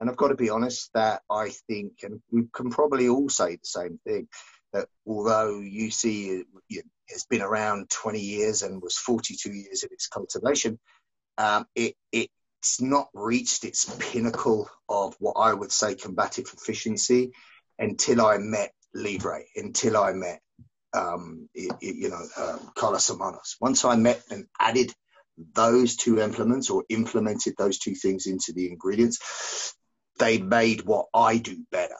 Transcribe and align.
And 0.00 0.08
I've 0.08 0.16
got 0.16 0.28
to 0.28 0.34
be 0.34 0.50
honest 0.50 0.90
that 0.94 1.22
I 1.30 1.50
think, 1.68 2.02
and 2.02 2.22
we 2.30 2.44
can 2.52 2.70
probably 2.70 3.08
all 3.08 3.28
say 3.28 3.56
the 3.56 3.60
same 3.64 4.00
thing, 4.06 4.28
that 4.72 4.88
although 5.06 5.60
UC 5.60 6.44
has 7.10 7.24
been 7.24 7.42
around 7.42 7.90
20 7.90 8.20
years 8.20 8.62
and 8.62 8.80
was 8.80 8.96
42 8.96 9.52
years 9.52 9.84
of 9.84 9.92
its 9.92 10.06
cultivation, 10.06 10.78
um, 11.38 11.66
it, 11.74 11.96
it's 12.12 12.80
not 12.80 13.08
reached 13.14 13.64
its 13.64 13.84
pinnacle 13.98 14.70
of 14.88 15.16
what 15.18 15.34
I 15.34 15.52
would 15.52 15.72
say 15.72 15.94
combative 15.94 16.50
efficiency 16.54 17.32
until 17.78 18.24
I 18.24 18.38
met 18.38 18.72
Libre, 18.94 19.42
until 19.56 19.96
I 19.96 20.12
met, 20.12 20.40
um, 20.94 21.48
it, 21.54 21.72
it, 21.80 21.96
you 21.96 22.10
know, 22.10 22.24
uh, 22.36 22.58
Carlos 22.74 23.08
Hermanos. 23.08 23.56
Once 23.60 23.84
I 23.84 23.96
met 23.96 24.22
and 24.30 24.46
added 24.58 24.92
those 25.54 25.96
two 25.96 26.20
implements 26.20 26.70
or 26.70 26.84
implemented 26.88 27.54
those 27.56 27.78
two 27.78 27.94
things 27.94 28.26
into 28.26 28.52
the 28.52 28.70
ingredients, 28.70 29.74
they 30.20 30.38
made 30.38 30.82
what 30.82 31.06
I 31.12 31.38
do 31.38 31.56
better. 31.72 31.96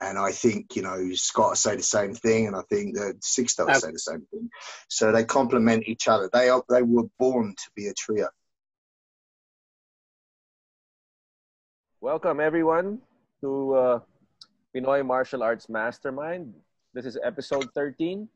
And 0.00 0.16
I 0.18 0.30
think, 0.32 0.76
you 0.76 0.82
know, 0.82 1.10
Scott 1.14 1.58
say 1.58 1.76
the 1.76 1.82
same 1.82 2.14
thing, 2.14 2.46
and 2.46 2.56
I 2.56 2.62
think 2.70 2.94
that 2.96 3.20
Sixto 3.20 3.66
will 3.66 3.74
say 3.74 3.90
the 3.90 3.98
same 3.98 4.26
thing. 4.30 4.48
So 4.88 5.12
they 5.12 5.24
complement 5.24 5.84
each 5.86 6.08
other. 6.08 6.30
They 6.32 6.48
are 6.48 6.62
they 6.68 6.82
were 6.82 7.08
born 7.18 7.54
to 7.56 7.70
be 7.74 7.88
a 7.88 7.94
trio. 7.94 8.28
Welcome 12.00 12.38
everyone 12.40 12.98
to 13.40 13.74
uh, 13.74 14.00
Pinoy 14.76 15.06
Martial 15.06 15.42
Arts 15.42 15.68
Mastermind. 15.68 16.52
This 16.92 17.06
is 17.06 17.16
episode 17.24 17.66
13, 17.74 18.28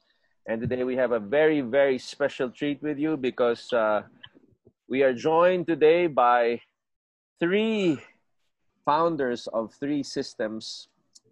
and 0.46 0.60
today 0.60 0.84
we 0.84 0.96
have 0.96 1.12
a 1.12 1.20
very 1.20 1.60
very 1.60 1.98
special 1.98 2.50
treat 2.50 2.82
with 2.82 2.98
you 2.98 3.16
because 3.16 3.70
uh, 3.72 4.02
we 4.88 5.02
are 5.02 5.12
joined 5.12 5.66
today 5.66 6.06
by 6.06 6.60
three 7.40 8.00
founders 8.88 9.44
of 9.52 9.68
three 9.76 10.02
systems 10.02 10.88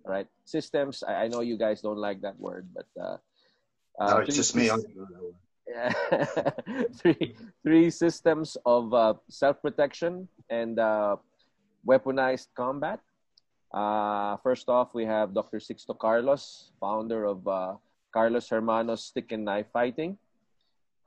right? 0.07 0.27
Systems. 0.47 1.03
I, 1.03 1.27
I 1.27 1.29
know 1.29 1.43
you 1.43 1.59
guys 1.59 1.83
don't 1.83 1.98
like 1.98 2.23
that 2.23 2.39
word, 2.39 2.67
but 2.73 2.87
uh, 2.95 3.19
uh, 3.98 4.11
no, 4.11 4.17
it's 4.23 4.37
just 4.37 4.55
me. 4.55 4.71
Yeah. 5.67 5.91
three 7.03 7.35
three 7.67 7.91
systems 7.91 8.57
of 8.65 8.95
uh, 8.95 9.15
self 9.29 9.61
protection 9.61 10.31
and 10.48 10.79
uh, 10.79 11.17
weaponized 11.83 12.55
combat. 12.55 13.03
Uh, 13.75 14.39
first 14.47 14.70
off, 14.70 14.95
we 14.95 15.05
have 15.05 15.35
Dr. 15.35 15.59
Sixto 15.59 15.98
Carlos, 15.98 16.70
founder 16.79 17.27
of 17.27 17.43
uh, 17.48 17.75
Carlos 18.15 18.48
Hermanos 18.48 19.11
Stick 19.11 19.33
and 19.33 19.45
Knife 19.45 19.67
Fighting. 19.75 20.17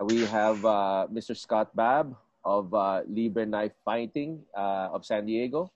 We 0.04 0.28
have 0.28 0.64
uh, 0.64 1.08
Mr. 1.12 1.36
Scott 1.36 1.76
Babb 1.76 2.16
of 2.44 2.74
uh, 2.74 3.02
Libre 3.08 3.46
Knife 3.46 3.76
Fighting 3.84 4.44
uh, 4.56 4.92
of 4.92 5.06
San 5.08 5.26
Diego. 5.26 5.72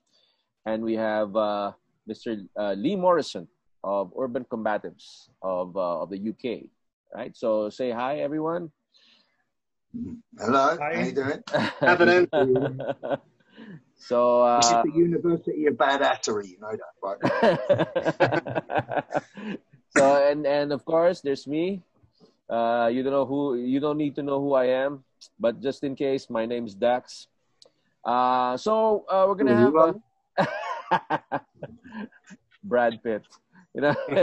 And 0.66 0.82
we 0.82 0.94
have 0.94 1.36
uh, 1.36 1.72
Mr. 2.08 2.46
Uh, 2.58 2.72
Lee 2.72 2.96
Morrison 2.96 3.48
of 3.82 4.12
Urban 4.18 4.44
Combatives 4.44 5.28
of, 5.42 5.76
uh, 5.76 6.02
of 6.02 6.10
the 6.10 6.16
UK. 6.16 6.70
Right. 7.14 7.36
So 7.36 7.68
say 7.68 7.90
hi, 7.90 8.20
everyone. 8.20 8.70
Hello. 10.38 10.76
Hi. 10.80 10.94
How 10.94 11.00
you 11.02 11.12
doing? 11.12 11.42
Happening. 11.80 12.26
so 13.94 14.42
uh, 14.42 14.60
this 14.60 14.70
is 14.70 14.82
the 14.82 14.92
University 14.98 15.66
of 15.66 15.74
Badassery. 15.74 16.48
You 16.48 16.58
know 16.58 16.74
that, 16.74 16.94
right? 17.04 17.20
so 19.96 20.28
and 20.28 20.46
and 20.46 20.72
of 20.72 20.84
course, 20.84 21.20
there's 21.20 21.46
me. 21.46 21.82
Uh, 22.50 22.90
you 22.92 23.04
don't 23.04 23.12
know 23.12 23.26
who. 23.26 23.54
You 23.54 23.78
don't 23.78 23.96
need 23.96 24.16
to 24.16 24.22
know 24.22 24.40
who 24.40 24.54
I 24.54 24.66
am, 24.82 25.04
but 25.38 25.62
just 25.62 25.84
in 25.84 25.94
case, 25.94 26.28
my 26.28 26.44
name's 26.46 26.74
Dax. 26.74 27.28
Uh, 28.04 28.56
so 28.56 29.04
uh, 29.08 29.24
we're 29.28 29.36
gonna 29.36 29.56
have. 29.56 29.74
A... 29.76 29.94
Brad 32.64 33.02
Pitt. 33.02 33.22
You 33.74 33.80
know, 33.82 33.94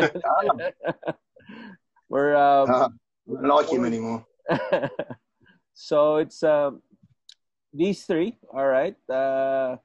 we're 2.10 2.36
um, 2.36 2.70
uh, 2.70 2.90
I 3.44 3.48
like 3.48 3.70
him 3.70 3.86
anymore. 3.86 4.26
so 5.74 6.18
it's 6.18 6.42
um, 6.44 6.82
these 7.74 8.06
three. 8.06 8.38
All 8.54 8.68
right, 8.68 8.96
uh, 9.10 9.78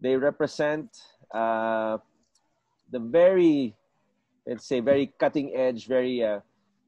they 0.00 0.16
represent 0.16 0.90
uh, 1.32 1.98
the 2.90 2.98
very, 2.98 3.74
let's 4.46 4.66
say, 4.66 4.80
very 4.80 5.12
cutting 5.18 5.54
edge, 5.56 5.86
very 5.86 6.22
uh, 6.22 6.40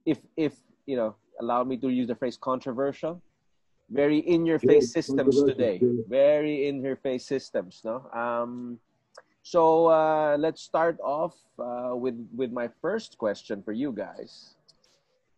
if 0.05 0.19
if 0.37 0.55
you 0.87 0.97
know, 0.97 1.17
allow 1.41 1.65
me 1.65 1.77
to 1.79 1.89
use 1.89 2.09
the 2.09 2.15
phrase 2.15 2.37
controversial 2.41 3.23
very 3.91 4.19
in 4.19 4.45
your 4.45 4.59
face 4.59 4.93
systems 4.93 5.43
today. 5.43 5.81
very 6.09 6.69
in 6.69 6.83
your 6.83 6.97
face 6.97 7.27
systems 7.27 7.81
no? 7.85 8.05
Um 8.13 8.79
so 9.49 9.89
uh, 9.89 10.37
let's 10.39 10.61
start 10.61 11.01
off 11.01 11.33
uh, 11.59 11.97
with 11.97 12.21
with 12.37 12.53
my 12.53 12.69
first 12.85 13.17
question 13.17 13.63
for 13.63 13.73
you 13.73 13.93
guys, 13.97 14.53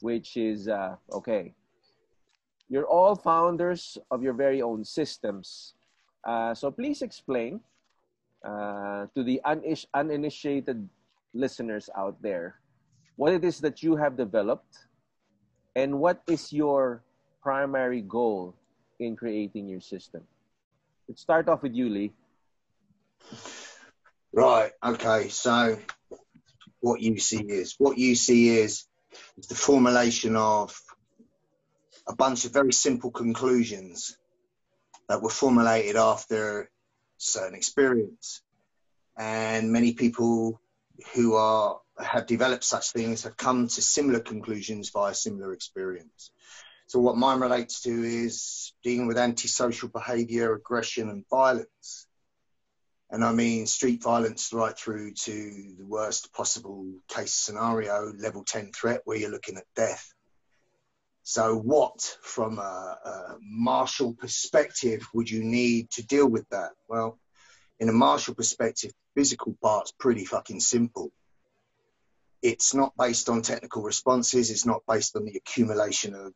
which 0.01 0.37
is 0.37 0.67
uh, 0.67 0.97
okay. 1.13 1.55
You're 2.67 2.91
all 2.91 3.15
founders 3.15 3.99
of 4.11 4.23
your 4.23 4.35
very 4.35 4.63
own 4.63 4.83
systems, 4.83 5.75
uh, 6.27 6.55
so 6.55 6.75
please 6.75 7.03
explain 7.03 7.61
uh, 8.43 9.07
to 9.15 9.23
the 9.23 9.39
uninitiated 9.95 10.89
listeners 11.31 11.87
out 11.95 12.19
there 12.23 12.59
what 13.15 13.33
it 13.33 13.45
is 13.45 13.61
that 13.61 13.83
you 13.83 13.95
have 13.95 14.17
developed, 14.17 14.91
and 15.77 16.01
what 16.01 16.23
is 16.27 16.53
your 16.53 17.03
primary 17.43 18.03
goal 18.03 18.55
in 18.99 19.17
creating 19.17 19.69
your 19.69 19.81
system. 19.81 20.23
Let's 21.09 21.23
start 21.23 21.49
off 21.49 21.63
with 21.63 21.75
you, 21.75 21.89
Lee. 21.89 22.13
Right. 24.33 24.73
Okay. 24.85 25.29
So, 25.29 25.79
what 26.81 27.01
you 27.01 27.19
see 27.19 27.43
is 27.43 27.75
what 27.79 27.99
you 27.99 28.15
see 28.15 28.49
is, 28.59 28.85
the 29.49 29.55
formulation 29.55 30.37
of 30.37 30.81
a 32.07 32.15
bunch 32.15 32.45
of 32.45 32.53
very 32.53 32.73
simple 32.73 33.11
conclusions 33.11 34.17
that 35.09 35.21
were 35.21 35.31
formulated 35.31 35.97
after 35.97 36.71
certain 37.19 37.55
experience, 37.55 38.43
and 39.17 39.73
many 39.73 39.95
people 39.95 40.61
who 41.15 41.35
are 41.35 41.81
have 41.99 42.27
developed 42.27 42.65
such 42.65 42.93
things 42.93 43.25
have 43.25 43.37
come 43.37 43.69
to 43.69 43.83
similar 43.83 44.21
conclusions 44.21 44.91
via 44.91 45.15
similar 45.15 45.53
experience. 45.53 46.31
So, 46.91 46.99
what 46.99 47.17
mine 47.17 47.39
relates 47.39 47.83
to 47.83 48.03
is 48.03 48.73
dealing 48.83 49.07
with 49.07 49.17
antisocial 49.17 49.89
behavior, 49.91 50.55
aggression, 50.55 51.09
and 51.09 51.25
violence 51.31 52.09
and 53.11 53.25
I 53.25 53.33
mean 53.33 53.67
street 53.67 54.03
violence 54.03 54.53
right 54.53 54.77
through 54.77 55.15
to 55.15 55.75
the 55.79 55.87
worst 55.87 56.33
possible 56.33 56.87
case 57.09 57.33
scenario, 57.33 58.13
level 58.19 58.45
10 58.45 58.73
threat, 58.73 59.03
where 59.05 59.17
you're 59.17 59.31
looking 59.31 59.57
at 59.57 59.65
death. 59.75 60.13
So, 61.23 61.57
what 61.57 62.01
from 62.23 62.59
a, 62.59 62.99
a 63.05 63.37
martial 63.41 64.15
perspective 64.15 65.07
would 65.15 65.31
you 65.31 65.45
need 65.45 65.91
to 65.93 66.07
deal 66.07 66.29
with 66.29 66.49
that? 66.51 66.71
Well, 66.89 67.21
in 67.79 67.89
a 67.89 67.93
martial 67.93 68.35
perspective, 68.35 68.93
physical 69.15 69.57
part's 69.63 69.93
pretty 69.93 70.25
fucking 70.25 70.59
simple. 70.59 71.13
It's 72.43 72.75
not 72.75 72.97
based 72.97 73.29
on 73.29 73.43
technical 73.43 73.83
responses, 73.83 74.51
it's 74.51 74.67
not 74.67 74.83
based 74.89 75.15
on 75.15 75.25
the 75.25 75.37
accumulation 75.37 76.17
of 76.17 76.33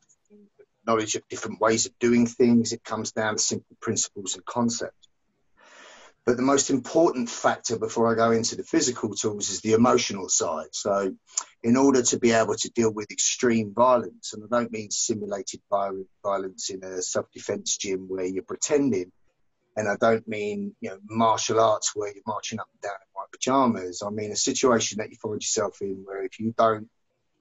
knowledge 0.86 1.14
of 1.14 1.26
different 1.28 1.60
ways 1.60 1.86
of 1.86 1.98
doing 1.98 2.26
things. 2.26 2.72
It 2.72 2.84
comes 2.84 3.12
down 3.12 3.36
to 3.36 3.42
simple 3.42 3.76
principles 3.80 4.34
and 4.34 4.44
concepts. 4.44 5.08
But 6.26 6.38
the 6.38 6.42
most 6.42 6.70
important 6.70 7.28
factor 7.28 7.78
before 7.78 8.10
I 8.10 8.14
go 8.14 8.30
into 8.30 8.56
the 8.56 8.62
physical 8.62 9.14
tools 9.14 9.50
is 9.50 9.60
the 9.60 9.72
emotional 9.72 10.30
side. 10.30 10.68
So, 10.72 11.14
in 11.62 11.76
order 11.76 12.02
to 12.02 12.18
be 12.18 12.32
able 12.32 12.54
to 12.54 12.70
deal 12.70 12.90
with 12.90 13.10
extreme 13.10 13.74
violence, 13.74 14.32
and 14.32 14.42
I 14.44 14.60
don't 14.60 14.72
mean 14.72 14.90
simulated 14.90 15.60
violence 15.70 16.70
in 16.70 16.82
a 16.82 17.02
self 17.02 17.30
defense 17.32 17.76
gym 17.76 18.06
where 18.08 18.24
you're 18.24 18.42
pretending, 18.42 19.12
and 19.76 19.86
I 19.86 19.96
don't 19.96 20.26
mean 20.26 20.74
you 20.80 20.90
know 20.90 20.98
martial 21.10 21.60
arts 21.60 21.92
where 21.94 22.12
you're 22.14 22.22
marching 22.26 22.58
up 22.58 22.68
and 22.72 22.80
down 22.80 22.92
in 23.02 23.08
white 23.12 23.30
pajamas. 23.30 24.02
I 24.02 24.08
mean 24.08 24.32
a 24.32 24.36
situation 24.36 24.98
that 24.98 25.10
you 25.10 25.16
find 25.16 25.42
yourself 25.42 25.82
in 25.82 26.04
where 26.06 26.24
if 26.24 26.40
you 26.40 26.54
don't 26.56 26.88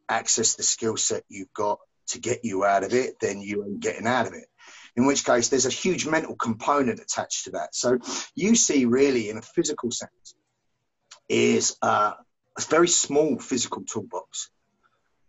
access 0.09 0.55
the 0.55 0.63
skill 0.63 0.97
set 0.97 1.23
you've 1.29 1.53
got 1.53 1.79
to 2.07 2.19
get 2.19 2.43
you 2.43 2.65
out 2.65 2.83
of 2.83 2.93
it, 2.93 3.19
then 3.19 3.41
you 3.41 3.63
ain't 3.65 3.79
getting 3.79 4.07
out 4.07 4.27
of 4.27 4.33
it 4.33 4.45
in 4.95 5.05
which 5.05 5.25
case 5.25 5.49
there's 5.49 5.65
a 5.65 5.71
huge 5.71 6.05
mental 6.05 6.35
component 6.35 6.99
attached 6.99 7.45
to 7.45 7.51
that. 7.51 7.75
So 7.75 7.97
you 8.35 8.55
see 8.55 8.85
really 8.85 9.29
in 9.29 9.37
a 9.37 9.41
physical 9.41 9.91
sense 9.91 10.35
is 11.27 11.75
uh, 11.81 12.13
a 12.57 12.61
very 12.61 12.87
small 12.87 13.39
physical 13.39 13.83
toolbox 13.83 14.49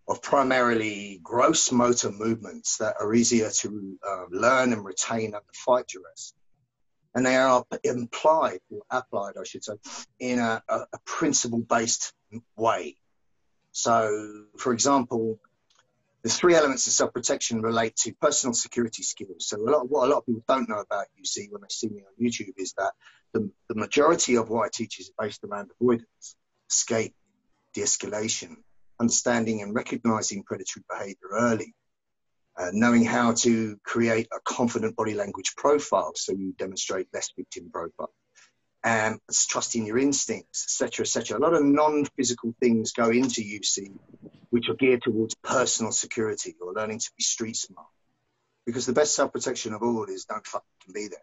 of 0.07 0.23
primarily 0.23 1.19
gross 1.23 1.73
motor 1.73 2.11
movements 2.11 2.77
that 2.77 2.97
are 3.01 3.15
easier 3.15 3.51
to 3.51 3.99
uh, 4.07 4.25
learn 4.31 4.73
and 4.73 4.85
retain 4.85 5.35
under 5.35 5.47
fight 5.55 5.87
duress. 5.89 6.35
And 7.15 7.25
they 7.25 7.37
are 7.37 7.65
implied 7.85 8.59
or 8.71 8.83
applied, 8.91 9.35
I 9.41 9.45
should 9.45 9.65
say, 9.65 9.75
in 10.19 10.41
a, 10.41 10.63
a, 10.69 10.81
a 10.93 10.99
principle 11.07 11.61
based 11.61 12.13
way. 12.57 12.97
So, 13.73 14.47
for 14.59 14.73
example, 14.73 15.39
the 16.25 16.31
three 16.31 16.55
elements 16.55 16.87
of 16.87 16.95
self-protection 16.95 17.61
relate 17.61 17.95
to 17.97 18.15
personal 18.15 18.55
security 18.55 19.03
skills. 19.03 19.47
So 19.47 19.59
a 19.59 19.69
lot 19.71 19.91
what 19.91 20.09
a 20.09 20.11
lot 20.11 20.19
of 20.19 20.27
people 20.27 20.43
don't 20.49 20.69
know 20.69 20.81
about 20.81 21.07
UC 21.23 21.53
when 21.53 21.61
they 21.61 21.69
see 21.69 21.89
me 21.89 22.03
on 22.03 22.27
YouTube 22.27 22.55
is 22.57 22.73
that 22.79 22.93
the, 23.35 23.51
the 23.69 23.75
majority 23.75 24.37
of 24.37 24.49
what 24.49 24.65
I 24.65 24.71
teach 24.73 24.99
is 24.99 25.13
based 25.21 25.45
around 25.45 25.71
avoidance, 25.79 26.37
escape, 26.71 27.15
de-escalation, 27.75 28.57
understanding 28.99 29.61
and 29.61 29.75
recognizing 29.75 30.45
predatory 30.45 30.85
behavior 30.89 31.29
early, 31.33 31.75
uh, 32.57 32.71
knowing 32.73 33.05
how 33.05 33.33
to 33.33 33.77
create 33.85 34.29
a 34.33 34.41
confident 34.45 34.97
body 34.97 35.13
language 35.13 35.55
profile 35.57 36.13
so 36.15 36.33
you 36.33 36.55
demonstrate 36.57 37.07
less 37.13 37.31
victim 37.37 37.71
profile, 37.71 38.13
Um, 38.85 38.91
and 38.91 39.21
trusting 39.49 39.87
your 39.87 39.99
instincts, 39.99 40.65
etc., 40.65 41.05
etc. 41.05 41.39
A 41.39 41.41
lot 41.41 41.55
of 41.55 41.65
non-physical 41.65 42.55
things 42.61 42.93
go 42.93 43.09
into 43.09 43.41
UC, 43.41 43.93
which 44.51 44.69
are 44.69 44.75
geared 44.75 45.03
towards 45.03 45.35
personal 45.37 45.91
security 45.91 46.55
or 46.61 46.75
learning 46.75 46.99
to 46.99 47.11
be 47.17 47.23
street 47.23 47.57
smart. 47.57 47.89
Because 48.67 48.85
the 48.85 48.93
best 48.93 49.15
self-protection 49.15 49.73
of 49.73 49.83
all 49.83 50.05
is 50.05 50.27
don't 50.27 50.47
fucking 50.47 50.93
be 50.93 51.09
there. 51.09 51.19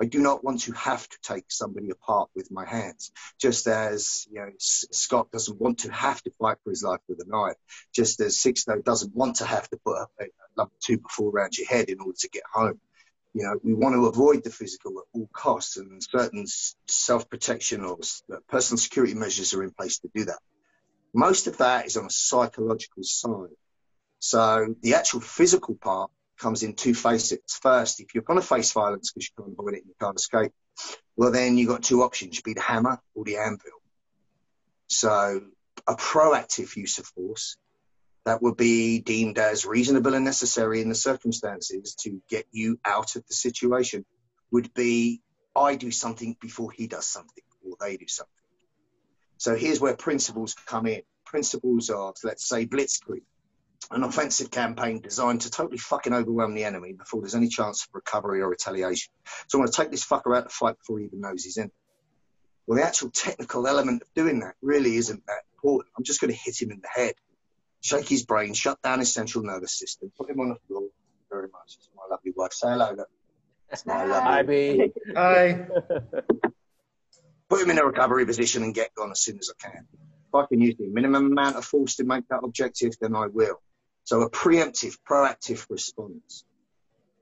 I 0.00 0.06
do 0.06 0.18
not 0.18 0.42
want 0.42 0.62
to 0.62 0.72
have 0.72 1.06
to 1.06 1.18
take 1.22 1.44
somebody 1.48 1.90
apart 1.90 2.30
with 2.34 2.50
my 2.50 2.66
hands, 2.66 3.12
just 3.38 3.66
as 3.66 4.26
you 4.30 4.40
know 4.40 4.50
Scott 4.58 5.30
doesn't 5.30 5.60
want 5.60 5.80
to 5.80 5.92
have 5.92 6.22
to 6.22 6.32
fight 6.38 6.56
for 6.64 6.70
his 6.70 6.82
life 6.82 7.00
with 7.06 7.20
a 7.20 7.28
knife, 7.28 7.56
just 7.94 8.18
as 8.20 8.36
Sixto 8.36 8.82
doesn't 8.82 9.14
want 9.14 9.36
to 9.36 9.44
have 9.44 9.68
to 9.68 9.78
put 9.84 9.98
a, 9.98 10.06
a 10.24 10.26
number 10.56 10.72
two 10.80 10.98
before 10.98 11.30
around 11.30 11.58
your 11.58 11.66
head 11.66 11.90
in 11.90 12.00
order 12.00 12.16
to 12.18 12.28
get 12.30 12.44
home. 12.50 12.80
You 13.32 13.44
know, 13.44 13.60
we 13.62 13.74
want 13.74 13.94
to 13.94 14.06
avoid 14.06 14.42
the 14.42 14.50
physical 14.50 14.98
at 14.98 15.04
all 15.12 15.28
costs, 15.32 15.76
and 15.76 16.02
certain 16.02 16.46
self-protection 16.88 17.84
or 17.84 17.98
uh, 18.32 18.36
personal 18.48 18.78
security 18.78 19.14
measures 19.14 19.54
are 19.54 19.62
in 19.62 19.70
place 19.70 19.98
to 20.00 20.10
do 20.14 20.24
that. 20.24 20.38
Most 21.14 21.46
of 21.46 21.58
that 21.58 21.86
is 21.86 21.96
on 21.96 22.06
a 22.06 22.10
psychological 22.10 23.02
side. 23.02 23.56
So 24.18 24.74
the 24.82 24.94
actual 24.94 25.20
physical 25.20 25.76
part 25.76 26.10
comes 26.38 26.62
in 26.62 26.74
two 26.74 26.94
facets. 26.94 27.58
First, 27.62 28.00
if 28.00 28.14
you're 28.14 28.24
going 28.24 28.40
to 28.40 28.46
face 28.46 28.72
violence 28.72 29.12
because 29.12 29.28
you 29.28 29.44
can't 29.44 29.56
avoid 29.58 29.74
it 29.74 29.82
and 29.82 29.88
you 29.88 29.94
can't 30.00 30.16
escape, 30.16 30.52
well, 31.16 31.30
then 31.30 31.56
you've 31.56 31.68
got 31.68 31.82
two 31.82 32.02
options. 32.02 32.36
You 32.36 32.42
be 32.42 32.54
the 32.54 32.60
hammer 32.62 33.00
or 33.14 33.24
the 33.24 33.36
anvil. 33.36 33.70
So 34.88 35.42
a 35.86 35.94
proactive 35.94 36.76
use 36.76 36.98
of 36.98 37.06
force 37.06 37.56
that 38.24 38.42
would 38.42 38.56
be 38.56 39.00
deemed 39.00 39.38
as 39.38 39.64
reasonable 39.64 40.14
and 40.14 40.24
necessary 40.24 40.80
in 40.80 40.88
the 40.88 40.94
circumstances 40.94 41.94
to 42.00 42.20
get 42.28 42.46
you 42.52 42.78
out 42.84 43.16
of 43.16 43.26
the 43.26 43.34
situation 43.34 44.04
would 44.50 44.72
be 44.74 45.22
I 45.56 45.76
do 45.76 45.90
something 45.90 46.36
before 46.40 46.70
he 46.70 46.86
does 46.86 47.06
something 47.06 47.44
or 47.64 47.76
they 47.80 47.96
do 47.96 48.08
something. 48.08 48.32
So 49.38 49.56
here's 49.56 49.80
where 49.80 49.96
principles 49.96 50.54
come 50.66 50.86
in. 50.86 51.02
Principles 51.24 51.90
of, 51.90 52.16
let's 52.24 52.48
say, 52.48 52.66
blitzkrieg 52.66 53.22
an 53.90 54.04
offensive 54.04 54.50
campaign 54.50 55.00
designed 55.00 55.40
to 55.42 55.50
totally 55.50 55.78
fucking 55.78 56.12
overwhelm 56.12 56.54
the 56.54 56.64
enemy 56.64 56.92
before 56.92 57.20
there's 57.20 57.34
any 57.34 57.48
chance 57.48 57.84
of 57.84 57.88
recovery 57.94 58.40
or 58.40 58.48
retaliation. 58.48 59.12
So 59.48 59.58
I 59.58 59.60
want 59.60 59.72
to 59.72 59.80
take 59.80 59.90
this 59.90 60.06
fucker 60.06 60.36
out 60.36 60.48
to 60.48 60.54
fight 60.54 60.78
before 60.78 60.98
he 60.98 61.06
even 61.06 61.20
knows 61.20 61.44
he's 61.44 61.56
in. 61.56 61.70
Well, 62.66 62.78
the 62.78 62.86
actual 62.86 63.10
technical 63.10 63.66
element 63.66 64.02
of 64.02 64.08
doing 64.14 64.40
that 64.40 64.54
really 64.62 64.96
isn't 64.96 65.26
that 65.26 65.42
important. 65.54 65.92
I'm 65.96 66.04
just 66.04 66.20
going 66.20 66.32
to 66.32 66.38
hit 66.38 66.60
him 66.60 66.70
in 66.70 66.80
the 66.80 66.88
head, 66.88 67.14
shake 67.80 68.08
his 68.08 68.24
brain, 68.24 68.54
shut 68.54 68.80
down 68.82 68.98
his 68.98 69.12
central 69.12 69.44
nervous 69.44 69.78
system, 69.78 70.12
put 70.16 70.30
him 70.30 70.40
on 70.40 70.50
the 70.50 70.56
floor. 70.66 70.88
Very 71.30 71.48
much. 71.48 71.76
It's 71.78 71.88
my 71.96 72.02
lovely 72.10 72.32
wife. 72.36 72.52
Say 72.52 72.68
hello. 72.68 72.92
Look. 72.96 73.08
It's 73.70 73.86
my 73.86 74.04
lovely. 74.04 74.92
Hi, 75.14 75.66
Hi. 75.66 75.66
Put 77.48 77.62
him 77.62 77.70
in 77.70 77.78
a 77.78 77.84
recovery 77.84 78.26
position 78.26 78.62
and 78.62 78.74
get 78.74 78.94
gone 78.94 79.10
as 79.10 79.20
soon 79.20 79.38
as 79.38 79.50
I 79.50 79.70
can. 79.70 79.86
If 79.92 80.34
I 80.34 80.46
can 80.46 80.60
use 80.60 80.76
the 80.78 80.86
minimum 80.86 81.26
amount 81.26 81.56
of 81.56 81.64
force 81.64 81.96
to 81.96 82.04
make 82.04 82.26
that 82.28 82.40
objective, 82.44 82.92
then 83.00 83.14
I 83.16 83.26
will. 83.26 83.60
So 84.04 84.22
a 84.22 84.30
preemptive, 84.30 84.96
proactive 85.08 85.66
response. 85.70 86.44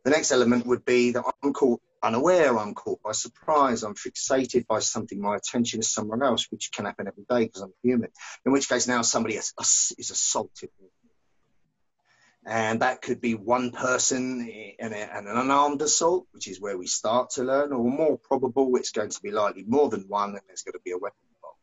The 0.05 0.11
next 0.11 0.33
element 0.33 0.67
would 0.67 0.85
be 0.85 1.13
that 1.13 1.25
I'm 1.43 1.53
caught 1.53 1.81
unaware, 2.03 2.59
I'm 2.59 2.75
caught 2.75 3.03
by 3.03 3.13
surprise, 3.13 3.83
I'm 3.83 3.95
fixated 3.95 4.67
by 4.67 4.81
something, 4.81 5.21
my 5.21 5.37
attention 5.37 5.81
is 5.81 5.91
somewhere 5.93 6.23
else, 6.25 6.47
which 6.51 6.71
can 6.73 6.85
happen 6.85 7.09
every 7.09 7.25
day 7.29 7.47
because 7.47 7.63
I'm 7.63 7.73
human. 7.83 8.11
In 8.45 8.53
which 8.53 8.69
case 8.69 8.87
now 8.87 9.03
somebody 9.03 9.37
is, 9.37 9.53
is 9.99 10.11
assaulted. 10.11 10.71
And 12.47 12.81
that 12.81 13.03
could 13.03 13.21
be 13.21 13.35
one 13.35 13.73
person 13.73 14.49
and 14.79 14.95
an 14.95 15.27
unarmed 15.27 15.83
assault, 15.83 16.27
which 16.33 16.49
is 16.49 16.61
where 16.61 16.79
we 16.79 16.87
start 16.87 17.31
to 17.31 17.45
learn, 17.45 17.73
or 17.73 17.85
more 17.85 18.17
probable, 18.17 18.75
it's 18.77 18.93
going 18.93 19.11
to 19.11 19.21
be 19.21 19.31
likely 19.31 19.65
more 19.67 19.91
than 19.91 20.07
one, 20.09 20.31
and 20.31 20.41
there's 20.47 20.63
going 20.63 20.73
to 20.73 20.81
be 20.85 20.93
a 20.93 20.99
weapon 20.99 21.19
involved. 21.37 21.59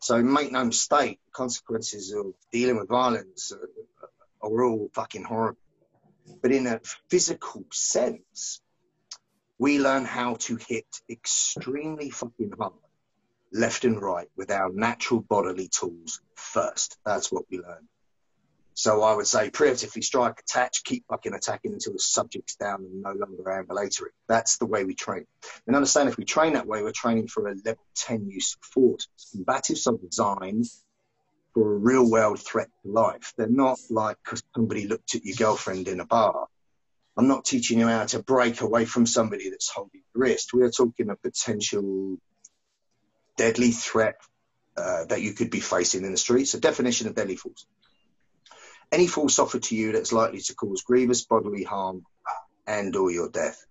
So 0.00 0.22
make 0.22 0.52
no 0.52 0.64
mistake, 0.64 1.20
the 1.24 1.32
consequences 1.32 2.12
of 2.12 2.34
dealing 2.52 2.78
with 2.78 2.88
violence 2.88 3.52
are 4.42 4.64
all 4.64 4.90
fucking 4.92 5.24
horrible. 5.24 5.60
But 6.42 6.52
in 6.52 6.66
a 6.66 6.80
physical 7.08 7.64
sense, 7.72 8.60
we 9.60 9.78
learn 9.78 10.06
how 10.06 10.36
to 10.36 10.56
hit 10.56 10.86
extremely 11.10 12.08
fucking 12.08 12.50
hard, 12.58 12.72
left 13.52 13.84
and 13.84 14.00
right, 14.00 14.26
with 14.34 14.50
our 14.50 14.72
natural 14.72 15.20
bodily 15.20 15.68
tools 15.68 16.22
first. 16.34 16.96
That's 17.04 17.30
what 17.30 17.44
we 17.50 17.58
learn. 17.58 17.86
So 18.72 19.02
I 19.02 19.14
would 19.14 19.26
say 19.26 19.50
preemptively 19.50 20.02
strike, 20.02 20.40
attach, 20.40 20.82
keep 20.82 21.04
fucking 21.10 21.34
attacking 21.34 21.74
until 21.74 21.92
the 21.92 21.98
subject's 21.98 22.56
down 22.56 22.86
and 22.86 23.02
no 23.02 23.12
longer 23.12 23.52
ambulatory. 23.52 24.12
That's 24.28 24.56
the 24.56 24.64
way 24.64 24.84
we 24.84 24.94
train. 24.94 25.26
And 25.66 25.76
understand 25.76 26.08
if 26.08 26.16
we 26.16 26.24
train 26.24 26.54
that 26.54 26.66
way, 26.66 26.82
we're 26.82 26.92
training 26.92 27.28
for 27.28 27.46
a 27.46 27.54
level 27.62 27.84
10 27.96 28.30
use 28.30 28.56
of 28.56 28.66
force. 28.66 29.08
Combatives 29.36 29.86
are 29.86 29.98
designed 29.98 30.64
for 31.52 31.74
a 31.74 31.78
real 31.78 32.10
world 32.10 32.40
threat 32.40 32.70
to 32.82 32.90
life. 32.90 33.34
They're 33.36 33.46
not 33.46 33.78
like 33.90 34.16
somebody 34.56 34.86
looked 34.86 35.16
at 35.16 35.24
your 35.26 35.36
girlfriend 35.36 35.86
in 35.86 36.00
a 36.00 36.06
bar. 36.06 36.46
I'm 37.20 37.28
not 37.28 37.44
teaching 37.44 37.78
you 37.78 37.86
how 37.86 38.06
to 38.06 38.22
break 38.22 38.62
away 38.62 38.86
from 38.86 39.04
somebody 39.04 39.50
that's 39.50 39.68
holding 39.68 40.00
your 40.14 40.24
wrist. 40.24 40.54
We 40.54 40.62
are 40.62 40.70
talking 40.70 41.10
a 41.10 41.16
potential 41.16 42.16
deadly 43.36 43.72
threat 43.72 44.16
uh, 44.74 45.04
that 45.04 45.20
you 45.20 45.34
could 45.34 45.50
be 45.50 45.60
facing 45.60 46.06
in 46.06 46.12
the 46.12 46.16
streets. 46.16 46.54
A 46.54 46.60
definition 46.60 47.08
of 47.08 47.14
deadly 47.14 47.36
force. 47.36 47.66
Any 48.90 49.06
force 49.06 49.38
offered 49.38 49.64
to 49.64 49.76
you 49.76 49.92
that's 49.92 50.14
likely 50.14 50.40
to 50.40 50.54
cause 50.54 50.80
grievous 50.80 51.26
bodily 51.26 51.62
harm 51.62 52.04
and 52.66 52.96
or 52.96 53.10
your 53.10 53.28
death. 53.28 53.66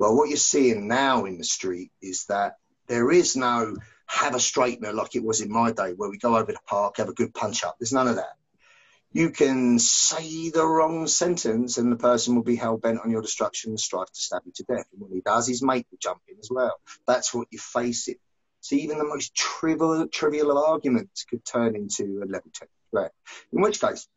Well, 0.00 0.16
what 0.16 0.28
you're 0.28 0.36
seeing 0.36 0.88
now 0.88 1.26
in 1.26 1.38
the 1.38 1.44
street 1.44 1.92
is 2.02 2.24
that 2.30 2.56
there 2.88 3.12
is 3.12 3.36
no 3.36 3.76
have 4.06 4.34
a 4.34 4.38
straightener 4.38 4.92
like 4.92 5.14
it 5.14 5.22
was 5.22 5.40
in 5.40 5.52
my 5.52 5.70
day 5.70 5.92
where 5.92 6.10
we 6.10 6.18
go 6.18 6.36
over 6.36 6.50
the 6.50 6.58
park, 6.66 6.96
have 6.96 7.08
a 7.08 7.14
good 7.14 7.32
punch 7.32 7.62
up. 7.62 7.76
There's 7.78 7.92
none 7.92 8.08
of 8.08 8.16
that. 8.16 8.32
You 9.14 9.30
can 9.30 9.78
say 9.78 10.48
the 10.48 10.66
wrong 10.66 11.06
sentence 11.06 11.76
and 11.76 11.92
the 11.92 11.96
person 11.96 12.34
will 12.34 12.42
be 12.42 12.56
hell 12.56 12.78
bent 12.78 13.00
on 13.04 13.10
your 13.10 13.20
destruction 13.20 13.72
and 13.72 13.80
strive 13.80 14.06
to 14.06 14.20
stab 14.20 14.42
you 14.46 14.52
to 14.56 14.64
death. 14.64 14.86
And 14.92 15.02
what 15.02 15.10
he 15.12 15.20
does, 15.20 15.46
his 15.46 15.62
mate 15.62 15.86
will 15.90 15.98
jump 16.00 16.20
in 16.28 16.38
as 16.38 16.48
well. 16.50 16.80
That's 17.06 17.34
what 17.34 17.48
you 17.50 17.58
face 17.58 18.08
it. 18.08 18.18
So 18.60 18.76
even 18.76 18.96
the 18.96 19.04
most 19.04 19.34
trivial, 19.34 20.08
trivial 20.08 20.50
of 20.52 20.64
arguments 20.64 21.24
could 21.24 21.44
turn 21.44 21.76
into 21.76 22.22
a 22.22 22.26
level 22.26 22.50
10 22.54 22.68
threat. 22.90 23.12
In 23.52 23.60
which 23.60 23.80
case, 23.80 24.08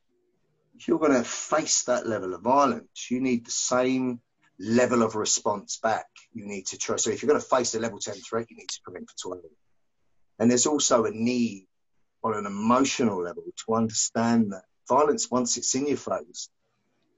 if 0.78 0.88
you're 0.88 1.00
going 1.00 1.14
to 1.14 1.24
face 1.24 1.84
that 1.84 2.08
level 2.08 2.34
of 2.34 2.42
violence, 2.42 3.10
you 3.10 3.20
need 3.20 3.46
the 3.46 3.52
same 3.52 4.22
level 4.60 5.04
of 5.04 5.16
response 5.16 5.78
back. 5.78 6.06
You 6.34 6.46
need 6.46 6.68
to 6.68 6.78
try. 6.78 6.96
So 6.96 7.10
if 7.10 7.22
you're 7.22 7.30
going 7.30 7.42
to 7.42 7.46
face 7.46 7.76
a 7.76 7.80
level 7.80 8.00
10 8.00 8.14
threat, 8.16 8.48
you 8.50 8.56
need 8.56 8.70
to 8.70 8.80
prevent 8.84 9.12
12. 9.22 9.42
And 10.40 10.50
there's 10.50 10.68
also 10.68 11.06
a 11.06 11.12
need 11.12 11.68
on 12.24 12.34
an 12.36 12.46
emotional 12.46 13.22
level 13.22 13.44
to 13.66 13.74
understand 13.74 14.52
that 14.54 14.64
violence, 14.88 15.30
once 15.30 15.58
it's 15.58 15.76
in 15.76 15.88
your 15.88 15.98
face, 15.98 16.50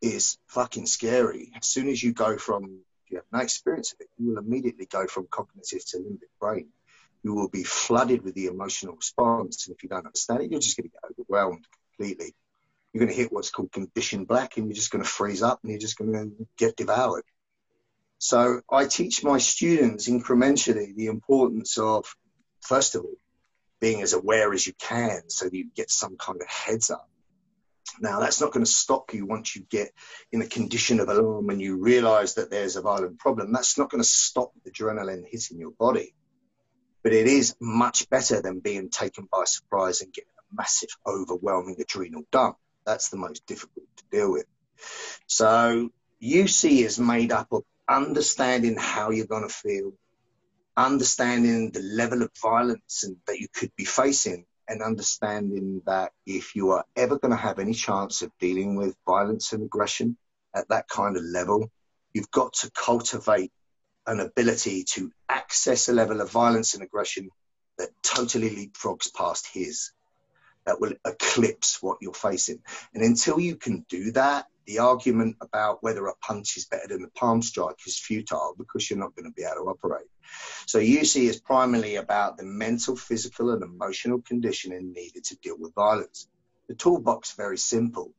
is 0.02 0.38
fucking 0.48 0.86
scary. 0.86 1.52
As 1.56 1.68
soon 1.68 1.90
as 1.90 2.02
you 2.02 2.14
go 2.14 2.38
from, 2.38 2.82
you 3.10 3.18
have 3.18 3.26
no 3.32 3.40
experience 3.40 3.94
of 3.94 4.02
it, 4.02 4.10
you 4.18 4.30
will 4.30 4.38
immediately 4.38 4.86
go 4.86 5.08
from 5.08 5.28
cognitive 5.30 5.86
to 5.88 5.98
limbic 5.98 6.30
brain. 6.40 6.70
You 7.24 7.34
will 7.34 7.50
be 7.50 7.64
flooded 7.64 8.24
with 8.24 8.36
the 8.36 8.46
emotional 8.46 8.96
response. 8.96 9.68
And 9.68 9.76
if 9.76 9.84
you 9.84 9.90
don't 9.90 10.06
understand 10.06 10.42
it, 10.42 10.52
you're 10.52 10.60
just 10.60 10.78
going 10.78 10.90
to 10.90 10.94
get 10.94 11.12
overwhelmed 11.12 11.66
completely. 11.98 12.36
You're 12.94 13.06
going 13.06 13.16
to 13.16 13.22
hit 13.22 13.32
what's 13.32 13.50
called 13.50 13.72
condition 13.72 14.26
black 14.26 14.58
and 14.58 14.68
you're 14.68 14.76
just 14.76 14.92
going 14.92 15.04
to 15.04 15.10
freeze 15.10 15.42
up 15.42 15.60
and 15.64 15.72
you're 15.72 15.80
just 15.80 15.98
going 15.98 16.14
to 16.14 16.48
get 16.58 16.78
devoured. 16.78 17.24
So 18.20 18.62
I 18.72 18.86
teach 18.86 19.24
my 19.24 19.40
students 19.40 20.08
incrementally 20.08 20.96
the 20.96 21.08
importance 21.08 21.78
of 21.78 22.06
first 22.62 22.96
of 22.96 23.04
all, 23.04 23.18
being 23.80 24.02
as 24.02 24.14
aware 24.14 24.54
as 24.54 24.66
you 24.66 24.74
can 24.74 25.30
so 25.30 25.46
that 25.46 25.56
you 25.56 25.70
get 25.76 25.90
some 25.92 26.18
kind 26.18 26.42
of 26.42 26.48
heads 26.48 26.90
up. 26.90 27.10
Now, 28.00 28.20
that's 28.20 28.41
not 28.41 28.51
going 28.51 28.65
to 28.65 28.72
stop 28.72 29.13
you 29.13 29.25
once 29.25 29.56
you 29.56 29.63
get 29.70 29.91
in 30.32 30.41
a 30.41 30.48
condition 30.48 31.00
of 31.00 31.10
alarm 31.10 31.50
and 31.50 31.62
you 31.62 31.77
realize 31.77 32.36
that 32.36 32.50
there's 32.50 32.75
a 32.75 32.82
violent 32.82 33.20
problem. 33.20 33.51
That's 33.51 33.77
not 33.77 33.89
going 33.89 34.03
to 34.03 34.08
stop 34.08 34.51
the 34.63 34.72
adrenaline 34.72 35.24
hitting 35.27 35.60
your 35.60 35.72
body. 35.72 36.13
But 37.03 37.13
it 37.13 37.27
is 37.27 37.56
much 37.60 38.10
better 38.10 38.41
than 38.41 38.60
being 38.60 38.89
taken 38.89 39.27
by 39.32 39.46
surprise 39.46 40.01
and 40.01 40.13
getting 40.13 40.29
a 40.39 40.56
massive, 40.56 40.89
overwhelming 41.06 41.77
adrenal 41.79 42.24
dump. 42.32 42.58
That's 42.86 43.10
the 43.10 43.17
most 43.17 43.46
difficult 43.46 43.86
to 43.98 44.03
deal 44.12 44.32
with. 44.32 44.46
So, 45.27 45.89
UC 46.22 46.84
is 46.84 47.00
made 47.00 47.32
up 47.32 47.48
of 47.51 47.63
understanding 47.88 48.75
how 48.77 49.12
you're 49.12 49.27
going 49.27 49.48
to 49.48 49.53
feel, 49.53 49.94
understanding 50.75 51.72
the 51.72 51.82
level 51.82 52.24
of 52.24 52.32
violence 52.41 53.06
that 53.27 53.39
you 53.39 53.48
could 53.53 53.72
be 53.75 53.86
facing 53.86 54.46
and 54.68 54.82
understanding 54.82 55.82
that 55.86 56.12
if 56.26 56.56
you 56.56 56.72
are 56.72 56.86
ever 56.96 57.18
going 57.18 57.32
to 57.32 57.38
have 57.38 57.60
any 57.60 57.74
chance 57.74 58.22
of 58.22 58.32
dealing 58.40 58.76
with 58.76 58.96
violence 59.06 59.54
and 59.54 59.64
aggression 59.64 60.18
at 60.54 60.68
that 60.70 60.88
kind 60.90 61.16
of 61.16 61.24
level, 61.24 61.72
you've 62.14 62.32
got 62.32 62.54
to 62.54 62.72
cultivate 62.72 63.52
an 64.06 64.20
ability 64.20 64.84
to 64.84 65.12
access 65.30 65.90
a 65.90 65.94
level 65.94 66.22
of 66.22 66.32
violence 66.32 66.74
and 66.74 66.84
aggression 66.84 67.30
that 67.78 67.90
totally 68.02 68.50
leapfrogs 68.50 69.14
past 69.14 69.48
his, 69.54 69.92
that 70.66 70.82
will 70.82 70.94
eclipse 71.06 71.82
what 71.82 71.98
you're 72.02 72.14
facing. 72.14 72.60
And 72.94 73.04
until 73.04 73.40
you 73.40 73.56
can 73.56 73.86
do 73.90 74.12
that, 74.14 74.48
the 74.68 74.80
argument 74.80 75.38
about 75.42 75.82
whether 75.82 76.06
a 76.06 76.16
punch 76.18 76.58
is 76.58 76.66
better 76.66 76.90
than 76.90 77.06
a 77.06 77.20
palm 77.20 77.42
strike 77.42 77.78
is 77.88 77.98
futile 77.98 78.54
because 78.58 78.90
you're 78.90 79.00
not 79.00 79.16
going 79.16 79.26
to 79.26 79.32
be 79.32 79.44
able 79.44 79.64
to 79.64 79.70
operate. 79.70 80.08
So 80.66 80.80
UC 80.80 81.30
is 81.30 81.40
primarily 81.40 81.96
about 81.96 82.38
the 82.38 82.44
mental, 82.44 82.98
physical, 82.98 83.52
and 83.52 83.64
emotional 83.64 84.22
conditioning 84.22 84.92
needed 84.92 85.24
to 85.26 85.38
deal 85.38 85.56
with 85.58 85.74
violence. 85.74 86.28
The 86.68 86.76
toolbox 86.76 87.30
is 87.30 87.36
very 87.36 87.58
simple. 87.58 88.14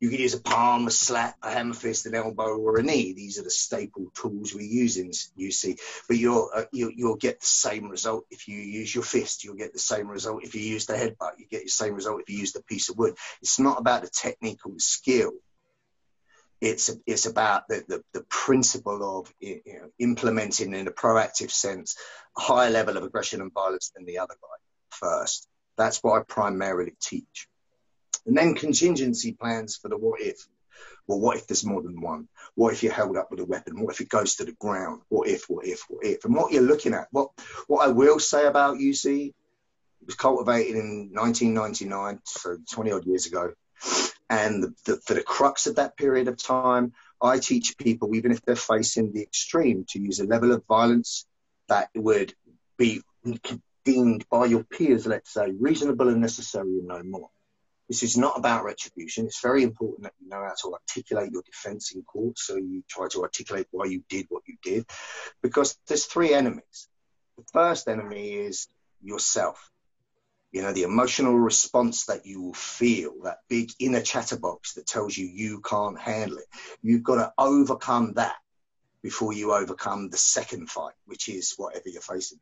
You 0.00 0.10
can 0.10 0.18
use 0.18 0.34
a 0.34 0.40
palm, 0.40 0.88
a 0.88 0.90
slap, 0.90 1.36
a 1.42 1.50
hammer 1.52 1.72
fist, 1.72 2.06
an 2.06 2.16
elbow, 2.16 2.58
or 2.58 2.78
a 2.78 2.82
knee. 2.82 3.12
These 3.14 3.38
are 3.38 3.44
the 3.44 3.50
staple 3.50 4.10
tools 4.14 4.52
we 4.52 4.64
use 4.64 4.96
in 4.96 5.10
UC. 5.10 5.78
But 6.08 6.18
you'll, 6.18 6.50
uh, 6.52 6.64
you, 6.72 6.92
you'll 6.94 7.16
get 7.16 7.40
the 7.40 7.46
same 7.46 7.88
result 7.88 8.26
if 8.30 8.48
you 8.48 8.58
use 8.58 8.92
your 8.92 9.04
fist. 9.04 9.44
You'll 9.44 9.54
get 9.54 9.72
the 9.72 9.78
same 9.78 10.08
result 10.08 10.42
if 10.42 10.56
you 10.56 10.62
use 10.62 10.86
the 10.86 10.94
headbutt. 10.94 11.38
You 11.38 11.46
get 11.48 11.62
the 11.62 11.70
same 11.70 11.94
result 11.94 12.20
if 12.20 12.28
you 12.28 12.38
use 12.38 12.52
the 12.52 12.62
piece 12.64 12.88
of 12.88 12.98
wood. 12.98 13.14
It's 13.40 13.60
not 13.60 13.78
about 13.80 14.02
the 14.02 14.10
technical 14.10 14.74
skill 14.78 15.30
it's 16.64 16.90
it's 17.06 17.26
about 17.26 17.68
the, 17.68 17.84
the, 17.86 18.02
the 18.14 18.24
principle 18.30 19.20
of 19.20 19.32
you 19.38 19.60
know, 19.66 19.90
implementing 19.98 20.72
in 20.72 20.88
a 20.88 20.90
proactive 20.90 21.50
sense 21.50 21.96
a 22.36 22.40
higher 22.40 22.70
level 22.70 22.96
of 22.96 23.04
aggression 23.04 23.42
and 23.42 23.52
violence 23.52 23.92
than 23.94 24.06
the 24.06 24.18
other 24.18 24.34
guy 24.40 24.56
first. 24.90 25.46
That's 25.76 26.02
what 26.02 26.18
I 26.18 26.24
primarily 26.24 26.94
teach. 27.00 27.48
And 28.26 28.36
then 28.36 28.54
contingency 28.54 29.32
plans 29.32 29.76
for 29.76 29.88
the 29.88 29.98
what 29.98 30.20
if. 30.20 30.46
Well, 31.06 31.20
what 31.20 31.36
if 31.36 31.46
there's 31.46 31.66
more 31.66 31.82
than 31.82 32.00
one? 32.00 32.28
What 32.54 32.72
if 32.72 32.82
you're 32.82 32.92
held 32.92 33.18
up 33.18 33.30
with 33.30 33.40
a 33.40 33.44
weapon? 33.44 33.80
What 33.80 33.94
if 33.94 34.00
it 34.00 34.08
goes 34.08 34.36
to 34.36 34.44
the 34.44 34.52
ground? 34.52 35.02
What 35.10 35.28
if, 35.28 35.44
what 35.50 35.66
if, 35.66 35.84
what 35.88 36.04
if? 36.04 36.24
And 36.24 36.34
what 36.34 36.50
you're 36.50 36.62
looking 36.62 36.94
at, 36.94 37.08
what 37.10 37.28
what 37.66 37.86
I 37.86 37.92
will 37.92 38.18
say 38.18 38.46
about 38.46 38.78
UC, 38.78 39.28
it 39.28 39.34
was 40.06 40.14
cultivated 40.14 40.76
in 40.76 41.10
1999, 41.12 42.20
so 42.24 42.56
20 42.72 42.92
odd 42.92 43.04
years 43.04 43.26
ago. 43.26 43.52
And 44.34 44.64
the, 44.64 44.74
the, 44.84 44.96
for 45.06 45.14
the 45.14 45.22
crux 45.22 45.68
of 45.68 45.76
that 45.76 45.96
period 45.96 46.26
of 46.26 46.42
time, 46.42 46.92
I 47.22 47.38
teach 47.38 47.78
people, 47.78 48.16
even 48.16 48.32
if 48.32 48.42
they're 48.42 48.56
facing 48.56 49.12
the 49.12 49.22
extreme, 49.22 49.84
to 49.90 50.00
use 50.00 50.18
a 50.18 50.26
level 50.26 50.50
of 50.52 50.66
violence 50.66 51.24
that 51.68 51.90
would 51.94 52.34
be 52.76 53.02
deemed 53.84 54.28
by 54.28 54.46
your 54.46 54.64
peers, 54.64 55.06
let's 55.06 55.32
say, 55.32 55.52
reasonable 55.52 56.08
and 56.08 56.20
necessary 56.20 56.78
and 56.80 56.88
no 56.88 57.02
more. 57.04 57.30
This 57.88 58.02
is 58.02 58.16
not 58.16 58.36
about 58.36 58.64
retribution. 58.64 59.26
It's 59.26 59.40
very 59.40 59.62
important 59.62 60.02
that 60.02 60.14
you 60.20 60.28
know 60.28 60.42
how 60.42 60.54
to 60.62 60.74
articulate 60.74 61.30
your 61.30 61.42
defense 61.42 61.92
in 61.94 62.02
court. 62.02 62.36
So 62.36 62.56
you 62.56 62.82
try 62.88 63.06
to 63.12 63.22
articulate 63.22 63.68
why 63.70 63.84
you 63.84 64.02
did 64.08 64.26
what 64.30 64.42
you 64.48 64.56
did, 64.62 64.84
because 65.42 65.78
there's 65.86 66.06
three 66.06 66.34
enemies. 66.34 66.88
The 67.36 67.44
first 67.52 67.86
enemy 67.86 68.32
is 68.32 68.66
yourself 69.00 69.70
you 70.54 70.62
know, 70.62 70.72
the 70.72 70.84
emotional 70.84 71.36
response 71.36 72.04
that 72.04 72.24
you 72.24 72.40
will 72.40 72.54
feel, 72.54 73.12
that 73.24 73.40
big 73.48 73.72
inner 73.80 74.00
chatterbox 74.00 74.74
that 74.74 74.86
tells 74.86 75.18
you 75.18 75.26
you 75.26 75.60
can't 75.60 75.98
handle 75.98 76.38
it. 76.38 76.46
You've 76.80 77.02
got 77.02 77.16
to 77.16 77.32
overcome 77.36 78.12
that 78.12 78.36
before 79.02 79.32
you 79.32 79.52
overcome 79.52 80.10
the 80.10 80.16
second 80.16 80.70
fight, 80.70 80.94
which 81.06 81.28
is 81.28 81.54
whatever 81.56 81.88
you're 81.88 82.00
facing. 82.00 82.38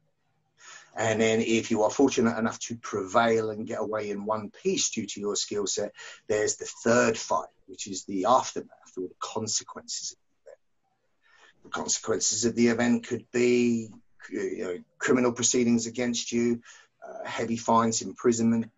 And 0.95 1.23
then 1.23 1.41
if 1.41 1.71
you 1.71 1.85
are 1.85 1.91
fortunate 1.91 2.37
enough 2.37 2.59
to 2.61 2.77
prevail 2.77 3.49
and 3.49 3.67
get 3.67 3.81
away 3.81 4.11
in 4.11 4.27
one 4.27 4.51
piece 4.63 4.91
due 4.91 5.07
to 5.07 5.19
your 5.21 5.35
skill 5.35 5.67
set, 5.67 5.95
there's 6.29 6.57
the 6.57 6.69
third 6.85 7.17
fight, 7.17 7.49
which 7.65 7.87
is 7.87 8.05
the 8.05 8.27
aftermath 8.27 8.93
or 8.99 9.09
the 9.09 9.15
consequences 9.21 10.13
of 10.13 10.19
the 10.19 10.51
event. 10.51 10.61
The 11.65 11.71
consequences 11.71 12.45
of 12.45 12.57
the 12.57 12.69
event 12.69 13.07
could 13.07 13.25
be 13.33 13.89
you 14.31 14.65
know, 14.65 14.79
criminal 14.99 15.33
proceedings 15.33 15.87
against 15.87 16.31
you, 16.31 16.61
uh, 17.07 17.25
heavy 17.25 17.57
fines, 17.57 18.03
imprisonment, 18.03 18.71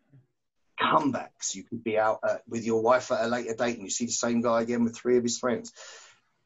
comebacks. 0.80 1.54
You 1.54 1.64
could 1.64 1.84
be 1.84 1.98
out 1.98 2.20
uh, 2.22 2.38
with 2.48 2.64
your 2.64 2.82
wife 2.82 3.10
at 3.12 3.24
a 3.24 3.28
later 3.28 3.54
date 3.54 3.76
and 3.76 3.84
you 3.84 3.90
see 3.90 4.06
the 4.06 4.12
same 4.12 4.40
guy 4.40 4.62
again 4.62 4.84
with 4.84 4.96
three 4.96 5.16
of 5.16 5.22
his 5.22 5.38
friends. 5.38 5.72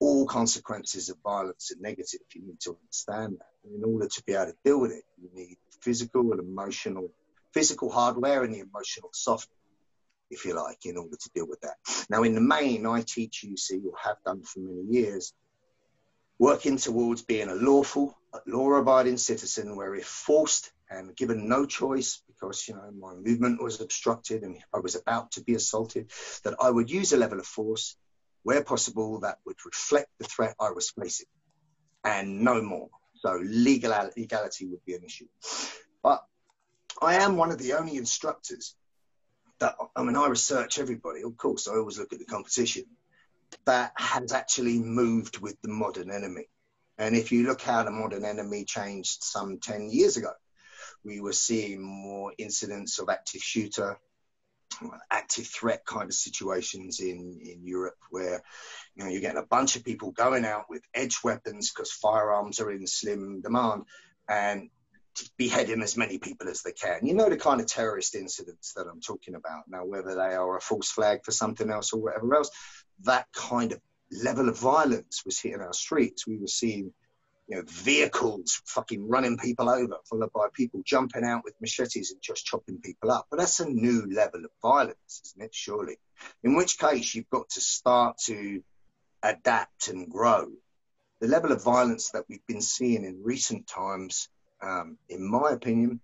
All 0.00 0.26
consequences 0.26 1.08
of 1.08 1.16
violence 1.24 1.72
are 1.72 1.80
negative. 1.80 2.20
You 2.34 2.42
need 2.42 2.60
to 2.60 2.76
understand 2.80 3.38
that. 3.40 3.48
And 3.64 3.82
in 3.82 3.92
order 3.92 4.08
to 4.08 4.22
be 4.24 4.34
able 4.34 4.46
to 4.46 4.56
deal 4.64 4.80
with 4.80 4.92
it, 4.92 5.04
you 5.20 5.28
need 5.34 5.56
physical 5.80 6.32
and 6.32 6.40
emotional, 6.40 7.10
physical 7.52 7.90
hardware 7.90 8.44
and 8.44 8.54
the 8.54 8.60
emotional 8.60 9.10
software, 9.12 9.56
if 10.30 10.44
you 10.44 10.54
like, 10.54 10.84
in 10.84 10.96
order 10.96 11.16
to 11.16 11.30
deal 11.34 11.48
with 11.48 11.60
that. 11.62 11.76
Now, 12.08 12.22
in 12.22 12.34
the 12.34 12.40
main, 12.40 12.86
I 12.86 13.02
teach 13.02 13.44
UC, 13.44 13.84
or 13.84 13.92
have 14.04 14.18
done 14.24 14.42
for 14.42 14.60
many 14.60 14.84
years, 14.88 15.32
working 16.38 16.76
towards 16.76 17.22
being 17.22 17.48
a 17.48 17.54
lawful, 17.54 18.16
law-abiding 18.46 19.16
citizen 19.16 19.74
where 19.74 19.94
if 19.96 20.06
forced 20.06 20.70
and 20.90 21.14
given 21.16 21.48
no 21.48 21.66
choice 21.66 22.22
because 22.26 22.66
you 22.68 22.74
know 22.74 22.90
my 22.98 23.14
movement 23.14 23.62
was 23.62 23.80
obstructed 23.80 24.42
and 24.42 24.58
I 24.74 24.78
was 24.78 24.94
about 24.94 25.32
to 25.32 25.42
be 25.42 25.54
assaulted, 25.54 26.10
that 26.44 26.54
I 26.60 26.70
would 26.70 26.90
use 26.90 27.12
a 27.12 27.16
level 27.16 27.40
of 27.40 27.46
force 27.46 27.96
where 28.42 28.62
possible 28.62 29.20
that 29.20 29.38
would 29.44 29.56
reflect 29.64 30.08
the 30.18 30.24
threat 30.24 30.54
I 30.60 30.70
was 30.70 30.90
facing, 30.90 31.26
and 32.04 32.40
no 32.40 32.62
more. 32.62 32.88
So 33.16 33.38
legal 33.42 33.92
legality 34.16 34.66
would 34.66 34.84
be 34.86 34.94
an 34.94 35.04
issue. 35.04 35.26
But 36.02 36.24
I 37.02 37.16
am 37.16 37.36
one 37.36 37.50
of 37.50 37.58
the 37.58 37.74
only 37.74 37.96
instructors 37.96 38.74
that 39.58 39.76
I 39.96 40.02
mean 40.02 40.16
I 40.16 40.28
research 40.28 40.78
everybody. 40.78 41.22
Of 41.22 41.36
course, 41.36 41.68
I 41.68 41.72
always 41.72 41.98
look 41.98 42.12
at 42.12 42.18
the 42.18 42.24
competition 42.24 42.84
that 43.64 43.92
has 43.96 44.32
actually 44.32 44.78
moved 44.78 45.38
with 45.38 45.60
the 45.62 45.68
modern 45.68 46.10
enemy. 46.10 46.48
And 46.98 47.14
if 47.14 47.32
you 47.32 47.46
look 47.46 47.62
how 47.62 47.82
the 47.84 47.90
modern 47.90 48.24
enemy 48.24 48.64
changed 48.64 49.22
some 49.22 49.58
10 49.58 49.90
years 49.90 50.16
ago, 50.16 50.32
we 51.08 51.20
were 51.20 51.32
seeing 51.32 51.82
more 51.82 52.32
incidents 52.36 52.98
of 52.98 53.08
active 53.08 53.40
shooter, 53.40 53.98
active 55.10 55.46
threat 55.46 55.84
kind 55.86 56.04
of 56.10 56.14
situations 56.14 57.00
in, 57.00 57.40
in 57.42 57.64
Europe 57.64 57.96
where 58.10 58.42
you 58.94 59.02
know 59.02 59.10
you're 59.10 59.22
getting 59.22 59.42
a 59.42 59.46
bunch 59.46 59.74
of 59.74 59.84
people 59.84 60.12
going 60.12 60.44
out 60.44 60.66
with 60.68 60.82
edge 60.94 61.18
weapons 61.24 61.72
because 61.72 61.90
firearms 61.90 62.60
are 62.60 62.70
in 62.70 62.86
slim 62.86 63.40
demand 63.40 63.84
and 64.28 64.68
beheading 65.38 65.82
as 65.82 65.96
many 65.96 66.18
people 66.18 66.46
as 66.48 66.62
they 66.62 66.72
can. 66.72 67.06
You 67.06 67.14
know 67.14 67.30
the 67.30 67.38
kind 67.38 67.60
of 67.60 67.66
terrorist 67.66 68.14
incidents 68.14 68.74
that 68.74 68.86
I'm 68.86 69.00
talking 69.00 69.34
about 69.34 69.64
now, 69.66 69.86
whether 69.86 70.14
they 70.14 70.34
are 70.34 70.58
a 70.58 70.60
false 70.60 70.90
flag 70.90 71.24
for 71.24 71.32
something 71.32 71.70
else 71.70 71.94
or 71.94 72.02
whatever 72.02 72.34
else, 72.34 72.50
that 73.04 73.26
kind 73.32 73.72
of 73.72 73.80
level 74.12 74.48
of 74.50 74.58
violence 74.58 75.22
was 75.24 75.40
hitting 75.40 75.60
our 75.60 75.72
streets. 75.72 76.26
We 76.26 76.36
were 76.36 76.46
seeing 76.46 76.92
you 77.48 77.56
know, 77.56 77.62
vehicles 77.66 78.60
fucking 78.66 79.08
running 79.08 79.38
people 79.38 79.70
over, 79.70 79.96
followed 80.08 80.32
by 80.34 80.48
people 80.52 80.82
jumping 80.84 81.24
out 81.24 81.42
with 81.44 81.54
machetes 81.60 82.12
and 82.12 82.20
just 82.20 82.44
chopping 82.44 82.78
people 82.78 83.10
up. 83.10 83.26
But 83.30 83.38
that's 83.38 83.60
a 83.60 83.68
new 83.68 84.06
level 84.12 84.44
of 84.44 84.50
violence, 84.60 85.22
isn't 85.24 85.42
it? 85.42 85.54
Surely. 85.54 85.96
In 86.44 86.54
which 86.54 86.78
case, 86.78 87.14
you've 87.14 87.30
got 87.30 87.48
to 87.50 87.60
start 87.62 88.18
to 88.26 88.62
adapt 89.22 89.88
and 89.88 90.10
grow. 90.10 90.48
The 91.20 91.28
level 91.28 91.50
of 91.50 91.64
violence 91.64 92.10
that 92.10 92.24
we've 92.28 92.46
been 92.46 92.60
seeing 92.60 93.04
in 93.04 93.22
recent 93.24 93.66
times, 93.66 94.28
um, 94.62 94.98
in 95.08 95.28
my 95.28 95.50
opinion, 95.52 96.00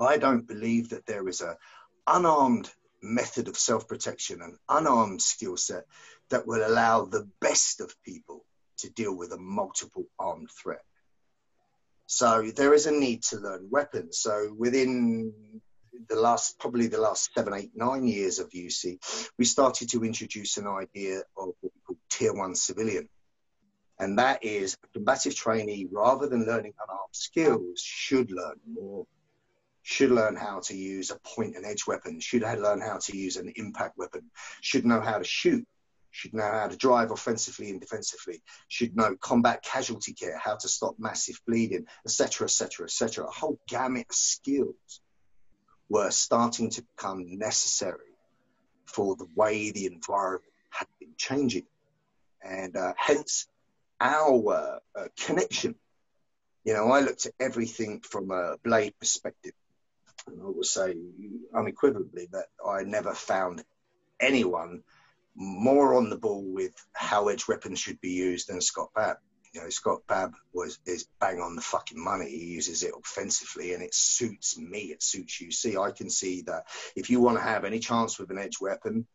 I 0.00 0.16
don't 0.16 0.48
believe 0.48 0.88
that 0.90 1.04
there 1.04 1.28
is 1.28 1.42
a 1.42 1.58
unarmed 2.06 2.70
method 3.02 3.48
of 3.48 3.58
self-protection, 3.58 4.40
an 4.40 4.58
unarmed 4.70 5.20
skill 5.20 5.58
set 5.58 5.84
that 6.30 6.46
will 6.46 6.66
allow 6.66 7.04
the 7.04 7.28
best 7.40 7.80
of 7.80 7.94
people 8.04 8.44
to 8.78 8.90
deal 8.90 9.14
with 9.16 9.32
a 9.32 9.38
multiple 9.38 10.06
armed 10.18 10.50
threat. 10.50 10.84
So 12.06 12.50
there 12.54 12.74
is 12.74 12.86
a 12.86 12.92
need 12.92 13.22
to 13.24 13.38
learn 13.38 13.68
weapons. 13.70 14.18
So 14.18 14.54
within 14.56 15.32
the 16.08 16.16
last, 16.16 16.58
probably 16.58 16.88
the 16.88 17.00
last 17.00 17.30
seven, 17.34 17.54
eight, 17.54 17.70
nine 17.74 18.06
years 18.06 18.38
of 18.38 18.50
UC, 18.50 18.98
we 19.38 19.44
started 19.44 19.88
to 19.90 20.04
introduce 20.04 20.56
an 20.56 20.66
idea 20.66 21.20
of 21.36 21.54
what 21.60 21.72
we 21.74 21.80
call 21.86 21.96
tier 22.10 22.34
one 22.34 22.54
civilian. 22.54 23.08
And 23.98 24.18
that 24.18 24.44
is 24.44 24.76
a 24.82 24.88
combative 24.88 25.34
trainee, 25.34 25.86
rather 25.90 26.26
than 26.26 26.46
learning 26.46 26.74
unarmed 26.82 27.14
skills, 27.14 27.80
should 27.80 28.30
learn 28.30 28.56
more 28.66 29.06
should 29.82 30.10
learn 30.10 30.36
how 30.36 30.60
to 30.60 30.76
use 30.76 31.10
a 31.10 31.18
point 31.34 31.56
and 31.56 31.66
edge 31.66 31.86
weapon, 31.86 32.20
should 32.20 32.42
learn 32.42 32.80
how 32.80 32.98
to 32.98 33.16
use 33.16 33.36
an 33.36 33.52
impact 33.56 33.98
weapon, 33.98 34.30
should 34.60 34.86
know 34.86 35.00
how 35.00 35.18
to 35.18 35.24
shoot, 35.24 35.66
should 36.12 36.34
know 36.34 36.48
how 36.48 36.68
to 36.68 36.76
drive 36.76 37.10
offensively 37.10 37.70
and 37.70 37.80
defensively, 37.80 38.42
should 38.68 38.94
know 38.94 39.16
combat 39.16 39.64
casualty 39.64 40.12
care, 40.12 40.38
how 40.38 40.54
to 40.56 40.68
stop 40.68 40.94
massive 40.98 41.40
bleeding, 41.46 41.86
etc., 42.04 42.44
etc., 42.44 42.84
etc. 42.84 43.26
A 43.26 43.30
whole 43.30 43.58
gamut 43.66 44.06
of 44.08 44.14
skills 44.14 45.00
were 45.88 46.10
starting 46.10 46.70
to 46.70 46.82
become 46.82 47.38
necessary 47.38 48.14
for 48.84 49.16
the 49.16 49.26
way 49.34 49.70
the 49.70 49.86
environment 49.86 50.52
had 50.70 50.86
been 51.00 51.14
changing. 51.16 51.66
And 52.42 52.76
uh, 52.76 52.92
hence 52.96 53.46
our 54.00 54.80
uh, 54.94 55.08
connection. 55.18 55.74
You 56.64 56.74
know, 56.74 56.90
I 56.90 57.00
looked 57.00 57.26
at 57.26 57.32
everything 57.40 58.00
from 58.00 58.30
a 58.30 58.56
blade 58.62 58.94
perspective. 59.00 59.52
And 60.26 60.40
I 60.40 60.44
will 60.44 60.62
say 60.62 60.94
unequivocally 61.54 62.28
that 62.32 62.46
I 62.64 62.82
never 62.84 63.14
found 63.14 63.64
anyone 64.20 64.82
more 65.34 65.94
on 65.94 66.10
the 66.10 66.16
ball 66.16 66.44
with 66.44 66.74
how 66.92 67.28
edge 67.28 67.48
weapons 67.48 67.78
should 67.78 68.00
be 68.00 68.10
used 68.10 68.48
than 68.48 68.60
Scott 68.60 68.90
Babb. 68.94 69.16
You 69.52 69.62
know, 69.62 69.68
Scott 69.68 70.00
Babb 70.08 70.34
was 70.54 70.78
is 70.86 71.06
bang 71.20 71.40
on 71.40 71.56
the 71.56 71.62
fucking 71.62 72.02
money. 72.02 72.30
He 72.30 72.46
uses 72.46 72.82
it 72.82 72.92
offensively, 72.98 73.74
and 73.74 73.82
it 73.82 73.94
suits 73.94 74.58
me. 74.58 74.84
It 74.84 75.02
suits 75.02 75.40
you. 75.40 75.50
See, 75.50 75.76
I 75.76 75.90
can 75.90 76.08
see 76.08 76.42
that 76.42 76.64
if 76.96 77.10
you 77.10 77.20
want 77.20 77.36
to 77.36 77.44
have 77.44 77.64
any 77.64 77.78
chance 77.78 78.18
with 78.18 78.30
an 78.30 78.38
edge 78.38 78.60
weapon, 78.60 79.06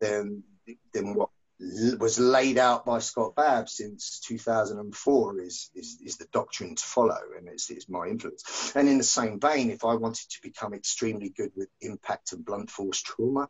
then 0.00 0.42
then 0.92 1.14
what 1.14 1.30
was 1.98 2.18
laid 2.18 2.58
out 2.58 2.84
by 2.84 2.98
Scott 2.98 3.36
Babb 3.36 3.68
since 3.68 4.20
2004 4.26 5.40
is, 5.40 5.70
is, 5.74 5.98
is 6.04 6.16
the 6.16 6.26
doctrine 6.32 6.74
to 6.74 6.84
follow, 6.84 7.18
and 7.38 7.48
it's, 7.48 7.70
it's 7.70 7.88
my 7.88 8.06
influence. 8.06 8.72
And 8.74 8.88
in 8.88 8.98
the 8.98 9.04
same 9.04 9.38
vein, 9.38 9.70
if 9.70 9.84
I 9.84 9.94
wanted 9.94 10.28
to 10.30 10.42
become 10.42 10.74
extremely 10.74 11.30
good 11.30 11.52
with 11.56 11.68
impact 11.80 12.32
and 12.32 12.44
blunt 12.44 12.70
force 12.70 13.00
trauma, 13.00 13.48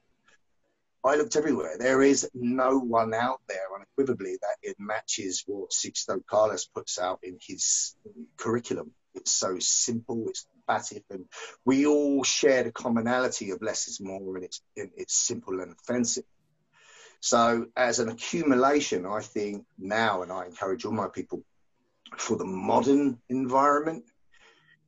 I 1.04 1.16
looked 1.16 1.36
everywhere. 1.36 1.76
There 1.78 2.02
is 2.02 2.28
no 2.32 2.78
one 2.78 3.12
out 3.12 3.40
there 3.46 3.66
unequivocally 3.76 4.38
that 4.40 4.56
it 4.62 4.76
matches 4.78 5.44
what 5.46 5.70
Sixto 5.70 6.24
Carlos 6.26 6.64
puts 6.64 6.98
out 6.98 7.20
in 7.22 7.38
his 7.46 7.94
curriculum. 8.38 8.92
It's 9.14 9.32
so 9.32 9.58
simple, 9.58 10.24
it's 10.28 10.46
combative, 10.66 11.04
and 11.10 11.26
we 11.64 11.86
all 11.86 12.24
share 12.24 12.64
the 12.64 12.72
commonality 12.72 13.50
of 13.50 13.60
less 13.62 13.86
is 13.86 14.00
more, 14.00 14.36
and 14.36 14.44
it's 14.44 14.60
it's 14.74 15.14
simple 15.14 15.60
and 15.60 15.72
offensive. 15.72 16.24
So, 17.20 17.66
as 17.76 18.00
an 18.00 18.08
accumulation, 18.08 19.06
I 19.06 19.20
think 19.20 19.66
now, 19.78 20.22
and 20.22 20.32
I 20.32 20.46
encourage 20.46 20.84
all 20.84 20.92
my 20.92 21.08
people 21.08 21.42
for 22.16 22.36
the 22.36 22.44
modern 22.44 23.18
environment, 23.28 24.04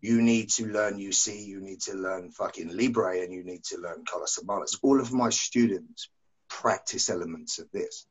you 0.07 0.23
need 0.23 0.51
to 0.51 0.67
learn 0.67 0.99
UC, 0.99 1.45
you 1.45 1.61
need 1.61 1.81
to 1.83 1.95
learn 1.95 2.31
fucking 2.31 2.77
Libre, 2.77 3.23
and 3.23 3.33
you 3.33 3.43
need 3.43 3.65
to 3.65 3.79
learn 3.79 4.05
Carlos 4.09 4.39
Hermanos. 4.41 4.79
All 4.83 5.01
of 5.01 5.13
my 5.13 5.31
students 5.31 6.09
practice 6.49 7.11
elements 7.11 7.59
of 7.59 7.71
this 7.73 8.07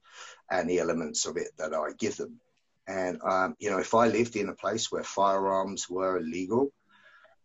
and 0.52 0.70
the 0.70 0.80
elements 0.80 1.26
of 1.26 1.38
it 1.38 1.50
that 1.58 1.74
I 1.74 1.92
give 1.98 2.18
them. 2.18 2.42
And, 2.88 3.22
um, 3.24 3.56
you 3.60 3.70
know, 3.70 3.80
if 3.80 3.94
I 3.94 4.08
lived 4.08 4.36
in 4.36 4.50
a 4.50 4.54
place 4.54 4.92
where 4.92 5.04
firearms 5.04 5.90
were 5.90 6.18
illegal, 6.18 6.72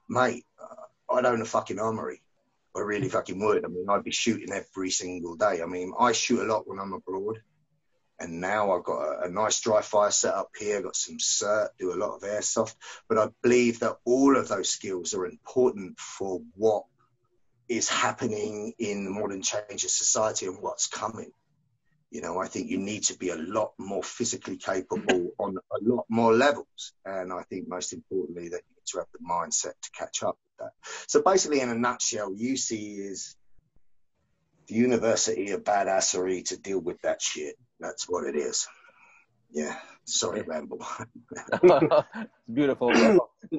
mate, 0.08 0.44
uh, 0.60 1.14
I'd 1.14 1.26
own 1.26 1.42
a 1.42 1.46
fucking 1.46 1.78
armory. 1.78 2.20
I 2.76 2.80
really 2.80 3.08
fucking 3.08 3.38
would. 3.38 3.64
I 3.64 3.68
mean, 3.68 3.86
I'd 3.88 4.04
be 4.04 4.10
shooting 4.10 4.52
every 4.52 4.90
single 4.90 5.36
day. 5.36 5.62
I 5.62 5.66
mean, 5.66 5.92
I 5.98 6.12
shoot 6.12 6.42
a 6.42 6.52
lot 6.52 6.68
when 6.68 6.78
I'm 6.80 6.92
abroad. 6.92 7.40
And 8.20 8.40
now 8.40 8.72
I've 8.72 8.84
got 8.84 9.00
a, 9.00 9.20
a 9.22 9.30
nice 9.30 9.60
dry 9.60 9.80
fire 9.80 10.10
set 10.10 10.34
up 10.34 10.50
here, 10.58 10.82
got 10.82 10.94
some 10.94 11.16
cert, 11.16 11.68
do 11.78 11.92
a 11.92 11.96
lot 11.96 12.14
of 12.14 12.22
airsoft. 12.22 12.74
But 13.08 13.18
I 13.18 13.28
believe 13.42 13.80
that 13.80 13.96
all 14.04 14.36
of 14.36 14.46
those 14.46 14.68
skills 14.68 15.14
are 15.14 15.24
important 15.24 15.98
for 15.98 16.42
what 16.54 16.84
is 17.68 17.88
happening 17.88 18.74
in 18.78 19.04
the 19.04 19.10
modern 19.10 19.40
change 19.40 19.84
of 19.84 19.90
society 19.90 20.46
and 20.46 20.60
what's 20.60 20.86
coming. 20.86 21.32
You 22.10 22.20
know, 22.20 22.38
I 22.38 22.48
think 22.48 22.68
you 22.68 22.78
need 22.78 23.04
to 23.04 23.16
be 23.16 23.30
a 23.30 23.36
lot 23.36 23.72
more 23.78 24.02
physically 24.02 24.56
capable 24.56 25.00
mm-hmm. 25.06 25.42
on 25.42 25.56
a 25.56 25.78
lot 25.80 26.04
more 26.10 26.34
levels. 26.34 26.92
And 27.04 27.32
I 27.32 27.42
think 27.44 27.68
most 27.68 27.92
importantly 27.92 28.48
that 28.48 28.62
you 28.68 28.74
need 28.74 28.86
to 28.86 28.98
have 28.98 29.06
the 29.12 29.20
mindset 29.20 29.80
to 29.80 29.90
catch 29.96 30.24
up 30.24 30.36
with 30.36 30.66
that. 30.66 30.72
So 31.06 31.22
basically, 31.22 31.60
in 31.60 31.70
a 31.70 31.74
nutshell, 31.74 32.32
UC 32.32 32.98
is 32.98 33.36
the 34.70 34.76
University 34.76 35.50
of 35.50 35.64
Badassery 35.64 36.44
to 36.46 36.56
deal 36.56 36.78
with 36.78 37.00
that 37.02 37.20
shit. 37.20 37.56
That's 37.80 38.08
what 38.08 38.24
it 38.24 38.36
is. 38.36 38.68
Yeah. 39.52 39.76
Sorry, 40.04 40.42
ramble. 40.42 40.86
Beautiful. 42.52 42.92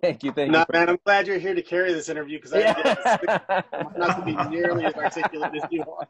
Thank 0.01 0.23
you. 0.23 0.31
Thank 0.31 0.51
no, 0.51 0.59
you. 0.59 0.65
man, 0.71 0.89
I'm 0.89 0.99
glad 1.05 1.27
you're 1.27 1.37
here 1.37 1.53
to 1.53 1.61
carry 1.61 1.93
this 1.93 2.07
interview 2.09 2.39
because 2.39 2.53
I 2.53 2.59
yeah. 2.59 3.61
not 3.97 4.19
to 4.19 4.25
be 4.25 4.35
nearly 4.49 4.85
as 4.85 4.93
articulate 4.93 5.51
as 5.55 5.63
you 5.69 5.83
are. 5.83 6.07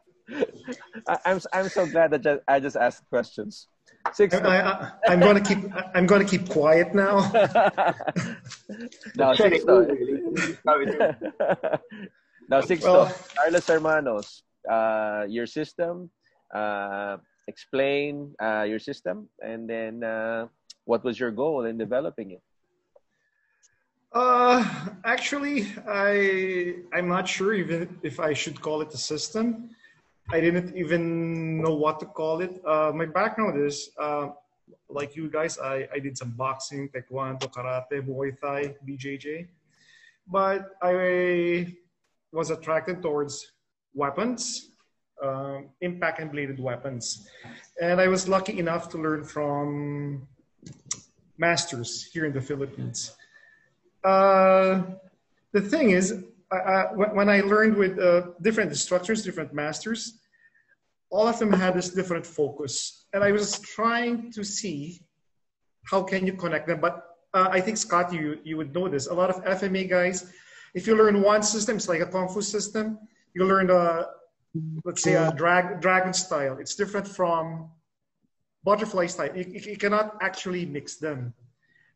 I'm 1.24 1.40
I'm 1.52 1.68
so 1.68 1.86
glad 1.86 2.12
that 2.12 2.22
just, 2.22 2.42
I 2.46 2.60
just 2.60 2.76
asked 2.76 3.08
questions. 3.08 3.66
Six. 4.12 4.34
I, 4.34 4.58
uh, 4.58 4.90
am 5.06 5.20
going 5.20 5.42
to 5.42 5.54
keep. 5.54 5.58
I'm 5.94 6.06
going 6.06 6.24
to 6.26 6.38
keep 6.38 6.48
quiet 6.48 6.94
now. 6.94 7.30
now, 9.16 9.34
six. 9.34 9.64
now, 12.48 12.60
six. 12.62 12.82
Well, 12.82 13.14
Carlos 13.36 13.66
Hermanos, 13.66 14.42
uh, 14.68 15.24
your 15.28 15.46
system. 15.46 16.10
Uh, 16.52 17.16
explain 17.48 18.34
uh, 18.40 18.62
your 18.62 18.78
system, 18.78 19.28
and 19.42 19.68
then 19.68 20.04
uh, 20.04 20.46
what 20.84 21.02
was 21.02 21.18
your 21.18 21.30
goal 21.30 21.64
in 21.64 21.78
developing 21.78 22.32
it? 22.32 22.42
Uh, 24.12 24.62
actually, 25.04 25.66
I 25.88 26.84
I'm 26.92 27.08
not 27.08 27.26
sure 27.26 27.54
even 27.54 27.98
if 28.02 28.20
I 28.20 28.34
should 28.34 28.60
call 28.60 28.82
it 28.82 28.92
a 28.92 28.98
system. 28.98 29.70
I 30.30 30.40
didn't 30.40 30.76
even 30.76 31.60
know 31.60 31.74
what 31.74 31.98
to 32.00 32.06
call 32.06 32.40
it. 32.42 32.60
Uh, 32.64 32.92
my 32.94 33.06
background 33.06 33.58
is 33.60 33.90
like 34.88 35.16
you 35.16 35.28
guys. 35.30 35.58
I, 35.58 35.88
I 35.92 35.98
did 35.98 36.16
some 36.16 36.30
boxing, 36.30 36.88
taekwondo, 36.90 37.50
karate, 37.50 38.06
muay 38.06 38.38
thai, 38.38 38.74
BJJ, 38.86 39.48
but 40.26 40.70
I 40.82 41.74
was 42.32 42.50
attracted 42.50 43.02
towards 43.02 43.52
weapons, 43.94 44.70
um, 45.22 45.70
impact 45.80 46.20
and 46.20 46.30
bladed 46.32 46.58
weapons, 46.58 47.28
and 47.80 48.00
I 48.00 48.08
was 48.08 48.28
lucky 48.28 48.58
enough 48.58 48.88
to 48.90 48.98
learn 48.98 49.24
from 49.24 50.26
masters 51.38 52.08
here 52.12 52.24
in 52.24 52.32
the 52.32 52.40
Philippines. 52.40 53.16
Uh, 54.04 54.82
the 55.52 55.60
thing 55.60 55.90
is, 55.90 56.24
when 57.14 57.28
I 57.28 57.40
learned 57.40 57.76
with 57.76 57.98
uh, 57.98 58.28
different 58.40 58.70
instructors, 58.70 59.22
different 59.22 59.52
masters, 59.54 60.18
all 61.10 61.26
of 61.28 61.38
them 61.38 61.52
had 61.52 61.74
this 61.74 61.90
different 61.90 62.26
focus. 62.26 63.04
And 63.12 63.22
I 63.22 63.32
was 63.32 63.60
trying 63.60 64.32
to 64.32 64.42
see 64.42 65.02
how 65.84 66.02
can 66.02 66.26
you 66.26 66.32
connect 66.32 66.66
them. 66.66 66.80
But 66.80 67.04
uh, 67.34 67.48
I 67.50 67.60
think, 67.60 67.76
Scott, 67.76 68.12
you, 68.12 68.38
you 68.44 68.56
would 68.56 68.74
know 68.74 68.88
this. 68.88 69.06
A 69.08 69.14
lot 69.14 69.30
of 69.30 69.44
FMA 69.44 69.88
guys, 69.88 70.32
if 70.74 70.86
you 70.86 70.96
learn 70.96 71.22
one 71.22 71.42
system, 71.42 71.76
it's 71.76 71.88
like 71.88 72.00
a 72.00 72.06
Kung 72.06 72.28
Fu 72.28 72.40
system. 72.40 72.98
You 73.34 73.44
learn, 73.44 73.70
a, 73.70 74.06
let's 74.84 75.02
say, 75.02 75.14
a 75.14 75.32
drag, 75.32 75.80
dragon 75.80 76.12
style. 76.12 76.58
It's 76.58 76.74
different 76.74 77.08
from 77.08 77.70
butterfly 78.64 79.06
style. 79.06 79.36
You, 79.36 79.44
you 79.48 79.76
cannot 79.76 80.16
actually 80.20 80.66
mix 80.66 80.96
them. 80.96 81.34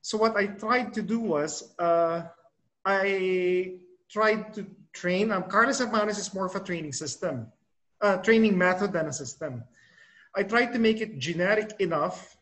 So 0.03 0.17
what 0.19 0.37
I 0.37 0.47
tried 0.47 0.95
to 0.95 1.03
do 1.03 1.19
was 1.19 1.75
uh, 1.79 2.23
I 2.85 3.79
tried 4.09 4.55
to 4.55 4.67
train. 4.93 5.33
Um, 5.33 5.45
Carlos 5.45 5.81
Hermanos 5.81 6.19
is 6.19 6.33
more 6.33 6.47
of 6.47 6.55
a 6.55 6.61
training 6.61 6.93
system, 6.93 7.49
a 8.01 8.19
training 8.19 8.57
method 8.57 8.93
than 8.93 9.07
a 9.07 9.13
system. 9.13 9.65
I 10.35 10.43
tried 10.43 10.73
to 10.75 10.79
make 10.79 11.01
it 11.01 11.19
generic 11.19 11.73
enough 11.81 12.37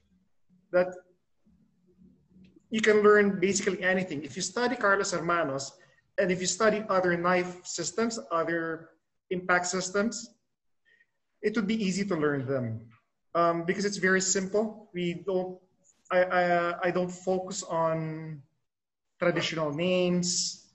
that 0.72 0.88
you 2.70 2.80
can 2.80 3.02
learn 3.02 3.40
basically 3.40 3.82
anything. 3.82 4.24
If 4.24 4.36
you 4.36 4.42
study 4.42 4.76
Carlos 4.76 5.12
Hermanos, 5.12 5.72
and 6.18 6.30
if 6.30 6.40
you 6.40 6.46
study 6.46 6.84
other 6.88 7.16
knife 7.16 7.64
systems, 7.66 8.18
other 8.30 8.90
impact 9.30 9.66
systems, 9.66 10.30
it 11.42 11.54
would 11.56 11.66
be 11.66 11.82
easy 11.82 12.04
to 12.04 12.16
learn 12.16 12.46
them 12.46 12.80
um, 13.34 13.64
because 13.64 13.84
it's 13.84 13.96
very 13.96 14.20
simple. 14.20 14.88
We 14.94 15.14
don't, 15.26 15.58
I, 16.10 16.22
I, 16.24 16.74
I 16.88 16.90
don't 16.90 17.10
focus 17.10 17.62
on 17.62 18.42
traditional 19.18 19.72
names, 19.72 20.66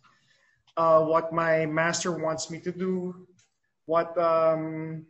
uh, 0.78 1.04
what 1.04 1.34
my 1.34 1.66
master 1.66 2.12
wants 2.12 2.50
me 2.50 2.60
to 2.60 2.72
do, 2.72 3.28
what 3.86 4.18
um, 4.18 5.06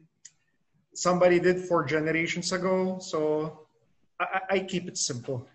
somebody 0.93 1.39
did 1.39 1.59
four 1.61 1.85
generations 1.85 2.51
ago. 2.51 2.99
So 2.99 3.67
I, 4.19 4.41
I 4.49 4.59
keep 4.59 4.87
it 4.87 4.97
simple. 4.97 5.47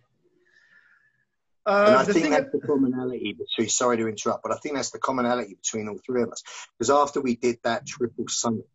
Uh, 1.67 1.85
and 1.87 1.97
I 1.97 2.05
think 2.05 2.31
that's 2.31 2.51
that, 2.51 2.53
the 2.53 2.67
commonality 2.67 3.33
between, 3.33 3.69
sorry 3.69 3.97
to 3.97 4.09
interrupt, 4.09 4.43
but 4.43 4.53
I 4.53 4.57
think 4.57 4.75
that's 4.75 4.91
the 4.91 4.99
commonality 4.99 5.55
between 5.55 5.89
all 5.89 5.99
three 6.05 6.23
of 6.23 6.31
us. 6.31 6.43
Because 6.79 6.91
after 6.91 7.21
we 7.21 7.37
did 7.37 7.59
that 7.65 7.87
triple 7.87 8.27
summit, 8.29 8.69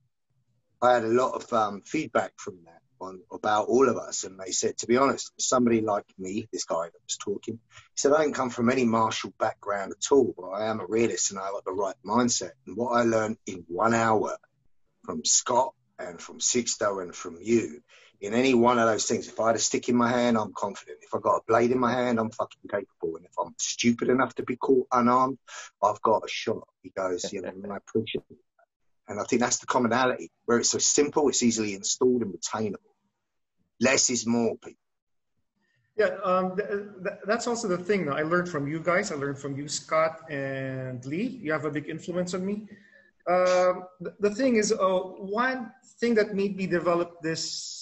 I 0.81 0.93
had 0.93 1.03
a 1.03 1.07
lot 1.07 1.33
of 1.33 1.51
um, 1.53 1.81
feedback 1.81 2.33
from 2.37 2.59
that 2.65 2.81
on 3.01 3.21
about 3.31 3.67
all 3.67 3.87
of 3.87 3.97
us, 3.97 4.23
and 4.23 4.39
they 4.39 4.51
said, 4.51 4.77
to 4.77 4.87
be 4.87 4.97
honest, 4.97 5.31
somebody 5.39 5.81
like 5.81 6.05
me, 6.17 6.47
this 6.51 6.65
guy 6.65 6.85
that 6.85 7.03
was 7.05 7.17
talking, 7.17 7.59
he 7.71 7.95
said, 7.95 8.11
I 8.11 8.23
didn't 8.23 8.35
come 8.35 8.49
from 8.49 8.69
any 8.69 8.85
martial 8.85 9.33
background 9.39 9.93
at 9.93 10.11
all, 10.11 10.33
but 10.37 10.49
I 10.49 10.65
am 10.65 10.79
a 10.79 10.85
realist 10.85 11.31
and 11.31 11.39
I 11.39 11.49
got 11.51 11.65
the 11.65 11.71
right 11.71 11.95
mindset. 12.05 12.51
And 12.65 12.75
what 12.75 12.91
I 12.91 13.03
learned 13.03 13.37
in 13.45 13.65
one 13.67 13.93
hour 13.93 14.37
from 15.05 15.23
Scott 15.23 15.73
and 15.97 16.19
from 16.19 16.39
Sixto 16.39 17.01
and 17.01 17.15
from 17.15 17.37
you, 17.41 17.81
in 18.21 18.33
any 18.33 18.53
one 18.53 18.79
of 18.79 18.87
those 18.87 19.05
things, 19.05 19.27
if 19.27 19.39
I 19.39 19.47
had 19.47 19.55
a 19.55 19.59
stick 19.59 19.89
in 19.89 19.95
my 19.95 20.09
hand, 20.09 20.37
I'm 20.37 20.53
confident. 20.53 20.99
If 21.01 21.15
I've 21.15 21.21
got 21.21 21.37
a 21.37 21.41
blade 21.47 21.71
in 21.71 21.79
my 21.79 21.93
hand, 21.93 22.19
I'm 22.19 22.31
fucking 22.31 22.69
capable. 22.69 23.15
And 23.17 23.25
if 23.25 23.31
I'm 23.39 23.55
stupid 23.57 24.09
enough 24.09 24.35
to 24.35 24.43
be 24.43 24.57
caught 24.57 24.87
unarmed, 24.91 25.37
I've 25.83 26.01
got 26.01 26.25
a 26.25 26.27
shot. 26.27 26.67
He 26.81 26.89
goes, 26.89 27.31
you 27.31 27.41
know, 27.41 27.49
and 27.49 27.71
I 27.71 27.77
appreciate 27.77 28.25
it. 28.29 28.37
And 29.07 29.19
I 29.19 29.23
think 29.23 29.41
that's 29.41 29.59
the 29.59 29.65
commonality, 29.65 30.31
where 30.45 30.59
it's 30.59 30.69
so 30.69 30.77
simple, 30.77 31.29
it's 31.29 31.41
easily 31.41 31.73
installed 31.73 32.21
and 32.21 32.33
retainable 32.33 32.89
less 33.79 34.09
is 34.09 34.25
more 34.25 34.55
people. 34.57 34.79
Yeah, 35.97 36.15
um, 36.23 36.55
th- 36.55 36.69
th- 36.69 37.19
that's 37.25 37.47
also 37.47 37.67
the 37.67 37.77
thing. 37.77 38.09
I 38.09 38.21
learned 38.21 38.47
from 38.47 38.67
you 38.67 38.79
guys. 38.79 39.11
I 39.11 39.15
learned 39.15 39.37
from 39.37 39.57
you, 39.57 39.67
Scott 39.67 40.29
and 40.29 41.03
Lee. 41.05 41.39
You 41.43 41.51
have 41.51 41.65
a 41.65 41.71
big 41.71 41.89
influence 41.89 42.33
on 42.33 42.45
me. 42.45 42.67
Um, 43.27 43.85
the, 43.99 44.15
the 44.19 44.33
thing 44.33 44.55
is, 44.55 44.71
uh, 44.71 44.99
one 45.19 45.71
thing 45.99 46.15
that 46.15 46.33
made 46.33 46.55
me 46.55 46.67
develop 46.67 47.21
this 47.21 47.78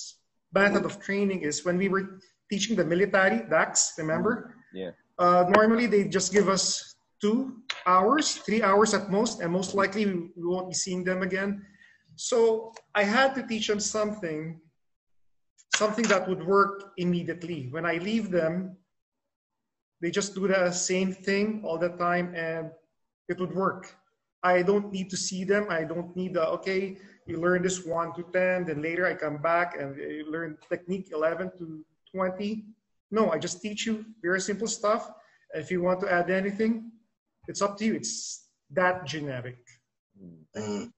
method 0.54 0.86
of 0.86 1.00
training 1.02 1.42
is 1.42 1.66
when 1.66 1.78
we 1.78 1.90
were 1.90 2.20
teaching 2.50 2.76
the 2.76 2.86
military, 2.86 3.48
DAX, 3.50 3.94
remember? 3.98 4.56
Yeah. 4.74 4.92
Uh, 5.20 5.46
normally, 5.50 5.88
they 5.88 6.08
just 6.08 6.32
give 6.32 6.48
us 6.48 6.96
two 7.20 7.64
hours, 7.86 8.38
three 8.38 8.62
hours 8.62 8.94
at 8.94 9.10
most, 9.10 9.42
and 9.42 9.52
most 9.52 9.74
likely 9.74 10.06
we, 10.06 10.14
we 10.36 10.46
won't 10.46 10.70
be 10.70 10.76
seeing 10.76 11.04
them 11.04 11.22
again. 11.24 11.66
So 12.16 12.74
I 12.96 13.04
had 13.04 13.36
to 13.36 13.44
teach 13.44 13.68
them 13.68 13.80
something 13.80 14.60
something 15.78 16.06
that 16.06 16.28
would 16.28 16.44
work 16.46 16.94
immediately. 16.98 17.68
When 17.70 17.86
I 17.86 17.98
leave 17.98 18.32
them, 18.32 18.78
they 20.02 20.10
just 20.10 20.34
do 20.34 20.48
the 20.48 20.72
same 20.72 21.14
thing 21.14 21.62
all 21.64 21.78
the 21.78 21.90
time 21.90 22.34
and 22.36 22.72
it 23.30 23.40
would 23.40 23.54
work. 23.54 23.96
I 24.42 24.64
don't 24.64 24.92
need 24.92 25.10
to 25.12 25.18
see 25.18 25.44
them. 25.44 25.68
I 25.70 25.84
don't 25.84 26.16
need 26.16 26.34
the, 26.34 26.48
okay, 26.58 26.98
you 27.28 27.40
learn 27.40 27.62
this 27.62 27.86
1 27.86 28.14
to 28.16 28.24
10, 28.24 28.66
then 28.66 28.82
later 28.82 29.06
I 29.06 29.14
come 29.14 29.38
back 29.38 29.76
and 29.80 29.98
you 29.98 30.30
learn 30.30 30.58
technique 30.70 31.10
11 31.12 31.52
to 31.60 31.86
20. 32.14 32.66
No, 33.12 33.32
I 33.32 33.38
just 33.38 33.62
teach 33.62 33.86
you 33.86 34.06
very 34.22 34.42
simple 34.42 34.68
stuff. 34.68 35.12
If 35.54 35.72
you 35.72 35.82
want 35.82 36.02
to 36.02 36.12
add 36.12 36.30
anything, 36.30 36.92
it's 37.48 37.62
up 37.62 37.78
to 37.78 37.86
you. 37.86 37.96
It's 37.96 38.48
that 38.72 39.06
generic. 39.06 39.58
Mm. 40.56 40.92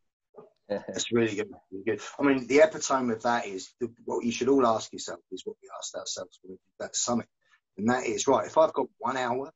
That's 0.70 1.12
really 1.12 1.36
good. 1.36 1.50
Really 1.72 1.86
good. 1.86 2.02
I 2.20 2.24
mean, 2.24 2.48
the 2.48 2.62
epitome 2.62 3.14
of 3.14 3.24
that 3.24 3.48
is 3.48 3.74
the, 3.80 3.92
what 4.06 4.24
you 4.24 4.32
should 4.32 4.50
all 4.50 4.66
ask 4.66 4.94
yourself 4.94 5.20
is 5.32 5.44
what 5.46 5.56
we 5.62 5.70
asked 5.78 5.96
ourselves 5.96 6.40
when 6.42 6.52
we 6.52 6.56
did 6.58 6.86
that 6.86 6.96
summit, 6.96 7.28
and 7.78 7.90
that 7.90 8.06
is 8.06 8.28
right. 8.28 8.46
If 8.46 8.58
I've 8.58 8.74
got 8.74 8.88
one 9.00 9.18
hour 9.18 9.52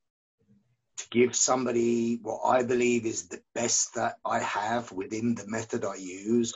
to 0.97 1.05
give 1.09 1.35
somebody 1.35 2.19
what 2.21 2.41
I 2.45 2.63
believe 2.63 3.05
is 3.05 3.27
the 3.27 3.41
best 3.55 3.95
that 3.95 4.17
I 4.25 4.39
have 4.39 4.91
within 4.91 5.35
the 5.35 5.47
method 5.47 5.85
I 5.85 5.95
use, 5.95 6.53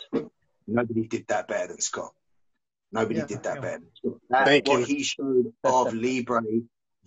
nobody 0.67 1.07
did 1.07 1.27
that 1.27 1.47
better 1.47 1.67
than 1.69 1.81
Scott. 1.81 2.13
Nobody 2.91 3.19
Yeah, 3.19 3.25
did 3.25 3.43
that 3.43 3.55
yeah. 3.55 3.61
better. 3.61 3.79
Than 3.79 3.91
Scott. 3.95 4.21
That, 4.29 4.45
Thank 4.45 4.67
what 4.67 4.79
you. 4.79 4.85
he 4.85 5.03
showed 5.03 5.53
of 5.63 5.93
Libre 5.93 6.41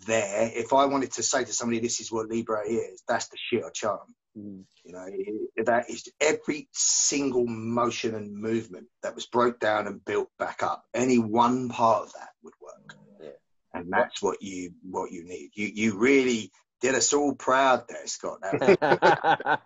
there. 0.07 0.51
If 0.55 0.73
I 0.73 0.87
wanted 0.87 1.13
to 1.13 1.23
say 1.23 1.45
to 1.45 1.53
somebody, 1.53 1.79
"This 1.81 2.01
is 2.01 2.11
what 2.11 2.29
Libre 2.29 2.67
is," 2.67 3.03
that's 3.07 3.29
the 3.29 3.37
shit 3.39 3.65
I 3.65 3.71
charm. 3.71 4.15
Mhm. 4.37 4.65
You 4.85 4.93
know, 4.93 5.07
it- 5.09 5.67
that 5.67 5.91
is 5.91 6.09
every 6.21 6.69
single 6.73 7.47
motion 7.47 8.15
and 8.15 8.33
movement 8.35 8.89
that 9.03 9.15
was 9.15 9.27
broke 9.27 9.59
down 9.61 9.87
and 9.87 10.05
built 10.05 10.31
back 10.39 10.63
up. 10.63 10.85
Any 10.95 11.19
one 11.19 11.69
part 11.69 12.05
of 12.07 12.13
that 12.15 12.31
would 12.43 12.55
work, 12.61 12.97
Yeah. 13.21 13.31
and 13.75 13.91
that's 13.93 14.23
what 14.23 14.43
you 14.43 14.75
what 14.83 15.11
you 15.13 15.25
need. 15.25 15.51
You 15.55 15.67
you 15.67 15.99
really 15.99 16.51
did 16.81 16.95
us 16.95 17.13
all 17.13 17.35
proud 17.35 17.85
there, 17.89 18.07
Scott. 18.07 18.39
That. 18.43 19.61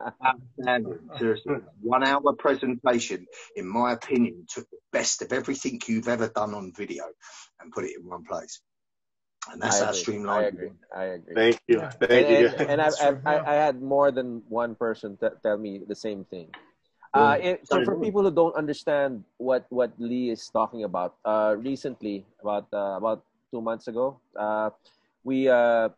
Seriously, 1.19 1.57
one 1.81 2.05
hour 2.05 2.33
presentation, 2.33 3.27
in 3.57 3.69
my 3.69 3.93
opinion, 3.93 4.47
took 4.49 4.69
the 4.71 4.79
best 4.93 5.23
of 5.23 5.33
everything 5.33 5.81
you've 5.87 6.09
ever 6.09 6.29
done 6.29 6.55
on 6.55 6.73
video 6.77 7.05
and 7.61 7.73
put 7.73 7.85
it 7.85 7.97
in 7.97 8.07
one 8.09 8.25
place. 8.25 8.61
And 9.51 9.61
that's 9.61 9.81
I 9.81 9.87
how 9.87 9.93
streamlined. 9.93 10.45
I 10.45 10.49
agree. 10.49 10.71
I 10.97 11.05
agree. 11.05 11.35
Thank 11.35 11.61
you. 11.69 11.79
Yeah. 11.79 11.91
Thank 11.91 12.27
and, 12.27 12.39
you. 12.41 12.49
and, 12.49 12.71
and 12.71 12.81
I've, 12.81 12.95
I've, 13.01 13.27
I, 13.27 13.35
yeah. 13.35 13.45
I 13.47 13.55
had 13.55 13.83
more 13.83 14.11
than 14.11 14.43
one 14.49 14.75
person 14.75 15.17
t- 15.17 15.29
tell 15.43 15.59
me 15.59 15.83
the 15.87 15.95
same 15.95 16.25
thing. 16.25 16.49
Uh, 17.13 17.39
it, 17.41 17.69
so 17.69 17.85
for 17.85 17.95
people 18.01 18.23
who 18.23 18.31
don't 18.31 18.57
understand 18.57 19.23
what, 19.37 19.67
what 19.69 19.93
Lee 19.99 20.31
is 20.31 20.49
talking 20.49 20.83
about, 20.83 21.15
uh, 21.25 21.55
recently, 21.57 22.27
about 22.43 22.67
uh, 22.73 22.99
about 22.99 23.23
two 23.53 23.61
months 23.61 23.87
ago, 23.87 24.19
uh, 24.35 24.71
we 25.23 25.49
uh, 25.49 25.91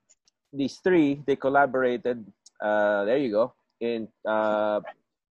these 0.56 0.80
three 0.82 1.22
they 1.26 1.36
collaborated. 1.36 2.24
Uh, 2.60 3.04
there 3.04 3.18
you 3.18 3.30
go 3.30 3.52
in 3.80 4.08
uh, 4.26 4.80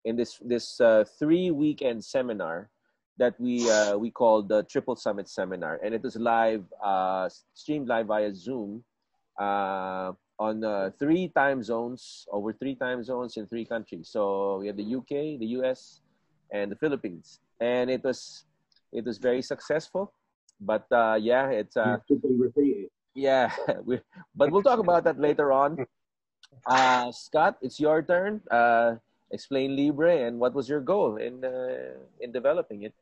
in 0.05 0.15
this 0.15 0.39
this 0.41 0.79
uh, 0.79 1.03
three 1.19 1.51
weekend 1.51 2.03
seminar 2.03 2.69
that 3.17 3.35
we 3.39 3.69
uh, 3.69 3.97
we 3.97 4.09
called 4.09 4.47
the 4.47 4.63
Triple 4.63 4.95
Summit 4.95 5.27
Seminar, 5.27 5.79
and 5.83 5.93
it 5.93 6.01
was 6.01 6.15
live 6.15 6.63
uh, 6.81 7.29
streamed 7.53 7.87
live 7.87 8.07
via 8.07 8.33
Zoom 8.33 8.83
uh, 9.39 10.13
on 10.39 10.63
uh, 10.63 10.91
three 10.97 11.27
time 11.35 11.61
zones, 11.61 12.25
over 12.31 12.53
three 12.53 12.75
time 12.75 13.03
zones 13.03 13.35
in 13.35 13.45
three 13.45 13.65
countries. 13.65 14.09
So 14.09 14.59
we 14.59 14.67
have 14.67 14.77
the 14.77 14.95
UK, 14.95 15.39
the 15.39 15.59
US, 15.59 16.01
and 16.51 16.71
the 16.71 16.77
Philippines, 16.77 17.39
and 17.59 17.89
it 17.89 18.03
was 18.03 18.45
it 18.93 19.05
was 19.05 19.17
very 19.17 19.41
successful. 19.41 20.13
But 20.61 20.87
uh, 20.91 21.17
yeah, 21.19 21.49
it's 21.51 21.75
uh, 21.75 21.97
be 22.07 22.35
repeated. 22.35 22.89
Yeah, 23.19 23.51
we, 23.83 23.99
but 24.35 24.51
we'll 24.51 24.63
talk 24.63 24.79
about 24.79 25.03
that 25.03 25.19
later 25.19 25.51
on. 25.51 25.85
Uh, 26.65 27.11
Scott, 27.11 27.57
it's 27.61 27.79
your 27.79 28.01
turn. 28.01 28.41
Uh, 28.49 28.95
explain 29.31 29.75
Libre 29.75 30.25
and 30.25 30.39
what 30.39 30.53
was 30.53 30.67
your 30.67 30.81
goal 30.81 31.17
in 31.17 31.43
uh, 31.45 31.99
in 32.19 32.31
developing 32.31 32.83
it. 32.83 32.93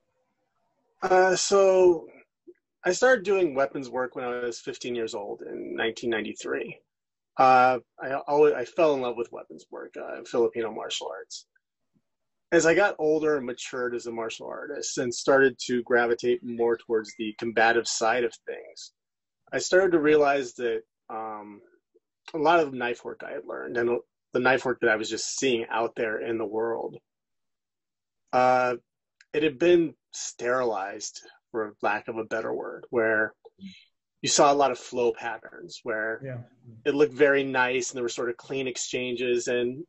Uh, 1.01 1.35
so 1.35 2.07
I 2.83 2.91
started 2.91 3.23
doing 3.23 3.53
weapons 3.53 3.89
work 3.89 4.15
when 4.15 4.25
I 4.25 4.39
was 4.39 4.59
15 4.59 4.95
years 4.95 5.13
old 5.13 5.41
in 5.41 5.77
1993. 5.77 6.79
Uh, 7.37 7.79
I 8.01 8.13
always, 8.27 8.53
I 8.53 8.65
fell 8.65 8.95
in 8.95 9.01
love 9.01 9.15
with 9.15 9.31
weapons 9.31 9.65
work, 9.69 9.93
uh, 9.95 10.23
Filipino 10.25 10.71
martial 10.71 11.09
arts. 11.11 11.45
As 12.51 12.65
I 12.65 12.73
got 12.73 12.95
older 12.97 13.37
and 13.37 13.45
matured 13.45 13.93
as 13.93 14.07
a 14.07 14.11
martial 14.11 14.47
artist 14.47 14.97
and 14.97 15.13
started 15.13 15.59
to 15.67 15.83
gravitate 15.83 16.43
more 16.43 16.77
towards 16.77 17.13
the 17.19 17.35
combative 17.37 17.87
side 17.87 18.23
of 18.23 18.33
things, 18.47 18.93
I 19.51 19.59
started 19.59 19.91
to 19.91 19.99
realize 19.99 20.53
that 20.55 20.81
um, 21.09 21.61
a 22.33 22.37
lot 22.37 22.59
of 22.59 22.71
the 22.71 22.77
knife 22.77 23.05
work 23.05 23.23
I 23.25 23.31
had 23.31 23.45
learned 23.45 23.77
and 23.77 23.99
the 24.33 24.39
knife 24.39 24.65
work 24.65 24.79
that 24.81 24.89
I 24.89 24.97
was 24.97 25.09
just 25.09 25.37
seeing 25.37 25.65
out 25.69 25.95
there 25.95 26.19
in 26.19 26.37
the 26.37 26.45
world, 26.45 26.97
uh, 28.33 28.75
it 29.33 29.43
had 29.43 29.57
been 29.57 29.93
sterilized, 30.11 31.21
for 31.51 31.75
lack 31.81 32.07
of 32.09 32.17
a 32.17 32.25
better 32.25 32.53
word, 32.53 32.85
where 32.89 33.33
you 34.21 34.29
saw 34.29 34.51
a 34.51 34.55
lot 34.55 34.71
of 34.71 34.79
flow 34.79 35.13
patterns 35.13 35.79
where 35.83 36.19
Yeah. 36.23 36.41
it 36.85 36.95
looked 36.95 37.13
very 37.13 37.43
nice 37.43 37.89
and 37.89 37.97
there 37.97 38.03
were 38.03 38.09
sort 38.09 38.29
of 38.29 38.37
clean 38.37 38.67
exchanges 38.67 39.47
and 39.47 39.85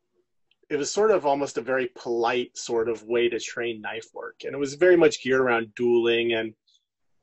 it 0.70 0.76
was 0.76 0.92
sort 0.92 1.10
of 1.10 1.24
almost 1.24 1.56
a 1.56 1.62
very 1.62 1.88
polite 1.96 2.56
sort 2.56 2.88
of 2.88 3.02
way 3.02 3.28
to 3.28 3.40
train 3.40 3.80
knife 3.80 4.06
work 4.12 4.36
and 4.44 4.54
it 4.54 4.58
was 4.58 4.74
very 4.74 4.96
much 4.96 5.22
geared 5.22 5.40
around 5.40 5.74
dueling 5.74 6.34
and 6.34 6.54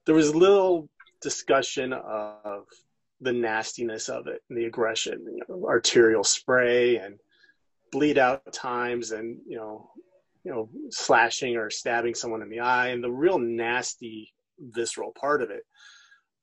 there 0.06 0.16
was 0.16 0.34
little 0.36 0.90
discussion 1.26 1.92
of 1.92 2.66
the 3.20 3.34
nastiness 3.34 4.10
of 4.10 4.28
it 4.28 4.42
and 4.50 4.58
the 4.58 4.66
aggression 4.66 5.26
you 5.26 5.42
know, 5.50 5.66
arterial 5.66 6.24
spray 6.24 6.98
and 6.98 7.18
bleed 7.92 8.18
out 8.18 8.54
times 8.54 9.12
and 9.12 9.40
you 9.48 9.58
know 9.58 9.90
you 10.44 10.52
know 10.52 10.70
slashing 10.92 11.56
or 11.56 11.72
stabbing 11.72 12.14
someone 12.14 12.44
in 12.44 12.50
the 12.50 12.60
eye 12.60 12.90
and 12.90 13.04
the 13.04 13.12
real 13.12 13.40
nasty 13.40 14.32
visceral 14.60 15.12
part 15.20 15.42
of 15.42 15.50
it 15.50 15.64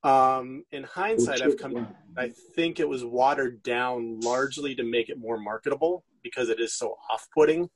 um, 0.03 0.63
in 0.73 0.83
hindsight 0.83 1.41
i've 1.41 1.57
come 1.57 1.87
I 2.17 2.31
think 2.55 2.79
it 2.79 2.87
was 2.87 3.03
watered 3.05 3.63
down 3.63 4.19
largely 4.19 4.75
to 4.75 4.83
make 4.83 5.09
it 5.09 5.17
more 5.17 5.37
marketable 5.37 6.03
because 6.21 6.49
it 6.49 6.59
is 6.59 6.73
so 6.73 6.95
off-putting. 7.11 7.69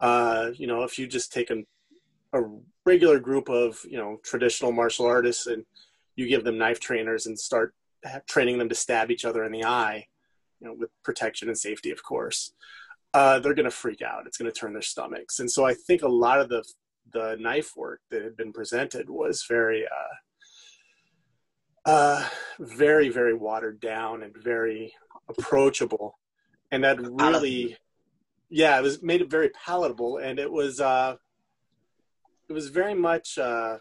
Uh, 0.00 0.50
you 0.54 0.66
know, 0.66 0.82
if 0.82 0.98
you 0.98 1.06
just 1.06 1.32
take 1.32 1.50
a, 1.50 1.58
a 2.32 2.42
regular 2.86 3.20
group 3.20 3.48
of 3.48 3.78
you 3.88 3.98
know 3.98 4.18
traditional 4.24 4.72
martial 4.72 5.06
artists 5.06 5.46
and 5.46 5.64
you 6.20 6.28
give 6.28 6.44
them 6.44 6.58
knife 6.58 6.80
trainers 6.80 7.26
and 7.26 7.38
start 7.38 7.74
training 8.28 8.58
them 8.58 8.68
to 8.68 8.74
stab 8.74 9.10
each 9.10 9.24
other 9.24 9.42
in 9.44 9.52
the 9.52 9.64
eye, 9.64 10.06
you 10.60 10.66
know, 10.66 10.74
with 10.78 10.90
protection 11.02 11.48
and 11.48 11.58
safety, 11.58 11.90
of 11.90 12.02
course, 12.02 12.52
uh, 13.14 13.38
they're 13.40 13.54
going 13.54 13.64
to 13.64 13.70
freak 13.70 14.02
out. 14.02 14.26
It's 14.26 14.38
going 14.38 14.50
to 14.50 14.60
turn 14.60 14.72
their 14.72 14.82
stomachs. 14.82 15.40
And 15.40 15.50
so 15.50 15.64
I 15.64 15.74
think 15.74 16.02
a 16.02 16.08
lot 16.08 16.40
of 16.40 16.48
the 16.48 16.62
the 17.12 17.36
knife 17.40 17.72
work 17.76 18.00
that 18.10 18.22
had 18.22 18.36
been 18.36 18.52
presented 18.52 19.10
was 19.10 19.44
very 19.48 19.84
uh, 19.84 20.14
uh, 21.86 22.28
very, 22.58 23.08
very 23.08 23.34
watered 23.34 23.80
down 23.80 24.22
and 24.22 24.34
very 24.36 24.92
approachable. 25.28 26.18
And 26.70 26.84
that 26.84 27.00
really, 27.00 27.76
yeah, 28.48 28.78
it 28.78 28.82
was 28.82 29.02
made 29.02 29.22
it 29.22 29.30
very 29.30 29.50
palatable. 29.50 30.18
And 30.18 30.38
it 30.38 30.50
was, 30.50 30.80
uh, 30.80 31.16
it 32.48 32.52
was 32.52 32.68
very 32.68 32.94
much, 32.94 33.38
uh, 33.38 33.78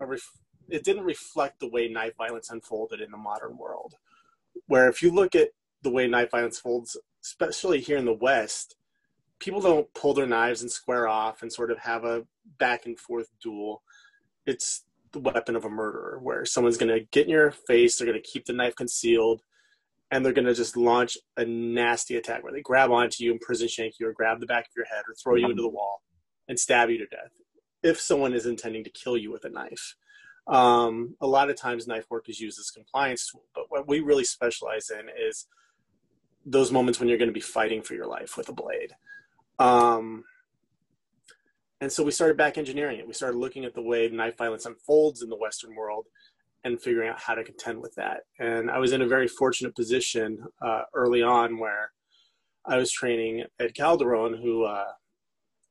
a 0.00 0.06
ref- 0.06 0.38
it 0.68 0.84
didn't 0.84 1.04
reflect 1.04 1.60
the 1.60 1.68
way 1.68 1.88
knife 1.88 2.16
violence 2.16 2.50
unfolded 2.50 3.00
in 3.00 3.10
the 3.10 3.16
modern 3.16 3.56
world. 3.56 3.94
Where 4.66 4.88
if 4.88 5.02
you 5.02 5.10
look 5.10 5.34
at 5.34 5.50
the 5.82 5.90
way 5.90 6.06
knife 6.06 6.30
violence 6.30 6.58
folds, 6.58 6.96
especially 7.22 7.80
here 7.80 7.98
in 7.98 8.04
the 8.04 8.12
West, 8.12 8.76
people 9.38 9.60
don't 9.60 9.92
pull 9.94 10.14
their 10.14 10.26
knives 10.26 10.62
and 10.62 10.70
square 10.70 11.08
off 11.08 11.42
and 11.42 11.52
sort 11.52 11.70
of 11.70 11.78
have 11.78 12.04
a 12.04 12.24
back 12.58 12.86
and 12.86 12.98
forth 12.98 13.28
duel. 13.42 13.82
It's 14.46 14.84
the 15.12 15.18
weapon 15.20 15.56
of 15.56 15.64
a 15.64 15.70
murderer, 15.70 16.18
where 16.22 16.44
someone's 16.44 16.76
going 16.76 16.94
to 16.94 17.06
get 17.10 17.26
in 17.26 17.30
your 17.30 17.50
face, 17.50 17.96
they're 17.96 18.06
going 18.06 18.20
to 18.20 18.28
keep 18.28 18.46
the 18.46 18.52
knife 18.52 18.74
concealed, 18.76 19.42
and 20.10 20.24
they're 20.24 20.32
going 20.32 20.46
to 20.46 20.54
just 20.54 20.76
launch 20.76 21.16
a 21.36 21.44
nasty 21.44 22.16
attack 22.16 22.42
where 22.42 22.52
they 22.52 22.60
grab 22.60 22.90
onto 22.90 23.24
you 23.24 23.32
and 23.32 23.40
prison 23.40 23.68
shank 23.68 23.94
you, 23.98 24.08
or 24.08 24.12
grab 24.12 24.40
the 24.40 24.46
back 24.46 24.64
of 24.64 24.72
your 24.76 24.86
head, 24.86 25.04
or 25.08 25.14
throw 25.14 25.34
you 25.34 25.42
mm-hmm. 25.42 25.52
into 25.52 25.62
the 25.62 25.68
wall 25.68 26.02
and 26.48 26.58
stab 26.58 26.90
you 26.90 26.98
to 26.98 27.06
death 27.06 27.32
if 27.82 28.00
someone 28.00 28.32
is 28.32 28.46
intending 28.46 28.84
to 28.84 28.90
kill 28.90 29.16
you 29.16 29.30
with 29.30 29.44
a 29.44 29.50
knife. 29.50 29.96
Um, 30.46 31.16
a 31.20 31.26
lot 31.26 31.50
of 31.50 31.56
times, 31.56 31.86
knife 31.86 32.06
work 32.10 32.28
is 32.28 32.40
used 32.40 32.58
as 32.58 32.70
compliance 32.70 33.30
tool, 33.30 33.44
but 33.54 33.64
what 33.68 33.88
we 33.88 34.00
really 34.00 34.24
specialize 34.24 34.90
in 34.90 35.06
is 35.08 35.46
those 36.44 36.70
moments 36.70 37.00
when 37.00 37.08
you're 37.08 37.18
going 37.18 37.28
to 37.28 37.34
be 37.34 37.40
fighting 37.40 37.82
for 37.82 37.94
your 37.94 38.06
life 38.06 38.36
with 38.36 38.48
a 38.48 38.52
blade. 38.52 38.94
Um, 39.58 40.24
and 41.80 41.92
so 41.92 42.04
we 42.04 42.10
started 42.10 42.36
back 42.36 42.56
engineering 42.56 42.98
it. 42.98 43.06
We 43.06 43.12
started 43.12 43.38
looking 43.38 43.64
at 43.64 43.74
the 43.74 43.82
way 43.82 44.08
knife 44.08 44.38
violence 44.38 44.64
unfolds 44.64 45.22
in 45.22 45.28
the 45.28 45.36
Western 45.36 45.74
world 45.74 46.06
and 46.64 46.80
figuring 46.80 47.08
out 47.08 47.20
how 47.20 47.34
to 47.34 47.44
contend 47.44 47.80
with 47.80 47.94
that. 47.96 48.22
And 48.38 48.70
I 48.70 48.78
was 48.78 48.92
in 48.92 49.02
a 49.02 49.06
very 49.06 49.28
fortunate 49.28 49.74
position 49.74 50.38
uh, 50.62 50.82
early 50.94 51.22
on 51.22 51.58
where 51.58 51.92
I 52.64 52.76
was 52.76 52.90
training 52.90 53.44
Ed 53.60 53.74
Calderon, 53.74 54.34
who 54.34 54.64
uh, 54.64 54.92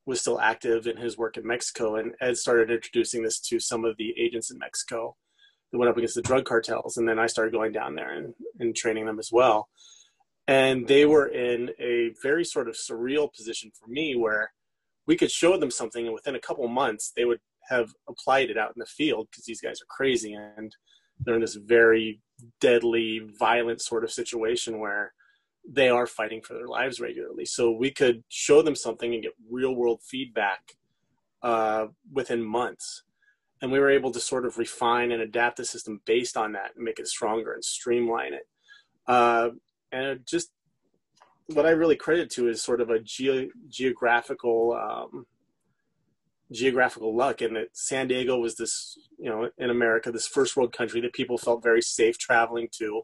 was 0.06 0.22
still 0.22 0.40
active 0.40 0.88
in 0.88 0.98
his 0.98 1.18
work 1.18 1.38
in 1.38 1.48
Mexico, 1.48 1.96
and 1.96 2.14
Ed 2.22 2.38
started 2.38 2.72
introducing 2.72 3.24
this 3.24 3.40
to 3.40 3.60
some 3.60 3.86
of 3.86 3.98
the 3.98 4.14
agents 4.20 4.52
in 4.52 4.58
Mexico 4.58 5.16
that 5.72 5.78
went 5.78 5.90
up 5.90 5.98
against 5.98 6.16
the 6.16 6.22
drug 6.22 6.46
cartels. 6.46 6.98
And 6.98 7.08
then 7.08 7.20
I 7.20 7.28
started 7.28 7.54
going 7.54 7.72
down 7.72 7.96
there 7.96 8.14
and, 8.14 8.34
and 8.60 8.76
training 8.76 9.06
them 9.06 9.20
as 9.20 9.30
well. 9.32 9.68
And 10.48 10.88
they 10.88 11.06
were 11.06 11.28
in 11.28 11.72
a 11.80 12.14
very 12.22 12.46
sort 12.46 12.70
of 12.70 12.76
surreal 12.76 13.34
position 13.34 13.72
for 13.74 13.90
me 13.90 14.16
where 14.16 14.52
we 15.08 15.16
could 15.16 15.32
show 15.32 15.58
them 15.58 15.72
something, 15.72 16.06
and 16.06 16.14
within 16.14 16.36
a 16.36 16.40
couple 16.40 16.68
months, 16.68 17.12
they 17.16 17.26
would 17.26 17.40
have 17.70 17.90
applied 18.08 18.50
it 18.50 18.58
out 18.58 18.74
in 18.76 18.80
the 18.80 18.86
field 18.86 19.28
because 19.32 19.46
these 19.46 19.62
guys 19.62 19.82
are 19.82 19.90
crazy 19.90 20.34
and 20.34 20.76
they're 21.20 21.36
in 21.36 21.42
this 21.42 21.56
very 21.56 22.22
deadly, 22.62 23.22
violent 23.40 23.82
sort 23.82 24.04
of 24.04 24.12
situation 24.12 24.80
where 24.80 25.14
they 25.68 25.90
are 25.90 26.08
fighting 26.08 26.42
for 26.42 26.54
their 26.54 26.68
lives 26.68 27.00
regularly. 27.00 27.46
So 27.46 27.72
we 27.72 27.92
could 27.92 28.24
show 28.30 28.62
them 28.62 28.76
something 28.76 29.14
and 29.14 29.24
get 29.24 29.34
real 29.50 29.76
world 29.76 30.02
feedback 30.04 30.76
uh, 31.42 31.88
within 32.12 32.44
months. 32.44 33.04
And 33.62 33.72
we 33.72 33.80
were 33.80 33.90
able 33.90 34.12
to 34.12 34.20
sort 34.20 34.46
of 34.46 34.58
refine 34.58 35.12
and 35.12 35.22
adapt 35.22 35.58
the 35.58 35.66
system 35.66 36.02
based 36.06 36.38
on 36.38 36.52
that 36.54 36.72
and 36.76 36.84
make 36.84 37.00
it 37.00 37.08
stronger 37.08 37.54
and 37.54 37.64
streamline 37.64 38.34
it. 38.34 38.48
Uh, 39.08 39.50
and 39.92 40.20
just 40.26 40.52
what 41.48 41.66
I 41.66 41.72
really 41.72 41.96
credit 41.96 42.30
to 42.32 42.48
is 42.48 42.62
sort 42.62 42.82
of 42.82 42.90
a 42.90 43.00
ge- 43.00 43.50
geographical 43.70 44.74
um, 44.74 45.26
geographical 46.52 47.16
luck 47.16 47.42
and 47.42 47.56
that 47.56 47.70
San 47.74 48.08
Diego 48.08 48.38
was 48.38 48.56
this, 48.56 48.98
you 49.18 49.30
know, 49.30 49.50
in 49.58 49.70
America, 49.70 50.12
this 50.12 50.28
first 50.28 50.56
world 50.56 50.74
country 50.74 51.02
that 51.02 51.14
people 51.14 51.38
felt 51.38 51.64
very 51.64 51.82
safe 51.82 52.18
traveling 52.18 52.68
to. 52.72 53.02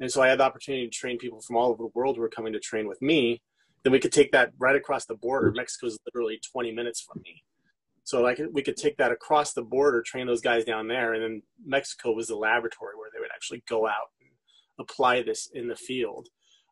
And 0.00 0.10
so 0.10 0.22
I 0.22 0.28
had 0.28 0.40
the 0.40 0.44
opportunity 0.44 0.88
to 0.88 0.90
train 0.90 1.18
people 1.18 1.40
from 1.42 1.56
all 1.56 1.70
over 1.70 1.82
the 1.82 1.90
world 1.94 2.16
who 2.16 2.22
were 2.22 2.28
coming 2.28 2.54
to 2.54 2.58
train 2.58 2.88
with 2.88 3.00
me. 3.02 3.42
Then 3.84 3.92
we 3.92 4.00
could 4.00 4.12
take 4.12 4.32
that 4.32 4.52
right 4.58 4.76
across 4.76 5.04
the 5.04 5.14
border. 5.14 5.52
Mexico 5.54 5.86
is 5.86 5.98
literally 6.06 6.40
20 6.52 6.72
minutes 6.72 7.00
from 7.00 7.22
me. 7.22 7.42
So 8.04 8.26
I 8.26 8.34
could, 8.34 8.52
we 8.52 8.62
could 8.62 8.76
take 8.76 8.96
that 8.96 9.12
across 9.12 9.52
the 9.52 9.62
border, 9.62 10.02
train 10.02 10.26
those 10.26 10.40
guys 10.40 10.64
down 10.64 10.88
there. 10.88 11.12
And 11.12 11.22
then 11.22 11.42
Mexico 11.64 12.12
was 12.12 12.28
the 12.28 12.36
laboratory 12.36 12.96
where 12.96 13.10
they 13.12 13.20
would 13.20 13.30
actually 13.32 13.62
go 13.68 13.86
out 13.86 14.10
and 14.20 14.30
apply 14.78 15.22
this 15.22 15.48
in 15.52 15.68
the 15.68 15.76
field. 15.76 16.28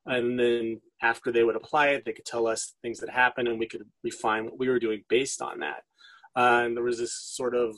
And 0.07 0.39
then 0.39 0.81
after 1.03 1.31
they 1.31 1.45
would 1.45 1.57
apply 1.57 1.89
it, 1.89 2.05
they 2.05 2.13
could 2.13 2.25
tell 2.25 2.47
us 2.47 2.75
things 2.81 2.99
that 3.01 3.11
happened 3.11 3.47
and 3.47 3.59
we 3.59 3.69
could 3.69 3.83
refine 4.03 4.47
what 4.47 4.59
we 4.59 4.69
were 4.69 4.79
doing 4.79 5.05
based 5.09 5.43
on 5.43 5.61
that. 5.61 5.83
Uh, 6.35 6.63
and 6.65 6.77
there 6.77 6.85
was 6.85 6.99
this 6.99 7.13
sort 7.13 7.55
of, 7.55 7.77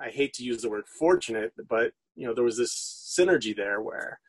I 0.00 0.10
hate 0.10 0.34
to 0.34 0.44
use 0.44 0.62
the 0.62 0.70
word 0.70 0.84
fortunate, 0.98 1.52
but 1.68 1.92
you 2.18 2.26
know, 2.26 2.34
there 2.34 2.44
was 2.44 2.56
this 2.56 3.14
synergy 3.18 3.54
there 3.54 3.80
where, 3.80 4.20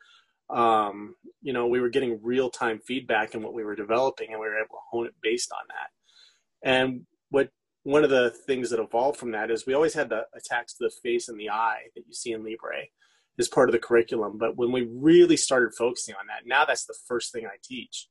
um, 0.48 1.16
you 1.42 1.52
know, 1.52 1.66
we 1.66 1.80
were 1.80 1.88
getting 1.88 2.20
real 2.22 2.48
time 2.48 2.78
feedback 2.78 3.34
in 3.34 3.42
what 3.42 3.52
we 3.52 3.64
were 3.64 3.74
developing 3.74 4.28
and 4.30 4.40
we 4.40 4.46
were 4.46 4.58
able 4.58 4.76
to 4.76 4.90
hone 4.90 5.06
it 5.06 5.14
based 5.22 5.52
on 5.52 5.64
that. 5.68 6.68
And 6.68 7.06
what 7.30 7.50
one 7.82 8.04
of 8.04 8.10
the 8.10 8.30
things 8.30 8.70
that 8.70 8.80
evolved 8.80 9.18
from 9.18 9.32
that 9.32 9.50
is 9.50 9.66
we 9.66 9.74
always 9.74 9.94
had 9.94 10.08
the 10.08 10.26
attacks 10.34 10.74
to 10.74 10.84
the 10.84 10.92
face 11.02 11.28
and 11.28 11.38
the 11.38 11.50
eye 11.50 11.82
that 11.94 12.04
you 12.06 12.14
see 12.14 12.32
in 12.32 12.44
Libre 12.44 12.86
as 13.38 13.48
part 13.48 13.68
of 13.68 13.72
the 13.72 13.78
curriculum. 13.78 14.38
But 14.38 14.56
when 14.56 14.70
we 14.70 14.88
really 14.92 15.36
started 15.36 15.74
focusing 15.74 16.14
on 16.14 16.26
that, 16.28 16.46
now 16.46 16.64
that's 16.64 16.84
the 16.84 16.98
first 17.08 17.32
thing 17.32 17.46
I 17.46 17.56
teach. 17.62 18.06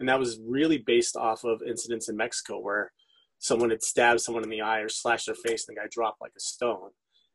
And 0.00 0.08
that 0.08 0.20
was 0.20 0.40
really 0.46 0.78
based 0.78 1.16
off 1.16 1.44
of 1.44 1.62
incidents 1.62 2.08
in 2.08 2.16
Mexico 2.16 2.60
where 2.60 2.92
someone 3.40 3.70
had 3.70 3.82
stabbed 3.82 4.20
someone 4.20 4.44
in 4.44 4.50
the 4.50 4.62
eye 4.62 4.78
or 4.78 4.88
slashed 4.88 5.26
their 5.26 5.34
face 5.34 5.66
and 5.68 5.76
the 5.76 5.80
guy 5.80 5.88
dropped 5.90 6.20
like 6.20 6.32
a 6.36 6.40
stone. 6.40 6.90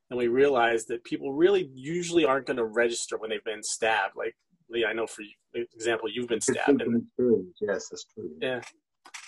And 0.09 0.17
we 0.17 0.27
realized 0.27 0.89
that 0.89 1.03
people 1.03 1.33
really 1.33 1.71
usually 1.73 2.25
aren't 2.25 2.45
going 2.45 2.57
to 2.57 2.65
register 2.65 3.17
when 3.17 3.29
they've 3.29 3.43
been 3.43 3.63
stabbed. 3.63 4.15
Like 4.15 4.35
Lee, 4.69 4.85
I 4.85 4.93
know 4.93 5.07
for 5.07 5.23
example, 5.53 6.09
you've 6.11 6.27
been 6.27 6.41
stabbed. 6.41 6.81
And, 6.81 7.05
yes, 7.61 7.89
that's 7.89 8.05
true. 8.13 8.29
Yeah. 8.41 8.61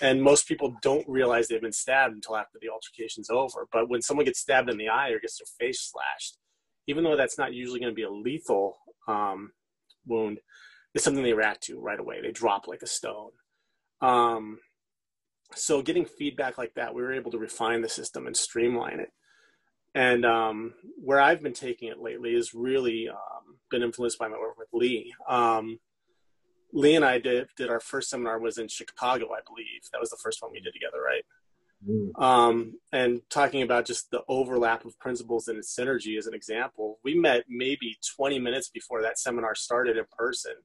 And 0.02 0.22
most 0.22 0.48
people 0.48 0.76
don't 0.82 1.08
realize 1.08 1.48
they've 1.48 1.62
been 1.62 1.72
stabbed 1.72 2.16
until 2.16 2.36
after 2.36 2.60
the 2.62 2.70
altercation's 2.70 3.30
over. 3.30 3.68
But 3.72 3.90
when 3.90 4.02
someone 4.02 4.26
gets 4.26 4.40
stabbed 4.40 4.70
in 4.70 4.78
the 4.78 4.90
eye 4.90 5.10
or 5.10 5.20
gets 5.20 5.40
their 5.40 5.48
face 5.60 5.90
slashed, 5.92 6.38
even 6.88 7.04
though 7.04 7.16
that's 7.16 7.38
not 7.38 7.54
usually 7.54 7.80
going 7.80 7.92
to 7.92 7.96
be 7.96 8.04
a 8.04 8.12
lethal 8.12 8.78
um, 9.08 9.52
wound, 10.06 10.40
it's 10.94 11.04
something 11.04 11.24
they 11.24 11.34
react 11.34 11.64
to 11.64 11.80
right 11.80 12.00
away. 12.00 12.22
They 12.22 12.32
drop 12.32 12.68
like 12.68 12.82
a 12.82 12.88
stone. 12.88 13.32
Um, 14.02 14.60
so 15.54 15.82
getting 15.82 16.06
feedback 16.06 16.58
like 16.58 16.74
that, 16.76 16.94
we 16.94 17.02
were 17.02 17.14
able 17.14 17.32
to 17.32 17.38
refine 17.38 17.82
the 17.82 17.90
system 17.90 18.28
and 18.28 18.36
streamline 18.36 19.00
it. 19.00 19.10
And 19.96 20.26
um, 20.26 20.74
where 21.02 21.22
I've 21.22 21.42
been 21.42 21.54
taking 21.54 21.88
it 21.88 22.00
lately 22.00 22.36
has 22.36 22.54
really 22.54 23.08
um, 23.08 23.58
been 23.72 23.82
influenced 23.82 24.20
by 24.20 24.28
my 24.28 24.38
work 24.38 24.58
with 24.58 24.68
Lee. 24.74 25.14
Um, 25.28 25.80
Lee 26.74 26.96
and 26.96 27.06
I 27.06 27.18
did, 27.18 27.48
did 27.56 27.70
our 27.70 27.80
first 27.80 28.10
seminar 28.10 28.38
was 28.38 28.58
in 28.58 28.68
Chicago, 28.68 29.28
I 29.32 29.40
believe. 29.48 29.84
That 29.94 30.02
was 30.02 30.10
the 30.10 30.20
first 30.22 30.42
one 30.42 30.52
we 30.52 30.60
did 30.60 30.74
together, 30.74 31.02
right? 31.02 31.24
Mm. 31.90 32.22
Um, 32.22 32.74
and 32.92 33.22
talking 33.30 33.62
about 33.62 33.86
just 33.86 34.12
the 34.12 34.24
overlap 34.28 34.84
of 34.84 35.00
principles 35.00 35.48
and 35.48 35.64
synergy 35.64 36.18
as 36.18 36.28
an 36.28 36.34
example, 36.34 37.00
we 37.04 37.14
met 37.14 37.46
maybe 37.48 37.98
20 38.18 38.38
minutes 38.40 38.70
before 38.70 39.02
that 39.02 39.18
seminar 39.18 39.56
started 39.56 39.96
in 39.96 40.06
person. 40.18 40.56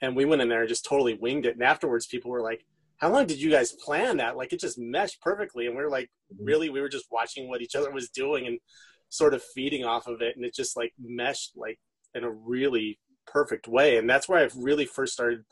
And 0.00 0.14
we 0.14 0.24
went 0.24 0.42
in 0.42 0.48
there 0.48 0.60
and 0.60 0.68
just 0.68 0.84
totally 0.84 1.14
winged 1.14 1.46
it. 1.46 1.54
And 1.54 1.64
afterwards, 1.64 2.06
people 2.06 2.30
were 2.30 2.42
like, 2.42 2.64
how 3.02 3.10
long 3.10 3.26
did 3.26 3.42
you 3.42 3.50
guys 3.50 3.72
plan 3.72 4.18
that? 4.18 4.36
Like 4.36 4.52
it 4.52 4.60
just 4.60 4.78
meshed 4.78 5.20
perfectly. 5.20 5.66
And 5.66 5.76
we 5.76 5.82
are 5.82 5.90
like, 5.90 6.08
mm-hmm. 6.32 6.44
really, 6.44 6.70
we 6.70 6.80
were 6.80 6.88
just 6.88 7.06
watching 7.10 7.48
what 7.48 7.60
each 7.60 7.74
other 7.74 7.90
was 7.90 8.08
doing 8.08 8.46
and 8.46 8.60
sort 9.08 9.34
of 9.34 9.42
feeding 9.42 9.84
off 9.84 10.06
of 10.06 10.22
it. 10.22 10.36
And 10.36 10.44
it 10.44 10.54
just 10.54 10.76
like 10.76 10.92
meshed 11.00 11.50
like 11.56 11.80
in 12.14 12.22
a 12.22 12.30
really 12.30 13.00
perfect 13.26 13.66
way. 13.66 13.96
And 13.96 14.08
that's 14.08 14.28
where 14.28 14.38
I've 14.38 14.54
really 14.54 14.84
first 14.84 15.14
started 15.14 15.42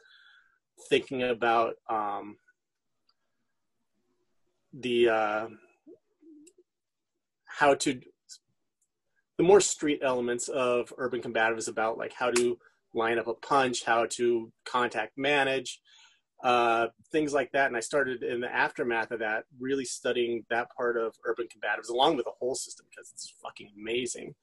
thinking 0.89 1.25
about 1.25 1.75
um, 1.89 2.37
the 4.73 5.09
uh, 5.09 5.47
how 7.47 7.75
to 7.75 8.01
the 9.39 9.43
more 9.43 9.61
street 9.61 10.01
elements 10.05 10.47
of 10.47 10.93
urban 10.99 11.21
combative 11.21 11.59
is 11.59 11.67
about 11.67 11.99
like 11.99 12.13
how 12.13 12.31
to 12.31 12.59
line 12.95 13.19
up 13.19 13.27
a 13.27 13.35
punch, 13.35 13.85
how 13.85 14.07
to 14.11 14.53
contact 14.65 15.19
manage, 15.19 15.81
uh, 16.43 16.89
things 17.13 17.33
like 17.33 17.53
that. 17.53 17.67
And 17.67 17.77
I 17.77 17.81
started 17.81 18.23
in 18.23 18.41
the 18.41 18.53
aftermath 18.55 19.11
of 19.11 19.21
that, 19.21 19.45
really 19.59 19.85
studying 19.85 20.45
that 20.51 20.69
part 20.75 20.97
of 20.97 21.15
urban 21.25 21.47
combatives 21.47 21.91
along 21.91 22.17
with 22.17 22.25
the 22.25 22.33
whole 22.39 22.55
system 22.55 22.87
because 22.91 23.11
it's 23.13 23.35
fucking 23.43 23.71
amazing. 23.79 24.35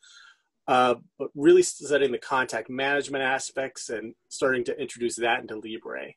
Uh, 0.67 0.95
but 1.17 1.29
really 1.33 1.63
studying 1.63 2.11
the 2.11 2.17
contact 2.17 2.69
management 2.69 3.23
aspects 3.23 3.89
and 3.89 4.13
starting 4.27 4.65
to 4.65 4.79
introduce 4.79 5.15
that 5.15 5.41
into 5.41 5.55
Libre. 5.55 6.13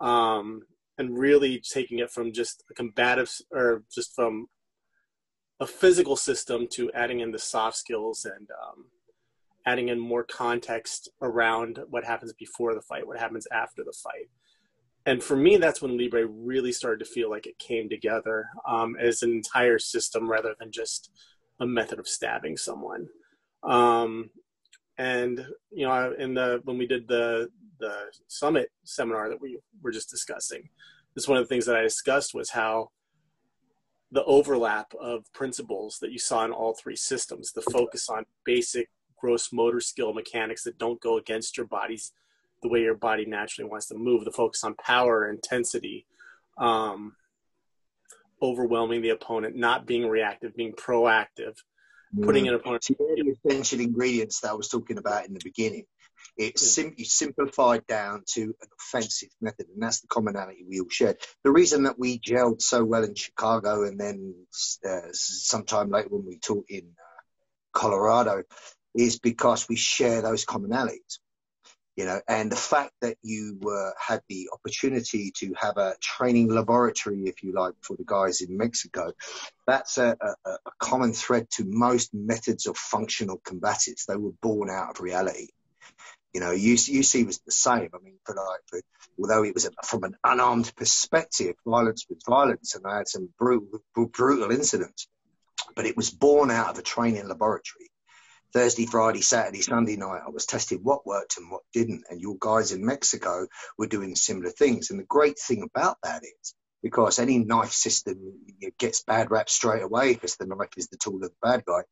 Um, 0.00 0.62
and 0.96 1.18
really 1.18 1.60
taking 1.60 1.98
it 1.98 2.10
from 2.10 2.32
just 2.32 2.62
a 2.70 2.74
combative 2.74 3.30
or 3.50 3.84
just 3.92 4.14
from 4.14 4.46
a 5.58 5.66
physical 5.66 6.16
system 6.16 6.66
to 6.70 6.90
adding 6.92 7.20
in 7.20 7.32
the 7.32 7.38
soft 7.38 7.76
skills 7.76 8.24
and 8.24 8.48
um, 8.50 8.84
adding 9.66 9.88
in 9.88 9.98
more 9.98 10.24
context 10.24 11.10
around 11.20 11.80
what 11.88 12.04
happens 12.04 12.32
before 12.34 12.74
the 12.74 12.82
fight, 12.82 13.06
what 13.06 13.18
happens 13.18 13.46
after 13.50 13.82
the 13.82 13.94
fight 14.02 14.28
and 15.06 15.22
for 15.22 15.36
me 15.36 15.56
that's 15.56 15.80
when 15.80 15.98
libre 15.98 16.26
really 16.26 16.72
started 16.72 17.04
to 17.04 17.10
feel 17.10 17.30
like 17.30 17.46
it 17.46 17.58
came 17.58 17.88
together 17.88 18.46
um, 18.68 18.96
as 19.00 19.22
an 19.22 19.30
entire 19.30 19.78
system 19.78 20.30
rather 20.30 20.54
than 20.58 20.70
just 20.70 21.10
a 21.60 21.66
method 21.66 21.98
of 21.98 22.08
stabbing 22.08 22.56
someone. 22.56 23.08
Um, 23.62 24.30
and 25.00 25.46
you 25.70 25.86
know 25.86 26.14
in 26.18 26.34
the 26.34 26.60
when 26.64 26.76
we 26.76 26.86
did 26.86 27.08
the 27.08 27.48
the 27.78 27.94
summit 28.28 28.70
seminar 28.84 29.30
that 29.30 29.40
we 29.40 29.58
were 29.82 29.90
just 29.90 30.10
discussing 30.10 30.68
this 31.14 31.26
one 31.26 31.38
of 31.38 31.44
the 31.44 31.48
things 31.48 31.64
that 31.64 31.76
i 31.76 31.80
discussed 31.80 32.34
was 32.34 32.50
how 32.50 32.90
the 34.12 34.24
overlap 34.24 34.92
of 35.00 35.24
principles 35.32 35.98
that 36.00 36.12
you 36.12 36.18
saw 36.18 36.44
in 36.44 36.52
all 36.52 36.74
three 36.74 36.96
systems 36.96 37.52
the 37.52 37.62
focus 37.62 38.10
on 38.10 38.26
basic 38.44 38.90
gross 39.16 39.52
motor 39.54 39.80
skill 39.80 40.12
mechanics 40.12 40.64
that 40.64 40.78
don't 40.78 41.00
go 41.00 41.16
against 41.16 41.56
your 41.56 41.66
body's 41.66 42.12
the 42.62 42.68
way 42.68 42.80
your 42.80 42.94
body 42.94 43.24
naturally 43.24 43.68
wants 43.68 43.86
to 43.86 43.94
move, 43.94 44.24
the 44.24 44.32
focus 44.32 44.64
on 44.64 44.74
power, 44.74 45.28
intensity, 45.28 46.06
um, 46.58 47.16
overwhelming 48.42 49.02
the 49.02 49.10
opponent, 49.10 49.56
not 49.56 49.86
being 49.86 50.06
reactive, 50.06 50.54
being 50.54 50.72
proactive, 50.72 51.56
putting 52.22 52.48
an 52.48 52.54
opponent. 52.54 52.84
See, 52.84 52.94
the 52.98 53.34
essential 53.44 53.80
ingredients 53.80 54.40
that 54.40 54.50
I 54.50 54.54
was 54.54 54.68
talking 54.68 54.98
about 54.98 55.26
in 55.26 55.34
the 55.34 55.40
beginning. 55.42 55.84
It's 56.36 56.74
sim- 56.74 56.94
simplified 56.98 57.86
down 57.86 58.22
to 58.34 58.42
an 58.42 58.68
offensive 58.78 59.30
method, 59.40 59.66
and 59.72 59.82
that's 59.82 60.00
the 60.00 60.06
commonality 60.06 60.64
we 60.68 60.80
all 60.80 60.86
shared. 60.88 61.18
The 61.44 61.50
reason 61.50 61.82
that 61.84 61.98
we 61.98 62.18
gelled 62.18 62.62
so 62.62 62.84
well 62.84 63.04
in 63.04 63.14
Chicago, 63.14 63.84
and 63.84 63.98
then 63.98 64.34
uh, 64.88 65.08
sometime 65.12 65.90
later 65.90 66.08
when 66.10 66.26
we 66.26 66.38
taught 66.38 66.66
in 66.68 66.92
Colorado 67.72 68.42
is 68.94 69.18
because 69.18 69.68
we 69.68 69.76
share 69.76 70.22
those 70.22 70.44
commonalities. 70.44 71.18
You 72.00 72.06
know, 72.06 72.18
and 72.26 72.50
the 72.50 72.56
fact 72.56 72.92
that 73.02 73.18
you 73.22 73.60
uh, 73.70 73.90
had 74.00 74.22
the 74.30 74.48
opportunity 74.54 75.30
to 75.36 75.52
have 75.60 75.76
a 75.76 75.96
training 76.00 76.48
laboratory, 76.48 77.24
if 77.26 77.42
you 77.42 77.52
like, 77.52 77.74
for 77.82 77.94
the 77.94 78.04
guys 78.06 78.40
in 78.40 78.56
Mexico, 78.56 79.12
that's 79.66 79.98
a, 79.98 80.16
a, 80.18 80.50
a 80.50 80.70
common 80.78 81.12
thread 81.12 81.50
to 81.56 81.64
most 81.66 82.14
methods 82.14 82.64
of 82.64 82.78
functional 82.78 83.38
combatives. 83.40 84.06
They 84.06 84.16
were 84.16 84.32
born 84.40 84.70
out 84.70 84.92
of 84.92 85.02
reality. 85.02 85.48
You 86.32 86.40
know, 86.40 86.52
UC 86.52 87.26
was 87.26 87.40
the 87.40 87.52
same. 87.52 87.90
I 87.92 87.98
mean, 88.02 88.16
for 88.24 88.34
like, 88.34 88.60
for, 88.70 88.80
although 89.20 89.44
it 89.44 89.52
was 89.52 89.66
a, 89.66 89.70
from 89.84 90.04
an 90.04 90.16
unarmed 90.24 90.74
perspective, 90.76 91.54
violence 91.66 92.06
was 92.08 92.22
violence, 92.26 92.76
and 92.76 92.86
I 92.86 92.96
had 92.96 93.08
some 93.08 93.28
brutal, 93.38 93.82
brutal 93.94 94.50
incidents. 94.50 95.06
But 95.76 95.84
it 95.84 95.98
was 95.98 96.08
born 96.08 96.50
out 96.50 96.70
of 96.70 96.78
a 96.78 96.82
training 96.82 97.28
laboratory. 97.28 97.89
Thursday, 98.52 98.86
Friday, 98.86 99.20
Saturday, 99.20 99.60
Sunday 99.60 99.96
night, 99.96 100.22
I 100.26 100.30
was 100.30 100.46
testing 100.46 100.78
what 100.78 101.06
worked 101.06 101.38
and 101.38 101.50
what 101.50 101.62
didn't. 101.72 102.04
And 102.10 102.20
your 102.20 102.36
guys 102.40 102.72
in 102.72 102.84
Mexico 102.84 103.46
were 103.78 103.86
doing 103.86 104.16
similar 104.16 104.50
things. 104.50 104.90
And 104.90 104.98
the 104.98 105.04
great 105.04 105.38
thing 105.38 105.62
about 105.62 105.98
that 106.02 106.22
is 106.24 106.54
because 106.82 107.18
any 107.18 107.38
knife 107.38 107.72
system 107.72 108.18
gets 108.78 109.02
bad 109.04 109.30
rap 109.30 109.48
straight 109.50 109.82
away 109.82 110.14
because 110.14 110.36
the 110.36 110.46
knife 110.46 110.70
is 110.76 110.88
the 110.88 110.96
tool 110.96 111.16
of 111.16 111.30
the 111.30 111.32
bad 111.42 111.64
guy. 111.64 111.82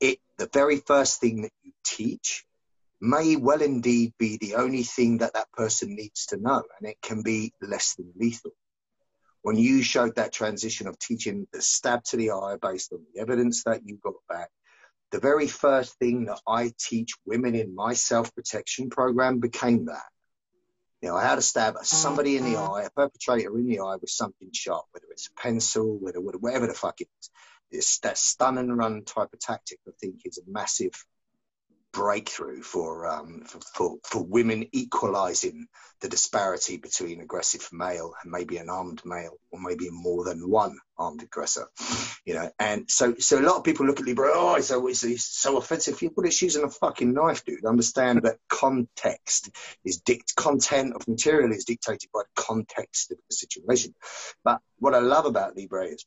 It 0.00 0.18
the 0.38 0.48
very 0.52 0.78
first 0.78 1.20
thing 1.20 1.42
that 1.42 1.52
you 1.62 1.72
teach 1.84 2.44
may 3.00 3.36
well 3.36 3.62
indeed 3.62 4.12
be 4.18 4.38
the 4.38 4.54
only 4.56 4.82
thing 4.82 5.18
that 5.18 5.34
that 5.34 5.52
person 5.52 5.94
needs 5.94 6.26
to 6.26 6.36
know, 6.36 6.62
and 6.78 6.88
it 6.88 6.98
can 7.02 7.22
be 7.22 7.52
less 7.60 7.94
than 7.94 8.12
lethal. 8.16 8.52
When 9.42 9.56
you 9.56 9.82
showed 9.82 10.16
that 10.16 10.32
transition 10.32 10.88
of 10.88 10.98
teaching 10.98 11.46
the 11.52 11.62
stab 11.62 12.04
to 12.04 12.16
the 12.16 12.32
eye 12.32 12.56
based 12.60 12.92
on 12.92 13.00
the 13.12 13.20
evidence 13.20 13.64
that 13.64 13.82
you 13.84 13.98
got 14.02 14.14
back, 14.28 14.50
the 15.10 15.20
very 15.20 15.46
first 15.46 15.98
thing 15.98 16.26
that 16.26 16.40
I 16.46 16.72
teach 16.78 17.14
women 17.24 17.54
in 17.54 17.74
my 17.74 17.94
self 17.94 18.34
protection 18.34 18.90
program 18.90 19.40
became 19.40 19.86
that. 19.86 20.04
You 21.02 21.10
know, 21.10 21.16
how 21.16 21.36
to 21.36 21.42
stab 21.42 21.74
oh, 21.78 21.82
somebody 21.82 22.36
in 22.36 22.44
the 22.44 22.58
eye, 22.58 22.82
a 22.82 22.90
perpetrator 22.90 23.56
in 23.56 23.66
the 23.66 23.80
eye 23.80 23.96
with 24.00 24.10
something 24.10 24.50
sharp, 24.52 24.86
whether 24.90 25.06
it's 25.10 25.28
a 25.28 25.40
pencil, 25.40 25.96
whether, 25.98 26.20
whatever 26.20 26.66
the 26.66 26.74
fuck 26.74 27.00
it 27.00 27.08
is. 27.20 27.30
It's 27.70 27.98
that 28.00 28.18
stun 28.18 28.58
and 28.58 28.76
run 28.76 29.04
type 29.04 29.28
of 29.32 29.38
tactic, 29.38 29.78
I 29.86 29.92
think, 30.00 30.22
is 30.24 30.38
a 30.38 30.50
massive 30.50 31.04
breakthrough 31.92 32.62
for, 32.62 33.06
um, 33.06 33.42
for, 33.46 33.60
for, 33.74 33.96
for 34.04 34.24
women 34.24 34.66
equalizing 34.72 35.66
the 36.00 36.08
disparity 36.08 36.76
between 36.76 37.20
aggressive 37.20 37.68
male 37.72 38.12
and 38.22 38.30
maybe 38.30 38.56
an 38.58 38.68
armed 38.68 39.02
male 39.04 39.38
or 39.50 39.60
maybe 39.60 39.88
more 39.90 40.24
than 40.24 40.48
one 40.48 40.76
armed 40.98 41.22
aggressor 41.22 41.66
you 42.28 42.34
know. 42.34 42.50
And 42.58 42.90
so 42.90 43.14
so 43.18 43.40
a 43.40 43.42
lot 43.42 43.56
of 43.56 43.64
people 43.64 43.86
look 43.86 44.00
at 44.00 44.06
Libre 44.06 44.30
oh 44.34 44.56
it's 44.56 44.68
so 44.68 44.86
it's, 44.86 45.24
so 45.24 45.56
offensive. 45.56 45.98
But 46.14 46.26
it's 46.26 46.42
using 46.42 46.62
a 46.62 46.68
fucking 46.68 47.14
knife 47.14 47.42
dude. 47.44 47.64
Understand 47.64 48.22
that 48.22 48.36
context 48.48 49.50
is 49.84 50.00
dict 50.00 50.36
content 50.36 50.94
of 50.94 51.08
material 51.08 51.52
is 51.52 51.64
dictated 51.64 52.10
by 52.12 52.20
the 52.20 52.42
context 52.42 53.10
of 53.10 53.18
the 53.28 53.34
situation. 53.34 53.94
But 54.44 54.60
what 54.78 54.94
I 54.94 54.98
love 54.98 55.24
about 55.24 55.56
Libre 55.56 55.86
is 55.86 56.04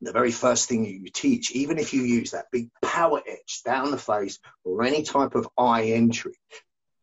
the 0.00 0.12
very 0.12 0.30
first 0.30 0.68
thing 0.68 0.84
you 0.84 1.08
teach, 1.10 1.50
even 1.52 1.78
if 1.78 1.94
you 1.94 2.02
use 2.02 2.32
that 2.32 2.50
big 2.52 2.68
power 2.82 3.22
etch 3.26 3.62
down 3.64 3.90
the 3.90 3.98
face 3.98 4.38
or 4.64 4.82
any 4.82 5.02
type 5.02 5.34
of 5.34 5.48
eye 5.56 5.84
entry, 5.84 6.38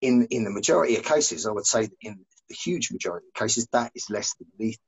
in, 0.02 0.28
in 0.32 0.44
the 0.44 0.52
majority 0.52 0.98
of 0.98 1.04
cases, 1.04 1.48
I 1.48 1.52
would 1.52 1.66
say 1.66 1.90
in 2.02 2.20
the 2.50 2.56
huge 2.56 2.92
majority 2.92 3.28
of 3.28 3.34
cases, 3.34 3.68
that 3.72 3.92
is 3.96 4.10
less 4.10 4.36
than 4.36 4.48
lethal. 4.60 4.84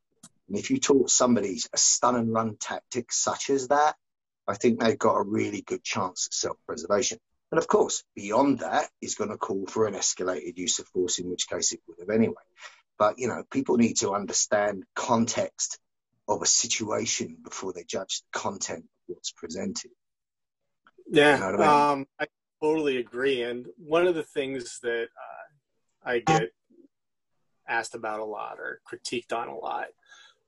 And 0.48 0.58
if 0.58 0.70
you 0.70 0.80
taught 0.80 1.10
somebody 1.10 1.58
a 1.74 1.78
stun 1.78 2.16
and 2.16 2.34
run 2.34 2.58
tactic 2.58 3.12
such 3.12 3.50
as 3.50 3.70
that, 3.70 3.96
I 4.48 4.56
think 4.56 4.80
they've 4.80 5.00
got 5.00 5.16
a 5.16 5.24
really 5.24 5.62
good 5.62 5.84
chance 5.84 6.28
of 6.28 6.34
self 6.34 6.58
preservation. 6.68 7.18
And 7.52 7.58
of 7.58 7.68
course, 7.68 8.04
beyond 8.16 8.60
that 8.60 8.90
is 9.02 9.16
going 9.16 9.30
to 9.30 9.38
call 9.38 9.66
for 9.66 9.88
an 9.88 9.94
escalated 9.94 10.58
use 10.58 10.80
of 10.80 10.88
force, 10.88 11.20
in 11.20 11.30
which 11.30 11.48
case 11.48 11.72
it 11.72 11.80
would 11.88 12.00
have 12.00 12.10
anyway. 12.10 12.36
But, 13.00 13.18
you 13.18 13.28
know, 13.28 13.44
people 13.50 13.78
need 13.78 13.98
to 13.98 14.14
understand 14.14 14.84
context 14.96 15.80
of 16.28 16.42
a 16.42 16.46
situation 16.46 17.38
before 17.44 17.74
they 17.74 17.84
judge 17.84 18.22
the 18.22 18.40
content 18.40 18.84
of 18.84 19.16
what's 19.16 19.32
presented. 19.32 19.92
Yeah, 21.08 21.36
you 21.36 21.40
know 21.40 21.48
I, 21.48 21.52
mean? 21.52 22.00
um, 22.02 22.08
I, 22.20 22.26
totally 22.64 22.98
agree. 22.98 23.44
And 23.44 23.68
one 23.78 24.08
of 24.08 24.16
the 24.16 24.24
things 24.24 24.80
that 24.82 25.04
uh, 25.04 26.10
I 26.10 26.20
get 26.20 26.50
asked 27.68 27.94
about 27.94 28.22
a 28.22 28.26
lot 28.26 28.60
or 28.60 28.80
critiqued 28.90 29.34
on 29.34 29.50
a 29.50 29.56
lot 29.56 29.88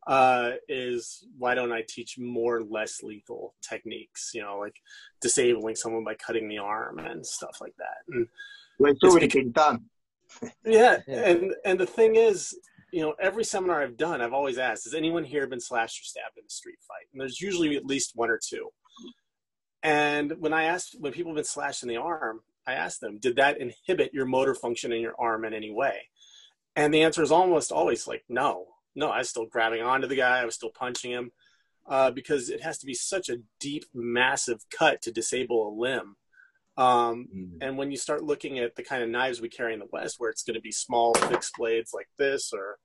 uh, 0.07 0.51
is 0.69 1.25
why 1.37 1.53
don't 1.53 1.73
I 1.73 1.83
teach 1.87 2.17
more 2.17 2.63
less 2.63 3.03
lethal 3.03 3.55
techniques? 3.61 4.31
You 4.33 4.41
know, 4.41 4.57
like 4.57 4.77
disabling 5.21 5.75
someone 5.75 6.05
by 6.05 6.15
cutting 6.15 6.47
the 6.47 6.59
arm 6.59 6.99
and 6.99 7.25
stuff 7.25 7.57
like 7.59 7.75
that. 7.77 7.97
And 8.09 8.27
well, 8.79 8.93
it's 8.93 9.03
already 9.03 9.27
been 9.27 9.51
done. 9.51 9.85
yeah, 10.65 10.99
and 11.07 11.53
and 11.65 11.79
the 11.79 11.85
thing 11.85 12.15
is, 12.15 12.57
you 12.91 13.01
know, 13.01 13.15
every 13.19 13.43
seminar 13.43 13.81
I've 13.81 13.97
done, 13.97 14.21
I've 14.21 14.33
always 14.33 14.57
asked, 14.57 14.85
has 14.85 14.93
anyone 14.93 15.23
here 15.23 15.47
been 15.47 15.59
slashed 15.59 16.01
or 16.01 16.05
stabbed 16.05 16.37
in 16.37 16.45
a 16.45 16.49
street 16.49 16.79
fight? 16.87 17.07
And 17.11 17.19
there's 17.19 17.41
usually 17.41 17.75
at 17.75 17.85
least 17.85 18.13
one 18.15 18.29
or 18.29 18.39
two. 18.41 18.69
And 19.83 20.33
when 20.39 20.53
I 20.53 20.63
asked, 20.63 20.95
when 20.99 21.13
people 21.13 21.31
have 21.31 21.37
been 21.37 21.43
slashed 21.43 21.83
in 21.83 21.89
the 21.89 21.97
arm, 21.97 22.41
I 22.65 22.73
asked 22.73 23.01
them, 23.01 23.19
did 23.19 23.37
that 23.37 23.59
inhibit 23.59 24.13
your 24.13 24.25
motor 24.25 24.55
function 24.55 24.91
in 24.91 25.01
your 25.01 25.15
arm 25.19 25.45
in 25.45 25.53
any 25.53 25.71
way? 25.71 26.09
And 26.75 26.93
the 26.93 27.03
answer 27.03 27.23
is 27.23 27.31
almost 27.31 27.71
always 27.71 28.07
like, 28.07 28.23
no, 28.29 28.65
no, 28.95 29.09
I 29.09 29.19
was 29.19 29.29
still 29.29 29.45
grabbing 29.45 29.81
onto 29.81 30.07
the 30.07 30.15
guy, 30.15 30.39
I 30.39 30.45
was 30.45 30.55
still 30.55 30.71
punching 30.71 31.11
him, 31.11 31.31
uh, 31.87 32.11
because 32.11 32.49
it 32.49 32.61
has 32.61 32.77
to 32.79 32.85
be 32.85 32.93
such 32.93 33.29
a 33.29 33.39
deep, 33.59 33.85
massive 33.93 34.65
cut 34.69 35.01
to 35.03 35.11
disable 35.11 35.67
a 35.67 35.71
limb. 35.79 36.17
Um, 36.77 37.27
mm. 37.35 37.57
And 37.61 37.77
when 37.77 37.91
you 37.91 37.97
start 37.97 38.23
looking 38.23 38.59
at 38.59 38.75
the 38.75 38.83
kind 38.83 39.03
of 39.03 39.09
knives 39.09 39.41
we 39.41 39.49
carry 39.49 39.73
in 39.73 39.79
the 39.79 39.87
West, 39.91 40.15
where 40.19 40.29
it's 40.29 40.43
going 40.43 40.55
to 40.55 40.61
be 40.61 40.71
small, 40.71 41.13
fixed 41.13 41.53
blades 41.57 41.91
like 41.93 42.09
this, 42.17 42.53
or 42.53 42.77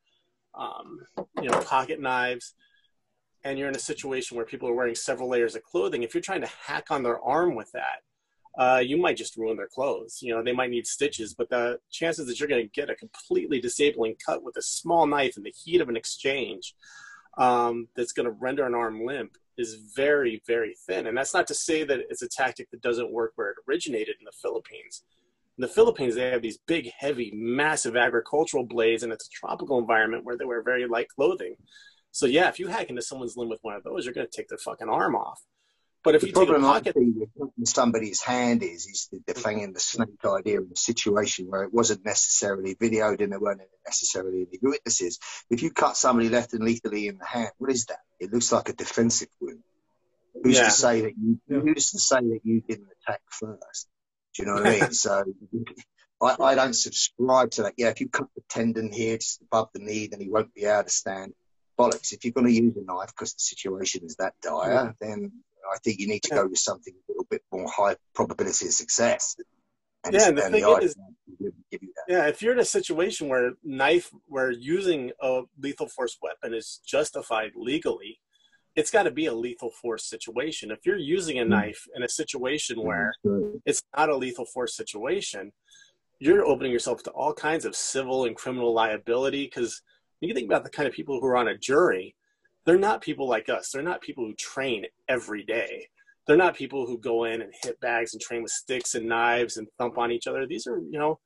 um, 0.55 1.01
you 1.41 1.51
know, 1.51 1.61
pocket 1.61 2.01
knives, 2.01 2.55
and 3.45 3.59
you're 3.59 3.69
in 3.69 3.77
a 3.77 3.81
situation 3.81 4.37
where 4.37 4.47
people 4.47 4.69
are 4.69 4.75
wearing 4.75 4.95
several 4.95 5.29
layers 5.29 5.57
of 5.57 5.63
clothing, 5.63 6.03
if 6.03 6.15
you're 6.15 6.23
trying 6.23 6.41
to 6.41 6.51
hack 6.67 6.91
on 6.91 7.03
their 7.03 7.21
arm 7.21 7.55
with 7.55 7.71
that, 7.73 8.01
uh, 8.59 8.79
you 8.79 8.97
might 8.97 9.17
just 9.17 9.37
ruin 9.37 9.57
their 9.57 9.69
clothes. 9.69 10.19
You 10.23 10.35
know, 10.35 10.43
they 10.43 10.53
might 10.53 10.71
need 10.71 10.87
stitches, 10.87 11.35
but 11.35 11.49
the 11.49 11.79
chances 11.91 12.27
that 12.27 12.39
you're 12.39 12.49
going 12.49 12.65
to 12.65 12.81
get 12.81 12.91
a 12.91 12.95
completely 12.95 13.61
disabling 13.61 14.17
cut 14.25 14.43
with 14.43 14.57
a 14.57 14.63
small 14.63 15.07
knife 15.07 15.37
in 15.37 15.43
the 15.43 15.55
heat 15.65 15.81
of 15.81 15.89
an 15.89 15.97
exchange 15.97 16.75
um, 17.39 17.89
that's 17.97 18.13
going 18.13 18.27
to 18.27 18.33
render 18.33 18.67
an 18.67 18.75
arm 18.75 19.05
limp 19.05 19.37
is 19.59 19.93
very, 19.95 20.43
very 20.47 20.75
thin. 20.87 21.07
And 21.07 21.17
that's 21.17 21.35
not 21.35 21.47
to 21.49 21.55
say 21.55 21.85
that 21.85 22.01
it's 22.11 22.23
a 22.23 22.29
tactic 22.29 22.71
that 22.71 22.83
doesn't 22.83 23.13
work 23.13 23.33
where 23.37 23.51
it 23.51 23.57
originated 23.69 24.17
in 24.19 24.25
the 24.25 24.33
Philippines. 24.41 25.03
In 25.59 25.63
the 25.63 25.69
Philippines, 25.69 26.15
they 26.15 26.31
have 26.31 26.43
these 26.43 26.59
big, 26.67 26.91
heavy, 26.97 27.31
massive 27.35 27.97
agricultural 27.97 28.65
blades, 28.65 29.03
and 29.03 29.13
it's 29.13 29.27
a 29.27 29.31
tropical 29.31 29.79
environment 29.79 30.25
where 30.25 30.37
they 30.37 30.47
wear 30.47 30.63
very 30.63 30.87
light 30.87 31.09
clothing. 31.09 31.57
So, 32.11 32.27
yeah, 32.27 32.49
if 32.49 32.59
you 32.59 32.69
hack 32.69 32.89
into 32.89 33.03
someone's 33.03 33.37
limb 33.37 33.51
with 33.51 33.61
one 33.63 33.75
of 33.75 33.85
those, 33.85 34.05
you're 34.05 34.15
going 34.15 34.27
to 34.27 34.37
take 34.37 34.49
their 34.49 34.59
fucking 34.59 34.89
arm 34.89 35.15
off. 35.15 35.41
But 36.05 36.17
if 36.17 36.23
the 36.23 36.29
you 36.29 36.33
problem 36.33 36.63
take 36.63 36.69
a 36.69 36.93
pocket, 36.93 36.97
in 37.59 37.67
somebody's 37.67 38.23
hand 38.23 38.63
is 38.63 38.87
is 38.87 39.09
the, 39.13 39.21
the 39.27 39.35
thing 39.35 39.61
in 39.61 39.73
the 39.73 39.81
snake 39.81 40.09
idea 40.25 40.61
of 40.61 40.67
a 40.73 40.77
situation 40.77 41.47
where 41.47 41.63
it 41.63 41.73
wasn't 41.73 42.05
necessarily 42.05 42.75
videoed 42.75 43.21
and 43.21 43.33
there 43.33 43.41
weren't 43.41 43.61
necessarily 43.87 44.47
any 44.49 44.59
witnesses. 44.61 45.21
If 45.49 45.63
you 45.63 45.71
cut 45.71 45.97
somebody 45.97 46.29
left 46.29 46.55
and 46.55 46.65
lethally 46.65 47.07
in 47.07 47.19
the 47.19 47.25
hand, 47.25 47.51
what 47.59 47.71
is 47.71 47.87
that? 47.87 48.01
It 48.19 48.33
looks 48.33 48.51
like 48.51 48.69
a 48.69 48.73
defensive 48.73 49.29
wound. 49.41 49.63
Who's 50.43 50.57
yeah. 50.57 50.65
to 50.65 50.71
say 50.71 51.01
that 51.03 51.13
you? 51.17 51.39
Who's 51.49 51.93
to 51.93 52.01
say 52.01 52.21
that 52.21 52.41
you 52.43 52.63
didn't 52.63 52.89
attack 53.01 53.21
first? 53.31 53.89
Do 54.35 54.43
you 54.43 54.49
know 54.49 54.55
what 54.55 54.67
I 54.67 54.81
mean? 54.81 54.93
so 54.93 55.25
I, 56.21 56.37
I 56.41 56.55
don't 56.57 56.75
subscribe 56.75 57.51
to 57.53 57.65
that. 57.65 57.75
Yeah, 57.77 57.89
if 57.89 58.01
you 58.01 58.09
cut 58.09 58.29
the 58.35 58.43
tendon 58.49 58.93
here 58.93 59.19
just 59.19 59.41
above 59.43 59.69
the 59.73 59.81
knee, 59.81 60.09
then 60.09 60.21
he 60.21 60.29
won't 60.29 60.55
be 60.55 60.65
able 60.65 60.85
to 60.85 60.91
stand. 60.91 61.35
Bollocks. 61.79 62.13
If 62.13 62.25
you're 62.25 62.33
going 62.33 62.47
to 62.47 62.53
use 62.53 62.77
a 62.77 62.85
knife 62.85 63.09
because 63.09 63.35
the 63.35 63.41
situation 63.41 64.05
is 64.05 64.17
that 64.17 64.35
dire, 64.43 64.95
then 65.01 65.33
I 65.73 65.79
think 65.79 65.99
you 65.99 66.09
need 66.09 66.23
to 66.25 66.31
go 66.31 66.47
with 66.47 66.59
something 66.59 66.95
a 66.95 67.13
little 67.13 67.27
bit 67.31 67.43
more 67.53 67.69
high 67.69 67.97
probability 68.15 68.67
of 68.67 68.73
success. 68.73 69.37
And 70.05 70.15
yeah, 70.15 70.31
the 70.31 70.43
thing 70.43 70.63
the 70.63 70.77
is, 70.79 70.97
yeah, 72.09 72.27
if 72.27 72.43
you're 72.43 72.53
in 72.53 72.59
a 72.59 72.65
situation 72.65 73.29
where 73.29 73.53
knife, 73.63 74.11
where 74.27 74.51
using 74.51 75.13
a 75.21 75.43
lethal 75.59 75.89
force 75.89 76.19
weapon 76.21 76.55
is 76.55 76.81
justified 76.85 77.53
legally, 77.55 78.19
it's 78.75 78.91
got 78.91 79.05
to 79.05 79.11
be 79.11 79.27
a 79.27 79.35
lethal 79.35 79.71
force 79.71 80.05
situation. 80.05 80.71
If 80.71 80.81
you're 80.85 80.97
using 80.97 81.39
a 81.39 81.45
hmm. 81.45 81.51
knife 81.51 81.87
in 81.95 82.03
a 82.03 82.09
situation 82.09 82.83
where 82.83 83.13
it's 83.65 83.83
not 83.97 84.09
a 84.09 84.17
lethal 84.17 84.47
force 84.47 84.77
situation, 84.77 85.53
you're 86.19 86.45
opening 86.45 86.73
yourself 86.73 87.03
to 87.05 87.11
all 87.11 87.35
kinds 87.35 87.65
of 87.65 87.77
civil 87.77 88.25
and 88.25 88.35
criminal 88.35 88.73
liability. 88.73 89.45
Because 89.45 89.83
you 90.21 90.35
think 90.35 90.47
about 90.47 90.65
the 90.65 90.71
kind 90.71 90.89
of 90.89 90.95
people 90.95 91.21
who 91.21 91.27
are 91.27 91.37
on 91.37 91.49
a 91.49 91.59
jury, 91.59 92.15
they're 92.65 92.79
not 92.79 93.03
people 93.03 93.29
like 93.29 93.49
us. 93.49 93.71
They're 93.71 93.83
not 93.83 94.01
people 94.01 94.25
who 94.25 94.35
train 94.35 94.87
every 95.09 95.45
day. 95.45 95.89
They're 96.27 96.37
not 96.37 96.55
people 96.55 96.87
who 96.87 96.99
go 96.99 97.25
in 97.25 97.43
and 97.43 97.53
hit 97.63 97.81
bags 97.81 98.15
and 98.15 98.21
train 98.21 98.43
with 98.43 98.53
sticks 98.53 98.95
and 98.95 99.09
knives 99.09 99.57
and 99.57 99.67
thump 99.79 99.99
on 99.99 100.13
each 100.13 100.27
other. 100.27 100.47
These 100.47 100.67
are, 100.67 100.79
you 100.79 100.99
know, 100.99 101.19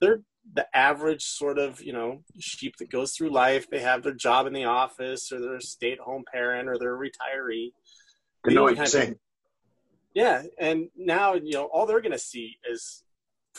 they're 0.00 0.22
the 0.54 0.66
average 0.76 1.22
sort 1.22 1.58
of, 1.58 1.80
you 1.80 1.92
know, 1.92 2.24
sheep 2.40 2.76
that 2.78 2.90
goes 2.90 3.12
through 3.12 3.30
life. 3.30 3.70
They 3.70 3.80
have 3.80 4.02
their 4.02 4.14
job 4.14 4.46
in 4.46 4.52
the 4.52 4.64
office 4.64 5.30
or 5.30 5.40
they're 5.40 5.56
a 5.56 5.62
stay 5.62 5.92
at 5.92 5.98
home 6.00 6.24
parent 6.32 6.68
or 6.68 6.78
they're 6.78 6.96
a 6.96 6.98
retiree. 6.98 7.72
They 8.44 8.54
know 8.54 8.62
what 8.62 8.76
you're 8.76 8.86
saying. 8.86 9.16
Yeah, 10.14 10.42
and 10.58 10.88
now 10.96 11.34
you 11.34 11.52
know 11.52 11.66
all 11.66 11.86
they're 11.86 12.00
going 12.00 12.10
to 12.12 12.18
see 12.18 12.58
is 12.68 13.04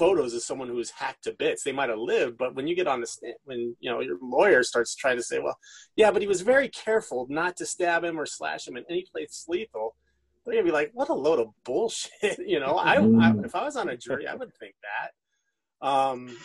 photos 0.02 0.34
of 0.34 0.42
someone 0.42 0.68
who's 0.68 0.90
hacked 0.90 1.26
to 1.26 1.32
bits. 1.32 1.64
They 1.64 1.72
might 1.72 1.90
have 1.90 2.00
lived, 2.00 2.36
but 2.40 2.56
when 2.56 2.66
you 2.66 2.76
get 2.76 2.88
on 2.88 3.02
the 3.02 3.08
stand, 3.08 3.36
when 3.44 3.76
you 3.80 3.92
know 3.92 4.00
your 4.00 4.18
lawyer 4.20 4.64
starts 4.64 4.96
trying 4.96 5.18
to 5.18 5.24
say, 5.24 5.38
"Well, 5.38 5.60
yeah, 5.96 6.10
but 6.10 6.24
he 6.24 6.28
was 6.28 6.42
very 6.42 6.70
careful 6.70 7.28
not 7.30 7.56
to 7.58 7.68
stab 7.68 8.04
him 8.04 8.20
or 8.20 8.26
slash 8.26 8.68
him 8.68 8.78
in 8.78 8.86
any 8.90 9.06
place 9.12 9.46
lethal," 9.48 9.96
they're 10.44 10.56
gonna 10.56 10.66
be 10.66 10.72
like, 10.72 10.90
"What 10.94 11.10
a 11.10 11.14
load 11.14 11.40
of 11.40 11.50
bullshit!" 11.64 12.40
you 12.54 12.60
know, 12.60 12.78
I, 12.78 12.96
I 12.96 12.98
Mm. 12.98 13.46
if 13.46 13.54
I 13.54 13.64
was 13.64 13.76
on 13.76 13.90
a 13.90 13.96
jury, 13.96 14.26
I 14.28 14.34
would 14.34 14.54
think 14.56 14.74
that. 14.90 15.88
Um, 15.88 16.36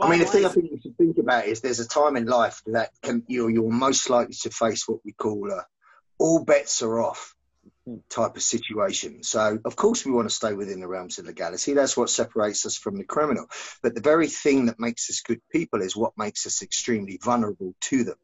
I 0.00 0.08
mean, 0.08 0.20
the 0.20 0.26
thing 0.26 0.46
I 0.46 0.48
think 0.48 0.70
you 0.70 0.78
should 0.82 0.96
think 0.96 1.18
about 1.18 1.46
is 1.46 1.60
there's 1.60 1.80
a 1.80 1.88
time 1.88 2.16
in 2.16 2.26
life 2.26 2.62
that 2.66 2.90
can, 3.02 3.24
you're, 3.26 3.50
you're 3.50 3.68
most 3.68 4.08
likely 4.08 4.34
to 4.42 4.50
face 4.50 4.86
what 4.86 5.00
we 5.04 5.12
call 5.12 5.50
a 5.50 5.66
all 6.18 6.44
bets 6.44 6.82
are 6.82 7.00
off 7.00 7.34
type 8.08 8.36
of 8.36 8.42
situation. 8.42 9.22
So, 9.22 9.58
of 9.64 9.76
course, 9.76 10.04
we 10.04 10.12
want 10.12 10.28
to 10.28 10.34
stay 10.34 10.52
within 10.52 10.80
the 10.80 10.88
realms 10.88 11.18
of 11.18 11.26
legality. 11.26 11.74
That's 11.74 11.96
what 11.96 12.10
separates 12.10 12.64
us 12.66 12.76
from 12.76 12.96
the 12.96 13.04
criminal. 13.04 13.46
But 13.82 13.94
the 13.94 14.00
very 14.00 14.28
thing 14.28 14.66
that 14.66 14.78
makes 14.78 15.10
us 15.10 15.20
good 15.20 15.40
people 15.50 15.82
is 15.82 15.96
what 15.96 16.16
makes 16.16 16.46
us 16.46 16.62
extremely 16.62 17.18
vulnerable 17.22 17.74
to 17.82 18.04
them. 18.04 18.18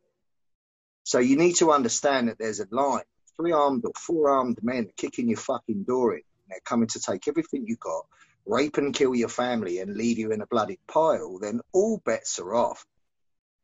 So, 1.04 1.18
you 1.18 1.36
need 1.36 1.54
to 1.56 1.72
understand 1.72 2.28
that 2.28 2.38
there's 2.38 2.60
a 2.60 2.68
line. 2.70 3.02
Three 3.36 3.52
armed 3.52 3.84
or 3.84 3.92
four 3.96 4.30
armed 4.30 4.58
men 4.62 4.90
kicking 4.96 5.28
your 5.28 5.38
fucking 5.38 5.84
door 5.84 6.14
in. 6.14 6.22
They're 6.48 6.60
coming 6.64 6.88
to 6.88 7.00
take 7.00 7.28
everything 7.28 7.66
you 7.66 7.76
got, 7.76 8.06
rape 8.46 8.78
and 8.78 8.94
kill 8.94 9.14
your 9.14 9.28
family, 9.28 9.80
and 9.80 9.96
leave 9.96 10.18
you 10.18 10.32
in 10.32 10.40
a 10.40 10.46
bloody 10.46 10.78
pile. 10.88 11.38
Then 11.38 11.60
all 11.72 12.00
bets 12.04 12.38
are 12.38 12.54
off 12.54 12.84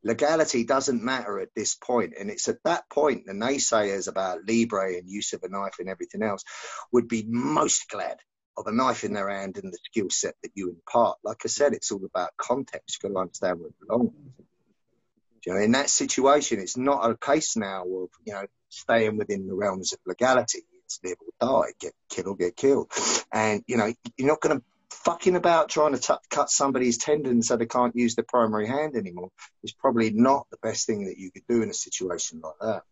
legality 0.05 0.63
doesn't 0.63 1.03
matter 1.03 1.39
at 1.39 1.49
this 1.55 1.75
point 1.75 2.13
and 2.17 2.29
it's 2.29 2.47
at 2.47 2.63
that 2.63 2.87
point 2.89 3.25
the 3.25 3.33
naysayers 3.33 4.07
about 4.07 4.47
libre 4.47 4.95
and 4.95 5.09
use 5.09 5.33
of 5.33 5.43
a 5.43 5.49
knife 5.49 5.75
and 5.79 5.89
everything 5.89 6.21
else 6.21 6.43
would 6.93 7.07
be 7.07 7.25
most 7.27 7.89
glad 7.89 8.17
of 8.57 8.67
a 8.67 8.71
knife 8.71 9.03
in 9.03 9.13
their 9.13 9.29
hand 9.29 9.57
and 9.57 9.73
the 9.73 9.77
skill 9.83 10.09
set 10.09 10.35
that 10.43 10.51
you 10.55 10.69
impart. 10.69 11.17
Like 11.23 11.41
i 11.43 11.47
said 11.47 11.73
it's 11.73 11.91
all 11.91 12.05
about 12.05 12.37
context. 12.37 12.97
You've 13.03 13.11
got 13.11 13.17
to 13.17 13.21
understand 13.21 13.59
where 13.59 13.69
it 13.69 13.75
belongs. 13.85 14.11
You 15.45 15.53
know, 15.53 15.59
in 15.59 15.71
that 15.73 15.89
situation 15.89 16.59
it's 16.59 16.77
not 16.77 17.09
a 17.09 17.17
case 17.17 17.55
now 17.55 17.83
of 17.83 18.09
you 18.25 18.33
know 18.33 18.45
staying 18.69 19.17
within 19.17 19.47
the 19.47 19.53
realms 19.53 19.93
of 19.93 19.99
legality. 20.05 20.63
It's 20.85 20.99
live 21.03 21.17
or 21.41 21.65
die 21.65 21.73
get 21.79 21.93
killed 22.09 22.27
or 22.27 22.35
get 22.35 22.55
killed. 22.55 22.91
And 23.31 23.63
you 23.67 23.77
know 23.77 23.91
you're 24.17 24.27
not 24.27 24.41
going 24.41 24.59
to 24.59 24.63
fucking 24.89 25.35
about 25.35 25.69
trying 25.69 25.93
to 25.93 25.99
t- 25.99 26.13
cut 26.29 26.49
somebody's 26.49 26.97
tendon 26.97 27.41
so 27.41 27.55
they 27.57 27.65
can't 27.65 27.95
use 27.95 28.15
their 28.15 28.25
primary 28.27 28.67
hand 28.67 28.95
anymore 28.95 29.29
is 29.63 29.73
probably 29.73 30.11
not 30.11 30.47
the 30.51 30.57
best 30.61 30.85
thing 30.85 31.05
that 31.05 31.17
you 31.17 31.31
could 31.31 31.43
do 31.47 31.61
in 31.61 31.69
a 31.69 31.73
situation 31.73 32.41
like 32.43 32.53
that. 32.61 32.83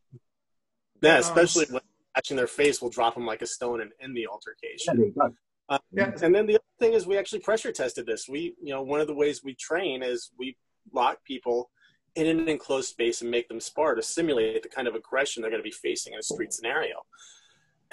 Yeah, 1.01 1.17
especially 1.17 1.65
when 1.69 1.81
catching 2.15 2.37
their 2.37 2.47
face 2.47 2.81
will 2.81 2.89
drop 2.89 3.15
them 3.15 3.25
like 3.25 3.41
a 3.41 3.47
stone 3.47 3.81
and 3.81 3.91
end 4.01 4.15
the 4.15 4.27
altercation. 4.27 4.95
there 4.97 5.05
you 5.07 5.13
go. 5.13 5.33
Uh, 5.69 5.79
Yeah. 5.91 6.11
And 6.21 6.33
then 6.33 6.45
the 6.45 6.55
other 6.55 6.63
thing 6.79 6.93
is 6.93 7.07
we 7.07 7.17
actually 7.17 7.39
pressure 7.39 7.71
tested 7.71 8.05
this. 8.05 8.27
We, 8.27 8.55
you 8.61 8.73
know, 8.73 8.81
one 8.81 8.99
of 9.01 9.07
the 9.07 9.15
ways 9.15 9.43
we 9.43 9.55
train 9.55 10.03
is 10.03 10.31
we 10.37 10.57
lock 10.91 11.23
people 11.23 11.71
in 12.15 12.27
an 12.27 12.47
enclosed 12.47 12.89
space 12.89 13.21
and 13.21 13.31
make 13.31 13.47
them 13.47 13.59
spar 13.59 13.95
to 13.95 14.03
simulate 14.03 14.61
the 14.61 14.69
kind 14.69 14.87
of 14.87 14.95
aggression 14.95 15.41
they're 15.41 15.49
going 15.49 15.63
to 15.63 15.67
be 15.67 15.71
facing 15.71 16.13
in 16.13 16.19
a 16.19 16.23
street 16.23 16.53
scenario. 16.53 16.97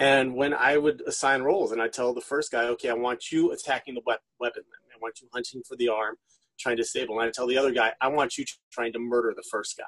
And 0.01 0.33
when 0.33 0.51
I 0.55 0.77
would 0.77 1.03
assign 1.05 1.43
roles 1.43 1.71
and 1.71 1.79
I 1.79 1.87
tell 1.87 2.11
the 2.11 2.21
first 2.21 2.51
guy, 2.51 2.63
okay, 2.69 2.89
I 2.89 2.93
want 2.93 3.31
you 3.31 3.51
attacking 3.51 3.93
the 3.93 4.01
weapon. 4.03 4.63
I 4.91 4.97
want 4.99 5.21
you 5.21 5.27
hunting 5.31 5.61
for 5.61 5.75
the 5.75 5.89
arm, 5.89 6.15
trying 6.59 6.77
to 6.77 6.81
disable. 6.81 7.19
And 7.19 7.29
I 7.29 7.31
tell 7.31 7.45
the 7.45 7.59
other 7.59 7.71
guy, 7.71 7.93
I 8.01 8.07
want 8.07 8.35
you 8.35 8.45
trying 8.71 8.93
to 8.93 8.99
murder 8.99 9.31
the 9.35 9.43
first 9.51 9.77
guy. 9.77 9.83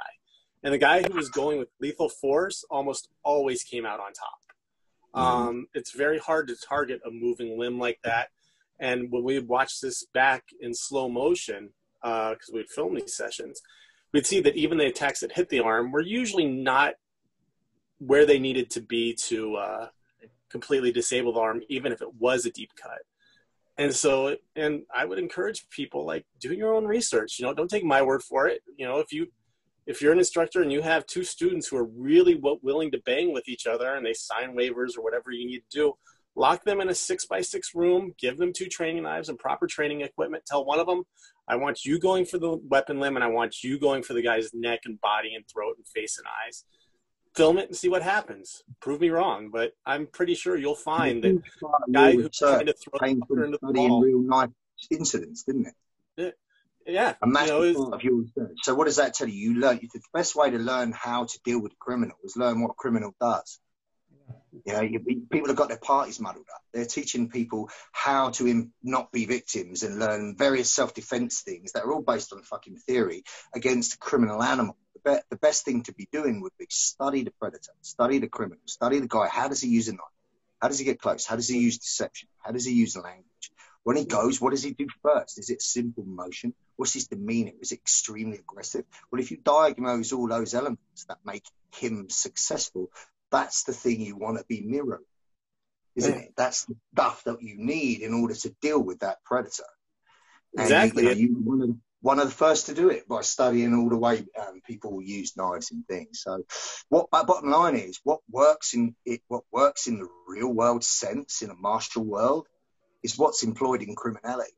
And 0.62 0.72
the 0.72 0.78
guy 0.78 1.02
who 1.02 1.16
was 1.16 1.30
going 1.30 1.58
with 1.58 1.70
lethal 1.82 2.10
force 2.10 2.64
almost 2.70 3.10
always 3.24 3.64
came 3.64 3.88
out 3.88 4.00
on 4.00 4.14
top. 4.14 5.20
Um, 5.20 5.66
it's 5.74 5.96
very 5.96 6.20
hard 6.20 6.48
to 6.50 6.56
target 6.56 7.02
a 7.08 7.10
moving 7.10 7.58
limb 7.58 7.80
like 7.80 7.98
that. 8.04 8.30
And 8.80 9.12
when 9.12 9.24
we 9.24 9.40
watch 9.40 9.82
this 9.82 10.06
back 10.14 10.44
in 10.62 10.76
slow 10.76 11.10
motion, 11.10 11.72
because 12.04 12.52
we'd 12.54 12.70
film 12.70 12.94
these 12.94 13.16
sessions, 13.16 13.64
we'd 14.12 14.28
see 14.28 14.42
that 14.42 14.56
even 14.56 14.78
the 14.78 14.86
attacks 14.86 15.22
that 15.22 15.32
hit 15.32 15.50
the 15.50 15.62
arm 15.62 15.92
were 15.92 16.02
usually 16.02 16.46
not 16.46 16.94
where 17.98 18.28
they 18.28 18.38
needed 18.38 18.70
to 18.72 18.82
be 18.82 19.16
to 19.16 19.56
uh, 19.56 19.88
completely 20.54 20.92
disable 20.92 21.34
the 21.34 21.42
arm, 21.42 21.62
even 21.68 21.92
if 21.92 22.02
it 22.02 22.14
was 22.20 22.46
a 22.46 22.52
deep 22.52 22.72
cut. 22.82 23.02
And 23.78 23.94
so, 23.94 24.38
and 24.56 24.84
I 24.94 25.04
would 25.04 25.18
encourage 25.18 25.68
people 25.70 26.06
like 26.06 26.26
do 26.40 26.54
your 26.54 26.76
own 26.76 26.86
research. 26.86 27.40
You 27.40 27.46
know, 27.46 27.54
don't 27.54 27.70
take 27.70 27.84
my 27.84 28.02
word 28.04 28.22
for 28.22 28.48
it. 28.48 28.62
You 28.78 28.86
know, 28.86 29.00
if 29.00 29.12
you 29.12 29.28
if 29.88 30.02
you're 30.02 30.14
an 30.14 30.20
instructor 30.20 30.62
and 30.62 30.72
you 30.72 30.82
have 30.82 31.06
two 31.06 31.24
students 31.24 31.68
who 31.68 31.78
are 31.78 31.90
really 32.10 32.36
w- 32.36 32.60
willing 32.62 32.92
to 32.92 33.02
bang 33.06 33.34
with 33.34 33.50
each 33.50 33.68
other 33.68 33.96
and 33.96 34.06
they 34.06 34.14
sign 34.14 34.56
waivers 34.56 34.96
or 34.96 35.04
whatever 35.04 35.32
you 35.32 35.46
need 35.46 35.64
to 35.70 35.78
do, 35.78 35.94
lock 36.36 36.64
them 36.64 36.80
in 36.80 36.90
a 36.90 36.96
six 36.96 37.26
by 37.26 37.42
six 37.42 37.76
room, 37.76 38.14
give 38.18 38.38
them 38.38 38.54
two 38.54 38.68
training 38.68 39.04
knives 39.04 39.28
and 39.28 39.38
proper 39.40 39.68
training 39.68 40.02
equipment. 40.02 40.46
Tell 40.46 40.64
one 40.64 40.80
of 40.80 40.88
them, 40.88 41.04
I 41.48 41.56
want 41.58 41.84
you 41.84 42.00
going 42.00 42.26
for 42.26 42.38
the 42.38 42.58
weapon 42.70 43.00
limb 43.00 43.16
and 43.18 43.26
I 43.26 43.28
want 43.28 43.64
you 43.64 43.78
going 43.78 44.04
for 44.04 44.14
the 44.14 44.22
guy's 44.22 44.54
neck 44.54 44.82
and 44.86 45.02
body 45.02 45.36
and 45.36 45.44
throat 45.48 45.76
and 45.78 45.88
face 45.88 46.18
and 46.18 46.28
eyes. 46.46 46.64
Film 47.36 47.58
it 47.58 47.70
and 47.70 47.76
see 47.76 47.90
what 47.90 48.04
happens. 48.04 48.62
Prove 48.80 49.02
me 49.02 49.10
wrong, 49.10 49.50
but 49.50 49.74
I'm 49.86 50.06
pretty 50.06 50.36
sure 50.36 50.56
you'll 50.56 50.76
find 50.76 51.24
that 51.24 51.42
guy 51.92 52.14
who's 52.14 52.38
trying 52.38 52.68
to 52.68 52.74
throw 52.74 53.00
came 53.00 53.22
from 53.28 53.44
into 53.44 53.60
the 53.62 53.74
ball, 53.74 54.02
real 54.02 54.24
life 54.24 54.50
incidents, 54.92 55.44
didn't 55.44 55.68
it? 55.68 55.74
yeah, 56.86 57.14
A 57.22 57.28
you 57.28 57.34
know, 57.34 57.74
part 57.74 57.94
of 57.94 58.04
your 58.04 58.16
research. 58.16 58.58
So 58.64 58.76
what 58.76 58.86
does 58.86 58.98
that 58.98 59.14
tell 59.14 59.28
you? 59.28 59.52
You 59.52 59.60
learn 59.60 59.80
the 59.82 60.02
best 60.14 60.36
way 60.36 60.50
to 60.52 60.58
learn 60.58 60.92
how 60.92 61.26
to 61.26 61.40
deal 61.44 61.60
with 61.62 61.72
a 61.72 61.78
criminal 61.80 62.18
is 62.24 62.38
learn 62.38 62.62
what 62.62 62.72
a 62.72 62.76
criminal 62.76 63.16
does. 63.20 63.60
You 64.66 64.74
know, 64.74 64.82
you, 64.82 65.00
people 65.32 65.48
have 65.48 65.58
got 65.58 65.70
their 65.70 65.80
parties 65.80 66.20
muddled 66.20 66.46
up. 66.54 66.62
They're 66.74 66.86
teaching 66.86 67.30
people 67.30 67.70
how 67.92 68.30
to 68.32 68.48
Im- 68.48 68.74
not 68.84 69.12
be 69.12 69.26
victims 69.26 69.84
and 69.84 70.00
learn 70.00 70.36
various 70.38 70.72
self-defense 70.72 71.42
things 71.42 71.72
that 71.72 71.84
are 71.84 71.92
all 71.92 72.02
based 72.04 72.32
on 72.32 72.44
fucking 72.44 72.78
theory 72.78 73.24
against 73.56 73.96
a 73.96 73.98
criminal 73.98 74.44
animal. 74.44 74.78
The, 75.04 75.12
be- 75.12 75.22
the 75.30 75.36
best 75.38 75.66
thing 75.66 75.84
to 75.84 75.94
be 75.94 76.08
doing 76.12 76.42
would 76.42 76.52
be 76.58 76.68
study 76.70 77.24
the 77.24 77.32
predator, 77.32 77.72
study 77.82 78.20
the 78.20 78.28
criminal, 78.28 78.62
study 78.66 79.00
the 79.00 79.08
guy. 79.08 79.28
How 79.28 79.48
does 79.48 79.62
he 79.62 79.70
use 79.70 79.88
a 79.88 79.94
knife? 79.94 80.00
How 80.62 80.68
does 80.70 80.80
he 80.80 80.86
get 80.86 81.02
close? 81.02 81.26
How 81.26 81.36
does 81.36 81.50
he 81.50 81.60
use 81.60 81.78
deception? 81.78 82.30
How 82.40 82.52
does 82.52 82.66
he 82.66 82.74
use 82.74 82.96
language? 82.96 83.52
When 83.84 83.98
he 83.98 84.06
goes, 84.06 84.40
what 84.40 84.52
does 84.52 84.64
he 84.64 84.72
do 84.72 84.88
first? 85.02 85.38
Is 85.38 85.50
it 85.50 85.62
simple 85.62 86.06
motion? 86.06 86.54
What's 86.78 86.94
his 86.94 87.08
demeanor? 87.08 87.52
Is 87.62 87.74
it 87.74 87.80
extremely 87.80 88.38
aggressive? 88.38 88.86
Well, 89.12 89.20
if 89.20 89.30
you 89.30 89.38
diagnose 89.44 90.14
all 90.14 90.28
those 90.30 90.54
elements 90.54 91.06
that 91.10 91.18
make 91.26 91.44
him 91.76 92.10
successful, 92.10 92.90
that's 93.30 93.64
the 93.64 93.74
thing 93.74 94.00
you 94.00 94.16
want 94.16 94.38
to 94.38 94.46
be 94.48 94.62
mirroring, 94.62 95.04
isn't 95.96 96.14
Yeah. 96.14 96.22
it? 96.22 96.34
That's 96.38 96.66
the 96.66 96.78
stuff 96.94 97.24
that 97.26 97.42
you 97.42 97.58
need 97.58 98.02
in 98.02 98.14
order 98.14 98.36
to 98.36 98.50
deal 98.62 98.82
with 98.82 99.00
that 99.00 99.22
predator. 99.26 99.64
And 100.56 100.64
Exactly. 100.64 101.04
You, 101.04 101.10
you, 101.10 101.30
know, 101.44 101.66
you 101.66 101.82
one 102.04 102.20
of, 102.20 102.26
the 102.26 102.36
first 102.36 102.66
to 102.66 102.74
do 102.74 102.90
it 102.90 103.08
by 103.08 103.22
studying 103.22 103.74
all 103.74 103.90
the 103.90 103.98
way 103.98 104.26
um, 104.40 104.62
people 104.68 105.02
use 105.02 105.38
knives 105.38 105.72
and 105.72 105.88
things. 105.88 106.22
So, 106.22 106.44
what 106.90 107.08
my 107.12 107.24
bottom 107.24 107.50
line 107.50 107.76
is, 107.76 108.00
what 108.04 108.20
works 108.30 108.74
in 108.74 108.96
it, 109.06 109.22
what 109.30 109.44
works 109.52 109.88
in 109.88 110.00
the 110.00 110.10
real 110.28 110.52
world 110.52 110.84
sense 110.84 111.42
in 111.42 111.50
a 111.50 111.56
martial 111.56 112.04
world, 112.04 112.48
is 113.04 113.18
what's 113.18 113.44
employed 113.44 113.82
in 113.82 113.96
criminality. 113.96 114.52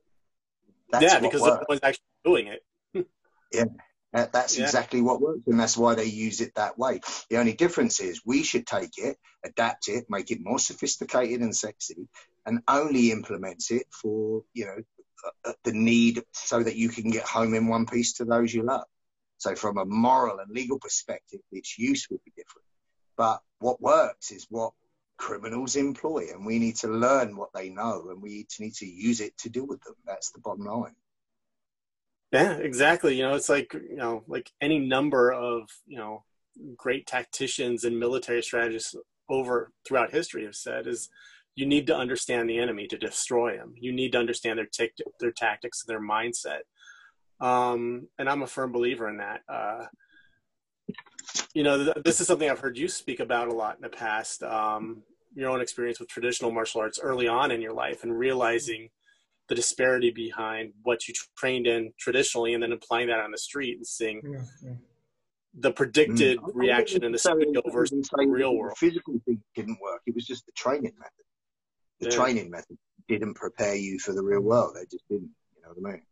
That's 0.90 1.04
yeah, 1.04 1.20
because 1.20 1.42
works. 1.42 1.58
no 1.62 1.66
one's 1.70 1.82
actually 1.84 2.04
doing 2.26 2.48
it. 2.48 3.08
That, 4.16 4.32
that's 4.32 4.58
Yeah. 4.58 4.64
exactly 4.64 5.02
what 5.02 5.20
works, 5.20 5.42
and 5.46 5.60
that's 5.60 5.76
why 5.76 5.94
they 5.94 6.06
use 6.06 6.40
it 6.40 6.56
that 6.56 6.80
way. 6.80 7.02
The 7.30 7.36
only 7.36 7.52
difference 7.54 8.00
is 8.00 8.22
we 8.26 8.44
should 8.44 8.66
take 8.66 8.98
it, 8.98 9.18
adapt 9.44 9.90
it, 9.90 10.06
make 10.10 10.32
it 10.32 10.40
more 10.42 10.58
sophisticated 10.58 11.42
and 11.42 11.54
sexy, 11.54 12.08
and 12.46 12.62
only 12.66 13.12
implement 13.12 13.66
it 13.72 13.88
for 13.92 14.44
you 14.54 14.68
know 14.68 14.78
Uh, 15.46 15.54
the 15.64 15.74
need 15.74 16.24
so 16.34 16.62
that 16.62 16.76
you 16.76 16.90
can 16.90 17.10
get 17.10 17.24
home 17.24 17.54
in 17.54 17.68
one 17.68 17.86
piece 17.86 18.14
to 18.14 18.26
those 18.26 18.54
you 18.54 18.64
love. 18.64 18.86
So 19.38 19.56
from 19.56 19.78
a 19.78 19.86
moral 19.86 20.40
and 20.40 20.52
legal 20.52 20.80
perspective, 20.80 21.40
its 21.52 21.78
use 21.78 22.08
would 22.10 22.24
be 22.24 22.32
different. 22.36 22.66
But 23.18 23.42
what 23.60 23.82
works 23.82 24.32
is 24.32 24.46
what 24.50 24.74
criminals 25.18 25.76
employ, 25.76 26.28
and 26.32 26.46
we 26.46 26.60
need 26.60 26.76
to 26.78 26.88
learn 26.88 27.38
what 27.38 27.50
they 27.54 27.70
know, 27.70 28.10
and 28.10 28.22
we 28.22 28.46
need 28.60 28.74
to 28.76 28.86
use 28.86 29.22
it 29.22 29.38
to 29.40 29.50
deal 29.50 29.66
with 29.66 29.82
them. 29.82 29.96
That's 30.06 30.32
the 30.32 30.40
bottom 30.40 30.66
line. 30.66 30.96
Yeah, 32.32 32.58
exactly. 32.58 33.16
You 33.16 33.24
know, 33.24 33.36
it's 33.36 33.50
like 33.50 33.74
you 33.74 33.96
know, 33.96 34.24
like 34.28 34.52
any 34.60 34.80
number 34.80 35.32
of 35.32 35.70
you 35.86 35.98
know 35.98 36.24
great 36.76 37.08
tacticians 37.08 37.84
and 37.84 38.00
military 38.00 38.44
strategists 38.44 38.96
over 39.30 39.72
throughout 39.86 40.12
history 40.12 40.46
have 40.46 40.56
said 40.56 40.88
is 40.88 41.10
you 41.56 41.66
need 41.66 41.88
to 41.88 41.96
understand 41.96 42.50
the 42.50 42.60
enemy 42.60 42.86
to 42.88 42.98
destroy 42.98 43.56
him. 43.56 43.74
You 43.80 43.94
need 43.94 44.12
to 44.12 44.18
understand 44.20 44.60
their 44.60 44.66
tic- 44.68 44.98
their 45.20 45.32
tactics, 45.32 45.84
their 45.86 46.02
mindset. 46.02 46.62
Um, 47.40 48.08
and 48.20 48.30
I'm 48.30 48.44
a 48.44 48.48
firm 48.48 48.72
believer 48.72 49.10
in 49.10 49.18
that. 49.18 49.42
Uh, 49.48 49.86
you 51.54 51.64
know, 51.64 51.84
th- 51.84 51.98
this 52.06 52.20
is 52.22 52.28
something 52.28 52.50
I've 52.50 52.60
heard 52.60 52.78
you 52.78 52.88
speak 52.88 53.20
about 53.20 53.48
a 53.48 53.54
lot 53.54 53.76
in 53.78 53.82
the 53.82 53.90
past. 53.90 54.44
Um, 54.44 55.04
your 55.34 55.50
own 55.50 55.62
experience 55.62 56.00
with 56.00 56.10
traditional 56.10 56.52
martial 56.52 56.82
arts 56.82 57.00
early 57.02 57.28
on 57.28 57.52
in 57.52 57.62
your 57.62 57.74
life, 57.74 58.04
and 58.04 58.18
realizing 58.18 58.90
the 59.48 59.56
disparity 59.56 60.10
behind 60.12 60.74
what 60.84 61.08
you 61.08 61.14
trained 61.38 61.68
in 61.68 61.92
traditionally, 62.00 62.54
and 62.54 62.62
then 62.64 62.72
applying 62.72 63.08
that 63.08 63.20
on 63.20 63.32
the 63.32 63.38
street 63.38 63.78
and 63.78 63.86
seeing 63.88 64.22
Yeah, 64.24 64.40
yeah. 64.64 64.76
the 65.54 65.72
predicted 65.72 66.38
Mm. 66.40 66.52
reaction 66.54 67.04
in 67.04 67.12
the 67.12 67.18
studio 67.18 67.62
versus 67.72 68.10
the 68.12 68.26
real 68.28 68.52
the 68.52 68.58
world. 68.58 68.78
Physical 68.78 69.20
thing 69.26 69.42
didn't 69.56 69.80
work. 69.82 70.02
It 70.06 70.16
was 70.16 70.26
just 70.26 70.46
the 70.46 70.52
training 70.54 70.94
method. 70.98 71.26
The 72.00 72.10
Yeah. 72.10 72.16
training 72.16 72.50
method 72.50 72.78
didn't 73.08 73.36
prepare 73.36 73.76
you 73.76 74.00
for 74.00 74.14
the 74.14 74.24
real 74.24 74.42
world. 74.42 74.76
They 74.76 74.86
just 74.86 75.08
didn't. 75.10 75.32
You 75.56 75.62
know 75.64 75.70
what 75.74 75.90
I 75.90 75.94
mean? 75.94 76.06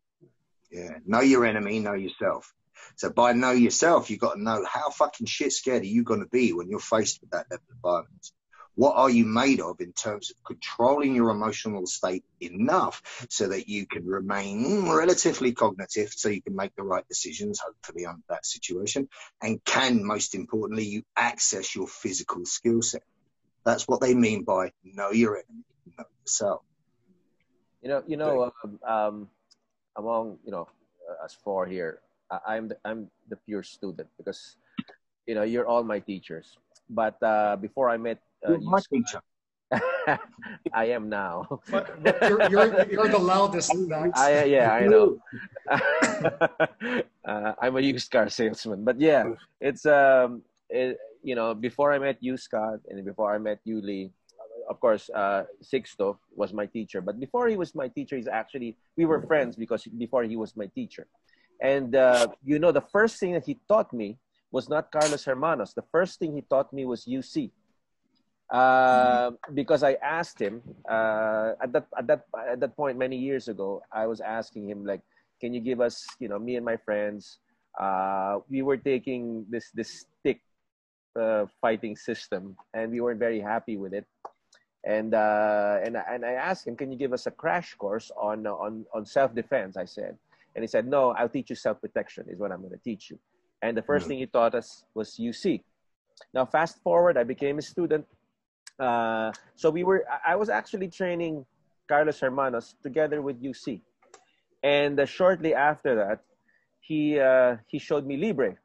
Yeah. 0.71 0.97
Know 1.05 1.21
your 1.21 1.45
enemy, 1.45 1.79
know 1.79 1.93
yourself. 1.93 2.53
So 2.95 3.09
by 3.09 3.33
know 3.33 3.51
yourself, 3.51 4.09
you've 4.09 4.19
got 4.19 4.33
to 4.35 4.41
know 4.41 4.65
how 4.65 4.89
fucking 4.89 5.27
shit 5.27 5.53
scared 5.53 5.83
are 5.83 5.85
you 5.85 6.03
going 6.03 6.19
to 6.21 6.29
be 6.29 6.53
when 6.53 6.69
you're 6.69 6.79
faced 6.79 7.21
with 7.21 7.31
that 7.31 7.47
level 7.49 7.65
of 7.71 7.77
violence. 7.81 8.33
What 8.75 8.95
are 8.95 9.09
you 9.09 9.25
made 9.25 9.61
of 9.61 9.79
in 9.81 9.93
terms 9.93 10.31
of 10.31 10.43
controlling 10.43 11.13
your 11.13 11.29
emotional 11.29 11.85
state 11.85 12.25
enough 12.39 13.27
so 13.29 13.49
that 13.49 13.69
you 13.69 13.85
can 13.85 14.03
remain 14.03 14.89
relatively 14.89 15.53
cognitive 15.53 16.11
so 16.11 16.29
you 16.29 16.41
can 16.41 16.55
make 16.55 16.75
the 16.75 16.83
right 16.83 17.07
decisions, 17.07 17.59
hopefully, 17.59 18.07
under 18.07 18.23
that 18.29 18.47
situation? 18.47 19.09
And 19.41 19.63
can, 19.63 20.03
most 20.03 20.33
importantly, 20.33 20.85
you 20.85 21.03
access 21.15 21.75
your 21.75 21.87
physical 21.87 22.45
skill 22.45 22.81
set? 22.81 23.03
That's 23.63 23.87
what 23.87 24.01
they 24.01 24.15
mean 24.15 24.43
by 24.43 24.71
know 24.83 25.11
your 25.11 25.35
enemy, 25.35 25.63
know 25.85 26.05
yourself. 26.21 26.61
You 27.81 27.89
know, 27.89 28.03
you 28.07 28.17
know, 28.17 28.51
um, 28.63 28.79
um, 28.87 29.15
among 29.97 30.37
you 30.45 30.51
know 30.51 30.67
uh, 31.09 31.25
us 31.25 31.35
four 31.43 31.65
here, 31.65 31.99
I, 32.31 32.55
I'm 32.55 32.69
the, 32.69 32.77
I'm 32.85 33.09
the 33.29 33.35
pure 33.35 33.63
student 33.63 34.07
because 34.17 34.55
you 35.27 35.35
know 35.35 35.43
you're 35.43 35.67
all 35.67 35.83
my 35.83 35.99
teachers. 35.99 36.57
But 36.89 37.21
uh, 37.21 37.55
before 37.57 37.89
I 37.89 37.97
met 37.97 38.19
uh, 38.45 38.51
You're 38.51 38.61
you, 38.61 38.69
my 38.69 38.81
teacher. 38.91 39.21
I 40.73 40.85
am 40.93 41.09
now. 41.09 41.59
But, 41.71 42.03
but 42.03 42.21
you're, 42.29 42.49
you're, 42.49 42.85
you're 42.85 43.07
the 43.07 43.17
loudest, 43.17 43.73
Max. 43.75 44.19
I 44.19 44.43
yeah, 44.45 44.71
I 44.71 44.87
know. 44.87 45.17
uh, 47.25 47.53
I'm 47.59 47.75
a 47.77 47.81
used 47.81 48.11
car 48.11 48.29
salesman, 48.29 48.83
but 48.83 48.99
yeah, 48.99 49.33
it's 49.59 49.85
um, 49.85 50.43
it, 50.69 50.99
you 51.23 51.35
know, 51.35 51.53
before 51.55 51.93
I 51.93 51.99
met 51.99 52.17
you, 52.21 52.37
Scott, 52.37 52.79
and 52.89 53.03
before 53.05 53.33
I 53.33 53.39
met 53.39 53.59
you, 53.63 53.81
Lee, 53.81 54.11
of 54.73 54.79
course, 54.81 55.05
uh, 55.13 55.43
Sixto 55.61 56.17
was 56.33 56.49
my 56.51 56.65
teacher. 56.65 56.99
But 57.01 57.19
before 57.19 57.45
he 57.47 57.57
was 57.63 57.75
my 57.75 57.87
teacher, 57.87 58.15
he's 58.17 58.27
actually 58.41 58.75
we 58.97 59.05
were 59.05 59.21
friends 59.21 59.53
because 59.55 59.85
before 59.85 60.23
he 60.25 60.35
was 60.43 60.57
my 60.57 60.67
teacher, 60.73 61.05
and 61.61 61.95
uh, 61.95 62.27
you 62.43 62.57
know, 62.57 62.73
the 62.73 62.87
first 62.95 63.21
thing 63.21 63.33
that 63.37 63.45
he 63.45 63.61
taught 63.69 63.93
me 63.93 64.17
was 64.51 64.65
not 64.69 64.91
Carlos 64.91 65.23
Hermanos. 65.29 65.73
The 65.73 65.85
first 65.93 66.17
thing 66.19 66.33
he 66.33 66.41
taught 66.41 66.73
me 66.73 66.85
was 66.85 67.05
UC. 67.05 67.51
Uh, 68.51 69.31
because 69.53 69.81
I 69.81 69.93
asked 70.03 70.37
him 70.37 70.61
uh, 70.85 71.57
at 71.63 71.69
that 71.73 71.85
at 71.97 72.05
that 72.09 72.21
at 72.53 72.59
that 72.59 72.73
point 72.75 72.97
many 72.97 73.17
years 73.17 73.47
ago, 73.47 73.81
I 73.91 74.05
was 74.05 74.21
asking 74.21 74.69
him 74.69 74.85
like, 74.85 75.01
"Can 75.41 75.53
you 75.53 75.61
give 75.61 75.81
us, 75.81 76.05
you 76.19 76.27
know, 76.29 76.37
me 76.37 76.57
and 76.57 76.65
my 76.65 76.77
friends, 76.77 77.39
uh, 77.79 78.39
we 78.49 78.61
were 78.61 78.77
taking 78.77 79.45
this 79.49 79.71
this 79.73 80.05
stick 80.05 80.41
uh, 81.17 81.45
fighting 81.61 81.95
system, 81.95 82.57
and 82.73 82.91
we 82.91 83.01
weren't 83.01 83.19
very 83.19 83.41
happy 83.41 83.77
with 83.77 83.93
it. 83.93 84.05
And 84.85 85.13
uh, 85.13 85.79
and 85.83 85.95
and 85.95 86.25
I 86.25 86.33
asked 86.33 86.67
him, 86.67 86.75
"Can 86.75 86.91
you 86.91 86.97
give 86.97 87.13
us 87.13 87.25
a 87.25 87.31
crash 87.31 87.73
course 87.75 88.11
on 88.17 88.45
on 88.45 88.85
on 88.93 89.05
self 89.05 89.33
defense?" 89.33 89.77
I 89.77 89.85
said, 89.85 90.17
and 90.55 90.63
he 90.63 90.67
said, 90.67 90.87
"No, 90.87 91.11
I'll 91.11 91.29
teach 91.29 91.49
you 91.49 91.55
self 91.55 91.79
protection. 91.79 92.25
Is 92.29 92.39
what 92.39 92.51
I'm 92.51 92.59
going 92.59 92.73
to 92.73 92.83
teach 92.83 93.09
you." 93.09 93.17
And 93.61 93.77
the 93.77 93.81
first 93.81 94.05
Mm. 94.05 94.07
thing 94.09 94.17
he 94.19 94.25
taught 94.27 94.55
us 94.55 94.83
was 94.93 95.17
UC. 95.17 95.63
Now, 96.33 96.45
fast 96.45 96.83
forward, 96.83 97.17
I 97.17 97.23
became 97.23 97.57
a 97.59 97.61
student. 97.61 98.05
Uh, 98.77 99.31
so 99.55 99.69
we 99.69 99.83
were. 99.85 100.03
I 100.09 100.33
I 100.33 100.35
was 100.35 100.49
actually 100.49 100.89
training 100.89 101.45
Carlos 101.87 102.19
Hermanos 102.19 102.75
together 102.83 103.21
with 103.21 103.41
UC, 103.41 103.79
and 104.63 104.99
uh, 104.99 105.05
shortly 105.05 105.53
after 105.55 105.95
that, 105.95 106.19
he 106.81 107.19
uh, 107.19 107.55
he 107.67 107.79
showed 107.79 108.05
me 108.05 108.17
Libre. 108.17 108.57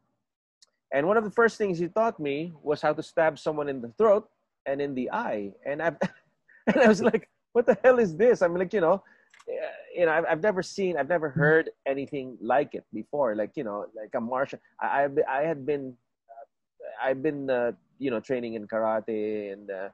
And 0.91 1.07
one 1.07 1.17
of 1.17 1.23
the 1.23 1.31
first 1.31 1.59
things 1.59 1.79
he 1.79 1.87
taught 1.87 2.19
me 2.19 2.53
was 2.63 2.81
how 2.83 2.93
to 2.95 3.03
stab 3.03 3.39
someone 3.39 3.69
in 3.69 3.83
the 3.83 3.93
throat 3.99 4.27
and 4.69 4.81
in 4.81 4.95
the 4.95 5.11
eye. 5.11 5.53
And 5.65 5.83
I 5.83 5.89
and 6.67 6.77
I 6.77 6.89
was 6.89 7.03
like, 7.03 7.29
what 7.53 7.67
the 7.67 7.77
hell 7.83 7.99
is 7.99 8.17
this? 8.17 8.43
I'm 8.43 8.55
like, 8.57 8.73
you 8.73 8.81
know, 8.81 9.03
uh, 9.49 9.75
you 9.97 10.07
know, 10.07 10.13
I've, 10.13 10.27
I've 10.31 10.43
never 10.43 10.63
seen, 10.63 10.97
I've 10.97 11.09
never 11.09 11.31
heard 11.31 11.71
anything 11.87 12.37
like 12.41 12.75
it 12.75 12.85
before. 12.93 13.35
Like, 13.35 13.53
you 13.57 13.65
know, 13.65 13.87
like 13.97 14.15
a 14.15 14.21
martial. 14.21 14.59
I 14.81 14.87
I, 15.05 15.41
I 15.41 15.43
had 15.43 15.65
been, 15.65 15.95
uh, 16.31 17.07
I've 17.07 17.23
been, 17.23 17.49
uh, 17.51 17.73
you 17.99 18.11
know, 18.11 18.21
training 18.21 18.55
in 18.55 18.69
karate 18.69 19.53
and 19.53 19.71
uh, 19.71 19.89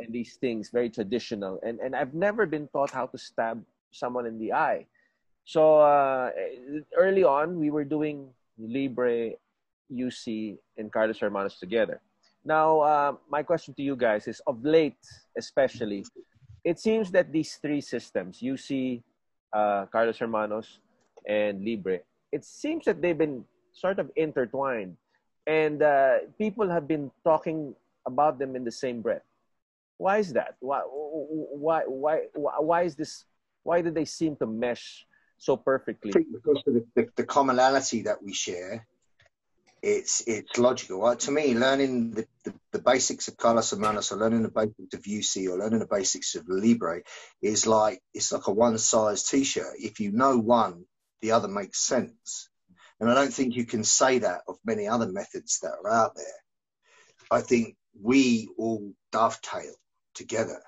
and 0.00 0.12
these 0.12 0.36
things 0.36 0.70
very 0.70 0.90
traditional. 0.90 1.60
And 1.66 1.80
and 1.80 1.94
I've 1.94 2.14
never 2.14 2.46
been 2.46 2.68
taught 2.68 2.90
how 2.90 3.06
to 3.06 3.18
stab 3.18 3.62
someone 3.90 4.26
in 4.26 4.38
the 4.38 4.52
eye. 4.52 4.86
So 5.44 5.80
uh, 5.80 6.30
early 6.96 7.24
on, 7.24 7.58
we 7.58 7.70
were 7.70 7.84
doing 7.84 8.28
Libre, 8.58 9.32
UC, 9.90 10.58
and 10.76 10.92
Carlos 10.92 11.18
Hermanos 11.18 11.58
together. 11.58 12.00
Now, 12.48 12.80
uh, 12.80 13.12
my 13.28 13.42
question 13.42 13.74
to 13.74 13.82
you 13.84 13.94
guys 13.94 14.26
is: 14.26 14.40
of 14.48 14.64
late, 14.64 14.96
especially, 15.36 16.08
it 16.64 16.80
seems 16.80 17.12
that 17.12 17.28
these 17.30 17.60
three 17.60 17.82
systems, 17.84 18.40
UC, 18.40 19.04
uh, 19.52 19.84
Carlos 19.92 20.16
Hermanos, 20.16 20.80
and 21.28 21.60
Libre, 21.60 22.00
it 22.32 22.46
seems 22.46 22.86
that 22.86 23.02
they've 23.02 23.18
been 23.18 23.44
sort 23.74 23.98
of 23.98 24.10
intertwined, 24.16 24.96
and 25.46 25.82
uh, 25.82 26.24
people 26.40 26.64
have 26.64 26.88
been 26.88 27.12
talking 27.22 27.76
about 28.06 28.38
them 28.38 28.56
in 28.56 28.64
the 28.64 28.72
same 28.72 29.02
breath. 29.02 29.28
Why 29.98 30.16
is 30.16 30.32
that? 30.32 30.56
Why, 30.60 30.80
why, 30.88 31.82
why, 31.84 32.32
why, 32.32 32.82
is 32.88 32.96
this? 32.96 33.28
Why 33.62 33.82
do 33.82 33.90
they 33.90 34.06
seem 34.06 34.36
to 34.36 34.46
mesh 34.46 35.04
so 35.36 35.54
perfectly? 35.54 36.16
Because 36.16 36.64
of 36.64 36.72
the, 36.72 36.86
the, 36.96 37.08
the 37.14 37.24
commonality 37.24 38.00
that 38.08 38.22
we 38.22 38.32
share, 38.32 38.87
it's 39.82 40.22
it's 40.26 40.58
logical. 40.58 41.00
Right? 41.00 41.18
To 41.20 41.30
me, 41.30 41.54
learning 41.54 42.12
the, 42.12 42.26
the, 42.44 42.54
the 42.72 42.78
basics 42.78 43.28
of 43.28 43.36
Carlos 43.36 43.70
Hermanos 43.70 44.12
or 44.12 44.16
learning 44.16 44.42
the 44.42 44.48
basics 44.48 44.94
of 44.94 45.02
UC 45.02 45.48
or 45.48 45.58
learning 45.58 45.80
the 45.80 45.86
basics 45.86 46.34
of 46.34 46.48
Libre 46.48 47.02
is 47.42 47.66
like 47.66 48.00
it's 48.14 48.32
like 48.32 48.46
a 48.46 48.52
one 48.52 48.78
size 48.78 49.24
t-shirt. 49.24 49.74
If 49.78 50.00
you 50.00 50.12
know 50.12 50.38
one, 50.38 50.84
the 51.20 51.32
other 51.32 51.48
makes 51.48 51.80
sense. 51.80 52.48
And 53.00 53.10
I 53.10 53.14
don't 53.14 53.32
think 53.32 53.54
you 53.54 53.64
can 53.64 53.84
say 53.84 54.20
that 54.20 54.42
of 54.48 54.56
many 54.64 54.88
other 54.88 55.06
methods 55.06 55.60
that 55.60 55.72
are 55.84 55.90
out 55.90 56.16
there. 56.16 56.24
I 57.30 57.42
think 57.42 57.76
we 58.00 58.48
all 58.58 58.92
dovetail 59.12 59.74
together. 60.14 60.60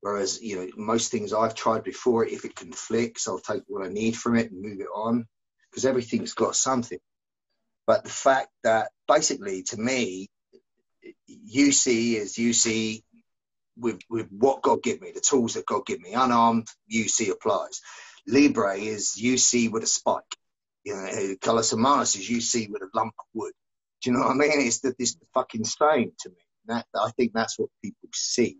Whereas, 0.00 0.42
you 0.42 0.56
know, 0.56 0.68
most 0.76 1.10
things 1.10 1.32
I've 1.32 1.54
tried 1.54 1.84
before, 1.84 2.26
if 2.26 2.44
it 2.44 2.56
conflicts, 2.56 3.26
I'll 3.26 3.38
take 3.38 3.62
what 3.68 3.86
I 3.86 3.88
need 3.88 4.16
from 4.16 4.36
it 4.36 4.50
and 4.50 4.60
move 4.60 4.80
it 4.80 4.88
on 4.94 5.26
because 5.70 5.86
everything's 5.86 6.34
got 6.34 6.56
something. 6.56 6.98
But 7.86 8.04
the 8.04 8.10
fact 8.10 8.48
that 8.62 8.90
basically, 9.06 9.62
to 9.64 9.76
me, 9.76 10.28
UC 11.30 12.14
is 12.14 12.34
UC 12.34 13.02
with, 13.76 14.00
with 14.08 14.28
what 14.30 14.62
God 14.62 14.82
give 14.82 15.00
me, 15.00 15.12
the 15.12 15.20
tools 15.20 15.54
that 15.54 15.66
God 15.66 15.86
give 15.86 16.00
me. 16.00 16.12
Unarmed, 16.12 16.68
UC 16.92 17.30
applies. 17.30 17.80
Libre 18.26 18.76
is 18.76 19.20
UC 19.20 19.70
with 19.70 19.82
a 19.82 19.86
spike. 19.86 20.22
You 20.84 20.94
know, 20.94 21.34
Carlos 21.40 21.70
Hermanos 21.70 22.16
is 22.16 22.28
UC 22.28 22.70
with 22.70 22.82
a 22.82 22.88
lump 22.94 23.14
of 23.18 23.26
wood. 23.34 23.52
Do 24.02 24.10
you 24.10 24.16
know 24.16 24.22
what 24.22 24.32
I 24.32 24.34
mean? 24.34 24.66
It's 24.66 24.80
the, 24.80 24.94
it's 24.98 25.14
the 25.14 25.26
fucking 25.32 25.64
same 25.64 26.12
to 26.20 26.28
me. 26.28 26.36
That, 26.66 26.86
I 26.94 27.10
think 27.12 27.32
that's 27.34 27.58
what 27.58 27.68
people 27.82 28.08
see. 28.14 28.58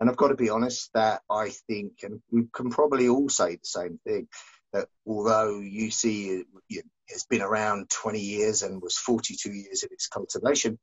And 0.00 0.10
I've 0.10 0.16
got 0.16 0.28
to 0.28 0.34
be 0.34 0.50
honest 0.50 0.90
that 0.94 1.22
I 1.30 1.50
think, 1.68 1.92
and 2.02 2.20
we 2.30 2.44
can 2.52 2.70
probably 2.70 3.08
all 3.08 3.28
say 3.28 3.56
the 3.56 3.60
same 3.64 3.98
thing, 4.06 4.28
that 4.72 4.88
although 5.06 5.60
UC 5.60 6.44
you 6.68 6.82
know, 6.82 6.82
has 7.10 7.24
been 7.24 7.42
around 7.42 7.90
20 7.90 8.20
years 8.20 8.62
and 8.62 8.82
was 8.82 8.96
42 8.96 9.52
years 9.52 9.82
in 9.82 9.88
its 9.92 10.08
cultivation, 10.08 10.78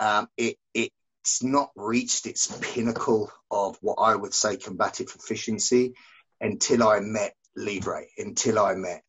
um, 0.00 0.28
it, 0.36 0.56
it's 0.74 1.42
not 1.42 1.70
reached 1.76 2.26
its 2.26 2.46
pinnacle 2.60 3.30
of 3.50 3.76
what 3.80 3.96
I 4.00 4.14
would 4.14 4.34
say 4.34 4.56
combative 4.56 5.08
efficiency 5.14 5.94
until 6.40 6.86
I 6.86 7.00
met 7.00 7.34
Libre, 7.56 8.04
until 8.18 8.58
I 8.58 8.74
met, 8.74 9.02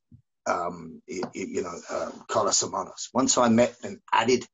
um, 0.45 1.01
it, 1.08 1.26
it, 1.34 1.49
you 1.49 1.62
know, 1.62 1.80
um, 1.89 2.24
Carlos 2.28 2.62
Hermanos. 2.62 3.10
Once 3.14 3.38
I 3.38 3.49
met 3.49 3.76
and 3.84 3.99
added 4.12 4.45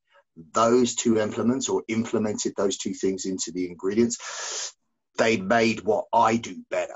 those 0.54 0.96
two 0.96 1.20
implements 1.20 1.70
or 1.70 1.84
implemented 1.88 2.54
those 2.58 2.78
two 2.78 2.94
things 2.94 3.26
into 3.26 3.52
the 3.52 3.68
ingredients, 3.68 4.74
they 5.18 5.38
made 5.38 5.82
what 5.82 6.06
I 6.12 6.38
do 6.38 6.56
better. 6.70 6.96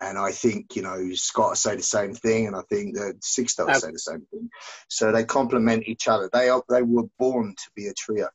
And 0.00 0.16
I 0.16 0.30
think, 0.30 0.76
you 0.76 0.82
know, 0.82 1.12
Scott 1.14 1.50
will 1.50 1.56
say 1.56 1.76
the 1.76 1.82
same 1.82 2.14
thing, 2.14 2.46
and 2.46 2.54
I 2.54 2.62
think 2.68 2.94
that 2.94 3.20
Sixto 3.20 3.66
will 3.66 3.74
say 3.74 3.90
the 3.90 3.98
same 3.98 4.26
thing. 4.30 4.48
So 4.88 5.10
they 5.10 5.24
complement 5.24 5.88
each 5.88 6.06
other. 6.06 6.30
They 6.32 6.48
are, 6.48 6.62
they 6.68 6.82
were 6.82 7.08
born 7.18 7.54
to 7.56 7.70
be 7.74 7.88
a 7.88 7.94
trio. 7.94 8.28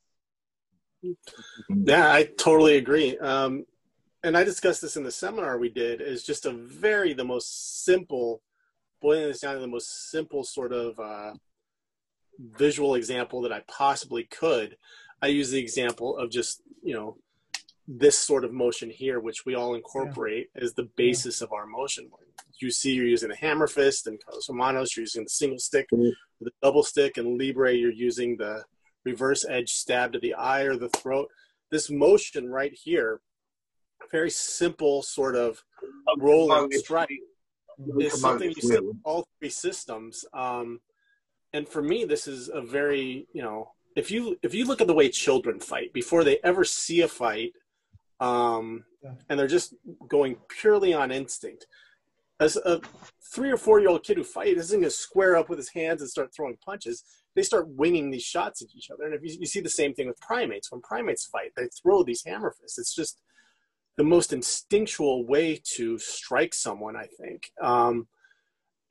Yeah, 1.69 2.13
I 2.13 2.23
totally 2.37 2.77
agree. 2.77 3.17
Um, 3.17 3.65
and 4.23 4.37
I 4.37 4.43
discussed 4.43 4.81
this 4.81 4.95
in 4.95 5.03
the 5.03 5.11
seminar 5.11 5.57
we 5.57 5.69
did. 5.69 6.01
Is 6.01 6.23
just 6.23 6.45
a 6.45 6.51
very 6.51 7.13
the 7.13 7.25
most 7.25 7.83
simple, 7.83 8.41
boiling 9.01 9.27
this 9.27 9.41
down 9.41 9.55
to 9.55 9.61
the 9.61 9.67
most 9.67 10.09
simple 10.11 10.43
sort 10.43 10.71
of 10.71 10.99
uh, 10.99 11.33
visual 12.39 12.95
example 12.95 13.41
that 13.41 13.51
I 13.51 13.61
possibly 13.67 14.23
could. 14.23 14.77
I 15.21 15.27
use 15.27 15.51
the 15.51 15.59
example 15.59 16.17
of 16.17 16.29
just 16.29 16.61
you 16.81 16.93
know 16.93 17.17
this 17.87 18.17
sort 18.17 18.45
of 18.45 18.53
motion 18.53 18.89
here, 18.89 19.19
which 19.19 19.45
we 19.45 19.55
all 19.55 19.75
incorporate 19.75 20.49
yeah. 20.55 20.63
as 20.63 20.73
the 20.73 20.89
basis 20.95 21.41
of 21.41 21.51
our 21.51 21.65
motion. 21.65 22.09
You 22.61 22.71
see, 22.71 22.93
you're 22.93 23.05
using 23.05 23.29
the 23.29 23.35
hammer 23.35 23.67
fist, 23.67 24.07
and 24.07 24.23
Carlos 24.23 24.47
Hermanos, 24.47 24.95
you're 24.95 25.03
using 25.03 25.23
the 25.23 25.29
single 25.29 25.59
stick, 25.59 25.87
mm-hmm. 25.93 26.09
the 26.41 26.51
double 26.61 26.83
stick, 26.83 27.17
and 27.17 27.37
Libre, 27.37 27.73
you're 27.73 27.91
using 27.91 28.37
the 28.37 28.63
reverse 29.03 29.45
edge 29.49 29.73
stab 29.73 30.13
to 30.13 30.19
the 30.19 30.33
eye 30.33 30.63
or 30.63 30.77
the 30.77 30.89
throat. 30.89 31.29
This 31.71 31.89
motion 31.89 32.49
right 32.49 32.73
here 32.73 33.19
very 34.11 34.29
simple 34.29 35.01
sort 35.01 35.35
of 35.35 35.63
roll 36.19 36.53
and 36.53 36.73
strike 36.73 37.09
is 37.99 38.21
something 38.21 38.51
you 38.55 38.61
see 38.61 38.75
in 38.75 38.99
all 39.03 39.27
three 39.39 39.49
systems. 39.49 40.23
Um, 40.33 40.79
and 41.53 41.67
for 41.67 41.81
me, 41.81 42.05
this 42.05 42.27
is 42.27 42.49
a 42.53 42.61
very 42.61 43.27
you 43.33 43.41
know 43.41 43.71
if 43.95 44.11
you 44.11 44.37
if 44.43 44.53
you 44.53 44.65
look 44.65 44.81
at 44.81 44.87
the 44.87 44.93
way 44.93 45.09
children 45.09 45.59
fight 45.59 45.93
before 45.93 46.23
they 46.23 46.39
ever 46.43 46.63
see 46.63 47.01
a 47.01 47.07
fight, 47.07 47.53
um, 48.23 48.85
and 49.29 49.37
they're 49.37 49.47
just 49.47 49.75
going 50.07 50.37
purely 50.49 50.93
on 50.93 51.11
instinct. 51.11 51.67
As 52.39 52.55
a 52.57 52.81
three 53.33 53.51
or 53.51 53.57
four 53.57 53.79
year 53.79 53.89
old 53.89 54.03
kid 54.03 54.17
who 54.17 54.23
fight 54.23 54.57
isn't 54.57 54.79
going 54.79 54.89
to 54.89 54.95
square 54.95 55.35
up 55.35 55.49
with 55.49 55.59
his 55.59 55.69
hands 55.69 56.01
and 56.01 56.09
start 56.09 56.33
throwing 56.35 56.57
punches. 56.63 57.03
They 57.35 57.43
start 57.43 57.67
winging 57.67 58.11
these 58.11 58.23
shots 58.23 58.61
at 58.61 58.69
each 58.75 58.91
other. 58.91 59.05
And 59.05 59.13
if 59.13 59.21
you, 59.23 59.37
you 59.39 59.45
see 59.45 59.59
the 59.59 59.69
same 59.69 59.93
thing 59.93 60.07
with 60.07 60.19
primates, 60.19 60.71
when 60.71 60.81
primates 60.81 61.25
fight, 61.25 61.51
they 61.55 61.67
throw 61.81 62.03
these 62.03 62.23
hammer 62.25 62.53
fists. 62.59 62.77
It's 62.77 62.93
just 62.93 63.19
the 63.97 64.03
most 64.03 64.33
instinctual 64.33 65.25
way 65.25 65.61
to 65.75 65.97
strike 65.97 66.53
someone, 66.53 66.95
I 66.95 67.07
think. 67.19 67.51
Um, 67.61 68.07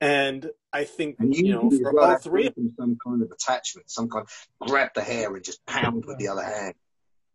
and 0.01 0.49
I 0.73 0.83
think 0.83 1.15
and 1.19 1.33
you, 1.33 1.45
you 1.45 1.53
know 1.53 1.71
for 1.71 1.99
all 2.01 2.17
three, 2.17 2.51
some 2.77 2.97
kind 3.05 3.21
of 3.21 3.31
attachment, 3.31 3.89
some 3.89 4.09
kind 4.09 4.25
of 4.25 4.67
grab 4.67 4.89
the 4.93 5.01
hair 5.01 5.33
and 5.33 5.43
just 5.43 5.65
pound 5.65 6.05
with 6.05 6.17
the 6.17 6.27
other 6.27 6.43
hand. 6.43 6.73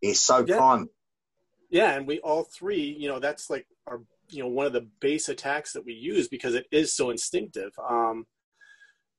It's 0.01 0.21
so 0.21 0.45
yeah. 0.47 0.57
prime. 0.57 0.89
Yeah, 1.69 1.95
and 1.95 2.07
we 2.07 2.19
all 2.19 2.43
three, 2.43 2.95
you 2.97 3.07
know, 3.07 3.19
that's 3.19 3.49
like 3.49 3.67
our, 3.87 4.01
you 4.29 4.41
know, 4.41 4.49
one 4.49 4.65
of 4.65 4.73
the 4.73 4.87
base 4.99 5.29
attacks 5.29 5.73
that 5.73 5.85
we 5.85 5.93
use 5.93 6.27
because 6.27 6.55
it 6.55 6.65
is 6.71 6.95
so 6.95 7.09
instinctive. 7.09 7.71
Um, 7.87 8.25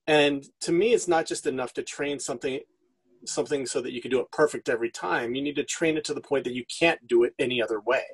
and 0.07 0.45
to 0.63 0.73
me, 0.73 0.93
it's 0.93 1.07
not 1.07 1.27
just 1.27 1.47
enough 1.47 1.73
to 1.75 1.83
train 1.83 2.19
something, 2.19 2.61
something 3.25 3.67
so 3.67 3.81
that 3.81 3.93
you 3.93 4.03
can 4.03 4.11
do 4.11 4.21
it 4.21 4.31
perfect 4.33 4.69
every 4.69 4.91
time. 4.91 5.35
You 5.35 5.43
need 5.43 5.57
to 5.57 5.65
train 5.65 5.97
it 5.97 6.05
to 6.07 6.15
the 6.15 6.21
point 6.21 6.45
that 6.45 6.55
you 6.55 6.65
can't 6.79 7.07
do 7.07 7.23
it 7.23 7.35
any 7.39 7.63
other 7.63 7.81
way. 7.81 8.05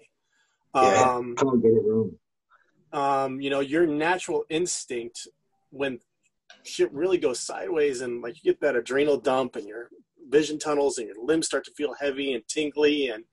Yeah, 0.75 1.15
um, 1.15 1.35
can't 1.37 1.63
get 1.63 1.73
it 1.73 1.83
wrong. 1.87 2.13
Um, 2.93 3.41
you 3.41 3.49
know, 3.49 3.61
your 3.61 3.87
natural 3.87 4.45
instinct 4.51 5.29
when 5.71 6.01
shit 6.65 6.93
really 6.93 7.19
goes 7.19 7.41
sideways 7.41 8.01
and 8.01 8.23
like 8.23 8.37
you 8.37 8.53
get 8.53 8.61
that 8.61 8.77
adrenal 8.77 9.17
dump 9.17 9.57
and 9.57 9.67
your 9.67 9.89
vision 10.29 10.59
tunnels 10.59 10.99
and 10.99 11.07
your 11.07 11.25
limbs 11.25 11.47
start 11.47 11.65
to 11.65 11.71
feel 11.73 11.95
heavy 12.01 12.33
and 12.33 12.47
tingly 12.49 13.09
and 13.09 13.25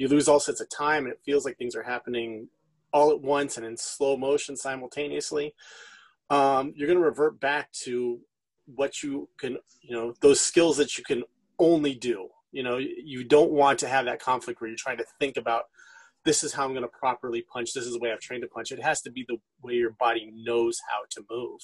you 0.00 0.08
lose 0.08 0.28
all 0.28 0.40
sense 0.40 0.60
of 0.60 0.68
time 0.70 1.04
and 1.04 1.12
it 1.12 1.20
feels 1.24 1.44
like 1.44 1.56
things 1.56 1.76
are 1.76 1.82
happening 1.82 2.48
all 2.92 3.10
at 3.10 3.20
once 3.20 3.56
and 3.56 3.66
in 3.66 3.76
slow 3.76 4.16
motion 4.16 4.56
simultaneously 4.56 5.54
um, 6.30 6.72
you're 6.76 6.86
going 6.86 6.98
to 6.98 7.04
revert 7.04 7.40
back 7.40 7.70
to 7.72 8.20
what 8.74 9.02
you 9.02 9.28
can 9.38 9.58
you 9.82 9.94
know 9.94 10.14
those 10.20 10.40
skills 10.40 10.76
that 10.76 10.96
you 10.96 11.04
can 11.04 11.24
only 11.58 11.94
do. 11.94 12.28
You 12.52 12.62
know 12.62 12.78
you 12.78 13.24
don't 13.24 13.50
want 13.50 13.78
to 13.80 13.88
have 13.88 14.06
that 14.06 14.20
conflict 14.20 14.60
where 14.60 14.68
you're 14.68 14.76
trying 14.76 14.98
to 14.98 15.06
think 15.18 15.36
about 15.36 15.64
this 16.24 16.44
is 16.44 16.52
how 16.52 16.64
i'm 16.64 16.72
going 16.72 16.82
to 16.82 16.88
properly 16.88 17.42
punch 17.50 17.72
this 17.72 17.86
is 17.86 17.94
the 17.94 17.98
way 17.98 18.12
i've 18.12 18.20
trained 18.20 18.42
to 18.42 18.48
punch. 18.48 18.72
It 18.72 18.82
has 18.82 19.02
to 19.02 19.10
be 19.10 19.24
the 19.28 19.38
way 19.62 19.74
your 19.74 19.92
body 19.92 20.32
knows 20.34 20.80
how 20.88 21.02
to 21.10 21.24
move. 21.30 21.60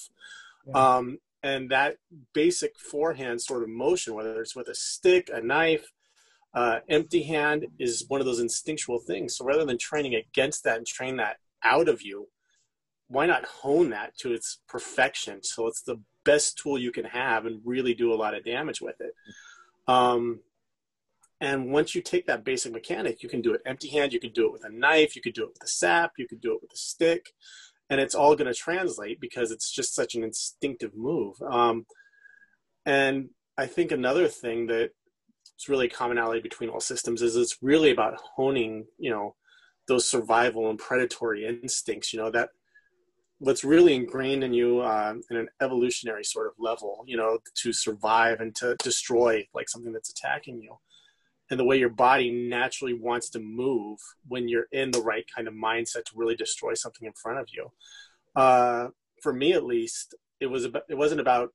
Yeah. 0.67 0.95
um, 0.95 1.17
and 1.43 1.69
that 1.69 1.97
basic 2.33 2.77
forehand 2.79 3.41
sort 3.41 3.63
of 3.63 3.69
motion 3.69 4.13
whether 4.15 4.41
it's 4.41 4.55
with 4.55 4.67
a 4.67 4.75
stick 4.75 5.29
a 5.33 5.41
knife 5.41 5.91
uh, 6.57 6.79
empty 6.89 7.21
hand 7.21 7.67
is 7.77 8.05
one 8.07 8.19
of 8.19 8.25
those 8.25 8.39
instinctual 8.39 8.97
things. 8.97 9.37
So 9.37 9.45
rather 9.45 9.63
than 9.63 9.77
training 9.77 10.15
against 10.15 10.63
that 10.63 10.77
and 10.77 10.87
train 10.87 11.17
that 11.17 11.37
out 11.63 11.87
of 11.87 12.01
you, 12.01 12.29
why 13.09 13.27
not 13.27 13.45
hone 13.45 13.91
that 13.91 14.17
to 14.17 14.33
its 14.33 14.57
perfection? 14.67 15.43
So 15.43 15.67
it's 15.67 15.83
the 15.83 16.01
best 16.25 16.57
tool 16.57 16.79
you 16.79 16.91
can 16.91 17.05
have 17.05 17.45
and 17.45 17.61
really 17.63 17.93
do 17.93 18.11
a 18.11 18.17
lot 18.17 18.33
of 18.33 18.43
damage 18.43 18.81
with 18.81 18.99
it. 19.01 19.13
Um, 19.87 20.39
and 21.39 21.71
once 21.71 21.93
you 21.93 22.01
take 22.01 22.25
that 22.25 22.43
basic 22.43 22.73
mechanic, 22.73 23.21
you 23.21 23.29
can 23.29 23.41
do 23.41 23.53
it 23.53 23.61
empty 23.63 23.89
hand, 23.89 24.11
you 24.11 24.19
can 24.19 24.31
do 24.31 24.47
it 24.47 24.51
with 24.51 24.65
a 24.65 24.71
knife, 24.71 25.15
you 25.15 25.21
could 25.21 25.35
do 25.35 25.43
it 25.43 25.49
with 25.53 25.63
a 25.63 25.67
sap, 25.67 26.13
you 26.17 26.27
could 26.27 26.41
do 26.41 26.55
it 26.55 26.61
with 26.63 26.73
a 26.73 26.77
stick, 26.77 27.33
and 27.91 28.01
it's 28.01 28.15
all 28.15 28.35
going 28.35 28.51
to 28.51 28.59
translate 28.59 29.21
because 29.21 29.51
it's 29.51 29.71
just 29.71 29.93
such 29.93 30.15
an 30.15 30.23
instinctive 30.23 30.95
move. 30.95 31.39
Um, 31.47 31.85
and 32.83 33.29
I 33.59 33.67
think 33.67 33.91
another 33.91 34.27
thing 34.27 34.65
that 34.67 34.89
it's 35.57 35.67
really 35.67 35.87
a 35.87 35.89
commonality 35.89 36.39
between 36.39 36.69
all 36.69 36.79
systems 36.79 37.21
is 37.21 37.35
it's 37.35 37.57
really 37.61 37.91
about 37.91 38.17
honing 38.35 38.85
you 38.97 39.09
know 39.09 39.35
those 39.87 40.07
survival 40.07 40.69
and 40.69 40.79
predatory 40.79 41.45
instincts 41.45 42.13
you 42.13 42.19
know 42.19 42.29
that 42.29 42.49
what's 43.39 43.63
really 43.63 43.95
ingrained 43.95 44.43
in 44.43 44.53
you 44.53 44.79
uh, 44.79 45.13
in 45.29 45.37
an 45.37 45.47
evolutionary 45.61 46.23
sort 46.23 46.47
of 46.47 46.53
level 46.57 47.03
you 47.05 47.17
know 47.17 47.37
to 47.55 47.71
survive 47.71 48.39
and 48.39 48.55
to 48.55 48.75
destroy 48.83 49.47
like 49.53 49.69
something 49.69 49.93
that's 49.93 50.09
attacking 50.09 50.61
you. 50.61 50.75
And 51.49 51.57
the 51.57 51.63
way 51.63 51.77
your 51.77 51.89
body 51.89 52.29
naturally 52.49 52.93
wants 52.93 53.29
to 53.29 53.39
move 53.39 53.99
when 54.27 54.49
you're 54.49 54.67
in 54.73 54.91
the 54.91 55.01
right 55.01 55.25
kind 55.33 55.47
of 55.47 55.53
mindset 55.53 56.03
to 56.05 56.11
really 56.15 56.35
destroy 56.35 56.73
something 56.73 57.07
in 57.07 57.13
front 57.13 57.39
of 57.39 57.47
you. 57.53 57.71
Uh, 58.35 58.89
for 59.23 59.31
me 59.31 59.53
at 59.53 59.63
least 59.63 60.13
it 60.41 60.47
was 60.47 60.65
about, 60.65 60.83
it 60.89 60.95
wasn't 60.95 61.21
about 61.21 61.53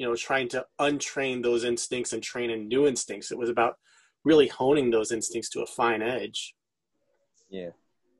you 0.00 0.06
know 0.06 0.16
trying 0.16 0.48
to 0.48 0.64
untrain 0.80 1.42
those 1.42 1.62
instincts 1.62 2.14
and 2.14 2.22
train 2.22 2.48
in 2.48 2.66
new 2.66 2.86
instincts 2.86 3.30
it 3.30 3.36
was 3.36 3.50
about 3.50 3.76
really 4.24 4.48
honing 4.48 4.90
those 4.90 5.12
instincts 5.12 5.50
to 5.50 5.60
a 5.60 5.66
fine 5.66 6.00
edge 6.00 6.54
yeah 7.50 7.68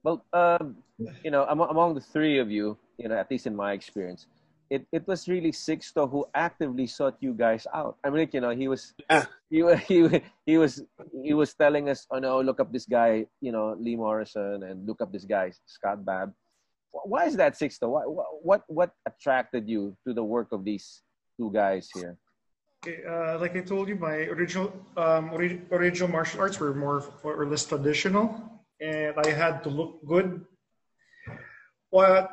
well 0.04 0.22
um, 0.34 0.76
you 1.24 1.30
know 1.30 1.44
among 1.48 1.94
the 1.94 2.04
three 2.12 2.38
of 2.38 2.50
you 2.50 2.76
you 2.98 3.08
know 3.08 3.16
at 3.16 3.30
least 3.30 3.46
in 3.46 3.56
my 3.56 3.72
experience 3.72 4.26
it, 4.68 4.86
it 4.92 5.08
was 5.08 5.26
really 5.26 5.50
Sixto 5.50 6.08
who 6.08 6.24
actively 6.32 6.86
sought 6.86 7.16
you 7.18 7.34
guys 7.34 7.66
out. 7.74 7.96
I 8.04 8.10
mean, 8.10 8.30
you 8.32 8.40
know, 8.40 8.50
he 8.50 8.68
was 8.68 8.94
yeah. 9.10 9.26
he, 9.50 9.66
he 9.88 10.22
he 10.46 10.58
was 10.58 10.84
he 11.24 11.34
was 11.34 11.52
telling 11.54 11.88
us, 11.88 12.06
oh 12.12 12.20
no, 12.20 12.40
look 12.40 12.60
up 12.60 12.72
this 12.72 12.86
guy, 12.86 13.26
you 13.40 13.50
know, 13.50 13.74
Lee 13.80 13.96
Morrison, 13.96 14.62
and 14.62 14.86
look 14.86 15.00
up 15.02 15.10
this 15.12 15.24
guy 15.24 15.50
Scott 15.66 16.04
Babb. 16.04 16.32
Why 16.92 17.26
is 17.26 17.34
that, 17.34 17.58
Sixto? 17.58 17.90
Why, 17.90 18.02
what 18.46 18.62
what 18.68 18.92
attracted 19.06 19.68
you 19.68 19.96
to 20.06 20.14
the 20.14 20.22
work 20.22 20.52
of 20.52 20.62
these 20.62 21.02
two 21.40 21.50
guys 21.50 21.88
here? 21.96 22.20
Okay, 22.84 23.00
uh, 23.04 23.40
like 23.40 23.56
I 23.56 23.64
told 23.64 23.88
you, 23.88 23.96
my 23.96 24.28
original 24.28 24.72
um, 24.96 25.32
ori- 25.32 25.64
original 25.72 26.08
martial 26.08 26.40
arts 26.40 26.60
were 26.60 26.74
more 26.76 27.00
or 27.24 27.46
less 27.48 27.64
traditional, 27.64 28.28
and 28.80 29.16
I 29.16 29.30
had 29.32 29.64
to 29.64 29.70
look 29.72 30.04
good. 30.04 30.44
What 31.88 32.30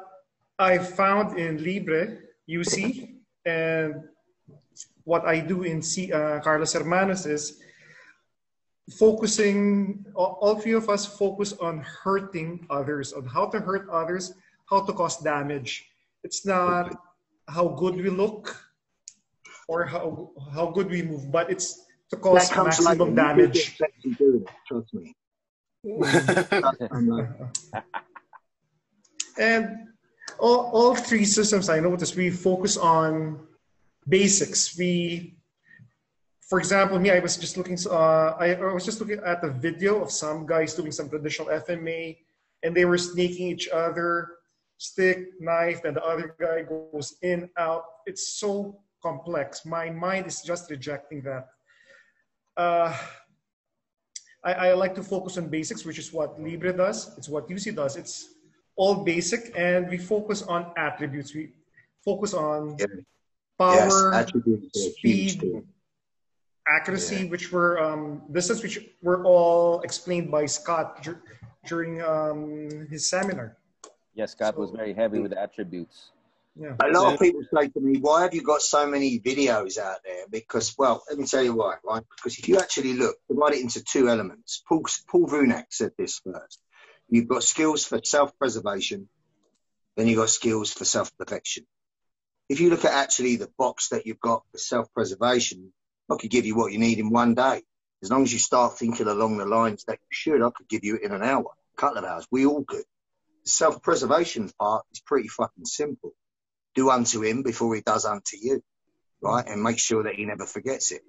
I 0.60 0.78
found 0.78 1.40
in 1.40 1.64
Libre 1.64 2.20
UC 2.48 3.16
and 3.46 4.04
what 5.04 5.24
I 5.26 5.40
do 5.40 5.64
in 5.64 5.82
C, 5.82 6.12
uh, 6.12 6.40
Carlos 6.40 6.74
Hermanos 6.74 7.26
is 7.26 7.60
focusing. 8.96 10.06
All, 10.16 10.40
all 10.40 10.56
three 10.60 10.76
of 10.76 10.88
us 10.88 11.06
focus 11.06 11.52
on 11.60 11.84
hurting 11.84 12.68
others, 12.70 13.12
on 13.12 13.26
how 13.26 13.48
to 13.52 13.60
hurt 13.60 13.90
others, 13.90 14.32
how 14.70 14.84
to 14.84 14.94
cause 14.94 15.20
damage. 15.20 15.92
It's 16.24 16.46
not 16.46 16.96
how 17.48 17.68
good 17.76 17.96
we 17.96 18.10
look 18.10 18.67
or 19.68 19.86
how 19.86 20.32
how 20.54 20.68
good 20.72 20.90
we 20.90 21.02
move, 21.04 21.32
but 21.32 21.52
it's 21.52 21.86
to 22.10 22.18
cause 22.18 22.56
maximum 22.56 23.16
damage. 23.16 23.78
Trust 24.68 24.94
me. 24.94 25.14
and 29.38 29.88
all, 30.40 30.70
all 30.74 30.96
three 30.96 31.26
systems 31.26 31.70
I 31.70 31.80
noticed 31.80 32.16
we 32.16 32.30
focus 32.30 32.78
on 32.78 33.40
basics. 34.08 34.78
We, 34.78 35.38
for 36.50 36.60
example, 36.60 37.00
me, 37.00 37.12
I 37.12 37.20
was 37.20 37.38
just 37.38 37.58
looking. 37.58 37.78
Uh, 37.90 38.36
I, 38.40 38.56
I 38.56 38.74
was 38.74 38.86
just 38.86 39.00
looking 39.00 39.20
at 39.26 39.42
the 39.42 39.50
video 39.50 40.02
of 40.02 40.12
some 40.12 40.46
guys 40.46 40.74
doing 40.74 40.92
some 40.92 41.10
traditional 41.10 41.48
FMA, 41.50 42.18
and 42.64 42.76
they 42.76 42.86
were 42.86 42.98
snaking 42.98 43.48
each 43.48 43.70
other, 43.70 44.30
stick, 44.78 45.40
knife, 45.40 45.84
and 45.84 45.96
the 45.96 46.04
other 46.04 46.36
guy 46.40 46.64
goes 46.64 47.16
in, 47.22 47.50
out. 47.58 47.84
It's 48.06 48.40
so 48.40 48.80
complex. 49.02 49.66
My 49.66 49.90
mind 49.90 50.28
is 50.28 50.42
just 50.42 50.70
rejecting 50.70 51.22
that. 51.24 51.48
Uh, 52.56 52.96
I, 54.44 54.54
I, 54.54 54.74
like 54.74 54.96
to 54.96 55.04
focus 55.04 55.38
on 55.38 55.48
basics, 55.50 55.86
which 55.86 56.00
is 56.00 56.12
what 56.14 56.40
Libre 56.40 56.74
does. 56.74 57.18
It's 57.18 57.30
what 57.30 57.48
UC 57.50 57.76
does. 57.76 57.96
It's 57.96 58.36
all 58.76 59.04
basic, 59.04 59.52
and 59.56 59.90
we 59.90 59.98
focus 59.98 60.42
on 60.44 60.72
attributes. 60.78 61.36
We 61.36 61.50
focus 62.04 62.34
on 62.34 62.78
yeah. 62.80 62.86
power, 63.60 64.14
yes, 64.14 64.32
speed, 64.98 65.64
accuracy, 66.68 67.24
yeah. 67.24 67.30
which 67.30 67.52
were 67.52 67.82
um, 67.82 68.22
distance, 68.32 68.64
which 68.64 68.80
were 69.02 69.24
all 69.26 69.82
explained 69.82 70.32
by 70.32 70.46
Scott 70.46 71.04
dur- 71.04 71.22
during 71.66 72.02
um, 72.02 72.88
his 72.90 73.10
seminar. 73.10 73.58
Yes, 74.14 74.32
Scott 74.32 74.56
so, 74.56 74.62
was 74.62 74.72
very 74.72 74.94
heavy 74.94 75.20
with 75.20 75.34
attributes. 75.34 76.12
Yeah. 76.60 76.76
A 76.80 76.90
lot 76.90 77.14
of 77.14 77.20
people 77.20 77.42
say 77.54 77.68
to 77.68 77.80
me, 77.80 78.00
why 78.00 78.24
have 78.24 78.34
you 78.34 78.42
got 78.42 78.62
so 78.62 78.88
many 78.88 79.20
videos 79.20 79.78
out 79.78 79.98
there? 80.04 80.26
Because, 80.30 80.76
well, 80.78 81.04
let 81.08 81.20
me 81.20 81.26
tell 81.26 81.44
you 81.44 81.54
why, 81.54 81.76
right? 81.86 82.04
Because 82.16 82.40
if 82.40 82.48
you 82.48 82.58
actually 82.58 82.94
look, 82.94 83.16
divide 83.30 83.54
it 83.54 83.62
into 83.62 83.84
two 83.84 84.10
elements. 84.10 84.64
Paul, 84.68 84.84
Paul 85.08 85.28
Vunak 85.28 85.66
said 85.70 85.92
this 85.98 86.20
first. 86.20 86.60
You've 87.10 87.28
got 87.28 87.44
skills 87.44 87.86
for 87.86 88.02
self-preservation, 88.04 89.08
then 89.96 90.08
you've 90.08 90.18
got 90.18 90.30
skills 90.30 90.74
for 90.74 90.84
self-perfection. 90.84 91.66
If 92.50 92.60
you 92.60 92.70
look 92.70 92.86
at 92.86 92.94
actually 92.94 93.36
the 93.36 93.50
box 93.58 93.90
that 93.90 94.06
you've 94.06 94.20
got 94.20 94.44
for 94.52 94.58
self-preservation, 94.58 95.72
I 96.10 96.16
could 96.16 96.32
give 96.32 96.46
you 96.46 96.56
what 96.56 96.72
you 96.72 96.80
need 96.80 96.98
in 96.98 97.12
one 97.12 97.36
day. 97.36 97.62
As 98.02 98.10
long 98.12 98.24
as 98.24 98.34
you 98.34 98.40
start 98.40 98.78
thinking 98.78 99.08
along 99.08 99.38
the 99.38 99.46
lines 99.46 99.84
that 99.86 100.00
you 100.02 100.08
should, 100.10 100.42
I 100.42 100.50
could 100.56 100.68
give 100.68 100.84
you 100.84 100.96
it 100.96 101.04
in 101.04 101.12
an 101.12 101.24
hour. 101.24 101.46
A 101.78 101.82
couple 101.82 101.98
of 102.00 102.06
hours. 102.06 102.28
We 102.32 102.46
all 102.46 102.64
could. 102.64 102.86
The 103.44 103.50
self-preservation 103.50 104.50
part 104.60 104.86
is 104.92 105.00
pretty 105.00 105.28
fucking 105.28 105.66
simple. 105.66 106.14
Do 106.78 106.92
unto 106.92 107.24
him 107.24 107.42
before 107.42 107.74
he 107.76 107.82
does 107.82 108.06
unto 108.06 108.38
you, 108.40 108.64
right? 109.20 109.46
And 109.46 109.64
make 109.64 109.80
sure 109.80 110.04
that 110.04 110.14
he 110.14 110.26
never 110.26 110.46
forgets 110.46 110.92
it. 110.92 111.02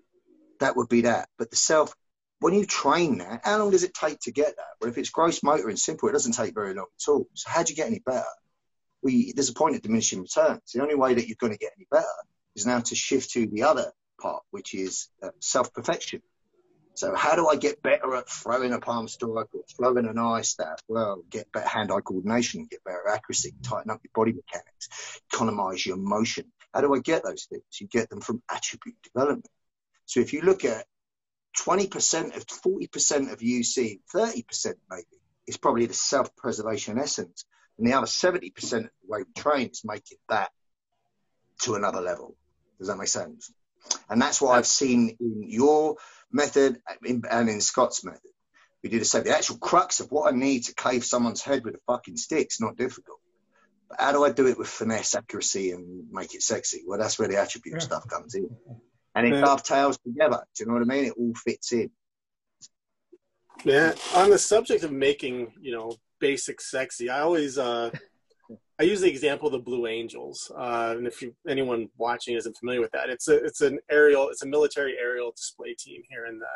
That 0.60 0.74
would 0.76 0.88
be 0.88 1.02
that. 1.02 1.28
But 1.38 1.50
the 1.50 1.56
self, 1.56 1.94
when 2.40 2.54
you 2.54 2.64
train 2.64 3.18
that, 3.18 3.42
how 3.44 3.58
long 3.58 3.70
does 3.70 3.84
it 3.84 3.92
take 3.92 4.18
to 4.20 4.32
get 4.32 4.56
that? 4.56 4.72
Well, 4.80 4.90
if 4.90 4.96
it's 4.96 5.10
gross 5.10 5.42
motor 5.42 5.68
and 5.68 5.78
simple, 5.78 6.08
it 6.08 6.12
doesn't 6.12 6.32
take 6.32 6.54
very 6.54 6.72
long 6.72 6.86
at 6.86 7.10
all. 7.10 7.28
So 7.34 7.50
how 7.50 7.62
do 7.62 7.70
you 7.70 7.76
get 7.76 7.86
any 7.86 7.98
better? 7.98 8.24
We, 9.02 9.32
there's 9.32 9.50
a 9.50 9.54
point 9.54 9.76
of 9.76 9.82
diminishing 9.82 10.22
returns. 10.22 10.72
The 10.72 10.82
only 10.82 10.94
way 10.94 11.12
that 11.14 11.28
you're 11.28 11.36
going 11.38 11.52
to 11.52 11.58
get 11.58 11.74
any 11.76 11.86
better 11.90 12.06
is 12.56 12.66
now 12.66 12.80
to 12.80 12.94
shift 12.94 13.30
to 13.32 13.46
the 13.46 13.64
other 13.64 13.92
part, 14.20 14.42
which 14.50 14.74
is 14.74 15.08
uh, 15.22 15.30
self-perfection. 15.40 16.22
So 16.99 17.14
how 17.14 17.36
do 17.36 17.46
I 17.46 17.55
get 17.55 17.80
better 17.80 18.16
at 18.16 18.28
throwing 18.28 18.72
a 18.72 18.80
palm 18.80 19.07
strike 19.07 19.46
or 19.55 19.62
throwing 19.76 20.07
an 20.07 20.18
eye 20.18 20.40
staff? 20.40 20.80
Well, 20.88 21.22
get 21.30 21.53
better 21.53 21.68
hand-eye 21.68 22.01
coordination, 22.01 22.66
get 22.68 22.82
better 22.82 23.09
accuracy, 23.09 23.55
tighten 23.62 23.92
up 23.92 24.01
your 24.03 24.11
body 24.12 24.32
mechanics, 24.32 25.20
economize 25.32 25.86
your 25.86 25.96
motion. 25.96 26.46
How 26.74 26.80
do 26.80 26.92
I 26.92 26.99
get 26.99 27.22
those 27.22 27.44
things? 27.44 27.62
You 27.80 27.86
get 27.86 28.11
them 28.11 28.20
from 28.20 28.42
attribute 28.51 28.96
development. 29.05 29.46
So 30.07 30.18
if 30.18 30.32
you 30.32 30.40
look 30.40 30.64
at 30.64 30.86
20% 31.61 32.36
of 32.36 32.44
40% 32.46 33.32
of 33.32 33.38
UC, 33.38 34.01
30% 34.12 34.74
maybe, 34.90 35.05
is 35.46 35.57
probably 35.57 35.86
the 35.86 35.94
self-preservation 35.94 36.99
essence. 36.99 37.44
And 37.78 37.86
the 37.86 37.92
other 37.92 38.09
70% 38.09 38.51
of 38.72 38.82
the 38.82 38.88
way 39.07 39.20
we 39.20 39.40
train 39.40 39.68
is 39.68 39.82
making 39.84 40.18
that 40.30 40.51
to 41.61 41.76
another 41.76 42.01
level. 42.01 42.34
Does 42.80 42.88
that 42.88 42.99
make 42.99 43.07
sense? 43.07 43.53
And 44.11 44.20
that's 44.20 44.40
what 44.40 44.59
I've 44.59 44.66
seen 44.66 45.16
in 45.20 45.44
your 45.49 45.96
method 46.33 46.81
and 47.07 47.49
in 47.49 47.61
Scott's 47.61 48.05
method. 48.05 48.31
We 48.83 48.91
do 48.91 48.99
the 48.99 49.05
same. 49.05 49.24
The 49.24 49.37
actual 49.37 49.59
crux 49.59 50.01
of 50.01 50.12
what 50.12 50.33
I 50.33 50.37
need 50.37 50.64
to 50.64 50.74
cave 50.74 51.05
someone's 51.05 51.43
head 51.43 51.64
with 51.64 51.74
a 51.74 51.81
fucking 51.87 52.16
stick's 52.16 52.61
not 52.61 52.76
difficult. 52.76 53.18
But 53.89 54.01
how 54.01 54.12
do 54.12 54.24
I 54.24 54.31
do 54.31 54.47
it 54.47 54.59
with 54.59 54.68
finesse, 54.68 55.14
accuracy, 55.14 55.72
and 55.72 56.05
make 56.12 56.35
it 56.35 56.43
sexy? 56.43 56.83
Well, 56.87 56.99
that's 56.99 57.18
where 57.18 57.29
the 57.29 57.39
attribute 57.39 57.76
yeah. 57.76 57.81
stuff 57.81 58.07
comes 58.09 58.35
in. 58.35 58.49
And 59.14 59.26
it 59.26 59.35
yeah. 59.35 59.41
dovetails 59.41 59.99
together. 59.99 60.45
Do 60.55 60.62
you 60.62 60.68
know 60.68 60.74
what 60.74 60.83
I 60.83 60.87
mean? 60.87 61.07
It 61.07 61.14
all 61.18 61.35
fits 61.35 61.72
in. 61.72 61.91
Yeah. 63.64 63.95
On 64.14 64.31
the 64.31 64.39
subject 64.39 64.85
of 64.85 64.93
making, 64.93 65.55
you 65.61 65.72
know, 65.72 65.93
basic 66.20 66.61
sexy, 66.61 67.11
I 67.11 67.20
always 67.20 67.59
uh 67.59 67.91
I 68.81 68.85
use 68.85 69.01
the 69.01 69.09
example 69.09 69.49
of 69.49 69.53
the 69.53 69.59
Blue 69.59 69.87
Angels, 69.89 70.53
uh, 70.57 70.95
and 70.97 71.07
if 71.07 71.20
you, 71.20 71.35
anyone 71.49 71.89
watching 71.97 72.37
isn't 72.37 72.57
familiar 72.57 72.81
with 72.81 72.93
that, 72.93 73.11
it's 73.11 73.26
a 73.26 73.45
it's 73.45 73.61
an 73.61 73.81
aerial, 73.91 74.29
it's 74.29 74.43
a 74.43 74.47
military 74.47 74.97
aerial 74.99 75.33
display 75.33 75.74
team 75.74 76.03
here 76.09 76.26
in 76.26 76.39
the 76.39 76.47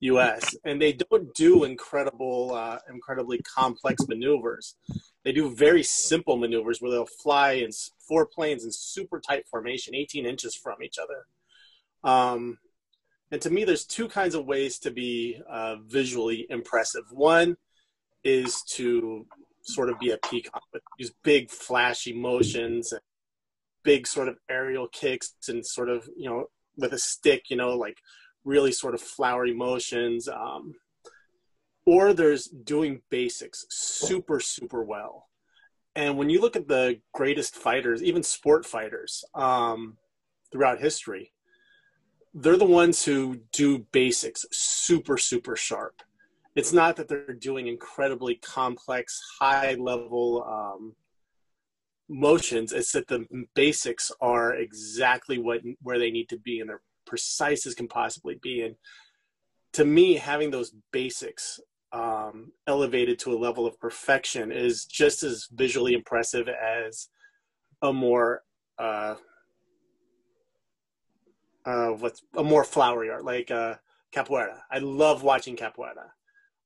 U.S. 0.00 0.56
and 0.64 0.80
they 0.80 0.92
don't 0.92 1.34
do 1.34 1.64
incredible, 1.64 2.54
uh, 2.54 2.78
incredibly 2.92 3.38
complex 3.38 4.06
maneuvers. 4.08 4.76
They 5.24 5.32
do 5.32 5.54
very 5.54 5.82
simple 5.82 6.36
maneuvers 6.36 6.80
where 6.80 6.90
they'll 6.90 7.06
fly 7.06 7.52
in 7.52 7.70
four 8.06 8.26
planes 8.26 8.64
in 8.64 8.70
super 8.72 9.20
tight 9.20 9.46
formation, 9.48 9.94
18 9.94 10.26
inches 10.26 10.54
from 10.54 10.82
each 10.82 10.98
other. 10.98 11.26
Um, 12.04 12.58
and 13.30 13.42
to 13.42 13.50
me, 13.50 13.64
there's 13.64 13.84
two 13.84 14.08
kinds 14.08 14.34
of 14.34 14.46
ways 14.46 14.78
to 14.80 14.90
be 14.90 15.40
uh, 15.50 15.76
visually 15.86 16.46
impressive. 16.48 17.04
One 17.10 17.56
is 18.24 18.62
to 18.74 19.26
sort 19.62 19.90
of 19.90 19.98
be 19.98 20.10
a 20.10 20.18
peacock 20.18 20.62
with 20.72 20.82
these 20.98 21.12
big 21.22 21.50
flashy 21.50 22.12
motions 22.12 22.92
and 22.92 23.00
big 23.84 24.06
sort 24.06 24.28
of 24.28 24.36
aerial 24.50 24.88
kicks 24.88 25.34
and 25.48 25.64
sort 25.64 25.88
of 25.88 26.08
you 26.16 26.28
know 26.28 26.46
with 26.76 26.92
a 26.92 26.98
stick 26.98 27.44
you 27.48 27.56
know 27.56 27.76
like 27.76 27.98
really 28.44 28.72
sort 28.72 28.94
of 28.94 29.00
flowery 29.00 29.54
motions 29.54 30.28
um, 30.28 30.74
or 31.84 32.12
there's 32.12 32.46
doing 32.46 33.02
basics 33.10 33.66
super 33.70 34.40
super 34.40 34.82
well. 34.82 35.26
And 35.94 36.16
when 36.16 36.30
you 36.30 36.40
look 36.40 36.54
at 36.54 36.68
the 36.68 37.00
greatest 37.12 37.54
fighters 37.56 38.02
even 38.02 38.22
sport 38.22 38.64
fighters 38.64 39.24
um, 39.34 39.96
throughout 40.52 40.80
history 40.80 41.32
they're 42.34 42.56
the 42.56 42.64
ones 42.64 43.04
who 43.04 43.40
do 43.52 43.86
basics 43.90 44.44
super 44.52 45.18
super 45.18 45.56
sharp 45.56 46.02
it's 46.58 46.72
not 46.72 46.96
that 46.96 47.06
they're 47.06 47.34
doing 47.34 47.68
incredibly 47.68 48.34
complex, 48.34 49.22
high 49.40 49.74
level 49.74 50.42
um, 50.42 50.96
motions. 52.08 52.72
It's 52.72 52.90
that 52.90 53.06
the 53.06 53.24
basics 53.54 54.10
are 54.20 54.56
exactly 54.56 55.38
what 55.38 55.60
where 55.82 56.00
they 56.00 56.10
need 56.10 56.28
to 56.30 56.36
be, 56.36 56.58
and 56.58 56.68
they're 56.68 56.82
precise 57.06 57.64
as 57.64 57.76
can 57.76 57.86
possibly 57.86 58.40
be. 58.42 58.62
And 58.62 58.74
to 59.74 59.84
me, 59.84 60.16
having 60.16 60.50
those 60.50 60.72
basics 60.90 61.60
um, 61.92 62.50
elevated 62.66 63.20
to 63.20 63.32
a 63.32 63.38
level 63.38 63.64
of 63.64 63.78
perfection 63.78 64.50
is 64.50 64.84
just 64.84 65.22
as 65.22 65.46
visually 65.52 65.94
impressive 65.94 66.48
as 66.48 67.08
a 67.82 67.92
more 67.92 68.42
uh, 68.80 69.14
uh, 71.64 71.90
what's 71.90 72.20
a 72.36 72.42
more 72.42 72.64
flowery 72.64 73.10
art 73.10 73.24
like 73.24 73.52
uh, 73.52 73.76
capoeira. 74.12 74.58
I 74.72 74.78
love 74.78 75.22
watching 75.22 75.54
capoeira. 75.54 76.17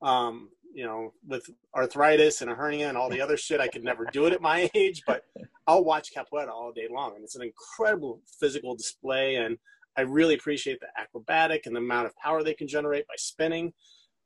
Um, 0.02 0.50
you 0.74 0.86
know, 0.86 1.12
with 1.26 1.48
arthritis 1.76 2.40
and 2.40 2.50
a 2.50 2.54
hernia 2.54 2.88
and 2.88 2.96
all 2.96 3.10
the 3.10 3.20
other 3.20 3.36
shit, 3.36 3.60
I 3.60 3.68
could 3.68 3.84
never 3.84 4.06
do 4.06 4.26
it 4.26 4.32
at 4.32 4.40
my 4.40 4.70
age, 4.74 5.02
but 5.06 5.24
I'll 5.66 5.84
watch 5.84 6.12
capoeira 6.14 6.48
all 6.48 6.72
day 6.72 6.88
long. 6.90 7.14
And 7.14 7.24
it's 7.24 7.36
an 7.36 7.42
incredible 7.42 8.20
physical 8.40 8.74
display. 8.74 9.36
And 9.36 9.58
I 9.96 10.02
really 10.02 10.34
appreciate 10.34 10.80
the 10.80 10.88
acrobatic 10.98 11.66
and 11.66 11.76
the 11.76 11.80
amount 11.80 12.06
of 12.06 12.16
power 12.16 12.42
they 12.42 12.54
can 12.54 12.68
generate 12.68 13.06
by 13.06 13.14
spinning. 13.18 13.74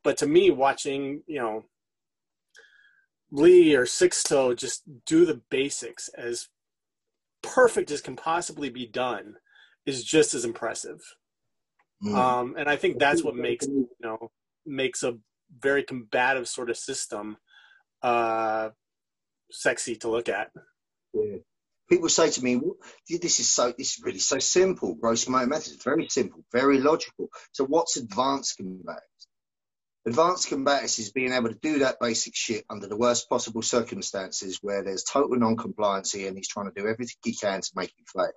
But 0.04 0.16
to 0.18 0.26
me, 0.26 0.50
watching, 0.50 1.22
you 1.26 1.40
know, 1.40 1.64
Lee 3.32 3.74
or 3.74 3.84
Sixto 3.84 4.56
just 4.56 4.82
do 5.04 5.26
the 5.26 5.40
basics 5.50 6.08
as 6.16 6.48
perfect 7.42 7.90
as 7.90 8.00
can 8.00 8.16
possibly 8.16 8.70
be 8.70 8.86
done 8.86 9.34
is 9.84 10.04
just 10.04 10.34
as 10.34 10.44
impressive. 10.44 11.00
Mm. 12.04 12.14
Um, 12.14 12.54
and 12.56 12.68
I 12.68 12.76
think 12.76 12.98
that's 12.98 13.24
what 13.24 13.34
makes, 13.34 13.66
you 13.66 13.88
know, 14.00 14.30
makes 14.64 15.02
a 15.02 15.18
very 15.50 15.82
combative 15.82 16.48
sort 16.48 16.70
of 16.70 16.76
system 16.76 17.36
uh, 18.02 18.70
sexy 19.50 19.96
to 19.96 20.10
look 20.10 20.28
at. 20.28 20.50
Yeah. 21.12 21.38
People 21.88 22.08
say 22.08 22.30
to 22.30 22.42
me, 22.42 22.60
"This 23.08 23.38
is 23.38 23.48
so. 23.48 23.72
This 23.76 23.96
is 23.96 24.04
really 24.04 24.18
so 24.18 24.40
simple. 24.40 24.94
Gross 24.96 25.28
motor 25.28 25.46
methods, 25.46 25.82
very 25.84 26.08
simple, 26.08 26.44
very 26.52 26.80
logical. 26.80 27.28
So, 27.52 27.64
what's 27.64 27.96
advanced 27.96 28.58
combatives? 28.58 29.26
Advanced 30.04 30.48
combatives 30.48 30.98
is 30.98 31.12
being 31.12 31.32
able 31.32 31.48
to 31.48 31.58
do 31.60 31.80
that 31.80 32.00
basic 32.00 32.34
shit 32.34 32.64
under 32.70 32.88
the 32.88 32.96
worst 32.96 33.28
possible 33.28 33.62
circumstances, 33.62 34.58
where 34.62 34.82
there's 34.82 35.04
total 35.04 35.36
non-compliancy, 35.36 36.26
and 36.26 36.36
he's 36.36 36.48
trying 36.48 36.66
to 36.72 36.80
do 36.80 36.88
everything 36.88 37.16
he 37.24 37.34
can 37.34 37.60
to 37.60 37.70
make 37.76 37.92
you 37.96 38.04
fail. 38.12 38.32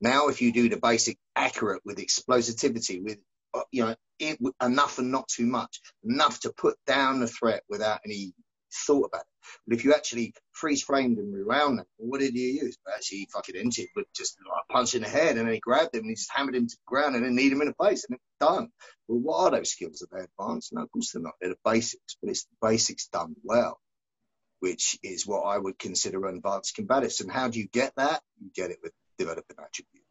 Now, 0.00 0.28
if 0.28 0.42
you 0.42 0.52
do 0.52 0.68
the 0.68 0.76
basic 0.76 1.18
accurate 1.34 1.82
with 1.84 1.98
explosivity, 1.98 3.02
with 3.02 3.18
Uh, 3.54 3.62
you 3.72 3.84
know, 3.84 3.94
it, 4.18 4.38
enough 4.62 4.98
and 4.98 5.10
not 5.10 5.28
too 5.28 5.46
much, 5.46 5.80
enough 6.04 6.40
to 6.40 6.52
put 6.52 6.76
down 6.86 7.20
the 7.20 7.26
threat 7.26 7.62
without 7.68 8.00
any 8.04 8.32
thought 8.72 9.06
about 9.06 9.22
it. 9.22 9.26
But 9.66 9.76
if 9.78 9.84
you 9.84 9.94
actually 9.94 10.34
freeze 10.52 10.82
framed 10.82 11.18
and 11.18 11.32
rewound 11.32 11.78
them, 11.78 11.86
what 11.96 12.20
did 12.20 12.34
you 12.34 12.48
use? 12.64 12.76
Actually, 12.94 13.18
he 13.18 13.28
fucking 13.32 13.56
ended 13.56 13.86
with 13.96 14.06
just 14.14 14.36
like 14.46 14.68
punch 14.68 14.94
in 14.94 15.02
the 15.02 15.08
head, 15.08 15.36
and 15.36 15.46
then 15.46 15.54
he 15.54 15.60
grabbed 15.60 15.94
him 15.94 16.02
and 16.02 16.10
he 16.10 16.14
just 16.16 16.30
hammered 16.34 16.54
him 16.54 16.66
to 16.66 16.76
the 16.76 16.82
ground 16.86 17.16
and 17.16 17.24
then 17.24 17.34
kneed 17.34 17.52
him 17.52 17.62
in 17.62 17.68
a 17.68 17.74
place, 17.74 18.04
and 18.04 18.16
it's 18.16 18.46
done. 18.46 18.68
Well, 19.06 19.20
what 19.20 19.38
are 19.44 19.58
those 19.58 19.70
skills? 19.70 20.02
Are 20.02 20.18
they 20.18 20.24
advanced? 20.24 20.72
No, 20.72 20.82
of 20.82 20.90
course 20.90 21.12
they're 21.12 21.22
not. 21.22 21.34
They're 21.40 21.50
the 21.50 21.58
basics, 21.64 22.16
but 22.20 22.30
it's 22.30 22.44
the 22.44 22.66
basics 22.68 23.08
done 23.08 23.36
well, 23.42 23.80
which 24.60 24.98
is 25.02 25.26
what 25.26 25.42
I 25.42 25.56
would 25.56 25.78
consider 25.78 26.26
an 26.26 26.36
advanced 26.36 26.76
combatives. 26.76 27.20
And 27.20 27.30
how 27.30 27.48
do 27.48 27.58
you 27.58 27.68
get 27.68 27.94
that? 27.96 28.20
You 28.40 28.50
get 28.54 28.70
it 28.70 28.78
with 28.82 28.92
developing 29.18 29.56
attributes 29.58 30.07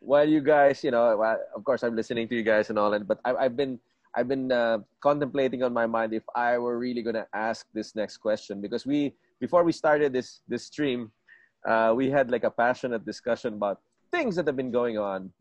while 0.00 0.28
you 0.28 0.40
guys, 0.40 0.84
you 0.84 0.90
know, 0.90 1.18
of 1.54 1.64
course 1.64 1.82
I'm 1.82 1.96
listening 1.96 2.28
to 2.28 2.34
you 2.34 2.42
guys 2.42 2.70
and 2.70 2.78
all 2.78 2.90
that, 2.90 3.06
but 3.06 3.18
I, 3.24 3.44
have 3.44 3.56
been 3.56 3.80
I've 4.14 4.28
been 4.28 4.52
uh, 4.52 4.78
contemplating 5.00 5.62
on 5.62 5.72
my 5.72 5.86
mind 5.86 6.14
if 6.14 6.22
I 6.34 6.58
were 6.58 6.78
really 6.78 7.02
gonna 7.02 7.26
ask 7.34 7.66
this 7.74 7.94
next 7.94 8.18
question 8.18 8.60
because 8.60 8.86
we 8.86 9.14
before 9.40 9.64
we 9.64 9.72
started 9.72 10.12
this 10.12 10.40
this 10.46 10.66
stream, 10.66 11.10
uh, 11.66 11.92
we 11.96 12.10
had 12.10 12.30
like 12.30 12.44
a 12.44 12.50
passionate 12.50 13.04
discussion 13.04 13.54
about 13.54 13.80
things 14.12 14.36
that 14.36 14.46
have 14.46 14.56
been 14.56 14.70
going 14.70 14.98
on, 14.98 15.32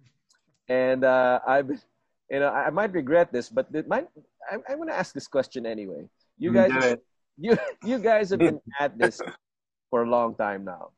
and 0.68 1.04
uh, 1.04 1.40
I've 1.46 1.70
you 1.70 2.40
know 2.40 2.50
I 2.50 2.70
might 2.72 2.94
regret 2.94 3.32
this, 3.32 3.50
but 3.50 3.68
it 3.74 3.88
might 3.88 4.08
I'm, 4.50 4.64
I'm 4.68 4.78
gonna 4.80 4.98
ask 4.98 5.14
this 5.14 5.28
question 5.28 5.66
anyway. 5.66 6.10
You 6.40 6.52
guys, 6.52 6.98
you 7.38 7.58
you 7.86 8.00
guys 8.00 8.32
have 8.32 8.40
been 8.40 8.60
at 8.80 8.98
this 8.98 9.22
for 9.92 10.02
a 10.04 10.10
long 10.10 10.34
time 10.34 10.66
now, 10.66 10.90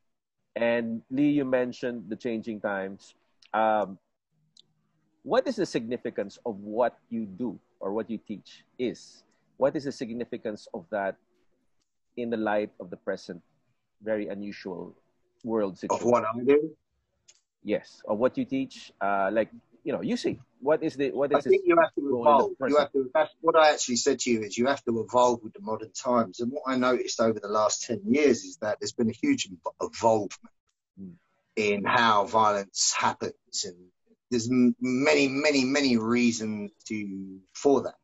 and 0.56 1.02
Lee, 1.12 1.32
you 1.32 1.44
mentioned 1.44 2.08
the 2.08 2.16
changing 2.16 2.62
times 2.62 3.16
um, 3.56 3.98
what 5.24 5.48
is 5.48 5.56
the 5.56 5.66
significance 5.66 6.38
of 6.46 6.60
what 6.60 7.00
you 7.10 7.26
do 7.26 7.58
or 7.80 7.94
what 7.96 8.10
you 8.12 8.20
teach 8.20 8.68
is 8.78 9.24
what 9.58 9.76
is 9.76 9.86
the 9.86 9.92
significance 9.92 10.68
of 10.74 10.86
that 10.92 11.16
in 12.18 12.30
the 12.30 12.38
light 12.38 12.72
of 12.80 12.90
the 12.92 12.98
present 12.98 13.42
very 14.04 14.28
unusual 14.28 14.94
world 15.44 15.80
situation 15.80 16.06
of 16.06 16.12
what 16.12 16.24
i 16.26 16.44
do 16.44 16.70
yes 17.64 18.04
of 18.08 18.20
what 18.20 18.38
you 18.38 18.44
teach 18.44 18.92
uh, 19.02 19.30
like 19.32 19.50
you 19.86 19.94
know, 19.94 20.02
you 20.02 20.18
see 20.18 20.40
what 20.62 20.84
is 20.84 20.96
the 20.96 21.12
what 21.12 21.32
is 21.32 21.46
I 21.46 21.50
think 21.50 21.62
you 21.64 21.78
have 21.80 21.94
to 21.94 22.20
evolve. 22.20 22.54
You 22.68 22.78
have 22.78 22.92
to. 22.94 23.10
That's 23.14 23.32
what 23.42 23.56
I 23.56 23.72
actually 23.72 23.98
said 23.98 24.20
to 24.22 24.32
you 24.32 24.42
is 24.42 24.58
you 24.58 24.66
have 24.66 24.84
to 24.86 25.00
evolve 25.00 25.44
with 25.44 25.54
the 25.54 25.62
modern 25.62 25.92
times. 25.92 26.40
And 26.40 26.52
what 26.52 26.64
I 26.66 26.76
noticed 26.76 27.22
over 27.22 27.40
the 27.40 27.48
last 27.48 27.84
ten 27.84 28.02
years 28.04 28.44
is 28.44 28.58
that 28.58 28.80
there's 28.82 28.94
been 28.94 29.10
a 29.10 29.14
huge 29.14 29.48
Mm. 29.48 30.32
In 31.56 31.84
how 31.86 32.26
violence 32.26 32.94
happens, 32.98 33.66
and 33.66 33.76
there's 34.30 34.50
many, 34.50 35.28
many, 35.28 35.64
many 35.64 35.98
reasons 35.98 36.72
to 36.88 37.40
for 37.54 37.84
that. 37.84 37.96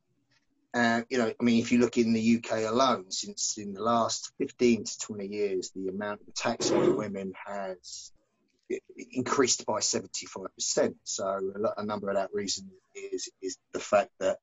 Uh, 0.73 1.01
you 1.09 1.17
know, 1.17 1.33
I 1.37 1.43
mean, 1.43 1.59
if 1.59 1.71
you 1.71 1.79
look 1.79 1.97
in 1.97 2.13
the 2.13 2.37
UK 2.37 2.69
alone, 2.69 3.11
since 3.11 3.57
in 3.57 3.73
the 3.73 3.83
last 3.83 4.31
15 4.37 4.85
to 4.85 4.99
20 4.99 5.27
years, 5.27 5.71
the 5.75 5.89
amount 5.89 6.21
of 6.21 6.29
attacks 6.29 6.71
on 6.71 6.95
women 6.95 7.33
has 7.45 8.13
increased 9.11 9.65
by 9.65 9.79
75%. 9.79 10.95
So 11.03 11.53
a, 11.77 11.83
number 11.83 12.09
of 12.09 12.15
that 12.15 12.29
reason 12.33 12.69
is 12.95 13.29
is 13.41 13.57
the 13.73 13.79
fact 13.79 14.11
that 14.19 14.37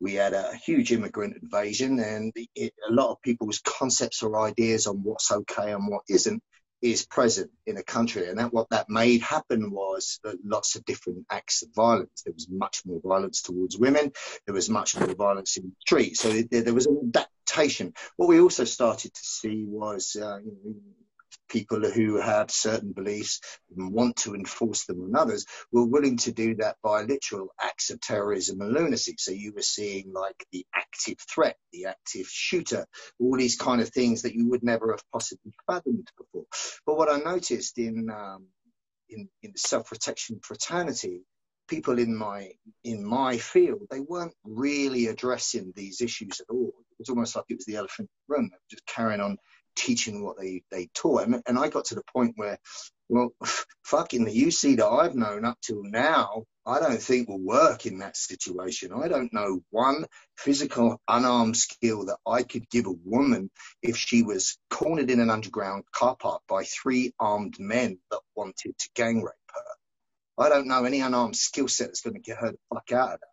we 0.00 0.14
had 0.14 0.32
a 0.32 0.54
huge 0.54 0.92
immigrant 0.92 1.36
invasion, 1.42 1.98
and 1.98 2.32
it, 2.54 2.72
a 2.88 2.92
lot 2.92 3.10
of 3.10 3.22
people's 3.22 3.60
concepts 3.60 4.22
or 4.22 4.40
ideas 4.40 4.86
on 4.86 5.02
what's 5.02 5.32
okay 5.32 5.72
and 5.72 5.88
what 5.88 6.02
isn't 6.08 6.42
is 6.84 7.06
present 7.06 7.50
in 7.66 7.78
a 7.78 7.82
country, 7.82 8.28
and 8.28 8.38
that 8.38 8.52
what 8.52 8.68
that 8.68 8.90
made 8.90 9.22
happen 9.22 9.70
was 9.70 10.20
lots 10.44 10.76
of 10.76 10.84
different 10.84 11.24
acts 11.30 11.62
of 11.62 11.70
violence. 11.74 12.22
There 12.24 12.34
was 12.34 12.46
much 12.50 12.82
more 12.84 13.00
violence 13.02 13.40
towards 13.40 13.78
women. 13.78 14.12
There 14.44 14.54
was 14.54 14.68
much 14.68 14.94
more 14.94 15.14
violence 15.14 15.56
in 15.56 15.64
the 15.64 15.72
street. 15.80 16.18
So 16.18 16.30
there, 16.30 16.60
there 16.60 16.74
was 16.74 16.84
an 16.84 17.10
adaptation. 17.14 17.94
What 18.16 18.28
we 18.28 18.38
also 18.38 18.64
started 18.64 19.14
to 19.14 19.20
see 19.22 19.64
was 19.66 20.14
uh, 20.14 20.40
you 20.44 20.52
know, 20.62 20.74
people 21.48 21.80
who 21.80 22.16
had 22.16 22.50
certain 22.50 22.92
beliefs 22.92 23.40
and 23.76 23.92
want 23.92 24.16
to 24.16 24.34
enforce 24.34 24.84
them 24.86 25.02
on 25.02 25.16
others 25.16 25.46
were 25.72 25.86
willing 25.86 26.16
to 26.18 26.32
do 26.32 26.54
that 26.56 26.76
by 26.82 27.02
literal 27.02 27.48
acts 27.60 27.90
of 27.90 28.00
terrorism 28.00 28.60
and 28.60 28.72
lunacy. 28.72 29.14
So 29.18 29.32
you 29.32 29.52
were 29.54 29.62
seeing 29.62 30.12
like 30.12 30.46
the 30.52 30.66
active 30.74 31.18
threat, 31.30 31.56
the 31.72 31.86
active 31.86 32.26
shooter, 32.28 32.86
all 33.20 33.36
these 33.36 33.56
kind 33.56 33.80
of 33.80 33.90
things 33.90 34.22
that 34.22 34.34
you 34.34 34.48
would 34.50 34.62
never 34.62 34.92
have 34.92 35.02
possibly 35.12 35.52
fathomed 35.66 36.08
before. 36.18 36.46
But 36.86 36.96
what 36.96 37.10
I 37.10 37.18
noticed 37.18 37.78
in 37.78 38.10
um, 38.10 38.46
in, 39.08 39.28
in 39.42 39.52
the 39.52 39.58
self-protection 39.58 40.40
fraternity, 40.42 41.22
people 41.68 41.98
in 41.98 42.16
my 42.16 42.50
in 42.84 43.04
my 43.04 43.38
field, 43.38 43.82
they 43.90 44.00
weren't 44.00 44.34
really 44.44 45.06
addressing 45.06 45.72
these 45.76 46.00
issues 46.00 46.40
at 46.40 46.50
all. 46.50 46.72
It 46.90 46.98
was 46.98 47.08
almost 47.08 47.36
like 47.36 47.44
it 47.48 47.56
was 47.56 47.66
the 47.66 47.76
elephant 47.76 48.08
in 48.10 48.16
the 48.28 48.36
room. 48.36 48.48
They 48.50 48.56
were 48.56 48.70
just 48.70 48.86
carrying 48.86 49.20
on 49.20 49.38
teaching 49.76 50.24
what 50.24 50.38
they, 50.38 50.62
they 50.70 50.88
taught. 50.94 51.26
And, 51.26 51.42
and 51.46 51.58
I 51.58 51.68
got 51.68 51.86
to 51.86 51.94
the 51.94 52.02
point 52.12 52.34
where, 52.36 52.58
well, 53.08 53.30
fucking 53.84 54.24
the 54.24 54.30
UC 54.46 54.76
that 54.76 54.86
I've 54.86 55.14
known 55.14 55.44
up 55.44 55.58
till 55.60 55.82
now, 55.82 56.44
I 56.66 56.80
don't 56.80 57.00
think 57.00 57.28
will 57.28 57.38
work 57.38 57.84
in 57.84 57.98
that 57.98 58.16
situation. 58.16 58.90
I 58.92 59.08
don't 59.08 59.32
know 59.32 59.60
one 59.70 60.06
physical 60.38 60.98
unarmed 61.06 61.56
skill 61.58 62.06
that 62.06 62.16
I 62.26 62.42
could 62.42 62.68
give 62.70 62.86
a 62.86 62.94
woman 63.04 63.50
if 63.82 63.96
she 63.98 64.22
was 64.22 64.56
cornered 64.70 65.10
in 65.10 65.20
an 65.20 65.28
underground 65.28 65.84
car 65.92 66.16
park 66.16 66.40
by 66.48 66.64
three 66.64 67.12
armed 67.20 67.56
men 67.60 67.98
that 68.10 68.20
wanted 68.34 68.78
to 68.78 68.88
gang 68.94 69.22
rape 69.22 69.34
her. 69.54 70.44
I 70.44 70.48
don't 70.48 70.66
know 70.66 70.84
any 70.84 71.00
unarmed 71.00 71.36
skill 71.36 71.68
set 71.68 71.88
that's 71.88 72.00
going 72.00 72.14
to 72.14 72.20
get 72.20 72.38
her 72.38 72.52
the 72.52 72.58
fuck 72.72 72.90
out 72.92 73.14
of 73.14 73.20
that. 73.20 73.28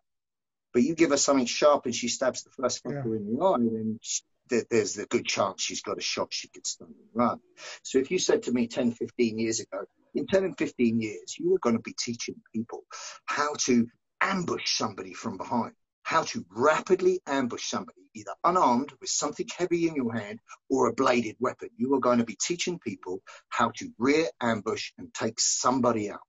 But 0.74 0.82
you 0.82 0.94
give 0.94 1.10
her 1.10 1.16
something 1.16 1.46
sharp 1.46 1.86
and 1.86 1.94
she 1.94 2.08
stabs 2.08 2.44
the 2.44 2.50
first 2.50 2.84
fucker 2.84 3.04
Yeah. 3.06 3.16
in 3.16 3.36
the 3.36 3.44
eye, 3.44 3.56
then 3.58 3.98
she, 4.02 4.22
there- 4.52 4.66
there's 4.68 4.98
a 4.98 5.06
good 5.06 5.24
chance 5.24 5.62
she's 5.62 5.80
got 5.80 5.98
a 5.98 6.02
shot 6.02 6.32
she 6.32 6.48
could 6.48 6.66
and 6.80 6.94
run. 7.14 7.40
So 7.82 7.98
if 7.98 8.10
you 8.10 8.18
said 8.18 8.42
to 8.44 8.52
me 8.52 8.68
10, 8.68 8.92
15 8.92 9.38
years 9.38 9.60
ago, 9.60 9.84
in 10.14 10.26
10 10.26 10.44
and 10.44 10.58
15 10.58 11.00
years, 11.00 11.38
you 11.38 11.50
were 11.50 11.58
going 11.58 11.76
to 11.76 11.82
be 11.82 11.94
teaching 11.98 12.34
people 12.52 12.84
how 13.24 13.54
to 13.66 13.86
ambush 14.20 14.76
somebody 14.76 15.14
from 15.14 15.38
behind, 15.38 15.72
how 16.02 16.24
to 16.24 16.44
rapidly 16.50 17.22
ambush 17.26 17.66
somebody, 17.70 18.02
either 18.14 18.34
unarmed 18.44 18.92
with 19.00 19.08
something 19.08 19.48
heavy 19.56 19.88
in 19.88 19.94
your 19.94 20.12
hand 20.12 20.38
or 20.68 20.88
a 20.88 20.92
bladed 20.92 21.36
weapon. 21.40 21.70
You 21.78 21.94
are 21.94 22.00
going 22.00 22.18
to 22.18 22.24
be 22.24 22.36
teaching 22.36 22.78
people 22.78 23.22
how 23.48 23.70
to 23.76 23.90
rear 23.98 24.28
ambush 24.38 24.92
and 24.98 25.14
take 25.14 25.40
somebody 25.40 26.10
out. 26.10 26.26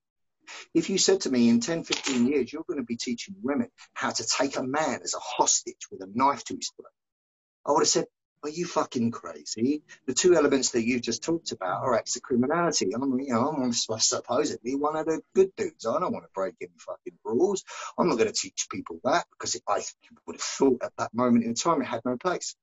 If 0.74 0.90
you 0.90 0.98
said 0.98 1.22
to 1.22 1.30
me 1.30 1.50
in 1.50 1.60
10, 1.60 1.84
15 1.84 2.28
years, 2.28 2.54
you're 2.54 2.64
going 2.68 2.80
to 2.80 2.86
be 2.86 2.96
teaching 2.96 3.36
women 3.42 3.70
how 3.94 4.12
to 4.12 4.26
take 4.26 4.56
a 4.56 4.64
man 4.64 5.02
as 5.04 5.14
a 5.14 5.20
hostage 5.20 5.88
with 5.92 6.02
a 6.02 6.08
knife 6.14 6.44
to 6.46 6.56
his 6.56 6.72
throat, 6.76 6.88
I 7.66 7.72
would 7.72 7.82
have 7.82 7.88
said, 7.88 8.06
are 8.44 8.50
you 8.50 8.66
fucking 8.66 9.12
crazy? 9.12 9.84
The 10.06 10.14
two 10.14 10.36
elements 10.36 10.72
that 10.72 10.86
you've 10.86 11.02
just 11.02 11.24
talked 11.24 11.52
about 11.52 11.84
are 11.84 11.96
acts 11.96 12.18
of 12.18 12.24
criminality. 12.24 12.94
I'm, 12.94 13.20
you 13.20 13.34
know, 13.34 13.50
I'm 13.50 13.72
supposedly 13.72 14.76
one 14.76 14.98
of 14.98 15.06
the 15.06 15.22
good 15.34 15.56
dudes. 15.56 15.86
I 15.86 16.00
don't 16.00 16.12
want 16.12 16.26
to 16.26 16.32
break 16.34 16.56
any 16.62 16.72
fucking 16.78 17.18
rules. 17.24 17.64
I'm 17.98 18.10
not 18.10 18.18
going 18.18 18.32
to 18.32 18.34
teach 18.34 18.68
people 18.70 19.00
that 19.06 19.26
because 19.32 19.60
I 19.68 19.82
would 20.28 20.36
have 20.36 20.42
thought 20.42 20.82
at 20.84 20.94
that 20.98 21.14
moment 21.14 21.46
in 21.46 21.54
time 21.54 21.82
it 21.82 21.86
had 21.86 22.02
no 22.06 22.18
place. 22.18 22.56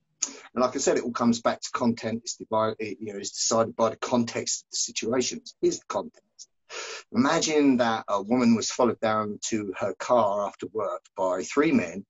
And 0.55 0.63
like 0.63 0.77
I 0.77 0.79
said, 0.79 0.99
it 0.99 1.05
all 1.05 1.13
comes 1.13 1.41
back 1.41 1.61
to 1.63 1.71
content. 1.73 2.23
It's 2.25 2.37
divided, 2.37 2.77
you 3.01 3.13
know, 3.13 3.19
it's 3.19 3.31
decided 3.31 3.75
by 3.75 3.91
the 3.91 3.97
context 3.97 4.65
of 4.65 4.71
the 4.73 4.77
situations. 4.77 5.55
Here's 5.63 5.79
the 5.79 5.87
context. 5.89 6.49
Imagine 7.13 7.79
that 7.79 8.05
a 8.07 8.23
woman 8.23 8.55
was 8.55 8.71
followed 8.71 9.01
down 9.01 9.39
to 9.47 9.73
her 9.79 9.95
car 9.95 10.47
after 10.47 10.67
work 10.73 11.05
by 11.17 11.43
three 11.43 11.73
men 11.73 12.05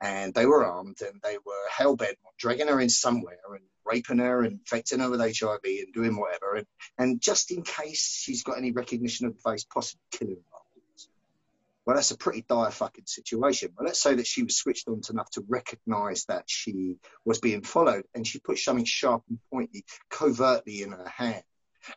and 0.00 0.34
they 0.34 0.46
were 0.46 0.64
armed 0.64 1.00
and 1.00 1.20
they 1.22 1.36
were 1.44 1.68
hell 1.70 1.96
bent 1.96 2.16
on 2.24 2.32
dragging 2.38 2.68
her 2.68 2.80
in 2.80 2.88
somewhere 2.88 3.38
and 3.50 3.60
raping 3.84 4.18
her 4.18 4.42
and 4.42 4.52
infecting 4.60 5.00
her 5.00 5.10
with 5.10 5.20
HIV 5.20 5.60
and 5.64 5.94
doing 5.94 6.16
whatever. 6.16 6.56
And, 6.56 6.66
and 6.98 7.20
just 7.20 7.50
in 7.50 7.62
case 7.62 8.20
she's 8.22 8.42
got 8.42 8.58
any 8.58 8.72
recognition 8.72 9.26
of 9.26 9.34
the 9.34 9.50
face, 9.50 9.64
possibly 9.64 10.02
killing 10.10 10.36
her. 10.36 10.58
Well, 11.88 11.96
that's 11.96 12.10
a 12.10 12.18
pretty 12.18 12.44
dire 12.46 12.70
fucking 12.70 13.06
situation. 13.06 13.70
But 13.74 13.86
let's 13.86 14.02
say 14.02 14.14
that 14.16 14.26
she 14.26 14.42
was 14.42 14.58
switched 14.58 14.88
on 14.88 15.00
enough 15.08 15.30
to 15.30 15.44
recognize 15.48 16.26
that 16.26 16.44
she 16.44 16.96
was 17.24 17.40
being 17.40 17.62
followed 17.62 18.04
and 18.14 18.26
she 18.26 18.40
put 18.40 18.58
something 18.58 18.84
sharp 18.84 19.22
and 19.30 19.38
pointy 19.50 19.86
covertly 20.10 20.82
in 20.82 20.92
her 20.92 21.08
hand. 21.08 21.42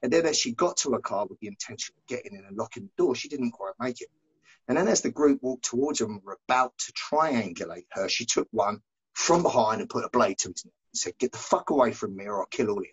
And 0.01 0.09
then 0.13 0.25
as 0.25 0.39
she 0.39 0.53
got 0.53 0.77
to 0.77 0.91
her 0.91 0.99
car 0.99 1.25
with 1.25 1.41
the 1.41 1.47
intention 1.47 1.93
of 1.97 2.07
getting 2.07 2.37
in 2.37 2.45
and 2.45 2.55
locking 2.55 2.83
the 2.83 3.03
door, 3.03 3.15
she 3.15 3.27
didn't 3.27 3.51
quite 3.51 3.73
make 3.81 3.99
it. 3.99 4.07
And 4.67 4.77
then 4.77 4.87
as 4.87 5.01
the 5.01 5.11
group 5.11 5.39
walked 5.41 5.65
towards 5.65 5.99
her 5.99 6.05
and 6.05 6.21
were 6.23 6.39
about 6.47 6.73
to 6.77 6.93
triangulate 6.93 7.87
her, 7.91 8.07
she 8.07 8.25
took 8.25 8.47
one 8.51 8.81
from 9.13 9.43
behind 9.43 9.81
and 9.81 9.89
put 9.89 10.05
a 10.05 10.09
blade 10.09 10.37
to 10.39 10.49
his 10.49 10.65
neck 10.65 10.73
and 10.93 10.97
said, 10.97 11.17
Get 11.17 11.31
the 11.31 11.37
fuck 11.37 11.69
away 11.69 11.91
from 11.91 12.15
me 12.15 12.25
or 12.25 12.39
I'll 12.39 12.45
kill 12.45 12.69
all 12.69 12.77
of 12.77 12.85
you. 12.85 12.91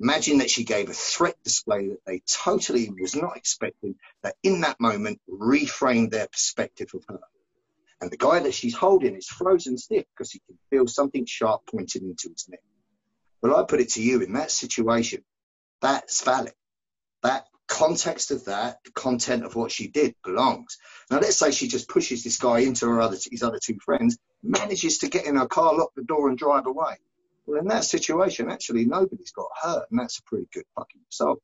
Imagine 0.00 0.38
that 0.38 0.50
she 0.50 0.64
gave 0.64 0.88
a 0.88 0.94
threat 0.94 1.36
display 1.44 1.88
that 1.88 2.04
they 2.06 2.22
totally 2.26 2.90
was 2.98 3.14
not 3.14 3.36
expecting, 3.36 3.96
that 4.22 4.36
in 4.42 4.62
that 4.62 4.80
moment 4.80 5.20
reframed 5.28 6.10
their 6.10 6.26
perspective 6.26 6.90
of 6.94 7.04
her. 7.08 7.20
And 8.00 8.10
the 8.10 8.16
guy 8.16 8.40
that 8.40 8.54
she's 8.54 8.74
holding 8.74 9.14
is 9.14 9.26
frozen 9.26 9.76
stiff 9.76 10.06
because 10.14 10.32
he 10.32 10.40
can 10.46 10.58
feel 10.70 10.86
something 10.86 11.26
sharp 11.26 11.66
pointed 11.66 12.02
into 12.02 12.30
his 12.30 12.48
neck. 12.48 12.62
Well, 13.42 13.56
I 13.56 13.64
put 13.64 13.80
it 13.80 13.90
to 13.90 14.02
you 14.02 14.22
in 14.22 14.32
that 14.34 14.50
situation, 14.50 15.22
that's 15.82 16.24
valid. 16.24 16.54
That 17.22 17.46
context 17.70 18.32
of 18.32 18.44
that, 18.46 18.78
the 18.84 18.90
content 18.90 19.44
of 19.44 19.54
what 19.54 19.70
she 19.70 19.88
did 19.88 20.14
belongs. 20.24 20.76
Now, 21.10 21.20
let's 21.20 21.38
say 21.38 21.52
she 21.52 21.68
just 21.68 21.88
pushes 21.88 22.24
this 22.24 22.36
guy 22.36 22.60
into 22.60 22.86
her 22.86 23.00
other, 23.00 23.16
his 23.30 23.42
other 23.42 23.60
two 23.62 23.78
friends, 23.82 24.18
manages 24.42 24.98
to 24.98 25.08
get 25.08 25.24
in 25.24 25.36
her 25.36 25.46
car, 25.46 25.74
lock 25.74 25.92
the 25.94 26.02
door, 26.02 26.28
and 26.28 26.36
drive 26.36 26.66
away. 26.66 26.96
Well, 27.46 27.60
in 27.60 27.68
that 27.68 27.84
situation, 27.84 28.50
actually, 28.50 28.84
nobody's 28.84 29.30
got 29.30 29.46
hurt, 29.62 29.86
and 29.90 30.00
that's 30.00 30.18
a 30.18 30.22
pretty 30.24 30.48
good 30.52 30.64
fucking 30.76 31.00
result. 31.06 31.40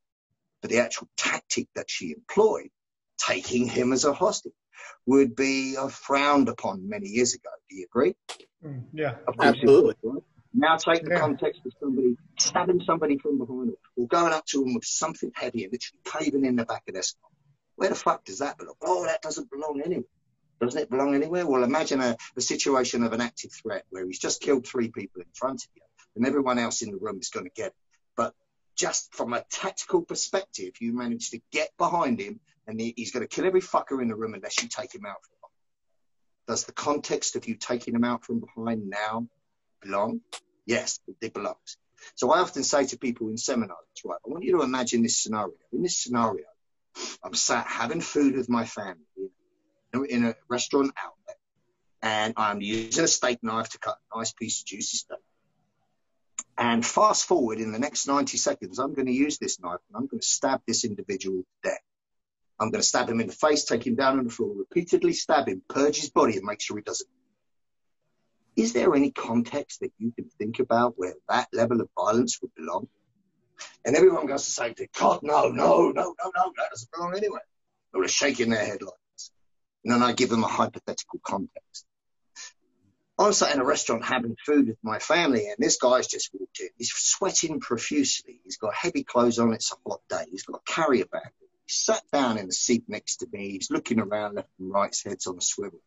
But 0.60 0.70
the 0.70 0.78
actual 0.80 1.08
tactic 1.16 1.68
that 1.76 1.88
she 1.88 2.12
employed, 2.12 2.70
taking 3.18 3.68
him 3.68 3.92
as 3.92 4.04
a 4.04 4.12
hostage, 4.12 4.52
would 5.06 5.36
be 5.36 5.76
uh, 5.76 5.88
frowned 5.88 6.48
upon 6.48 6.88
many 6.88 7.06
years 7.06 7.34
ago. 7.34 7.50
Do 7.70 7.76
you 7.76 7.86
agree? 7.86 8.14
Mm, 8.64 8.82
yeah. 8.92 9.14
Of 9.28 9.36
course 9.36 9.56
it 9.56 9.62
Absolutely. 9.62 9.94
Now 10.58 10.76
take 10.76 11.04
the 11.04 11.10
Yeah. 11.10 11.20
context 11.20 11.60
of 11.66 11.72
somebody 11.78 12.16
stabbing 12.38 12.80
somebody 12.86 13.18
from 13.18 13.36
behind 13.36 13.76
or 13.96 14.08
going 14.08 14.32
up 14.32 14.46
to 14.46 14.60
them 14.60 14.74
with 14.74 14.86
something 14.86 15.30
heavy 15.34 15.64
and 15.64 15.72
literally 15.72 16.00
caving 16.04 16.44
in 16.46 16.56
the 16.56 16.64
back 16.64 16.82
of 16.88 16.94
their 16.94 17.02
skull. 17.02 17.30
Where 17.74 17.90
the 17.90 17.94
fuck 17.94 18.24
does 18.24 18.38
that 18.38 18.56
belong? 18.56 18.76
Oh, 18.80 19.04
that 19.04 19.20
doesn't 19.20 19.50
belong 19.50 19.82
anywhere. 19.84 20.08
Doesn't 20.58 20.80
it 20.80 20.88
belong 20.90 21.14
anywhere? 21.14 21.46
Well, 21.46 21.62
imagine 21.62 22.00
a, 22.00 22.16
a 22.36 22.40
situation 22.40 23.02
of 23.02 23.12
an 23.12 23.20
active 23.20 23.52
threat 23.52 23.84
where 23.90 24.06
he's 24.06 24.18
just 24.18 24.40
killed 24.40 24.66
three 24.66 24.90
people 24.90 25.20
in 25.20 25.28
front 25.34 25.62
of 25.62 25.68
you 25.74 25.82
and 26.16 26.26
everyone 26.26 26.58
else 26.58 26.80
in 26.80 26.90
the 26.90 26.96
room 26.96 27.18
is 27.20 27.28
going 27.28 27.44
to 27.44 27.52
get 27.52 27.68
it. 27.68 27.74
But 28.16 28.32
just 28.76 29.14
from 29.14 29.34
a 29.34 29.44
tactical 29.50 30.02
perspective, 30.02 30.72
you 30.80 30.94
manage 30.94 31.30
to 31.30 31.40
get 31.52 31.68
behind 31.76 32.18
him 32.18 32.40
and 32.66 32.80
he's 32.80 33.12
going 33.12 33.26
to 33.26 33.28
kill 33.28 33.44
every 33.44 33.60
fucker 33.60 34.00
in 34.00 34.08
the 34.08 34.16
room 34.16 34.32
unless 34.32 34.62
you 34.62 34.70
take 34.70 34.94
him 34.94 35.04
out 35.04 35.18
from 35.22 35.36
behind. 35.42 35.52
Does 36.48 36.64
the 36.64 36.72
context 36.72 37.36
of 37.36 37.46
you 37.46 37.56
taking 37.56 37.94
him 37.94 38.04
out 38.04 38.24
from 38.24 38.40
behind 38.40 38.88
now 38.88 39.28
belong? 39.82 40.22
Yes, 40.66 41.00
it 41.20 41.32
belongs. 41.32 41.78
So 42.14 42.30
I 42.32 42.40
often 42.40 42.64
say 42.64 42.86
to 42.86 42.98
people 42.98 43.28
in 43.28 43.38
seminars, 43.38 43.78
right, 44.04 44.18
I 44.24 44.28
want 44.28 44.44
you 44.44 44.58
to 44.58 44.62
imagine 44.62 45.02
this 45.02 45.18
scenario. 45.18 45.54
In 45.72 45.82
this 45.82 45.96
scenario, 45.96 46.44
I'm 47.22 47.34
sat 47.34 47.66
having 47.66 48.00
food 48.00 48.36
with 48.36 48.48
my 48.48 48.64
family 48.64 49.30
in, 49.92 50.24
a 50.24 50.34
restaurant 50.48 50.92
outlet, 50.96 51.36
and 52.02 52.34
I'm 52.36 52.60
using 52.60 53.04
a 53.04 53.08
steak 53.08 53.42
knife 53.42 53.70
to 53.70 53.78
cut 53.78 53.96
a 54.12 54.18
nice 54.18 54.32
piece 54.32 54.60
of 54.60 54.66
juicy 54.66 54.98
steak. 54.98 55.18
And 56.58 56.84
fast 56.84 57.26
forward 57.26 57.58
in 57.58 57.72
the 57.72 57.78
next 57.78 58.06
90 58.06 58.36
seconds, 58.38 58.78
I'm 58.78 58.94
going 58.94 59.06
to 59.06 59.12
use 59.12 59.38
this 59.38 59.60
knife 59.60 59.80
and 59.88 59.96
I'm 59.96 60.06
going 60.06 60.20
to 60.20 60.26
stab 60.26 60.62
this 60.66 60.84
individual 60.84 61.42
to 61.42 61.70
death. 61.70 61.80
I'm 62.58 62.70
going 62.70 62.80
to 62.80 62.86
stab 62.86 63.10
him 63.10 63.20
in 63.20 63.26
the 63.26 63.34
face, 63.34 63.64
take 63.64 63.86
him 63.86 63.94
down 63.94 64.18
on 64.18 64.24
the 64.24 64.30
floor, 64.30 64.54
repeatedly 64.56 65.12
stab 65.12 65.48
him, 65.48 65.62
purge 65.68 66.00
his 66.00 66.08
body, 66.08 66.36
and 66.36 66.44
make 66.44 66.62
sure 66.62 66.78
he 66.78 66.82
doesn't. 66.82 67.08
Is 68.56 68.72
there 68.72 68.94
any 68.94 69.10
context 69.10 69.80
that 69.80 69.92
you 69.98 70.12
can 70.12 70.30
think 70.38 70.58
about 70.58 70.94
where 70.96 71.14
that 71.28 71.48
level 71.52 71.80
of 71.80 71.88
violence 71.96 72.40
would 72.40 72.54
belong? 72.54 72.88
And 73.84 73.94
everyone 73.94 74.26
goes 74.26 74.44
to 74.46 74.50
say, 74.50 74.74
God, 74.98 75.20
no, 75.22 75.48
no, 75.48 75.90
no, 75.90 75.92
no, 75.92 76.14
no, 76.18 76.52
that 76.56 76.70
doesn't 76.70 76.90
belong 76.92 77.16
anywhere. 77.16 77.44
They're 77.92 78.08
shaking 78.08 78.50
their 78.50 78.64
head. 78.64 78.80
And 79.84 79.92
then 79.92 80.02
I 80.02 80.12
give 80.12 80.30
them 80.30 80.42
a 80.42 80.48
hypothetical 80.48 81.20
context. 81.22 81.86
I 83.18 83.28
was 83.28 83.38
sat 83.38 83.54
in 83.54 83.60
a 83.60 83.64
restaurant 83.64 84.04
having 84.04 84.36
food 84.44 84.68
with 84.68 84.78
my 84.82 84.98
family, 84.98 85.46
and 85.48 85.56
this 85.58 85.78
guy's 85.78 86.06
just 86.06 86.30
walked 86.34 86.60
in. 86.60 86.68
He's 86.76 86.92
sweating 86.92 87.60
profusely. 87.60 88.40
He's 88.44 88.58
got 88.58 88.74
heavy 88.74 89.04
clothes 89.04 89.38
on. 89.38 89.54
It's 89.54 89.72
a 89.72 89.88
hot 89.88 90.00
day. 90.10 90.24
He's 90.30 90.42
got 90.42 90.60
a 90.60 90.72
carrier 90.72 91.06
bag. 91.06 91.30
He 91.40 91.72
sat 91.72 92.02
down 92.12 92.36
in 92.36 92.46
the 92.46 92.52
seat 92.52 92.84
next 92.88 93.18
to 93.18 93.26
me. 93.32 93.52
He's 93.52 93.70
looking 93.70 94.00
around 94.00 94.34
left 94.34 94.50
and 94.58 94.70
right. 94.70 94.90
His 94.90 95.02
head's 95.02 95.26
on 95.26 95.38
a 95.38 95.40
swivel. 95.40 95.80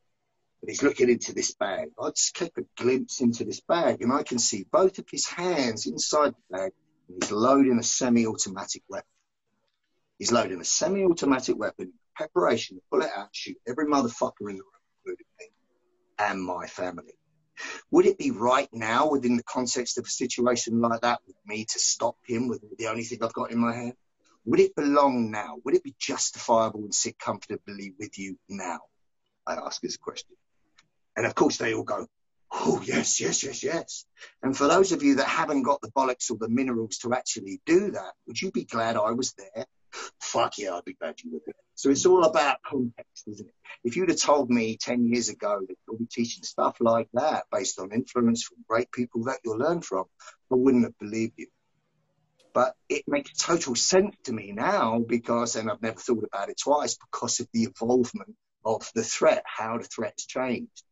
He's 0.67 0.83
looking 0.83 1.09
into 1.09 1.33
this 1.33 1.53
bag. 1.55 1.89
I 1.99 2.09
just 2.09 2.35
take 2.35 2.57
a 2.57 2.63
glimpse 2.81 3.21
into 3.21 3.43
this 3.43 3.61
bag, 3.61 4.01
and 4.01 4.11
I 4.11 4.23
can 4.23 4.39
see 4.39 4.65
both 4.71 4.99
of 4.99 5.05
his 5.09 5.25
hands 5.25 5.87
inside 5.87 6.33
the 6.33 6.57
bag, 6.57 6.71
and 7.07 7.23
he's 7.23 7.31
loading 7.31 7.79
a 7.79 7.83
semi-automatic 7.83 8.83
weapon. 8.87 9.07
He's 10.19 10.31
loading 10.31 10.59
a 10.59 10.65
semi-automatic 10.65 11.57
weapon, 11.57 11.93
preparation 12.15 12.77
to 12.77 12.83
pull 12.91 13.01
it 13.01 13.09
out, 13.15 13.29
shoot 13.31 13.57
every 13.67 13.85
motherfucker 13.85 14.49
in 14.49 14.57
the 14.57 14.63
room, 14.63 14.83
including 15.05 15.25
me 15.39 15.47
and 16.19 16.43
my 16.43 16.67
family. 16.67 17.13
Would 17.91 18.05
it 18.05 18.17
be 18.17 18.31
right 18.31 18.69
now, 18.73 19.09
within 19.09 19.37
the 19.37 19.43
context 19.43 19.97
of 19.97 20.05
a 20.05 20.09
situation 20.09 20.81
like 20.81 21.01
that, 21.01 21.21
with 21.25 21.37
me 21.45 21.65
to 21.65 21.79
stop 21.79 22.17
him 22.27 22.47
with 22.47 22.61
the 22.77 22.87
only 22.87 23.03
thing 23.03 23.23
I've 23.23 23.33
got 23.33 23.51
in 23.51 23.59
my 23.59 23.73
hand? 23.73 23.93
Would 24.45 24.59
it 24.59 24.75
belong 24.75 25.31
now? 25.31 25.57
Would 25.63 25.75
it 25.75 25.83
be 25.83 25.95
justifiable 25.97 26.81
and 26.81 26.93
sit 26.93 27.17
comfortably 27.17 27.93
with 27.97 28.17
you 28.19 28.37
now? 28.47 28.79
I 29.47 29.55
ask 29.55 29.81
this 29.81 29.97
question. 29.97 30.35
And 31.19 31.27
of 31.27 31.35
course, 31.35 31.57
they 31.57 31.73
all 31.73 31.83
go, 31.83 32.07
Oh, 32.51 32.81
yes, 32.83 33.19
yes, 33.19 33.43
yes, 33.43 33.61
yes. 33.61 34.05
And 34.41 34.57
for 34.57 34.67
those 34.67 34.91
of 34.91 35.03
you 35.03 35.15
that 35.15 35.27
haven't 35.27 35.61
got 35.61 35.81
the 35.81 35.91
bollocks 35.91 36.31
or 36.31 36.37
the 36.39 36.49
minerals 36.49 36.97
to 36.99 37.13
actually 37.13 37.61
do 37.67 37.91
that, 37.91 38.13
would 38.25 38.41
you 38.41 38.51
be 38.51 38.63
glad 38.63 38.95
I 38.95 39.11
was 39.11 39.33
there 39.33 39.67
fuck 40.19 40.57
yeah, 40.57 40.75
I'd 40.75 40.85
be 40.85 40.93
glad 40.93 41.15
you 41.23 41.31
were 41.33 41.41
there. 41.45 41.55
So 41.75 41.89
it's 41.89 42.05
all 42.05 42.23
about 42.23 42.61
context, 42.63 43.27
isn't 43.27 43.47
it? 43.47 43.53
If 43.83 43.95
you'd 43.95 44.09
have 44.09 44.19
told 44.19 44.49
me 44.49 44.77
10 44.77 45.07
years 45.07 45.29
ago 45.29 45.59
that 45.67 45.75
you'll 45.87 45.97
be 45.97 46.05
teaching 46.05 46.43
stuff 46.43 46.77
like 46.79 47.07
that 47.13 47.45
based 47.51 47.79
on 47.79 47.91
influence 47.91 48.43
from 48.43 48.57
great 48.67 48.91
people 48.91 49.25
that 49.25 49.39
you'll 49.43 49.57
learn 49.57 49.81
from, 49.81 50.05
I 50.51 50.55
wouldn't 50.55 50.83
have 50.83 50.97
believed 50.99 51.33
you. 51.37 51.47
But 52.53 52.75
it 52.89 53.03
makes 53.07 53.31
total 53.33 53.75
sense 53.75 54.15
to 54.25 54.33
me 54.33 54.51
now 54.51 54.99
because, 54.99 55.55
and 55.55 55.69
I've 55.69 55.81
never 55.81 55.99
thought 55.99 56.23
about 56.23 56.49
it 56.49 56.59
twice, 56.59 56.97
because 56.97 57.39
of 57.39 57.47
the 57.53 57.65
involvement 57.65 58.35
of 58.65 58.89
the 58.95 59.03
threat, 59.03 59.43
how 59.45 59.77
the 59.77 59.85
threat's 59.85 60.25
changed 60.25 60.83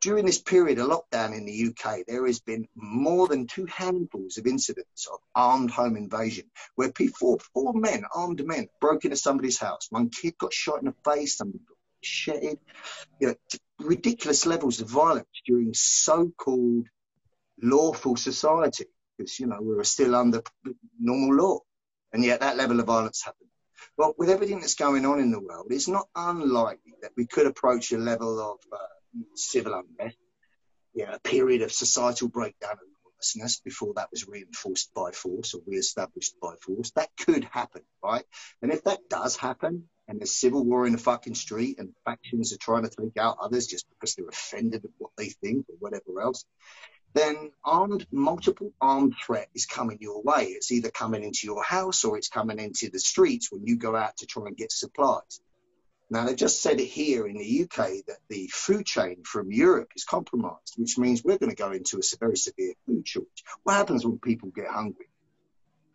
during 0.00 0.26
this 0.26 0.40
period 0.40 0.78
of 0.78 0.88
lockdown 0.88 1.36
in 1.36 1.46
the 1.46 1.68
UK, 1.68 2.06
there 2.06 2.26
has 2.26 2.40
been 2.40 2.68
more 2.74 3.28
than 3.28 3.46
two 3.46 3.66
handfuls 3.66 4.38
of 4.38 4.46
incidents 4.46 5.06
of 5.06 5.18
armed 5.34 5.70
home 5.70 5.96
invasion 5.96 6.44
where 6.74 6.92
people, 6.92 7.40
four 7.54 7.72
men, 7.72 8.04
armed 8.14 8.44
men, 8.44 8.68
broke 8.80 9.04
into 9.04 9.16
somebody's 9.16 9.58
house. 9.58 9.86
One 9.90 10.10
kid 10.10 10.36
got 10.38 10.52
shot 10.52 10.80
in 10.80 10.86
the 10.86 10.94
face, 11.10 11.36
somebody 11.36 11.64
got 11.66 11.76
shattered. 12.02 12.58
You 13.20 13.28
know, 13.28 13.34
ridiculous 13.80 14.46
levels 14.46 14.80
of 14.80 14.88
violence 14.90 15.28
during 15.46 15.72
so-called 15.74 16.86
lawful 17.62 18.16
society 18.16 18.84
because, 19.16 19.40
you 19.40 19.46
know, 19.46 19.58
we 19.60 19.74
were 19.74 19.84
still 19.84 20.14
under 20.14 20.42
normal 21.00 21.34
law. 21.36 21.60
And 22.12 22.24
yet 22.24 22.40
that 22.40 22.56
level 22.56 22.80
of 22.80 22.86
violence 22.86 23.22
happened. 23.24 23.50
Well, 23.96 24.14
with 24.18 24.30
everything 24.30 24.60
that's 24.60 24.74
going 24.74 25.06
on 25.06 25.20
in 25.20 25.30
the 25.30 25.40
world, 25.40 25.66
it's 25.70 25.88
not 25.88 26.06
unlikely 26.14 26.94
that 27.02 27.12
we 27.16 27.26
could 27.26 27.46
approach 27.46 27.92
a 27.92 27.98
level 27.98 28.38
of 28.40 28.58
uh, 28.72 28.76
civil 29.34 29.74
unrest, 29.74 30.16
yeah, 30.94 31.14
a 31.14 31.20
period 31.20 31.62
of 31.62 31.72
societal 31.72 32.28
breakdown 32.28 32.72
and 32.72 32.90
lawlessness 33.04 33.60
before 33.60 33.94
that 33.94 34.10
was 34.10 34.26
reinforced 34.26 34.92
by 34.94 35.10
force 35.10 35.54
or 35.54 35.60
re-established 35.66 36.34
by 36.40 36.54
force. 36.56 36.90
That 36.92 37.10
could 37.18 37.44
happen, 37.44 37.82
right? 38.02 38.24
And 38.62 38.72
if 38.72 38.84
that 38.84 39.08
does 39.08 39.36
happen, 39.36 39.88
and 40.08 40.20
there's 40.20 40.34
civil 40.34 40.64
war 40.64 40.86
in 40.86 40.92
the 40.92 40.98
fucking 40.98 41.34
street, 41.34 41.78
and 41.78 41.92
factions 42.04 42.52
are 42.52 42.58
trying 42.58 42.84
to 42.84 42.90
take 42.90 43.16
out 43.16 43.38
others 43.40 43.66
just 43.66 43.86
because 43.90 44.14
they're 44.14 44.28
offended 44.28 44.84
at 44.84 44.90
what 44.98 45.10
they 45.16 45.28
think 45.28 45.66
or 45.68 45.76
whatever 45.80 46.20
else, 46.22 46.44
then 47.14 47.50
armed, 47.64 48.06
multiple 48.12 48.72
armed 48.80 49.14
threat 49.24 49.48
is 49.54 49.66
coming 49.66 49.98
your 50.00 50.22
way. 50.22 50.44
It's 50.44 50.70
either 50.70 50.90
coming 50.90 51.24
into 51.24 51.40
your 51.46 51.62
house 51.62 52.04
or 52.04 52.18
it's 52.18 52.28
coming 52.28 52.58
into 52.58 52.90
the 52.90 53.00
streets 53.00 53.50
when 53.50 53.66
you 53.66 53.76
go 53.76 53.96
out 53.96 54.18
to 54.18 54.26
try 54.26 54.44
and 54.46 54.56
get 54.56 54.70
supplies. 54.70 55.40
Now, 56.08 56.24
they've 56.24 56.36
just 56.36 56.62
said 56.62 56.80
it 56.80 56.86
here 56.86 57.26
in 57.26 57.36
the 57.36 57.62
UK 57.62 58.04
that 58.06 58.18
the 58.28 58.48
food 58.52 58.86
chain 58.86 59.24
from 59.24 59.50
Europe 59.50 59.90
is 59.96 60.04
compromised, 60.04 60.74
which 60.76 60.98
means 60.98 61.24
we're 61.24 61.38
going 61.38 61.50
to 61.50 61.56
go 61.56 61.72
into 61.72 61.98
a 61.98 62.16
very 62.20 62.36
severe 62.36 62.74
food 62.86 63.08
shortage. 63.08 63.44
What 63.64 63.74
happens 63.74 64.06
when 64.06 64.18
people 64.18 64.50
get 64.50 64.68
hungry? 64.68 65.08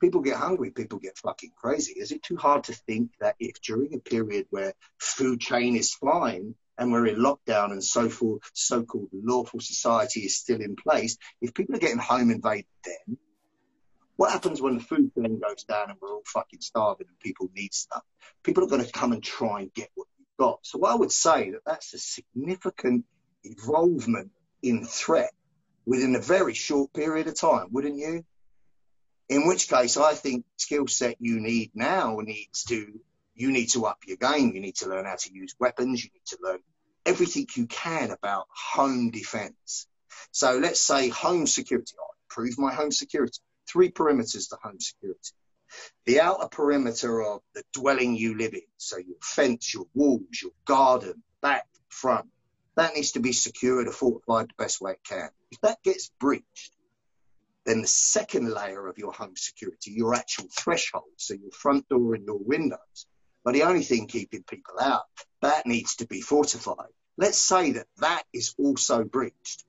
People 0.01 0.21
get 0.21 0.35
hungry, 0.35 0.71
people 0.71 0.99
get 0.99 1.17
fucking 1.17 1.51
crazy. 1.55 1.93
Is 1.93 2.11
it 2.11 2.23
too 2.23 2.35
hard 2.35 2.65
to 2.65 2.73
think 2.73 3.11
that 3.21 3.35
if 3.39 3.61
during 3.61 3.93
a 3.93 3.99
period 3.99 4.47
where 4.49 4.73
food 4.97 5.39
chain 5.39 5.77
is 5.77 5.93
flying 5.93 6.55
and 6.77 6.91
we're 6.91 7.07
in 7.07 7.17
lockdown 7.17 7.71
and 7.71 7.83
so 7.83 8.09
forth, 8.09 8.41
so-called 8.53 9.09
lawful 9.13 9.61
society 9.61 10.21
is 10.21 10.35
still 10.35 10.59
in 10.59 10.75
place, 10.75 11.17
if 11.39 11.53
people 11.53 11.75
are 11.75 11.79
getting 11.79 11.99
home 11.99 12.31
invaded 12.31 12.65
then, 12.83 13.17
what 14.21 14.31
happens 14.31 14.61
when 14.61 14.75
the 14.75 14.83
food 14.83 15.11
thing 15.15 15.39
goes 15.39 15.63
down 15.63 15.89
and 15.89 15.97
we're 15.99 16.13
all 16.13 16.21
fucking 16.27 16.61
starving 16.61 17.07
and 17.07 17.19
people 17.21 17.49
need 17.55 17.73
stuff? 17.73 18.03
People 18.43 18.63
are 18.63 18.67
going 18.67 18.85
to 18.85 18.91
come 18.91 19.13
and 19.13 19.23
try 19.23 19.61
and 19.61 19.73
get 19.73 19.89
what 19.95 20.05
you've 20.15 20.37
got. 20.37 20.59
So 20.61 20.85
I 20.85 20.93
would 20.93 21.11
say 21.11 21.49
that 21.49 21.61
that's 21.65 21.95
a 21.95 21.97
significant 21.97 23.05
involvement 23.43 24.29
in 24.61 24.85
threat 24.85 25.31
within 25.87 26.13
a 26.13 26.19
very 26.19 26.53
short 26.53 26.93
period 26.93 27.25
of 27.29 27.39
time, 27.39 27.69
wouldn't 27.71 27.97
you? 27.97 28.23
In 29.27 29.47
which 29.47 29.67
case, 29.67 29.97
I 29.97 30.13
think 30.13 30.45
skill 30.55 30.85
set 30.85 31.15
you 31.19 31.39
need 31.39 31.71
now 31.73 32.19
needs 32.21 32.65
to 32.65 32.99
you 33.33 33.51
need 33.51 33.71
to 33.71 33.87
up 33.87 34.01
your 34.05 34.17
game. 34.17 34.53
You 34.53 34.61
need 34.61 34.75
to 34.75 34.87
learn 34.87 35.05
how 35.05 35.15
to 35.15 35.33
use 35.33 35.55
weapons. 35.59 36.03
You 36.03 36.11
need 36.13 36.27
to 36.27 36.37
learn 36.43 36.59
everything 37.07 37.47
you 37.55 37.65
can 37.65 38.11
about 38.11 38.45
home 38.55 39.09
defense. 39.09 39.87
So 40.29 40.59
let's 40.59 40.79
say 40.79 41.09
home 41.09 41.47
security. 41.47 41.95
I 41.99 42.05
improve 42.29 42.59
my 42.59 42.71
home 42.71 42.91
security 42.91 43.39
three 43.67 43.91
perimeters 43.91 44.49
to 44.49 44.57
home 44.61 44.79
security. 44.79 45.31
The 46.05 46.19
outer 46.19 46.47
perimeter 46.47 47.21
of 47.21 47.41
the 47.53 47.63
dwelling 47.73 48.15
you 48.15 48.37
live 48.37 48.53
in, 48.53 48.61
so 48.77 48.97
your 48.97 49.17
fence, 49.21 49.73
your 49.73 49.85
walls, 49.93 50.41
your 50.41 50.51
garden, 50.65 51.23
back, 51.41 51.67
front, 51.89 52.27
that 52.75 52.95
needs 52.95 53.13
to 53.13 53.19
be 53.19 53.33
secured 53.33 53.87
or 53.87 53.91
fortified 53.91 54.49
the 54.49 54.63
best 54.63 54.81
way 54.81 54.91
it 54.91 55.03
can. 55.03 55.29
If 55.51 55.61
that 55.61 55.83
gets 55.83 56.09
breached, 56.19 56.75
then 57.65 57.81
the 57.81 57.87
second 57.87 58.51
layer 58.51 58.87
of 58.87 58.97
your 58.97 59.13
home 59.13 59.35
security, 59.35 59.91
your 59.91 60.15
actual 60.15 60.47
threshold, 60.51 61.03
so 61.17 61.33
your 61.33 61.51
front 61.51 61.87
door 61.89 62.15
and 62.15 62.25
your 62.25 62.39
windows, 62.39 63.05
are 63.45 63.53
the 63.53 63.63
only 63.63 63.83
thing 63.83 64.07
keeping 64.07 64.43
people 64.43 64.79
out. 64.79 65.03
That 65.41 65.65
needs 65.65 65.95
to 65.97 66.07
be 66.07 66.21
fortified. 66.21 66.91
Let's 67.17 67.37
say 67.37 67.73
that 67.73 67.87
that 67.97 68.23
is 68.33 68.55
also 68.57 69.03
breached. 69.03 69.63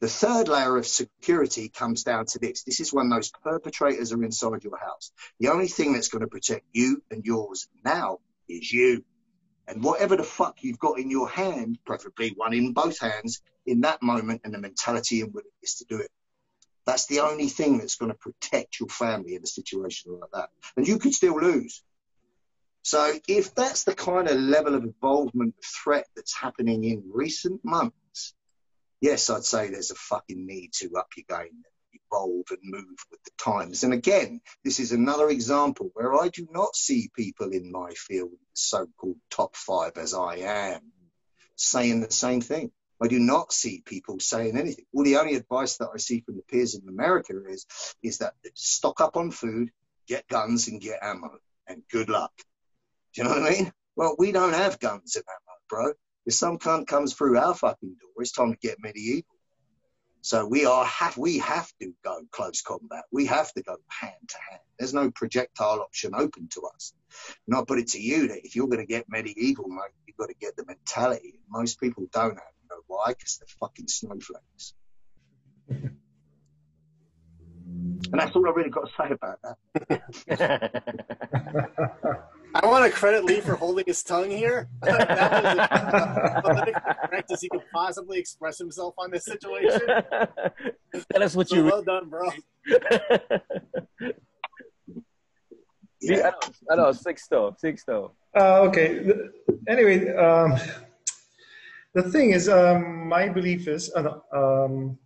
The 0.00 0.08
third 0.08 0.48
layer 0.48 0.76
of 0.76 0.86
security 0.86 1.70
comes 1.70 2.02
down 2.02 2.26
to 2.26 2.38
this. 2.38 2.64
This 2.64 2.80
is 2.80 2.92
when 2.92 3.08
those 3.08 3.30
perpetrators 3.30 4.12
are 4.12 4.22
inside 4.22 4.62
your 4.62 4.78
house. 4.78 5.10
The 5.40 5.48
only 5.48 5.68
thing 5.68 5.94
that's 5.94 6.08
going 6.08 6.20
to 6.20 6.28
protect 6.28 6.66
you 6.72 7.02
and 7.10 7.24
yours 7.24 7.68
now 7.82 8.18
is 8.48 8.70
you. 8.70 9.04
And 9.66 9.82
whatever 9.82 10.16
the 10.16 10.22
fuck 10.22 10.62
you've 10.62 10.78
got 10.78 10.98
in 10.98 11.10
your 11.10 11.28
hand, 11.28 11.78
preferably 11.86 12.34
one 12.36 12.52
in 12.52 12.72
both 12.72 13.00
hands, 13.00 13.40
in 13.64 13.80
that 13.80 14.02
moment 14.02 14.42
and 14.44 14.52
the 14.52 14.58
mentality 14.58 15.22
and 15.22 15.32
willingness 15.32 15.78
to 15.78 15.86
do 15.86 15.98
it. 15.98 16.10
That's 16.84 17.06
the 17.06 17.20
only 17.20 17.48
thing 17.48 17.78
that's 17.78 17.96
going 17.96 18.12
to 18.12 18.18
protect 18.18 18.78
your 18.78 18.88
family 18.88 19.34
in 19.34 19.42
a 19.42 19.46
situation 19.46 20.16
like 20.20 20.30
that. 20.32 20.50
And 20.76 20.86
you 20.86 20.98
could 20.98 21.14
still 21.14 21.40
lose. 21.40 21.82
So 22.82 23.12
if 23.26 23.54
that's 23.56 23.82
the 23.82 23.94
kind 23.94 24.28
of 24.28 24.36
level 24.36 24.76
of 24.76 24.84
involvement 24.84 25.56
threat 25.64 26.06
that's 26.14 26.36
happening 26.36 26.84
in 26.84 27.02
recent 27.12 27.64
months, 27.64 27.96
yes, 29.00 29.30
I'd 29.30 29.44
say 29.44 29.68
there's 29.68 29.90
a 29.90 29.96
fucking 29.96 30.46
need 30.46 30.72
to 30.74 30.90
up 30.96 31.08
your 31.16 31.38
game, 31.38 31.62
evolve 31.92 32.46
and 32.50 32.58
move 32.62 32.96
with 33.10 33.22
the 33.24 33.30
times. 33.38 33.84
And 33.84 33.92
again, 33.92 34.40
this 34.64 34.80
is 34.80 34.92
another 34.92 35.28
example 35.28 35.90
where 35.94 36.14
I 36.14 36.28
do 36.28 36.46
not 36.50 36.76
see 36.76 37.10
people 37.14 37.50
in 37.52 37.70
my 37.70 37.90
field, 37.90 38.32
so-called 38.54 39.18
top 39.30 39.56
five 39.56 39.96
as 39.96 40.14
I 40.14 40.36
am, 40.36 40.80
saying 41.56 42.00
the 42.00 42.10
same 42.10 42.40
thing. 42.40 42.70
I 43.02 43.08
do 43.08 43.18
not 43.18 43.52
see 43.52 43.82
people 43.84 44.18
saying 44.20 44.56
anything. 44.56 44.86
Well, 44.92 45.04
the 45.04 45.18
only 45.18 45.34
advice 45.34 45.76
that 45.78 45.90
I 45.92 45.98
see 45.98 46.20
from 46.20 46.36
the 46.36 46.42
peers 46.42 46.74
in 46.74 46.88
America 46.88 47.34
is, 47.46 47.66
is 48.02 48.18
that 48.18 48.34
stock 48.54 49.00
up 49.02 49.16
on 49.16 49.30
food, 49.30 49.70
get 50.08 50.26
guns 50.28 50.68
and 50.68 50.80
get 50.80 51.00
ammo, 51.02 51.38
and 51.66 51.82
good 51.90 52.08
luck. 52.08 52.32
Do 53.14 53.20
you 53.20 53.24
know 53.24 53.34
what 53.34 53.42
I 53.42 53.50
mean? 53.50 53.72
Well, 53.96 54.16
we 54.18 54.32
don't 54.32 54.54
have 54.54 54.80
guns 54.80 55.16
and 55.16 55.24
ammo, 55.28 55.58
bro. 55.68 55.92
If 56.26 56.34
some 56.34 56.58
cunt 56.58 56.86
comes 56.88 57.14
through 57.14 57.38
our 57.38 57.54
fucking 57.54 57.96
door, 58.00 58.10
it's 58.18 58.32
time 58.32 58.52
to 58.52 58.58
get 58.58 58.78
medieval. 58.80 59.22
So 60.22 60.44
we 60.44 60.66
are 60.66 60.84
have 60.84 61.16
we 61.16 61.38
have 61.38 61.72
to 61.80 61.94
go 62.02 62.22
close 62.32 62.60
combat. 62.60 63.04
We 63.12 63.26
have 63.26 63.52
to 63.52 63.62
go 63.62 63.76
hand 63.88 64.28
to 64.28 64.36
hand. 64.50 64.62
There's 64.76 64.92
no 64.92 65.12
projectile 65.12 65.78
option 65.80 66.16
open 66.16 66.48
to 66.54 66.62
us. 66.74 66.92
And 67.46 67.56
I 67.56 67.62
put 67.64 67.78
it 67.78 67.90
to 67.90 68.00
you 68.00 68.26
that 68.28 68.44
if 68.44 68.56
you're 68.56 68.66
going 68.66 68.80
to 68.80 68.86
get 68.86 69.08
medieval, 69.08 69.68
mate, 69.68 69.92
you've 70.04 70.16
got 70.16 70.26
to 70.26 70.34
get 70.34 70.56
the 70.56 70.64
mentality. 70.66 71.38
Most 71.48 71.78
people 71.78 72.08
don't 72.12 72.34
have. 72.34 72.54
You 72.60 72.68
know 72.70 72.82
why? 72.88 73.10
Because 73.10 73.38
they're 73.38 73.46
fucking 73.60 73.86
snowflakes. 73.86 74.74
and 75.68 75.96
that's 78.12 78.34
all 78.34 78.48
I 78.48 78.50
really 78.50 78.70
got 78.70 78.88
to 78.88 78.92
say 78.98 79.12
about 79.12 79.38
that. 80.28 82.22
I 82.54 82.66
want 82.66 82.84
to 82.84 82.90
credit 82.90 83.24
Lee 83.24 83.40
for 83.40 83.54
holding 83.54 83.84
his 83.86 84.02
tongue 84.02 84.30
here. 84.30 84.68
that 84.82 86.42
was 86.44 86.62
as 86.68 86.74
correct 87.08 87.32
as 87.32 87.40
he 87.42 87.48
could 87.48 87.64
possibly 87.72 88.18
express 88.18 88.58
himself 88.58 88.94
on 88.98 89.10
this 89.10 89.24
situation. 89.24 89.80
Tell 91.12 91.22
us 91.22 91.36
what 91.36 91.48
so 91.48 91.56
you. 91.56 91.64
Well 91.64 91.82
done, 91.82 92.08
bro. 92.08 92.30
yeah. 96.00 96.30
I 96.70 96.76
know, 96.76 96.92
six 96.92 97.26
though, 97.28 97.54
six 97.58 97.84
though. 97.84 98.12
Uh, 98.36 98.60
okay. 98.62 99.12
Anyway, 99.68 100.14
um, 100.14 100.58
the 101.94 102.02
thing 102.02 102.30
is, 102.30 102.48
um, 102.48 103.08
my 103.08 103.28
belief 103.28 103.68
is, 103.68 103.92
uh, 103.94 104.18
um, 104.32 104.98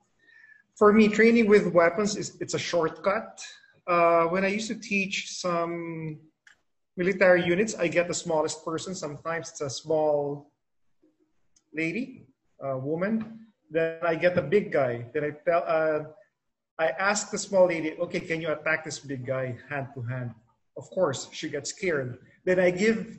for 0.77 0.93
me, 0.93 1.09
training 1.09 1.47
with 1.47 1.73
weapons 1.73 2.17
is 2.17 2.37
it's 2.41 2.55
a 2.55 2.59
shortcut. 2.59 3.41
Uh, 3.87 4.25
when 4.25 4.45
I 4.45 4.49
used 4.49 4.69
to 4.69 4.75
teach 4.75 5.31
some 5.31 6.19
military 6.97 7.45
units, 7.45 7.75
I 7.75 7.89
get 7.89 8.09
the 8.09 8.15
smallest 8.15 8.65
person. 8.65 8.95
Sometimes 8.95 9.51
it's 9.51 9.61
a 9.61 9.71
small 9.71 10.51
lady, 11.73 12.27
a 12.61 12.79
woman. 12.79 13.47
Then 13.71 13.99
I 14.03 14.15
get 14.17 14.35
the 14.35 14.43
big 14.43 14.73
guy. 14.73 15.07
Then 15.13 15.25
I 15.25 15.31
tell, 15.49 15.65
uh, 15.67 16.01
I 16.79 16.89
ask 16.99 17.31
the 17.31 17.39
small 17.39 17.67
lady, 17.67 17.93
okay, 18.01 18.21
can 18.21 18.41
you 18.41 18.51
attack 18.53 18.85
this 18.85 18.99
big 18.99 19.27
guy 19.27 19.57
hand 19.69 19.89
to 19.95 20.03
hand? 20.03 20.35
Of 20.77 20.91
course, 20.91 21.29
she 21.33 21.49
gets 21.49 21.71
scared. 21.71 22.19
Then 22.45 22.59
I 22.59 22.71
give 22.71 23.19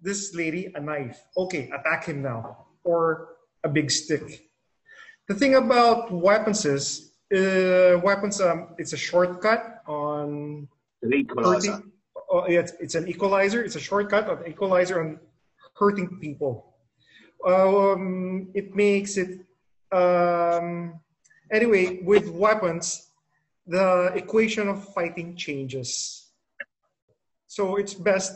this 0.00 0.34
lady 0.34 0.72
a 0.74 0.80
knife. 0.80 1.20
Okay, 1.36 1.70
attack 1.70 2.06
him 2.06 2.22
now, 2.22 2.66
or 2.84 3.36
a 3.64 3.68
big 3.68 3.90
stick. 3.90 4.48
The 5.28 5.34
thing 5.34 5.56
about 5.56 6.12
weapons 6.12 6.64
is, 6.64 7.12
uh, 7.34 7.98
weapons, 8.02 8.40
um, 8.40 8.68
it's 8.78 8.92
a 8.92 8.96
shortcut 8.96 9.82
on 9.86 10.68
hurting, 11.02 11.70
uh, 11.72 11.80
it's, 12.44 12.72
it's 12.80 12.94
an 12.94 13.08
equalizer. 13.08 13.62
It's 13.62 13.76
a 13.76 13.80
shortcut 13.80 14.28
of 14.28 14.46
equalizer 14.46 15.00
on 15.00 15.18
hurting 15.74 16.18
people. 16.20 16.74
Um, 17.44 18.48
it 18.54 18.74
makes 18.74 19.16
it 19.16 19.40
um, 19.92 21.00
anyway 21.50 22.00
with 22.02 22.28
weapons. 22.28 23.10
The 23.66 24.12
equation 24.14 24.68
of 24.68 24.92
fighting 24.94 25.36
changes. 25.36 26.30
So 27.46 27.76
it's 27.76 27.94
best 27.94 28.32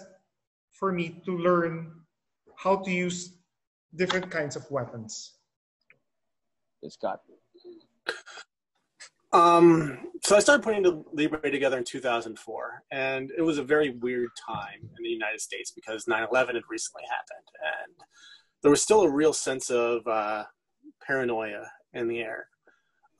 for 0.72 0.92
me 0.92 1.20
to 1.24 1.36
learn 1.36 1.92
how 2.56 2.76
to 2.76 2.90
use 2.90 3.34
different 3.94 4.30
kinds 4.30 4.56
of 4.56 4.68
weapons. 4.70 5.34
Scott. 6.88 7.20
Um, 9.32 9.98
so 10.22 10.36
I 10.36 10.40
started 10.40 10.62
putting 10.62 10.82
the 10.82 11.04
Libre 11.12 11.50
together 11.50 11.78
in 11.78 11.84
2004, 11.84 12.82
and 12.90 13.30
it 13.36 13.42
was 13.42 13.58
a 13.58 13.62
very 13.62 13.90
weird 13.90 14.30
time 14.46 14.80
in 14.82 15.02
the 15.02 15.08
United 15.08 15.40
States 15.40 15.70
because 15.70 16.06
9/11 16.06 16.54
had 16.54 16.64
recently 16.68 17.04
happened, 17.04 17.48
and 17.62 17.94
there 18.62 18.70
was 18.70 18.82
still 18.82 19.02
a 19.02 19.10
real 19.10 19.32
sense 19.32 19.70
of 19.70 20.06
uh, 20.06 20.44
paranoia 21.00 21.70
in 21.92 22.08
the 22.08 22.20
air. 22.20 22.48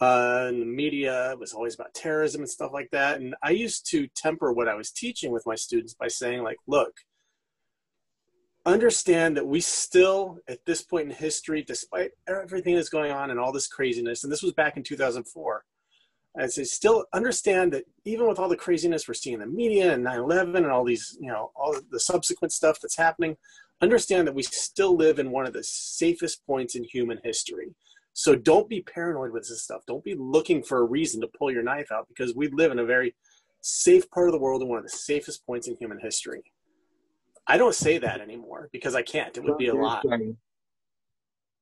Uh, 0.01 0.47
the 0.47 0.65
media 0.65 1.37
was 1.39 1.53
always 1.53 1.75
about 1.75 1.95
terrorism 1.95 2.41
and 2.41 2.51
stuff 2.51 2.73
like 2.73 2.89
that. 2.91 3.21
And 3.21 3.35
I 3.43 3.51
used 3.51 3.89
to 3.91 4.09
temper 4.17 4.53
what 4.53 4.69
I 4.69 4.75
was 4.75 4.91
teaching 4.91 5.31
with 5.31 5.45
my 5.47 5.55
students 5.55 5.93
by 5.93 6.09
saying, 6.09 6.43
like, 6.43 6.57
look, 6.67 6.93
understand 8.65 9.37
that 9.37 9.47
we 9.47 9.61
still, 9.61 10.39
at 10.49 10.65
this 10.65 10.81
point 10.83 11.11
in 11.11 11.15
history, 11.15 11.63
despite 11.63 12.13
everything 12.27 12.77
that's 12.77 12.89
going 12.89 13.13
on 13.13 13.31
and 13.31 13.39
all 13.39 13.53
this 13.53 13.67
craziness, 13.67 14.25
and 14.25 14.33
this 14.33 14.43
was 14.43 14.55
back 14.55 14.79
in 14.79 14.83
2004 14.83 15.65
I 16.39 16.47
say 16.47 16.65
still 16.65 17.07
understand 17.13 17.73
that 17.73 17.85
even 18.05 18.29
with 18.29 18.39
all 18.39 18.49
the 18.49 18.57
craziness 18.57 19.09
we're 19.09 19.15
seeing 19.15 19.35
in 19.35 19.41
the 19.41 19.47
media 19.47 19.93
and 19.93 20.05
9/11 20.05 20.57
and 20.57 20.67
all 20.67 20.85
these, 20.85 21.19
you 21.21 21.29
know, 21.29 21.51
all 21.57 21.75
the 21.91 22.01
subsequent 22.01 22.53
stuff 22.53 22.81
that's 22.81 22.97
happening, 22.97 23.37
understand 23.81 24.29
that 24.29 24.35
we 24.35 24.43
still 24.43 24.95
live 24.97 25.19
in 25.19 25.31
one 25.31 25.47
of 25.47 25.53
the 25.53 25.65
safest 25.65 26.47
points 26.47 26.77
in 26.77 26.85
human 26.85 27.19
history. 27.25 27.75
So 28.13 28.37
don't 28.37 28.69
be 28.69 28.83
paranoid 28.83 29.33
with 29.33 29.49
this 29.49 29.63
stuff. 29.63 29.83
Don't 29.87 30.05
be 30.05 30.15
looking 30.15 30.63
for 30.63 30.79
a 30.79 30.85
reason 30.85 31.21
to 31.21 31.29
pull 31.29 31.51
your 31.51 31.63
knife 31.63 31.91
out 31.91 32.07
because 32.09 32.35
we 32.35 32.49
live 32.49 32.71
in 32.71 32.79
a 32.79 32.85
very 32.85 33.15
safe 33.61 34.09
part 34.11 34.29
of 34.29 34.33
the 34.33 34.39
world 34.39 34.61
and 34.61 34.71
one 34.71 34.79
of 34.79 34.85
the 34.85 34.91
safest 34.91 35.45
points 35.47 35.69
in 35.69 35.77
human 35.77 35.99
history. 35.99 36.43
I 37.47 37.57
don't 37.57 37.75
say 37.75 37.99
that 37.99 38.21
anymore 38.21 38.69
because 38.73 38.95
I 38.95 39.03
can't. 39.03 39.37
It 39.37 39.43
would 39.43 39.59
be 39.59 39.69
a 39.69 39.75
lie 39.75 40.03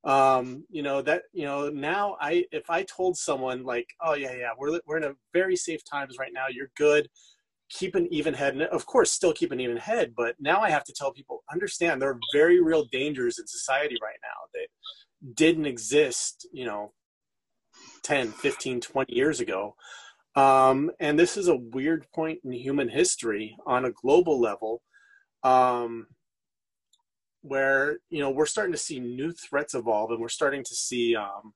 um 0.09 0.65
you 0.71 0.83
know 0.83 1.03
that 1.03 1.23
you 1.33 1.45
know 1.45 1.69
now 1.69 2.17
i 2.21 2.45
if 2.51 2.71
i 2.71 2.83
told 2.83 3.17
someone 3.17 3.63
like 3.63 3.87
oh 4.01 4.15
yeah 4.15 4.33
yeah 4.33 4.51
we're 4.59 4.81
we're 4.87 4.97
in 4.97 5.05
a 5.05 5.15
very 5.35 5.55
safe 5.55 5.85
times 5.85 6.17
right 6.19 6.33
now 6.33 6.47
you're 6.51 6.71
good. 6.77 7.09
Keep 7.71 7.97
an 7.97 8.09
even 8.11 8.33
head. 8.33 8.55
And 8.55 8.63
of 8.63 8.87
course 8.87 9.13
still 9.13 9.35
keep 9.35 9.53
an 9.53 9.61
even 9.61 9.77
head 9.77 10.15
but 10.17 10.35
now 10.41 10.61
i 10.63 10.71
have 10.71 10.85
to 10.85 10.95
tell 10.95 11.13
people 11.13 11.45
understand 11.53 12.01
there 12.01 12.11
are 12.11 12.21
very 12.33 12.63
real 12.63 12.87
dangers 12.91 13.39
in 13.39 13.47
society 13.47 13.97
right 14.03 14.19
now 14.23 14.41
that 14.55 15.35
didn't 15.35 15.67
exist 15.67 16.49
you 16.53 16.65
know 16.65 16.93
10 18.03 18.29
15 18.33 18.81
20 18.81 19.15
years 19.15 19.41
ago. 19.41 19.77
Um, 20.35 20.91
and 21.01 21.19
this 21.19 21.37
is 21.37 21.49
a 21.49 21.57
weird 21.57 22.07
point 22.15 22.41
in 22.45 22.53
human 22.53 22.89
history 22.89 23.57
on 23.67 23.85
a 23.85 23.91
global 23.91 24.41
level. 24.41 24.83
Um, 25.43 26.07
where 27.43 27.99
you 28.11 28.20
know 28.20 28.30
we're 28.30 28.47
starting 28.47 28.72
to 28.72 28.78
see 28.78 28.99
new 28.99 29.32
threats 29.32 29.74
evolve 29.74 30.11
and 30.11 30.20
we're 30.20 30.28
starting 30.28 30.64
to 30.64 30.74
see 30.74 31.14
um, 31.16 31.53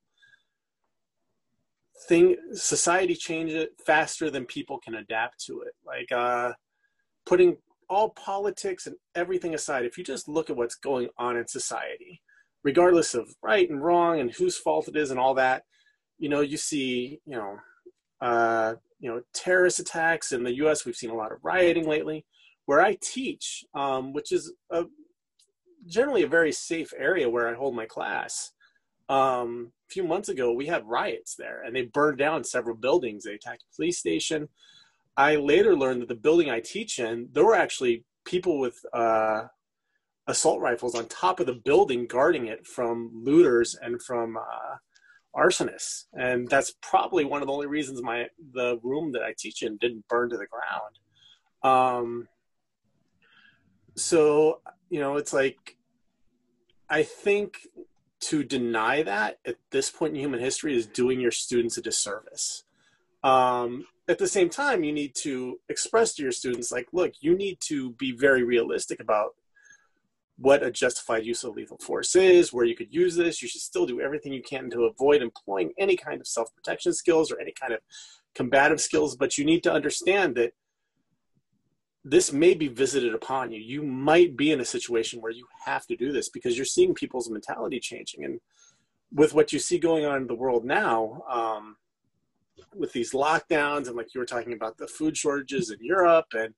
thing 2.09 2.37
society 2.53 3.15
change 3.15 3.53
it 3.53 3.73
faster 3.85 4.31
than 4.31 4.45
people 4.45 4.79
can 4.79 4.97
adapt 4.97 5.45
to 5.47 5.63
it. 5.63 5.75
Like 5.85 6.11
uh, 6.13 6.53
putting 7.27 7.57
all 7.89 8.11
politics 8.11 8.87
and 8.87 8.97
everything 9.15 9.55
aside 9.55 9.85
if 9.85 9.99
you 9.99 10.05
just 10.05 10.29
look 10.29 10.51
at 10.51 10.57
what's 10.57 10.77
going 10.77 11.09
on 11.19 11.37
in 11.37 11.47
society 11.47 12.23
regardless 12.65 13.15
of 13.15 13.29
right 13.43 13.69
and 13.69 13.83
wrong 13.83 14.21
and 14.21 14.33
whose 14.33 14.57
fault 14.57 14.89
it 14.89 14.97
is 14.97 15.11
and 15.11 15.21
all 15.21 15.35
that 15.35 15.65
you 16.19 16.29
know 16.29 16.41
you 16.41 16.57
see 16.57 17.21
you 17.27 17.37
know 17.37 17.59
uh, 18.23 18.75
you 18.99 19.11
know 19.11 19.21
terrorist 19.35 19.79
attacks 19.79 20.33
in 20.33 20.43
the 20.43 20.53
us 20.53 20.87
we've 20.87 20.97
seen 20.97 21.11
a 21.11 21.15
lot 21.15 21.33
of 21.33 21.39
rioting 21.43 21.87
lately 21.87 22.25
where 22.65 22.81
i 22.81 22.97
teach 23.03 23.65
um, 23.75 24.13
which 24.13 24.33
is 24.33 24.53
a 24.71 24.85
generally 25.87 26.23
a 26.23 26.29
very 26.29 26.53
safe 26.53 26.93
area 26.97 27.29
where 27.29 27.49
I 27.49 27.55
hold 27.55 27.75
my 27.75 27.87
class. 27.87 28.53
Um, 29.09 29.73
a 29.89 29.93
few 29.93 30.05
months 30.05 30.29
ago, 30.29 30.53
we 30.53 30.67
had 30.67 30.87
riots 30.87 31.35
there, 31.37 31.63
and 31.63 31.75
they 31.75 31.83
burned 31.83 32.19
down 32.19 32.45
several 32.45 32.77
buildings. 32.77 33.25
They 33.25 33.35
attacked 33.35 33.65
a 33.71 33.77
police 33.77 33.99
station. 33.99 34.49
I 35.17 35.37
later 35.37 35.77
learned 35.77 36.03
that 36.03 36.09
the 36.09 36.15
building 36.15 36.51
I 36.51 36.61
teach 36.61 36.99
in, 36.99 37.29
there 37.33 37.45
were 37.45 37.55
actually 37.55 38.05
people 38.25 38.59
with 38.59 38.79
uh, 38.95 39.43
assault 40.27 40.61
rifles 40.61 40.95
on 40.95 41.07
top 41.09 41.41
of 41.41 41.47
the 41.47 41.61
building 41.65 42.07
guarding 42.07 42.47
it 42.47 42.67
from 42.67 43.11
looters 43.13 43.77
and 43.83 44.01
from 44.03 44.37
uh, 44.37 44.77
arsonists. 45.37 46.05
And 46.15 46.49
that's 46.49 46.75
probably 46.83 47.25
one 47.25 47.43
of 47.43 47.49
the 47.49 47.53
only 47.53 47.67
reasons 47.67 48.03
my 48.03 48.29
the 48.53 48.79
room 48.83 49.13
that 49.13 49.23
I 49.23 49.35
teach 49.37 49.63
in 49.63 49.77
didn't 49.79 50.07
burn 50.09 50.31
to 50.31 50.37
the 50.37 50.47
ground. 50.47 50.99
Um, 51.65 52.29
so 53.97 54.61
you 54.93 55.01
know, 55.01 55.17
it's 55.17 55.33
like 55.33 55.79
I 56.91 57.03
think 57.03 57.67
to 58.29 58.45
deny 58.45 59.03
that 59.03 59.39
at 59.47 59.57
this 59.71 59.91
point 59.91 60.15
in 60.15 60.21
human 60.21 60.39
history 60.39 60.77
is 60.77 60.87
doing 60.87 61.19
your 61.19 61.31
students 61.31 61.79
a 61.79 61.81
disservice. 61.81 62.65
Um, 63.25 63.87
at 64.07 64.19
the 64.19 64.29
same 64.29 64.51
time, 64.51 64.85
you 64.85 64.93
need 64.93 65.15
to 65.23 65.59
express 65.71 66.13
to 66.15 66.23
your 66.23 66.31
students, 66.31 66.71
like, 66.71 66.89
look, 66.93 67.15
you 67.21 67.35
need 67.35 67.59
to 67.69 67.93
be 67.93 68.13
very 68.13 68.43
realistic 68.43 69.01
about 69.01 69.31
what 70.37 70.63
a 70.63 70.71
justified 70.71 71.25
use 71.25 71.43
of 71.43 71.57
lethal 71.57 71.79
force 71.79 72.15
is, 72.15 72.53
where 72.53 72.67
you 72.67 72.77
could 72.77 72.93
use 72.93 73.17
this. 73.17 73.41
You 73.41 73.49
should 73.49 73.63
still 73.63 73.87
do 73.87 74.03
everything 74.03 74.35
you 74.35 74.43
can 74.43 74.69
to 74.71 74.85
avoid 74.85 75.23
employing 75.23 75.73
any 75.79 75.97
kind 75.97 76.21
of 76.21 76.27
self 76.27 76.55
protection 76.55 76.93
skills 76.93 77.33
or 77.33 77.41
any 77.41 77.55
kind 77.59 77.73
of 77.73 77.81
combative 78.35 78.81
skills, 78.81 79.17
but 79.17 79.39
you 79.39 79.47
need 79.47 79.63
to 79.63 79.73
understand 79.73 80.35
that 80.35 80.53
this 82.05 82.33
may 82.33 82.55
be 82.55 82.69
visited 82.69 83.15
upon 83.15 83.53
you. 83.53 83.61
You 83.61 83.83
might 83.83 84.37
be 84.37 84.51
in 84.51 84.61
a 84.61 84.65
situation 84.65 85.21
where 85.21 85.33
you 85.33 85.47
have 85.65 85.87
to 85.87 85.97
do 85.97 86.13
this 86.13 86.29
because 86.29 86.57
you're 86.57 86.65
seeing 86.65 86.95
people's 86.95 87.31
mentality 87.31 87.79
changing. 87.79 88.25
And 88.25 88.41
with 89.13 89.35
what 89.35 89.53
you 89.53 89.59
see 89.59 89.79
going 89.79 90.05
on 90.05 90.23
in 90.23 90.27
the 90.27 90.35
world 90.35 90.65
now, 90.65 91.23
um, 91.31 91.77
with 92.75 92.93
these 92.93 93.13
lockdowns 93.13 93.87
and 93.87 93.97
like 93.97 94.15
you 94.15 94.21
were 94.21 94.27
talking 94.27 94.53
about 94.53 94.79
the 94.79 94.87
food 94.87 95.17
shortages 95.17 95.71
in 95.71 95.79
Europe 95.81 96.27
and 96.35 96.55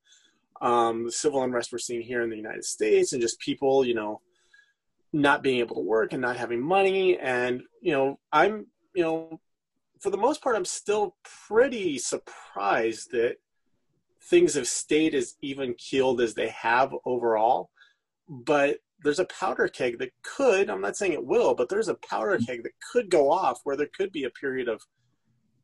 um, 0.61 1.05
the 1.05 1.13
civil 1.13 1.43
unrest 1.43 1.73
we're 1.73 1.79
seeing 1.79 2.03
here 2.03 2.23
in 2.23 2.31
the 2.31 2.37
United 2.37 2.65
States 2.65 3.13
and 3.13 3.21
just 3.21 3.39
people, 3.41 3.85
you 3.85 3.95
know, 3.95 4.21
not 5.13 5.43
being 5.43 5.59
able 5.59 5.77
to 5.77 5.83
work 5.83 6.13
and 6.13 6.23
not 6.23 6.37
having 6.37 6.61
money. 6.61 7.19
And, 7.19 7.63
you 7.81 7.93
know, 7.93 8.19
I'm, 8.33 8.67
you 8.95 9.03
know, 9.03 9.41
for 10.01 10.11
the 10.11 10.17
most 10.17 10.43
part, 10.43 10.57
I'm 10.57 10.65
still 10.65 11.17
pretty 11.49 11.99
surprised 11.99 13.11
that 13.13 13.37
things 14.31 14.55
have 14.55 14.67
stayed 14.67 15.15
as 15.15 15.35
even 15.43 15.75
keeled 15.75 16.21
as 16.21 16.35
they 16.35 16.49
have 16.49 16.95
overall. 17.05 17.71
But 18.29 18.79
there's 19.03 19.19
a 19.19 19.27
powder 19.27 19.69
keg 19.69 19.99
that 19.99 20.13
could, 20.23 20.71
I'm 20.71 20.81
not 20.81 20.97
saying 20.97 21.13
it 21.13 21.27
will, 21.27 21.55
but 21.55 21.69
there's 21.69 21.89
a 21.89 21.95
powder 21.95 22.39
keg 22.39 22.63
that 22.63 22.73
could 22.93 23.11
go 23.11 23.31
off 23.31 23.61
where 23.65 23.77
there 23.77 23.89
could 23.95 24.13
be 24.13 24.25
a 24.25 24.31
period 24.31 24.69
of 24.69 24.83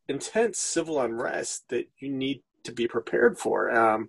intense 0.09 0.59
civil 0.59 1.01
unrest 1.01 1.65
that 1.71 1.89
you 1.99 2.11
need 2.11 2.43
to 2.65 2.73
be 2.73 2.87
prepared 2.87 3.39
for. 3.39 3.71
Um, 3.71 4.09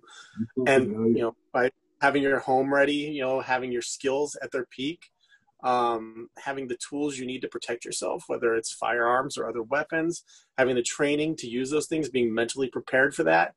and, 0.66 1.16
you 1.16 1.22
know, 1.22 1.36
by 1.52 1.70
having 2.02 2.22
your 2.22 2.40
home 2.40 2.74
ready, 2.74 2.94
you 2.94 3.22
know, 3.22 3.40
having 3.40 3.72
your 3.72 3.82
skills 3.82 4.36
at 4.42 4.50
their 4.52 4.66
peak, 4.66 5.10
um, 5.62 6.28
having 6.38 6.66
the 6.66 6.76
tools 6.76 7.16
you 7.16 7.24
need 7.24 7.40
to 7.40 7.48
protect 7.48 7.84
yourself, 7.84 8.24
whether 8.26 8.54
it's 8.54 8.72
firearms 8.72 9.38
or 9.38 9.48
other 9.48 9.62
weapons, 9.62 10.24
having 10.58 10.74
the 10.74 10.82
training 10.82 11.36
to 11.36 11.46
use 11.46 11.70
those 11.70 11.86
things, 11.86 12.10
being 12.10 12.34
mentally 12.34 12.68
prepared 12.68 13.14
for 13.14 13.22
that, 13.22 13.54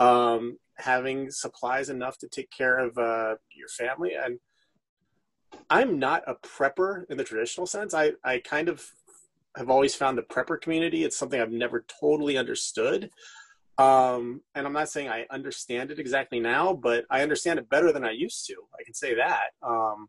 um, 0.00 0.56
having 0.78 1.30
supplies 1.30 1.90
enough 1.90 2.18
to 2.18 2.28
take 2.28 2.50
care 2.50 2.78
of 2.78 2.98
uh, 2.98 3.36
your 3.54 3.68
family. 3.78 4.12
And 4.14 4.38
I'm 5.68 5.98
not 5.98 6.24
a 6.26 6.34
prepper 6.34 7.04
in 7.10 7.16
the 7.16 7.24
traditional 7.24 7.66
sense. 7.66 7.94
I, 7.94 8.12
I 8.24 8.38
kind 8.38 8.68
of 8.68 8.84
have 9.56 9.70
always 9.70 9.94
found 9.94 10.16
the 10.16 10.22
prepper 10.22 10.60
community, 10.60 11.04
it's 11.04 11.16
something 11.16 11.40
I've 11.40 11.52
never 11.52 11.84
totally 12.00 12.38
understood. 12.38 13.10
Um, 13.78 14.42
and 14.54 14.66
I'm 14.66 14.72
not 14.72 14.90
saying 14.90 15.08
I 15.08 15.26
understand 15.30 15.90
it 15.90 15.98
exactly 15.98 16.38
now, 16.38 16.72
but 16.74 17.04
I 17.10 17.22
understand 17.22 17.58
it 17.58 17.68
better 17.68 17.92
than 17.92 18.04
I 18.04 18.10
used 18.12 18.46
to. 18.46 18.54
I 18.78 18.84
can 18.84 18.94
say 18.94 19.14
that. 19.14 19.50
Um, 19.62 20.08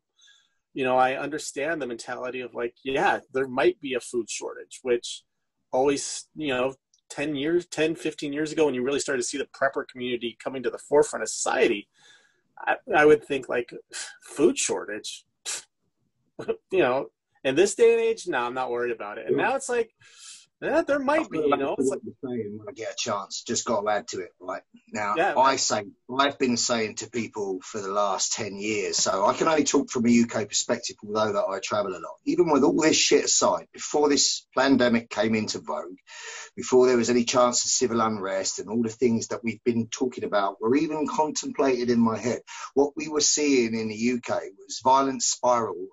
you 0.73 0.83
know, 0.83 0.97
I 0.97 1.15
understand 1.15 1.81
the 1.81 1.87
mentality 1.87 2.41
of 2.41 2.53
like, 2.53 2.75
yeah, 2.83 3.19
there 3.33 3.47
might 3.47 3.79
be 3.81 3.93
a 3.93 3.99
food 3.99 4.29
shortage, 4.29 4.79
which 4.83 5.23
always, 5.71 6.27
you 6.35 6.49
know, 6.49 6.75
10 7.11 7.35
years, 7.35 7.65
10, 7.67 7.95
15 7.95 8.33
years 8.33 8.51
ago, 8.51 8.65
when 8.65 8.73
you 8.73 8.83
really 8.83 8.99
started 8.99 9.21
to 9.21 9.27
see 9.27 9.37
the 9.37 9.47
prepper 9.47 9.87
community 9.87 10.37
coming 10.43 10.63
to 10.63 10.69
the 10.69 10.79
forefront 10.79 11.21
of 11.21 11.29
society, 11.29 11.87
I, 12.57 12.75
I 12.95 13.05
would 13.05 13.23
think 13.23 13.49
like 13.49 13.71
food 14.23 14.57
shortage, 14.57 15.25
you 16.71 16.79
know, 16.79 17.11
in 17.43 17.55
this 17.55 17.75
day 17.75 17.91
and 17.91 18.01
age, 18.01 18.27
no, 18.27 18.39
I'm 18.39 18.53
not 18.53 18.71
worried 18.71 18.91
about 18.91 19.17
it. 19.17 19.27
And 19.27 19.37
now 19.37 19.55
it's 19.55 19.69
like, 19.69 19.91
yeah, 20.61 20.83
there 20.83 20.99
might 20.99 21.29
be, 21.29 21.39
you 21.39 21.57
know. 21.57 21.75
It's 21.77 21.89
like, 21.89 21.99
saying 22.23 22.57
when 22.57 22.67
I 22.69 22.71
get 22.73 22.91
a 22.91 22.95
chance, 22.95 23.41
just 23.41 23.65
got 23.65 23.81
to 23.81 23.89
add 23.89 24.07
to 24.09 24.19
it, 24.19 24.29
right? 24.39 24.61
Now, 24.93 25.15
yeah, 25.17 25.33
I 25.35 25.55
say, 25.55 25.85
I've 26.15 26.37
been 26.37 26.57
saying 26.57 26.95
to 26.97 27.09
people 27.09 27.59
for 27.63 27.81
the 27.81 27.89
last 27.89 28.33
10 28.33 28.57
years, 28.57 28.97
so 28.97 29.25
I 29.25 29.33
can 29.33 29.47
only 29.47 29.63
talk 29.63 29.89
from 29.89 30.05
a 30.05 30.21
UK 30.21 30.47
perspective, 30.47 30.97
although 31.03 31.33
that 31.33 31.45
I 31.49 31.59
travel 31.63 31.93
a 31.93 31.97
lot. 31.97 32.19
Even 32.25 32.51
with 32.51 32.63
all 32.63 32.79
this 32.79 32.95
shit 32.95 33.25
aside, 33.25 33.67
before 33.73 34.07
this 34.07 34.45
pandemic 34.55 35.09
came 35.09 35.33
into 35.33 35.59
vogue, 35.59 35.97
before 36.55 36.85
there 36.85 36.97
was 36.97 37.09
any 37.09 37.23
chance 37.23 37.65
of 37.65 37.71
civil 37.71 38.01
unrest 38.01 38.59
and 38.59 38.69
all 38.69 38.83
the 38.83 38.89
things 38.89 39.29
that 39.29 39.43
we've 39.43 39.63
been 39.63 39.87
talking 39.87 40.25
about 40.25 40.61
were 40.61 40.75
even 40.75 41.07
contemplated 41.07 41.89
in 41.89 41.99
my 41.99 42.17
head, 42.17 42.41
what 42.75 42.93
we 42.95 43.07
were 43.07 43.21
seeing 43.21 43.73
in 43.73 43.87
the 43.87 44.13
UK 44.13 44.41
was 44.59 44.81
violence 44.83 45.25
spiral 45.25 45.87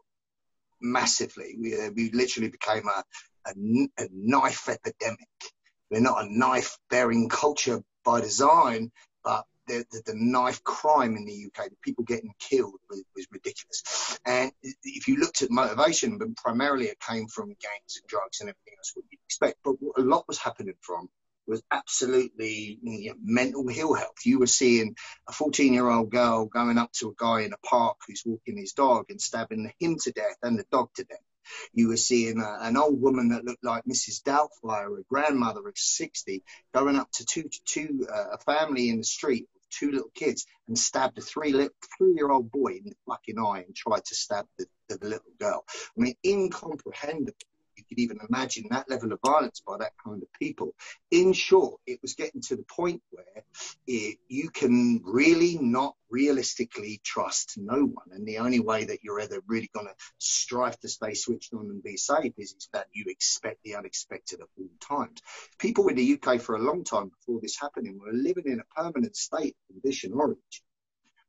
massively. 0.81 1.57
We, 1.61 1.75
uh, 1.75 1.91
we 1.95 2.11
literally 2.13 2.51
became 2.51 2.87
a, 2.87 3.05
a, 3.49 4.03
a 4.03 4.09
knife 4.13 4.69
epidemic. 4.69 5.29
We're 5.91 6.01
not 6.01 6.25
a 6.25 6.39
knife 6.39 6.79
bearing 6.91 7.29
culture 7.29 7.83
by 8.05 8.21
design, 8.21 8.91
but 9.25 9.45
the, 9.67 9.85
the, 9.91 10.03
the, 10.07 10.15
knife 10.15 10.63
crime 10.65 11.17
in 11.17 11.27
the 11.27 11.47
UK, 11.47 11.69
the 11.69 11.77
people 11.83 12.05
getting 12.05 12.33
killed 12.39 12.81
was, 12.89 13.05
was, 13.15 13.27
ridiculous. 13.31 14.19
And 14.25 14.51
if 14.63 15.09
you 15.09 15.17
looked 15.17 15.43
at 15.43 15.51
motivation, 15.51 16.19
but 16.19 16.35
primarily 16.37 16.87
it 16.87 16.99
came 17.01 17.29
from 17.29 17.49
gangs 17.49 18.01
and 18.01 18.09
drugs 18.09 18.41
and 18.41 18.49
everything 18.49 18.75
else, 18.79 18.93
what 18.95 19.05
you'd 19.11 19.21
expect. 19.27 19.59
But 19.63 19.75
what 19.81 19.99
a 19.99 20.03
lot 20.03 20.25
was 20.27 20.39
happening 20.39 20.75
from 20.81 21.09
was 21.49 21.63
absolutely 21.71 22.79
you 22.83 23.11
know, 23.11 23.15
mental 23.23 23.69
ill 23.69 23.95
health. 23.95 24.17
You 24.25 24.39
were 24.39 24.47
seeing 24.47 24.95
a 25.29 25.33
14 25.33 25.73
year 25.73 25.89
old 25.89 26.11
girl 26.11 26.47
going 26.47 26.79
up 26.79 26.93
to 26.95 27.09
a 27.09 27.15
guy 27.19 27.43
in 27.43 27.53
a 27.53 27.67
park 27.67 27.97
who's 28.07 28.23
walking 28.25 28.59
his 28.59 28.73
dog 28.73 29.07
and 29.09 29.21
stabbing 29.21 29.73
him 29.79 29.97
to 30.03 30.13
death 30.13 30.37
and 30.43 30.59
the 30.59 30.65
dog 30.71 30.91
to 30.97 31.05
death. 31.05 31.19
You 31.73 31.89
were 31.89 31.97
seeing 31.97 32.41
a, 32.41 32.59
an 32.61 32.77
old 32.77 33.01
woman 33.01 33.29
that 33.31 33.45
looked 33.45 33.65
like 33.65 33.85
Mrs. 33.85 34.23
Doubtfire, 34.23 34.99
a 34.99 35.03
grandmother 35.09 35.67
of 35.69 35.77
60, 35.77 36.43
going 36.75 36.97
up 36.97 37.11
to 37.13 37.25
two, 37.25 37.49
two 37.65 38.07
uh, 38.13 38.31
a 38.33 38.39
family 38.39 38.89
in 38.89 38.99
the 38.99 39.05
street 39.05 39.47
with 39.55 39.69
two 39.71 39.91
little 39.91 40.11
kids 40.15 40.47
and 40.67 40.79
stabbed 40.79 41.19
a 41.19 41.21
three, 41.21 41.53
three 41.53 42.15
year 42.15 42.31
old 42.31 42.51
boy 42.51 42.73
in 42.73 42.85
the 42.85 42.97
fucking 43.07 43.39
eye 43.39 43.65
and 43.67 43.75
tried 43.75 44.05
to 44.07 44.15
stab 44.15 44.47
the, 44.59 44.67
the 44.89 44.99
little 45.03 45.33
girl. 45.39 45.65
I 45.97 46.01
mean, 46.01 46.15
incomprehensible 46.25 47.35
could 47.89 47.99
even 47.99 48.19
imagine 48.29 48.67
that 48.71 48.89
level 48.91 49.13
of 49.13 49.21
violence 49.25 49.63
by 49.67 49.79
that 49.79 49.93
kind 50.05 50.23
of 50.23 50.29
people. 50.39 50.75
In 51.11 51.33
short, 51.33 51.81
it 51.87 52.01
was 52.03 52.15
getting 52.15 52.41
to 52.43 52.57
the 52.57 52.65
point 52.65 53.03
where 53.11 53.45
it, 53.87 54.19
you 54.29 54.51
can 54.51 55.01
really 55.05 55.59
not 55.61 55.95
realistically 56.11 57.01
trust 57.05 57.55
no 57.57 57.81
one. 57.81 58.07
And 58.13 58.27
the 58.27 58.39
only 58.39 58.61
way 58.61 58.85
that 58.85 59.01
you're 59.03 59.21
ever 59.21 59.41
really 59.47 59.71
going 59.75 59.87
to 59.87 59.95
strive 60.19 60.79
to 60.81 60.89
stay 60.89 61.15
switched 61.15 61.55
on 61.55 61.67
and 61.71 61.83
be 61.83 61.97
safe 61.97 62.33
is, 62.39 62.53
is 62.53 62.69
that 62.73 62.87
you 62.93 63.05
expect 63.09 63.63
the 63.63 63.77
unexpected 63.77 64.41
at 64.41 64.49
all 64.59 64.99
times. 64.99 65.21
People 65.59 65.89
in 65.89 65.97
the 65.97 66.19
UK 66.21 66.41
for 66.41 66.57
a 66.57 66.63
long 66.63 66.85
time 66.85 67.09
before 67.09 67.41
this 67.41 67.59
happening 67.61 67.99
were 67.99 68.13
living 68.13 68.45
in 68.47 68.61
a 68.61 68.81
permanent 68.81 69.17
state 69.17 69.57
of 69.71 69.75
condition 69.75 70.13
orange 70.15 70.63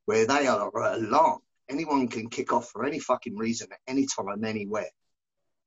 where 0.06 0.26
they 0.26 0.48
are 0.48 0.72
alarmed. 0.76 1.44
Anyone 1.70 2.08
can 2.08 2.30
kick 2.30 2.52
off 2.52 2.72
for 2.72 2.84
any 2.84 2.98
fucking 2.98 3.38
reason 3.38 3.68
at 3.72 3.78
any 3.88 4.08
time, 4.08 4.44
anywhere. 4.44 4.90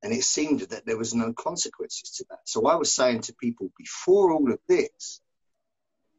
And 0.03 0.13
it 0.13 0.25
seemed 0.25 0.61
that 0.61 0.85
there 0.85 0.99
was 0.99 1.15
no 1.15 1.33
consequences 1.33 2.11
to 2.17 2.25
that. 2.31 2.41
So 2.45 2.67
I 2.67 2.75
was 2.75 2.95
saying 2.95 3.23
to 3.23 3.35
people 3.35 3.71
before 3.79 4.33
all 4.33 4.53
of 4.53 4.59
this, 4.69 5.21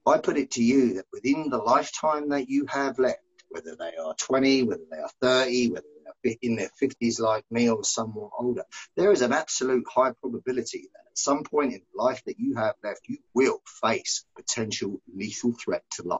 I 0.05 0.17
put 0.17 0.37
it 0.37 0.51
to 0.51 0.63
you 0.63 0.95
that 0.95 1.05
within 1.11 1.49
the 1.49 1.57
lifetime 1.57 2.29
that 2.29 2.49
you 2.49 2.65
have 2.67 2.99
left, 2.99 3.19
whether 3.49 3.75
they 3.75 3.95
are 3.95 4.15
20, 4.15 4.63
whether 4.63 4.83
they 4.89 4.97
are 4.97 5.09
30, 5.21 5.71
whether 5.71 5.85
they're 6.23 6.35
in 6.41 6.55
their 6.55 6.71
50s 6.81 7.19
like 7.19 7.45
me 7.51 7.69
or 7.69 7.83
somewhat 7.83 8.31
older, 8.37 8.63
there 8.95 9.11
is 9.11 9.21
an 9.21 9.33
absolute 9.33 9.85
high 9.87 10.11
probability 10.11 10.89
that 10.93 11.11
at 11.11 11.17
some 11.17 11.43
point 11.43 11.73
in 11.73 11.81
life 11.95 12.21
that 12.25 12.39
you 12.39 12.55
have 12.55 12.75
left, 12.83 13.01
you 13.07 13.17
will 13.33 13.61
face 13.81 14.25
potential 14.35 15.01
lethal 15.13 15.53
threat 15.53 15.83
to 15.91 16.03
life. 16.03 16.19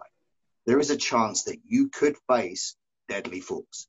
There 0.65 0.79
is 0.79 0.91
a 0.91 0.97
chance 0.97 1.43
that 1.43 1.57
you 1.65 1.89
could 1.89 2.15
face 2.29 2.75
deadly 3.09 3.41
force. 3.41 3.87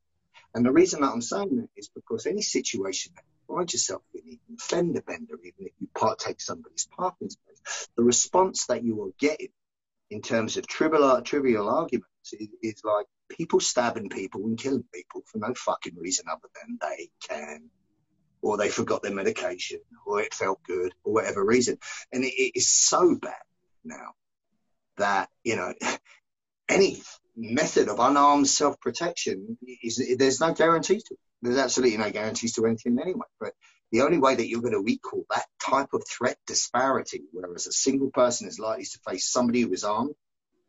And 0.54 0.64
the 0.64 0.72
reason 0.72 1.00
that 1.00 1.12
I'm 1.12 1.22
saying 1.22 1.56
that 1.56 1.68
is 1.76 1.88
because 1.88 2.26
any 2.26 2.42
situation 2.42 3.12
that 3.14 3.24
find 3.48 3.72
yourself 3.72 4.02
in, 4.14 4.20
even 4.26 4.58
fender 4.58 5.02
bender, 5.02 5.38
even 5.42 5.66
if 5.66 5.72
you 5.80 5.88
partake 5.94 6.40
somebody's 6.40 6.88
parking 6.96 7.30
space, 7.30 7.88
the 7.96 8.02
response 8.02 8.66
that 8.66 8.84
you 8.84 9.02
are 9.04 9.12
getting 9.18 9.52
in 10.10 10.22
terms 10.22 10.56
of 10.56 10.66
trivial, 10.66 11.20
trivial 11.22 11.68
arguments 11.68 12.32
is, 12.32 12.48
is 12.62 12.82
like 12.84 13.06
people 13.28 13.60
stabbing 13.60 14.08
people 14.08 14.42
and 14.44 14.58
killing 14.58 14.84
people 14.92 15.22
for 15.26 15.38
no 15.38 15.54
fucking 15.54 15.96
reason 15.96 16.26
other 16.30 16.48
than 16.62 16.78
they 16.80 17.10
can 17.28 17.70
or 18.44 18.58
they 18.58 18.68
forgot 18.68 19.02
their 19.02 19.14
medication, 19.14 19.80
or 20.06 20.20
it 20.20 20.34
felt 20.34 20.62
good, 20.64 20.92
or 21.02 21.14
whatever 21.14 21.42
reason. 21.42 21.78
And 22.12 22.24
it, 22.24 22.34
it 22.34 22.52
is 22.54 22.68
so 22.68 23.14
bad 23.14 23.32
now 23.84 24.12
that, 24.98 25.30
you 25.42 25.56
know, 25.56 25.72
any 26.68 27.02
method 27.34 27.88
of 27.88 27.98
unarmed 27.98 28.46
self 28.46 28.78
protection 28.80 29.58
is 29.82 30.00
there's 30.18 30.40
no 30.40 30.52
guarantee 30.52 30.98
to 30.98 31.14
it. 31.14 31.18
There's 31.44 31.58
absolutely 31.58 31.98
no 31.98 32.10
guarantees 32.10 32.54
to 32.54 32.64
anything 32.64 32.98
anyway. 32.98 33.26
But 33.38 33.52
the 33.92 34.00
only 34.00 34.16
way 34.16 34.34
that 34.34 34.48
you're 34.48 34.62
going 34.62 34.72
to 34.72 34.90
equal 34.90 35.26
that 35.28 35.44
type 35.62 35.92
of 35.92 36.02
threat 36.08 36.38
disparity, 36.46 37.24
whereas 37.32 37.66
a 37.66 37.72
single 37.72 38.10
person 38.10 38.48
is 38.48 38.58
likely 38.58 38.86
to 38.86 38.98
face 39.06 39.30
somebody 39.30 39.60
who 39.60 39.72
is 39.74 39.84
armed, 39.84 40.14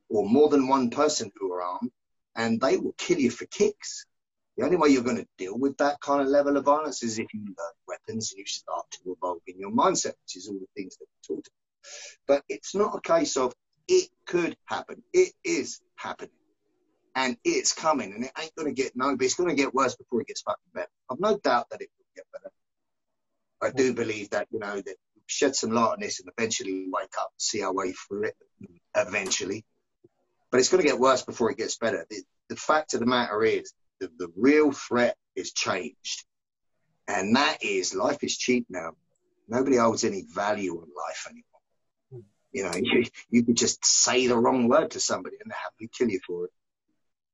or 0.10 0.28
more 0.28 0.50
than 0.50 0.68
one 0.68 0.90
person 0.90 1.32
who 1.38 1.54
are 1.54 1.62
armed, 1.62 1.92
and 2.36 2.60
they 2.60 2.76
will 2.76 2.94
kill 2.98 3.18
you 3.18 3.32
for 3.32 3.46
kicks. 3.46 4.06
The 4.58 4.66
only 4.66 4.76
way 4.76 4.90
you're 4.90 5.04
going 5.04 5.16
to 5.16 5.28
deal 5.38 5.58
with 5.58 5.78
that 5.78 6.02
kind 6.02 6.22
of 6.22 6.28
level 6.28 6.58
of 6.58 6.66
violence 6.66 7.04
is 7.04 7.20
if 7.20 7.34
you 7.34 7.40
learn 7.46 7.74
weapons 7.88 8.32
and 8.32 8.40
you 8.40 8.46
start 8.46 8.86
to 8.92 9.12
evolve 9.14 9.40
in 9.48 9.58
your 9.58 9.72
mindset, 9.72 10.16
which 10.24 10.36
is 10.36 10.50
all 10.50 10.60
the 10.60 10.68
things 10.76 10.98
that 10.98 11.06
we 11.06 11.36
talked 11.36 11.48
about. 11.48 12.28
But 12.28 12.44
it's 12.50 12.76
not 12.76 12.98
a 12.98 13.02
case 13.02 13.38
of 13.38 13.54
it 13.88 14.10
could 14.26 14.58
happen. 14.66 15.04
It 15.14 15.32
is 15.46 15.80
happening 15.96 16.32
and 17.16 17.38
it's 17.44 17.74
coming 17.74 18.14
and 18.14 18.26
it 18.26 18.32
ain't 18.40 18.56
going 18.56 18.74
to 18.74 18.82
get 18.82 18.96
no, 18.96 19.16
but 19.16 19.26
it's 19.26 19.36
going 19.36 19.50
to 19.50 19.56
get 19.56 19.74
worse 19.74 19.96
before 19.96 20.22
it 20.22 20.28
gets 20.28 20.42
fucking 20.42 20.64
better. 20.74 20.90
I've 21.10 21.20
no 21.20 21.38
doubt 21.38 21.70
that 21.72 21.82
it 21.82 21.90
will 21.98 22.06
get 22.16 22.26
better. 22.34 22.52
I 23.62 23.72
do 23.72 23.94
believe 23.94 24.32
that, 24.32 24.48
you 24.52 24.60
know, 24.60 24.76
that 24.76 24.96
shed 25.28 25.56
some 25.56 25.72
light 25.72 25.94
on 25.94 26.00
this 26.02 26.20
and 26.20 26.30
eventually 26.38 26.88
wake 26.92 27.14
up 27.20 27.32
and 27.34 27.42
see 27.42 27.64
our 27.64 27.74
way 27.74 27.94
through 27.94 28.26
it 28.26 28.36
eventually. 28.96 29.64
But 30.52 30.60
it's 30.60 30.70
going 30.70 30.84
to 30.84 30.88
get 30.88 31.00
worse 31.00 31.24
before 31.24 31.52
it 31.52 31.58
gets 31.58 31.78
better. 31.78 32.06
The, 32.10 32.22
the 32.50 32.56
fact 32.56 32.94
of 32.94 33.00
the 33.00 33.06
matter 33.06 33.44
is 33.44 33.74
the, 34.00 34.10
the 34.18 34.32
real 34.36 34.72
threat 34.72 35.16
is 35.36 35.54
changed. 35.54 36.26
And 37.08 37.36
that 37.36 37.64
is 37.64 37.96
life 37.96 38.24
is 38.24 38.38
cheap 38.38 38.66
now. 38.70 38.92
Nobody 39.48 39.78
holds 39.78 40.04
any 40.04 40.26
value 40.34 40.74
on 40.74 40.88
life 41.08 41.28
anymore. 41.28 41.44
Hmm. 42.12 42.20
You 42.52 42.64
know, 42.64 42.72
you, 42.76 43.06
you 43.30 43.44
could 43.44 43.58
just 43.58 43.86
say 43.86 44.28
the 44.28 44.38
wrong 44.38 44.68
word 44.68 44.92
to 44.92 45.00
somebody 45.00 45.38
and 45.42 45.52
they 45.52 45.56
happily 45.56 45.90
kill 45.98 46.10
you 46.10 46.20
for 46.26 46.46
it. 46.46 46.52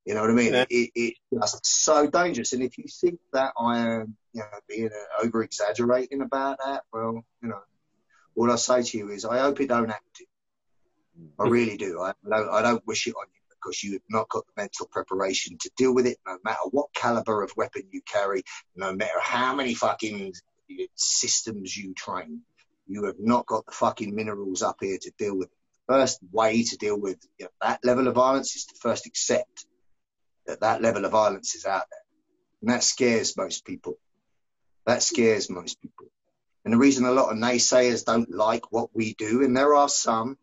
You 0.05 0.15
know 0.15 0.21
what 0.21 0.31
I 0.31 0.33
mean? 0.33 0.53
Yeah. 0.53 0.65
It, 0.69 0.91
it's 0.95 1.19
just 1.31 1.65
so 1.65 2.07
dangerous. 2.07 2.53
And 2.53 2.63
if 2.63 2.77
you 2.77 2.85
think 2.89 3.19
that 3.33 3.53
I 3.57 3.79
am, 3.79 4.15
you 4.33 4.41
know, 4.41 4.59
being 4.67 4.89
uh, 4.89 5.25
over 5.25 5.43
exaggerating 5.43 6.21
about 6.21 6.57
that, 6.65 6.83
well, 6.91 7.23
you 7.41 7.49
know, 7.49 7.59
all 8.35 8.51
I 8.51 8.55
say 8.55 8.81
to 8.81 8.97
you 8.97 9.09
is 9.09 9.25
I 9.25 9.39
hope 9.39 9.61
it 9.61 9.67
don't 9.67 9.89
happen 9.89 10.07
to 10.15 10.23
you. 10.23 11.29
I 11.39 11.47
really 11.47 11.77
do. 11.77 12.01
I 12.01 12.13
don't, 12.27 12.49
I 12.49 12.61
don't 12.61 12.85
wish 12.87 13.05
it 13.05 13.13
on 13.15 13.25
you 13.31 13.41
because 13.49 13.83
you 13.83 13.93
have 13.93 14.01
not 14.09 14.29
got 14.29 14.45
the 14.47 14.61
mental 14.61 14.87
preparation 14.87 15.57
to 15.59 15.69
deal 15.77 15.93
with 15.93 16.07
it, 16.07 16.17
no 16.25 16.37
matter 16.43 16.61
what 16.71 16.93
caliber 16.95 17.43
of 17.43 17.53
weapon 17.55 17.83
you 17.91 18.01
carry, 18.01 18.41
no 18.75 18.93
matter 18.93 19.19
how 19.19 19.53
many 19.53 19.75
fucking 19.75 20.33
systems 20.95 21.75
you 21.77 21.93
train. 21.93 22.41
You 22.87 23.05
have 23.05 23.19
not 23.19 23.45
got 23.45 23.65
the 23.67 23.71
fucking 23.71 24.15
minerals 24.15 24.63
up 24.63 24.77
here 24.81 24.97
to 24.99 25.11
deal 25.17 25.37
with 25.37 25.49
it. 25.49 25.57
The 25.87 25.93
first 25.93 26.19
way 26.31 26.63
to 26.63 26.77
deal 26.77 26.99
with 26.99 27.17
you 27.37 27.45
know, 27.45 27.51
that 27.61 27.81
level 27.83 28.07
of 28.07 28.15
violence 28.15 28.55
is 28.55 28.65
to 28.65 28.75
first 28.81 29.05
accept 29.05 29.65
that 30.47 30.61
that 30.61 30.81
level 30.81 31.05
of 31.05 31.11
violence 31.11 31.55
is 31.55 31.65
out 31.65 31.85
there. 31.89 31.99
And 32.61 32.69
that 32.71 32.83
scares 32.83 33.37
most 33.37 33.65
people. 33.65 33.97
That 34.85 35.03
scares 35.03 35.49
most 35.49 35.81
people. 35.81 36.07
And 36.63 36.73
the 36.73 36.77
reason 36.77 37.05
a 37.05 37.11
lot 37.11 37.31
of 37.31 37.37
naysayers 37.37 38.05
don't 38.05 38.29
like 38.29 38.71
what 38.71 38.89
we 38.93 39.15
do, 39.15 39.43
and 39.43 39.57
there 39.57 39.73
are 39.73 39.89
some, 39.89 40.37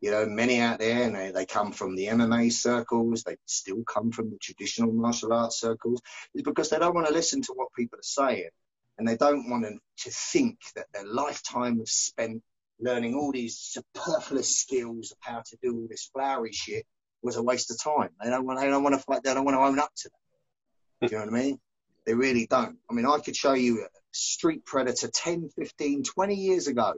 you 0.00 0.10
know, 0.10 0.26
many 0.26 0.60
out 0.60 0.78
there, 0.78 1.04
and 1.04 1.16
they, 1.16 1.30
they 1.30 1.46
come 1.46 1.72
from 1.72 1.96
the 1.96 2.06
MMA 2.06 2.52
circles, 2.52 3.22
they 3.22 3.36
still 3.46 3.82
come 3.84 4.12
from 4.12 4.30
the 4.30 4.38
traditional 4.38 4.92
martial 4.92 5.32
arts 5.32 5.60
circles, 5.60 6.02
is 6.34 6.42
because 6.42 6.68
they 6.68 6.78
don't 6.78 6.94
want 6.94 7.06
to 7.06 7.14
listen 7.14 7.40
to 7.42 7.54
what 7.54 7.72
people 7.74 7.98
are 7.98 8.02
saying. 8.02 8.50
And 8.98 9.08
they 9.08 9.16
don't 9.16 9.48
want 9.48 9.64
to 9.64 10.10
think 10.10 10.58
that 10.74 10.86
their 10.92 11.06
lifetime 11.06 11.80
of 11.80 11.88
spent 11.88 12.42
learning 12.80 13.14
all 13.14 13.32
these 13.32 13.56
superfluous 13.58 14.58
skills 14.58 15.12
of 15.12 15.18
how 15.20 15.42
to 15.46 15.56
do 15.62 15.74
all 15.74 15.86
this 15.88 16.10
flowery 16.12 16.52
shit 16.52 16.84
was 17.22 17.36
a 17.36 17.42
waste 17.42 17.70
of 17.70 17.82
time. 17.82 18.10
They 18.22 18.30
don't 18.30 18.46
want, 18.46 18.60
they 18.60 18.68
don't 18.68 18.82
want 18.82 18.94
to 18.94 19.00
fight, 19.02 19.22
they 19.22 19.34
don't 19.34 19.44
want 19.44 19.56
to 19.56 19.60
own 19.60 19.78
up 19.78 19.90
to 19.96 20.10
that. 20.10 21.08
Do 21.08 21.14
you 21.14 21.18
know 21.18 21.30
what 21.30 21.40
I 21.40 21.42
mean? 21.42 21.60
They 22.06 22.14
really 22.14 22.46
don't. 22.46 22.76
I 22.90 22.94
mean, 22.94 23.06
I 23.06 23.18
could 23.18 23.36
show 23.36 23.52
you 23.52 23.82
a 23.82 23.88
street 24.12 24.64
predator 24.64 25.08
10, 25.08 25.50
15, 25.50 26.04
20 26.04 26.34
years 26.34 26.66
ago 26.66 26.94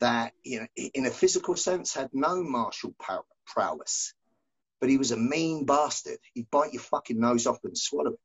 that, 0.00 0.32
you 0.42 0.60
know, 0.60 0.66
in 0.76 1.06
a 1.06 1.10
physical 1.10 1.56
sense 1.56 1.94
had 1.94 2.10
no 2.12 2.42
martial 2.42 2.94
prowess, 3.46 4.14
but 4.80 4.88
he 4.88 4.96
was 4.96 5.12
a 5.12 5.16
mean 5.16 5.64
bastard. 5.64 6.18
He'd 6.32 6.50
bite 6.50 6.72
your 6.72 6.82
fucking 6.82 7.20
nose 7.20 7.46
off 7.46 7.58
and 7.64 7.76
swallow 7.76 8.12
it. 8.12 8.20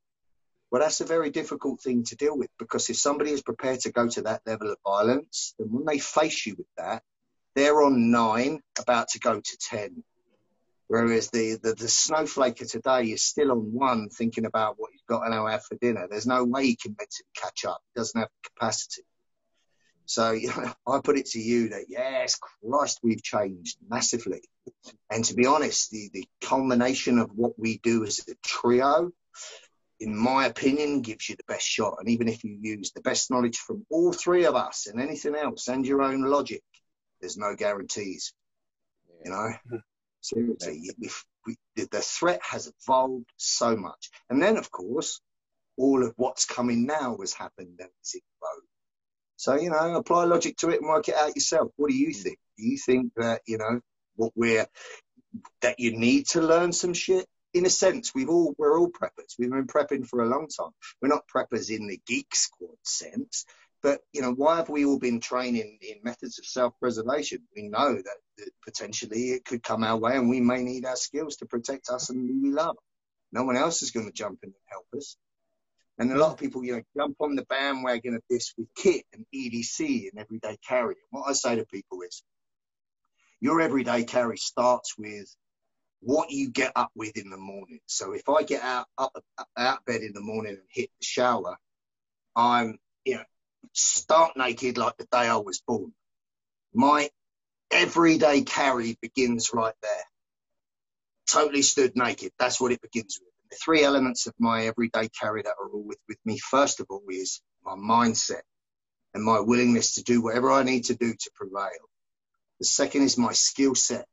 Well, 0.70 0.82
that's 0.82 1.00
a 1.00 1.04
very 1.04 1.30
difficult 1.30 1.80
thing 1.80 2.04
to 2.04 2.16
deal 2.16 2.36
with 2.36 2.50
because 2.58 2.88
if 2.90 2.96
somebody 2.96 3.32
is 3.32 3.42
prepared 3.42 3.80
to 3.80 3.92
go 3.92 4.08
to 4.08 4.22
that 4.22 4.42
level 4.46 4.70
of 4.70 4.78
violence, 4.86 5.54
then 5.58 5.68
when 5.70 5.84
they 5.84 5.98
face 5.98 6.46
you 6.46 6.54
with 6.56 6.68
that, 6.76 7.02
they're 7.56 7.82
on 7.82 8.12
nine, 8.12 8.60
about 8.78 9.08
to 9.08 9.18
go 9.18 9.40
to 9.40 9.58
10. 9.68 10.04
Whereas 10.90 11.30
the, 11.30 11.56
the, 11.62 11.74
the 11.74 11.86
snowflake 11.86 12.60
of 12.62 12.68
today 12.68 13.04
is 13.04 13.22
still 13.22 13.52
on 13.52 13.72
one, 13.72 14.08
thinking 14.08 14.44
about 14.44 14.74
what 14.76 14.90
he's 14.90 15.04
got 15.08 15.22
to 15.22 15.30
now 15.30 15.46
have 15.46 15.62
for 15.62 15.76
dinner. 15.76 16.08
There's 16.10 16.26
no 16.26 16.42
way 16.42 16.66
he 16.66 16.74
can 16.74 16.96
mentally 16.98 17.28
catch 17.36 17.64
up. 17.64 17.80
He 17.94 18.00
doesn't 18.00 18.18
have 18.18 18.28
the 18.42 18.50
capacity. 18.50 19.02
So 20.06 20.32
you 20.32 20.48
know, 20.56 20.72
I 20.88 20.98
put 20.98 21.16
it 21.16 21.26
to 21.26 21.38
you 21.38 21.68
that 21.68 21.84
yes, 21.88 22.40
Christ, 22.64 22.98
we've 23.04 23.22
changed 23.22 23.78
massively. 23.88 24.42
And 25.08 25.24
to 25.26 25.34
be 25.34 25.46
honest, 25.46 25.92
the, 25.92 26.10
the 26.12 26.26
culmination 26.40 27.20
of 27.20 27.30
what 27.36 27.56
we 27.56 27.78
do 27.78 28.04
as 28.04 28.18
a 28.28 28.34
trio, 28.44 29.12
in 30.00 30.16
my 30.16 30.46
opinion, 30.46 31.02
gives 31.02 31.28
you 31.28 31.36
the 31.36 31.44
best 31.46 31.68
shot. 31.68 31.98
And 32.00 32.08
even 32.08 32.26
if 32.26 32.42
you 32.42 32.58
use 32.60 32.90
the 32.90 33.00
best 33.00 33.30
knowledge 33.30 33.58
from 33.58 33.86
all 33.90 34.12
three 34.12 34.44
of 34.44 34.56
us 34.56 34.88
and 34.88 35.00
anything 35.00 35.36
else 35.36 35.68
and 35.68 35.86
your 35.86 36.02
own 36.02 36.22
logic, 36.22 36.64
there's 37.20 37.36
no 37.36 37.54
guarantees. 37.54 38.32
You 39.24 39.30
know, 39.30 39.36
mm-hmm. 39.36 39.76
Seriously, 40.20 40.90
we, 40.98 41.10
we, 41.46 41.56
the 41.76 42.00
threat 42.00 42.40
has 42.42 42.70
evolved 42.82 43.30
so 43.36 43.76
much. 43.76 44.10
And 44.28 44.42
then, 44.42 44.56
of 44.56 44.70
course, 44.70 45.20
all 45.76 46.04
of 46.04 46.12
what's 46.16 46.44
coming 46.44 46.86
now 46.86 47.16
has 47.20 47.32
happened 47.32 47.80
as 47.80 48.14
it 48.14 48.22
grows. 48.40 48.62
So, 49.36 49.54
you 49.54 49.70
know, 49.70 49.96
apply 49.96 50.24
logic 50.24 50.56
to 50.58 50.68
it 50.68 50.80
and 50.80 50.88
work 50.88 51.08
it 51.08 51.14
out 51.14 51.34
yourself. 51.34 51.72
What 51.76 51.90
do 51.90 51.96
you 51.96 52.12
hmm. 52.12 52.22
think? 52.22 52.38
Do 52.58 52.66
you 52.66 52.76
think 52.76 53.12
that, 53.16 53.40
you 53.46 53.58
know, 53.58 53.80
what 54.16 54.32
we're, 54.36 54.66
that 55.62 55.80
you 55.80 55.96
need 55.96 56.26
to 56.28 56.42
learn 56.42 56.72
some 56.72 56.92
shit? 56.92 57.26
In 57.52 57.66
a 57.66 57.70
sense, 57.70 58.14
we've 58.14 58.28
all, 58.28 58.54
we're 58.58 58.78
all 58.78 58.90
preppers. 58.90 59.34
We've 59.38 59.50
been 59.50 59.66
prepping 59.66 60.06
for 60.06 60.22
a 60.22 60.28
long 60.28 60.46
time. 60.48 60.70
We're 61.00 61.08
not 61.08 61.26
preppers 61.34 61.70
in 61.70 61.88
the 61.88 61.98
geek 62.06 62.34
squad 62.34 62.76
sense. 62.84 63.44
But 63.82 64.02
you 64.12 64.20
know, 64.20 64.32
why 64.32 64.56
have 64.56 64.68
we 64.68 64.84
all 64.84 64.98
been 64.98 65.20
training 65.20 65.78
in 65.80 65.96
methods 66.04 66.38
of 66.38 66.44
self-preservation? 66.44 67.40
We 67.56 67.68
know 67.68 67.94
that, 67.94 68.16
that, 68.40 68.50
potentially 68.64 69.30
it 69.30 69.44
could 69.44 69.62
come 69.62 69.84
our 69.84 69.96
way, 69.96 70.16
and 70.16 70.28
we 70.28 70.40
may 70.40 70.62
need 70.62 70.84
our 70.84 70.96
skills 70.96 71.36
to 71.36 71.46
protect 71.46 71.88
us 71.88 72.10
and 72.10 72.28
who 72.28 72.42
we 72.42 72.52
love. 72.52 72.76
No 73.32 73.44
one 73.44 73.56
else 73.56 73.82
is 73.82 73.92
going 73.92 74.06
to 74.06 74.12
jump 74.12 74.40
in 74.42 74.48
and 74.48 74.54
help 74.66 74.86
us. 74.96 75.16
And 75.98 76.10
a 76.10 76.18
lot 76.18 76.32
of 76.32 76.38
people, 76.38 76.64
you 76.64 76.76
know, 76.76 76.82
jump 76.96 77.16
on 77.20 77.36
the 77.36 77.44
bandwagon 77.44 78.14
of 78.14 78.22
this 78.28 78.54
with 78.56 78.68
kit 78.74 79.04
and 79.12 79.26
EDC 79.34 80.08
and 80.10 80.18
everyday 80.18 80.56
carry. 80.66 80.94
And 80.94 81.20
what 81.20 81.28
I 81.28 81.34
say 81.34 81.56
to 81.56 81.66
people 81.66 82.00
is, 82.02 82.22
your 83.40 83.60
everyday 83.60 84.04
carry 84.04 84.38
starts 84.38 84.96
with 84.98 85.34
what 86.00 86.30
you 86.30 86.50
get 86.50 86.72
up 86.74 86.90
with 86.94 87.16
in 87.16 87.30
the 87.30 87.36
morning. 87.36 87.80
So 87.86 88.12
if 88.12 88.28
I 88.28 88.42
get 88.42 88.62
out 88.62 88.86
up 88.96 89.12
out 89.56 89.84
bed 89.84 90.00
in 90.00 90.12
the 90.12 90.20
morning 90.20 90.52
and 90.52 90.68
hit 90.70 90.90
the 90.98 91.04
shower, 91.04 91.56
I'm 92.34 92.78
you 93.04 93.16
know 93.16 93.24
stark 93.72 94.36
naked 94.36 94.78
like 94.78 94.96
the 94.96 95.04
day 95.04 95.28
I 95.28 95.36
was 95.36 95.62
born. 95.66 95.92
My 96.72 97.10
everyday 97.70 98.42
carry 98.42 98.98
begins 99.00 99.50
right 99.52 99.74
there. 99.82 100.04
Totally 101.30 101.62
stood 101.62 101.96
naked. 101.96 102.32
That's 102.38 102.60
what 102.60 102.72
it 102.72 102.80
begins 102.82 103.18
with. 103.20 103.32
The 103.50 103.56
three 103.56 103.82
elements 103.82 104.26
of 104.26 104.34
my 104.38 104.66
everyday 104.66 105.08
carry 105.08 105.42
that 105.42 105.54
are 105.60 105.68
all 105.68 105.82
with, 105.82 105.98
with 106.08 106.18
me, 106.24 106.38
first 106.38 106.80
of 106.80 106.86
all, 106.90 107.02
is 107.08 107.40
my 107.64 107.74
mindset 107.74 108.42
and 109.14 109.24
my 109.24 109.40
willingness 109.40 109.94
to 109.94 110.02
do 110.02 110.22
whatever 110.22 110.50
I 110.50 110.62
need 110.62 110.84
to 110.84 110.94
do 110.94 111.12
to 111.12 111.30
prevail. 111.34 111.88
The 112.60 112.66
second 112.66 113.02
is 113.02 113.18
my 113.18 113.32
skill 113.32 113.74
set, 113.74 114.06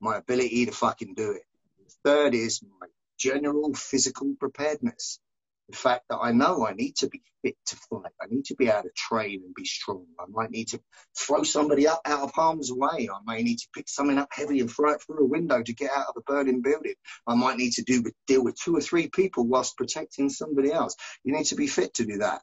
my 0.00 0.16
ability 0.16 0.66
to 0.66 0.72
fucking 0.72 1.14
do 1.14 1.32
it. 1.32 1.42
The 1.78 1.94
third 2.04 2.34
is 2.34 2.62
my 2.62 2.86
general 3.18 3.72
physical 3.74 4.34
preparedness 4.38 5.20
the 5.68 5.76
fact 5.76 6.04
that 6.10 6.18
I 6.18 6.32
know 6.32 6.66
I 6.66 6.72
need 6.74 6.96
to 6.96 7.08
be 7.08 7.22
fit 7.42 7.56
to 7.66 7.76
fight. 7.76 8.12
I 8.20 8.26
need 8.30 8.44
to 8.46 8.54
be 8.54 8.68
able 8.68 8.82
to 8.82 8.90
train 8.96 9.42
and 9.44 9.54
be 9.54 9.64
strong. 9.64 10.06
I 10.18 10.24
might 10.28 10.50
need 10.50 10.68
to 10.68 10.80
throw 11.16 11.42
somebody 11.42 11.88
up 11.88 12.00
out 12.04 12.22
of 12.22 12.32
harm's 12.32 12.70
way. 12.72 13.08
I 13.08 13.18
may 13.26 13.42
need 13.42 13.58
to 13.58 13.68
pick 13.74 13.88
something 13.88 14.18
up 14.18 14.28
heavy 14.32 14.60
and 14.60 14.70
throw 14.70 14.92
it 14.92 15.02
through 15.02 15.24
a 15.24 15.28
window 15.28 15.62
to 15.62 15.74
get 15.74 15.90
out 15.90 16.06
of 16.08 16.16
a 16.16 16.22
burning 16.22 16.62
building. 16.62 16.94
I 17.26 17.34
might 17.34 17.56
need 17.56 17.72
to 17.74 17.82
do 17.82 18.04
deal 18.26 18.44
with 18.44 18.56
two 18.56 18.76
or 18.76 18.80
three 18.80 19.08
people 19.08 19.46
whilst 19.46 19.76
protecting 19.76 20.28
somebody 20.28 20.72
else. 20.72 20.96
You 21.24 21.34
need 21.34 21.46
to 21.46 21.56
be 21.56 21.66
fit 21.66 21.94
to 21.94 22.04
do 22.04 22.18
that. 22.18 22.42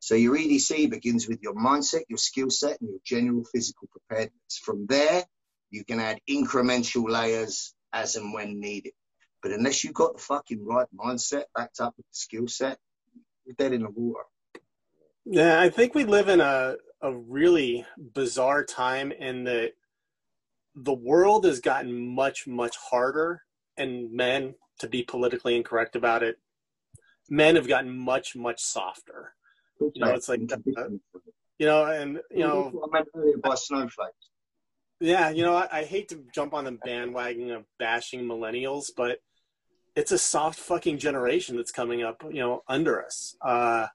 So 0.00 0.14
your 0.14 0.36
EDC 0.36 0.90
begins 0.90 1.28
with 1.28 1.40
your 1.42 1.54
mindset, 1.54 2.02
your 2.08 2.18
skill 2.18 2.50
set, 2.50 2.80
and 2.80 2.90
your 2.90 3.00
general 3.04 3.44
physical 3.44 3.88
preparedness. 3.90 4.60
From 4.62 4.86
there, 4.86 5.24
you 5.70 5.84
can 5.84 6.00
add 6.00 6.20
incremental 6.28 7.08
layers 7.10 7.74
as 7.92 8.16
and 8.16 8.32
when 8.32 8.60
needed. 8.60 8.92
But 9.46 9.54
unless 9.54 9.84
you've 9.84 9.94
got 9.94 10.16
the 10.16 10.22
fucking 10.22 10.66
right 10.66 10.88
mindset 10.92 11.44
backed 11.54 11.78
up 11.78 11.94
with 11.96 12.06
the 12.06 12.16
skill 12.16 12.48
set, 12.48 12.78
you're 13.44 13.54
dead 13.54 13.72
in 13.72 13.82
the 13.84 13.90
water. 13.90 14.24
Yeah, 15.24 15.60
I 15.60 15.70
think 15.70 15.94
we 15.94 16.02
live 16.02 16.28
in 16.28 16.40
a, 16.40 16.74
a 17.00 17.14
really 17.14 17.86
bizarre 17.96 18.64
time 18.64 19.12
in 19.12 19.44
that 19.44 19.74
the 20.74 20.92
world 20.92 21.44
has 21.44 21.60
gotten 21.60 22.12
much, 22.12 22.48
much 22.48 22.76
harder, 22.76 23.42
and 23.76 24.12
men, 24.12 24.56
to 24.80 24.88
be 24.88 25.04
politically 25.04 25.54
incorrect 25.54 25.94
about 25.94 26.24
it, 26.24 26.38
men 27.30 27.54
have 27.54 27.68
gotten 27.68 27.96
much, 27.96 28.34
much 28.34 28.60
softer. 28.60 29.32
You 29.80 29.92
know, 29.94 30.14
it's 30.14 30.28
like, 30.28 30.40
uh, 30.76 30.88
you 31.60 31.66
know, 31.66 31.84
and, 31.84 32.18
you 32.32 32.40
know, 32.40 32.82
I 32.84 32.96
meant 32.96 33.06
earlier 33.14 33.38
by 33.38 33.54
snowflakes. 33.54 34.28
Yeah, 34.98 35.30
you 35.30 35.44
know, 35.44 35.54
I, 35.54 35.68
I, 35.70 35.84
hate 35.84 36.08
to 36.08 36.24
jump 36.34 36.52
on 36.52 36.64
the 36.64 36.72
bandwagon 36.72 37.50
of 37.50 37.64
bashing 37.78 38.22
millennials, 38.22 38.90
but 38.96 39.18
it's 39.96 40.12
a 40.12 40.18
soft 40.18 40.58
fucking 40.58 40.98
generation 40.98 41.56
that's 41.56 41.72
coming 41.72 42.02
up, 42.02 42.22
you 42.30 42.40
know, 42.40 42.62
under 42.68 43.02
us, 43.02 43.34
uh, 43.40 43.86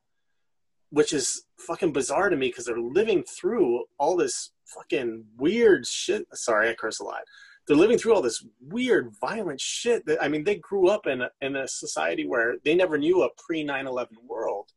which 0.89 1.13
is 1.13 1.43
fucking 1.59 1.93
bizarre 1.93 2.29
to 2.29 2.35
me 2.35 2.47
because 2.47 2.65
they're 2.65 2.79
living 2.79 3.23
through 3.23 3.85
all 3.99 4.17
this 4.17 4.51
fucking 4.65 5.23
weird 5.37 5.85
shit. 5.85 6.25
Sorry, 6.33 6.69
I 6.69 6.73
curse 6.73 6.99
a 6.99 7.03
lot. 7.03 7.21
They're 7.67 7.77
living 7.77 7.99
through 7.99 8.15
all 8.15 8.23
this 8.23 8.43
weird, 8.59 9.13
violent 9.21 9.61
shit. 9.61 10.03
That 10.07 10.21
I 10.21 10.27
mean, 10.27 10.43
they 10.43 10.55
grew 10.55 10.89
up 10.89 11.05
in 11.05 11.21
a, 11.21 11.29
in 11.39 11.55
a 11.55 11.67
society 11.67 12.25
where 12.25 12.55
they 12.65 12.73
never 12.73 12.97
knew 12.97 13.21
a 13.21 13.29
pre 13.37 13.63
9/11 13.63 14.07
world, 14.27 14.71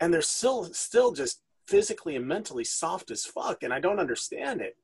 and 0.00 0.14
they're 0.14 0.22
still 0.22 0.72
still 0.72 1.10
just 1.10 1.42
physically 1.66 2.14
and 2.14 2.26
mentally 2.26 2.62
soft 2.62 3.10
as 3.10 3.24
fuck, 3.24 3.64
and 3.64 3.74
I 3.74 3.80
don't 3.80 3.98
understand 3.98 4.60
it. 4.60 4.76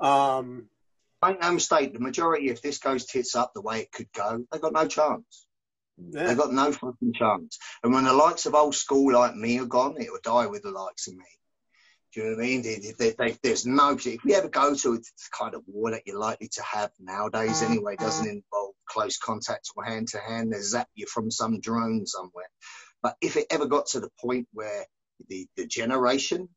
Um, 0.00 0.70
Make 1.24 1.40
no 1.40 1.52
mistake, 1.52 1.92
the 1.92 2.00
majority, 2.00 2.48
if 2.48 2.62
this 2.62 2.78
goes 2.78 3.04
tits 3.04 3.34
up 3.34 3.52
the 3.54 3.60
way 3.60 3.80
it 3.80 3.92
could 3.92 4.10
go, 4.12 4.44
they 4.50 4.58
got 4.58 4.72
no 4.72 4.86
chance. 4.86 5.46
Yeah. 5.98 6.28
They 6.28 6.34
got 6.34 6.52
no 6.52 6.72
fucking 6.72 7.12
chance. 7.12 7.58
And 7.82 7.92
when 7.92 8.04
the 8.04 8.14
likes 8.14 8.46
of 8.46 8.54
old 8.54 8.74
school 8.74 9.12
like 9.12 9.34
me 9.34 9.58
are 9.58 9.66
gone, 9.66 9.96
it 10.00 10.10
will 10.10 10.20
die 10.22 10.46
with 10.46 10.62
the 10.62 10.70
likes 10.70 11.08
of 11.08 11.16
me. 11.16 11.24
Do 12.12 12.20
you 12.20 12.26
know 12.26 12.36
what 12.36 12.42
I 12.42 12.46
mean? 12.46 12.62
They, 12.62 12.92
they, 12.98 13.10
they, 13.10 13.38
there's 13.42 13.66
no. 13.66 13.92
If 13.92 14.04
you 14.06 14.34
ever 14.34 14.48
go 14.48 14.74
to 14.74 14.96
the 14.96 15.04
kind 15.38 15.54
of 15.54 15.62
war 15.66 15.92
that 15.92 16.02
you're 16.06 16.18
likely 16.18 16.48
to 16.48 16.62
have 16.62 16.90
nowadays, 16.98 17.62
anyway, 17.62 17.96
doesn't 17.96 18.26
involve 18.26 18.74
close 18.88 19.18
contact 19.18 19.70
or 19.76 19.84
hand 19.84 20.08
to 20.08 20.18
hand. 20.18 20.52
They 20.52 20.60
zap 20.60 20.88
you 20.94 21.06
from 21.06 21.30
some 21.30 21.60
drone 21.60 22.06
somewhere. 22.06 22.48
But 23.02 23.16
if 23.20 23.36
it 23.36 23.46
ever 23.50 23.66
got 23.66 23.86
to 23.88 24.00
the 24.00 24.10
point 24.20 24.48
where 24.52 24.86
the, 25.28 25.46
the 25.56 25.66
generation 25.66 26.48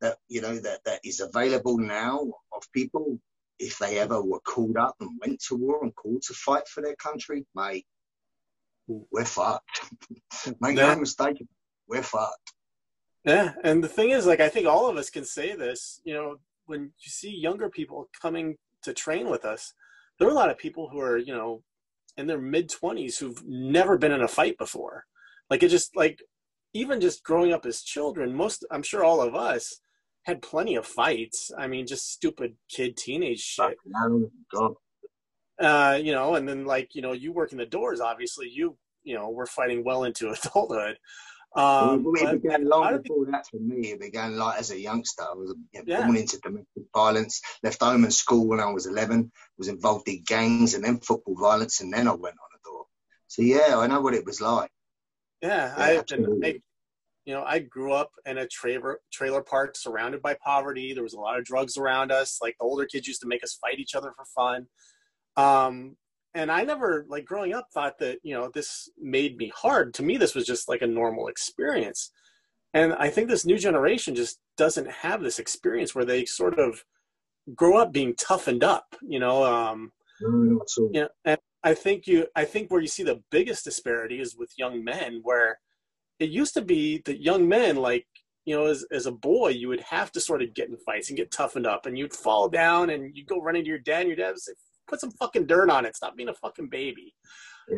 that 0.00 0.18
you 0.28 0.40
know 0.40 0.56
that, 0.56 0.84
that 0.84 1.00
is 1.04 1.20
available 1.20 1.78
now 1.78 2.20
of 2.54 2.72
people 2.72 3.18
if 3.62 3.78
they 3.78 3.98
ever 3.98 4.20
were 4.22 4.40
called 4.40 4.76
up 4.76 4.96
and 5.00 5.10
went 5.24 5.40
to 5.48 5.54
war 5.54 5.78
and 5.82 5.94
called 5.94 6.22
to 6.22 6.34
fight 6.34 6.66
for 6.68 6.82
their 6.82 6.96
country, 6.96 7.46
mate, 7.54 7.86
we're 8.88 9.24
fucked. 9.24 9.80
Make 10.60 10.76
Yeah. 10.76 10.94
no 10.94 11.00
mistake, 11.00 11.42
we're 11.88 12.02
fucked. 12.02 12.52
Yeah, 13.24 13.54
and 13.62 13.82
the 13.84 13.88
thing 13.88 14.10
is, 14.10 14.26
like, 14.26 14.40
I 14.40 14.48
think 14.48 14.66
all 14.66 14.88
of 14.88 14.96
us 14.96 15.08
can 15.08 15.24
say 15.24 15.54
this. 15.54 16.00
You 16.04 16.14
know, 16.14 16.36
when 16.66 16.80
you 17.04 17.10
see 17.10 17.30
younger 17.30 17.70
people 17.70 18.08
coming 18.20 18.56
to 18.82 18.92
train 18.92 19.30
with 19.30 19.44
us, 19.44 19.72
there 20.18 20.26
are 20.26 20.32
a 20.32 20.34
lot 20.34 20.50
of 20.50 20.58
people 20.58 20.88
who 20.88 20.98
are, 21.00 21.16
you 21.16 21.32
know, 21.32 21.62
in 22.16 22.26
their 22.26 22.40
mid 22.40 22.68
twenties 22.68 23.18
who've 23.18 23.42
never 23.46 23.96
been 23.96 24.10
in 24.12 24.22
a 24.22 24.28
fight 24.28 24.58
before. 24.58 25.04
Like, 25.48 25.62
it 25.62 25.68
just 25.68 25.94
like, 25.94 26.20
even 26.74 27.00
just 27.00 27.22
growing 27.22 27.52
up 27.52 27.64
as 27.64 27.82
children, 27.82 28.34
most, 28.34 28.64
I'm 28.72 28.82
sure, 28.82 29.04
all 29.04 29.20
of 29.22 29.36
us 29.36 29.80
had 30.24 30.42
plenty 30.42 30.76
of 30.76 30.86
fights. 30.86 31.50
I 31.56 31.66
mean, 31.66 31.86
just 31.86 32.10
stupid 32.12 32.54
kid 32.68 32.96
teenage 32.96 33.40
shit. 33.40 33.78
Uh, 35.60 35.98
you 36.02 36.12
know, 36.12 36.34
and 36.34 36.48
then 36.48 36.64
like, 36.64 36.94
you 36.94 37.02
know, 37.02 37.12
you 37.12 37.32
work 37.32 37.52
in 37.52 37.58
the 37.58 37.66
doors. 37.66 38.00
Obviously, 38.00 38.48
you, 38.48 38.76
you 39.04 39.14
know, 39.14 39.30
we're 39.30 39.46
fighting 39.46 39.84
well 39.84 40.04
into 40.04 40.30
adulthood. 40.32 40.96
Um, 41.54 42.02
Well, 42.04 42.14
it 42.34 42.42
began 42.42 42.68
long 42.68 43.02
before 43.02 43.26
that 43.26 43.46
for 43.46 43.58
me. 43.58 43.92
It 43.92 44.00
began 44.00 44.36
like 44.38 44.58
as 44.58 44.70
a 44.70 44.78
youngster. 44.80 45.22
I 45.22 45.34
was 45.34 45.54
you 45.72 45.80
know, 45.80 45.84
Yeah. 45.86 46.04
born 46.04 46.16
into 46.16 46.38
domestic 46.38 46.84
violence, 46.94 47.40
left 47.62 47.82
home 47.82 48.04
and 48.04 48.14
school 48.14 48.46
when 48.48 48.60
I 48.60 48.70
was 48.72 48.86
11, 48.86 49.30
was 49.58 49.68
involved 49.68 50.08
in 50.08 50.22
gangs 50.24 50.74
and 50.74 50.82
then 50.82 50.98
football 51.00 51.36
violence, 51.36 51.80
and 51.80 51.92
then 51.92 52.08
I 52.08 52.12
went 52.12 52.36
on 52.36 52.58
a 52.58 52.60
door. 52.64 52.86
So, 53.28 53.42
yeah, 53.42 53.76
I 53.78 53.86
know 53.86 54.00
what 54.00 54.14
it 54.14 54.24
was 54.24 54.40
like. 54.40 54.70
Yeah, 55.42 55.74
Yeah, 55.76 56.02
I, 56.12 56.46
I. 56.46 56.60
you 57.24 57.32
know, 57.32 57.44
I 57.44 57.60
grew 57.60 57.92
up 57.92 58.10
in 58.26 58.38
a 58.38 58.46
trailer 58.46 58.98
trailer 59.12 59.42
park 59.42 59.76
surrounded 59.76 60.22
by 60.22 60.36
poverty. 60.44 60.92
There 60.92 61.02
was 61.02 61.14
a 61.14 61.20
lot 61.20 61.38
of 61.38 61.44
drugs 61.44 61.76
around 61.76 62.10
us. 62.10 62.38
Like 62.42 62.56
the 62.58 62.64
older 62.64 62.84
kids 62.84 63.06
used 63.06 63.20
to 63.22 63.28
make 63.28 63.44
us 63.44 63.58
fight 63.60 63.78
each 63.78 63.94
other 63.94 64.12
for 64.16 64.24
fun. 64.34 64.66
Um, 65.36 65.96
and 66.34 66.50
I 66.50 66.64
never, 66.64 67.04
like 67.08 67.24
growing 67.24 67.52
up, 67.52 67.66
thought 67.72 67.98
that 67.98 68.18
you 68.22 68.34
know 68.34 68.50
this 68.52 68.88
made 68.98 69.36
me 69.36 69.52
hard. 69.54 69.94
To 69.94 70.02
me, 70.02 70.16
this 70.16 70.34
was 70.34 70.46
just 70.46 70.68
like 70.68 70.82
a 70.82 70.86
normal 70.86 71.28
experience. 71.28 72.10
And 72.74 72.94
I 72.94 73.10
think 73.10 73.28
this 73.28 73.44
new 73.44 73.58
generation 73.58 74.14
just 74.14 74.38
doesn't 74.56 74.90
have 74.90 75.22
this 75.22 75.38
experience 75.38 75.94
where 75.94 76.06
they 76.06 76.24
sort 76.24 76.58
of 76.58 76.82
grow 77.54 77.76
up 77.76 77.92
being 77.92 78.14
toughened 78.14 78.64
up. 78.64 78.96
You 79.02 79.20
know, 79.20 79.44
um, 79.44 79.92
No, 80.20 80.28
not 80.28 80.62
at 80.62 80.94
yeah, 80.94 81.06
and 81.24 81.38
I 81.62 81.74
think 81.74 82.06
you 82.06 82.26
I 82.34 82.44
think 82.44 82.70
where 82.70 82.80
you 82.80 82.88
see 82.88 83.04
the 83.04 83.22
biggest 83.30 83.64
disparity 83.64 84.20
is 84.20 84.36
with 84.36 84.50
young 84.56 84.82
men 84.82 85.20
where 85.22 85.58
it 86.22 86.30
used 86.30 86.54
to 86.54 86.62
be 86.62 87.02
that 87.06 87.20
young 87.28 87.42
men 87.48 87.74
like 87.76 88.06
you 88.44 88.54
know 88.54 88.66
as 88.66 88.84
as 88.98 89.06
a 89.06 89.12
boy 89.30 89.48
you 89.60 89.68
would 89.68 89.80
have 89.96 90.10
to 90.12 90.20
sort 90.28 90.42
of 90.42 90.54
get 90.58 90.68
in 90.70 90.76
fights 90.86 91.08
and 91.10 91.16
get 91.20 91.30
toughened 91.30 91.66
up 91.66 91.86
and 91.86 91.96
you'd 91.98 92.14
fall 92.26 92.48
down 92.48 92.90
and 92.90 93.00
you'd 93.16 93.26
go 93.32 93.38
run 93.46 93.56
into 93.56 93.68
your 93.74 93.78
dad 93.90 94.00
and 94.00 94.08
your 94.08 94.16
dad 94.22 94.30
would 94.30 94.40
say 94.40 94.52
put 94.88 95.00
some 95.00 95.12
fucking 95.12 95.46
dirt 95.46 95.68
on 95.70 95.84
it 95.86 95.94
stop 95.96 96.16
being 96.16 96.28
a 96.28 96.34
fucking 96.44 96.68
baby 96.68 97.08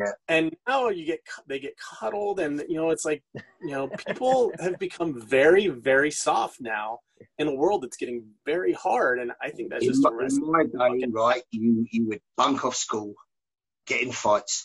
Yeah. 0.01 0.13
and 0.27 0.45
now 0.67 0.89
you 0.89 1.05
get 1.11 1.19
they 1.49 1.59
get 1.67 1.75
cuddled 1.77 2.37
and 2.45 2.53
you 2.71 2.77
know 2.79 2.89
it's 2.95 3.05
like 3.05 3.21
you 3.67 3.71
know 3.75 3.87
people 4.07 4.51
have 4.59 4.77
become 4.79 5.11
very 5.37 5.67
very 5.91 6.11
soft 6.27 6.57
now 6.59 6.87
in 7.39 7.47
a 7.47 7.55
world 7.61 7.79
that's 7.83 7.97
getting 8.03 8.19
very 8.53 8.73
hard 8.73 9.15
and 9.21 9.31
i 9.41 9.49
think 9.55 9.69
that's 9.69 9.83
In 9.85 9.89
just 9.91 10.03
my, 10.03 10.11
in 10.27 10.51
my 10.51 10.63
day, 10.63 10.71
fucking- 10.77 11.11
right, 11.23 11.43
you, 11.51 11.85
you 11.91 12.01
would 12.07 12.21
bunk 12.41 12.65
off 12.65 12.75
school, 12.87 13.13
get 13.91 14.01
in 14.01 14.11
fights, 14.11 14.55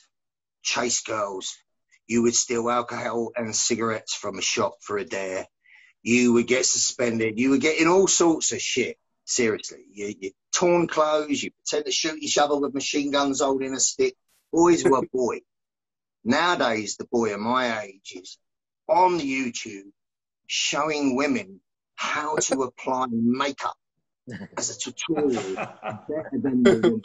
chase 0.63 1.01
girls. 1.03 1.47
You 2.11 2.23
would 2.23 2.35
steal 2.35 2.69
alcohol 2.69 3.31
and 3.37 3.55
cigarettes 3.55 4.17
from 4.17 4.37
a 4.37 4.43
shop 4.43 4.73
for 4.81 4.99
a 4.99 5.05
dare. 5.05 5.47
You 6.03 6.33
would 6.33 6.49
get 6.49 6.67
suspended. 6.67 7.39
You 7.39 7.51
were 7.51 7.59
getting 7.59 7.87
all 7.87 8.09
sorts 8.09 8.51
of 8.51 8.61
shit. 8.61 8.99
Seriously, 9.27 9.85
you, 9.93 10.13
you 10.19 10.33
torn 10.53 10.89
clothes. 10.89 11.41
You 11.41 11.53
pretend 11.53 11.85
to 11.85 11.93
shoot 11.93 12.21
each 12.21 12.37
other 12.37 12.59
with 12.59 12.75
machine 12.75 13.13
guns 13.13 13.41
holding 13.41 13.75
a 13.75 13.79
stick. 13.79 14.17
Boys 14.53 14.83
were 14.85 15.03
boy. 15.13 15.43
Nowadays, 16.25 16.97
the 16.97 17.05
boy 17.05 17.33
of 17.33 17.39
my 17.39 17.83
age 17.83 18.13
is 18.17 18.39
on 18.89 19.21
YouTube 19.21 19.93
showing 20.49 21.15
women 21.15 21.61
how 21.95 22.39
to 22.39 22.63
apply 22.63 23.07
makeup 23.13 23.77
as 24.57 24.71
a 24.77 24.79
tutorial 24.81 25.55
better 25.55 26.31
than 26.33 26.65
the 26.65 26.81
woman. 26.83 27.03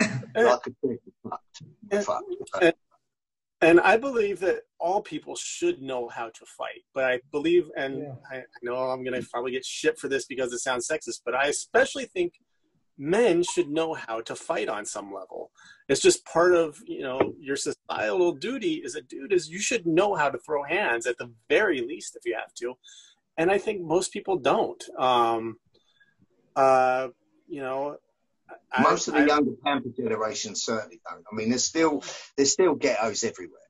Like 0.36 0.66
we're 0.82 0.98
fucked. 1.22 2.06
Fucked. 2.06 2.74
And 3.64 3.80
I 3.80 3.96
believe 3.96 4.40
that 4.40 4.62
all 4.78 5.00
people 5.00 5.34
should 5.36 5.80
know 5.80 6.08
how 6.08 6.28
to 6.28 6.44
fight. 6.58 6.82
But 6.92 7.04
I 7.04 7.20
believe, 7.32 7.70
and 7.76 7.98
Yeah. 7.98 8.14
I, 8.30 8.36
I 8.36 8.58
know 8.62 8.76
I'm 8.76 9.02
going 9.04 9.20
to 9.20 9.28
probably 9.28 9.52
get 9.52 9.64
shit 9.64 9.98
for 9.98 10.08
this 10.08 10.26
because 10.26 10.52
it 10.52 10.58
sounds 10.58 10.88
sexist, 10.88 11.20
but 11.24 11.34
I 11.34 11.46
especially 11.48 12.04
think 12.06 12.34
men 12.96 13.42
should 13.42 13.68
know 13.68 13.94
how 13.94 14.20
to 14.20 14.36
fight 14.36 14.68
on 14.68 14.84
some 14.84 15.12
level. 15.12 15.50
It's 15.88 16.00
just 16.00 16.24
part 16.24 16.54
of 16.54 16.78
you 16.86 17.02
know 17.02 17.20
your 17.38 17.56
societal 17.56 18.32
duty 18.32 18.82
as 18.84 18.94
a 18.94 19.02
dude 19.02 19.32
is 19.32 19.48
you 19.48 19.58
should 19.60 19.86
know 19.86 20.14
how 20.14 20.30
to 20.30 20.38
throw 20.38 20.62
hands 20.62 21.06
at 21.06 21.18
the 21.18 21.30
very 21.48 21.80
least 21.80 22.16
if 22.16 22.24
you 22.24 22.34
have 22.34 22.54
to. 22.60 22.74
And 23.36 23.50
I 23.50 23.58
think 23.58 23.82
most 23.82 24.12
people 24.12 24.36
don't. 24.38 24.82
Um, 24.98 25.56
uh, 26.54 27.08
you 27.48 27.60
know, 27.60 27.96
Most 28.80 29.08
of 29.08 29.14
the 29.14 29.26
younger 29.26 29.52
Pamper 29.64 29.90
generation 29.96 30.54
certainly 30.54 31.00
don't. 31.08 31.24
I 31.30 31.34
mean, 31.34 31.50
there's 31.50 31.64
still 31.64 32.02
there's 32.36 32.52
still 32.52 32.74
ghettos 32.74 33.24
everywhere. 33.24 33.60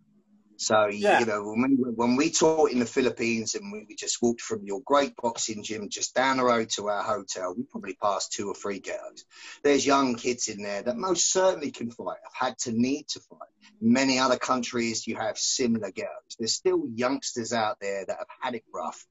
So 0.56 0.86
Yeah. 0.86 1.20
you 1.20 1.26
know, 1.26 1.42
when 1.42 1.76
we, 1.76 1.90
when 1.90 2.16
we 2.16 2.30
taught 2.30 2.70
in 2.70 2.78
the 2.78 2.86
Philippines 2.86 3.54
and 3.54 3.72
we 3.72 3.94
just 3.96 4.22
walked 4.22 4.40
from 4.40 4.64
your 4.64 4.80
great 4.84 5.14
boxing 5.16 5.62
gym 5.62 5.88
just 5.88 6.14
down 6.14 6.36
the 6.36 6.44
road 6.44 6.70
to 6.70 6.88
our 6.88 7.02
hotel, 7.02 7.54
we 7.56 7.64
probably 7.64 7.94
passed 7.94 8.32
two 8.32 8.48
or 8.48 8.54
three 8.54 8.78
ghettos. 8.78 9.24
There's 9.62 9.84
young 9.84 10.14
kids 10.14 10.48
in 10.48 10.62
there 10.62 10.82
that 10.82 10.96
most 10.96 11.30
certainly 11.32 11.70
can 11.70 11.90
fight, 11.90 12.18
have 12.22 12.48
had 12.48 12.58
to 12.60 12.72
need 12.72 13.08
to 13.08 13.20
fight. 13.20 13.48
Many 13.80 14.18
other 14.18 14.38
countries, 14.38 15.06
you 15.06 15.16
have 15.16 15.38
similar 15.38 15.90
ghettos. 15.90 16.36
There's 16.38 16.54
still 16.54 16.84
youngsters 16.94 17.52
out 17.52 17.78
there 17.80 18.04
that 18.06 18.18
have 18.18 18.28
had 18.40 18.54
it 18.54 18.64
rough, 18.72 19.04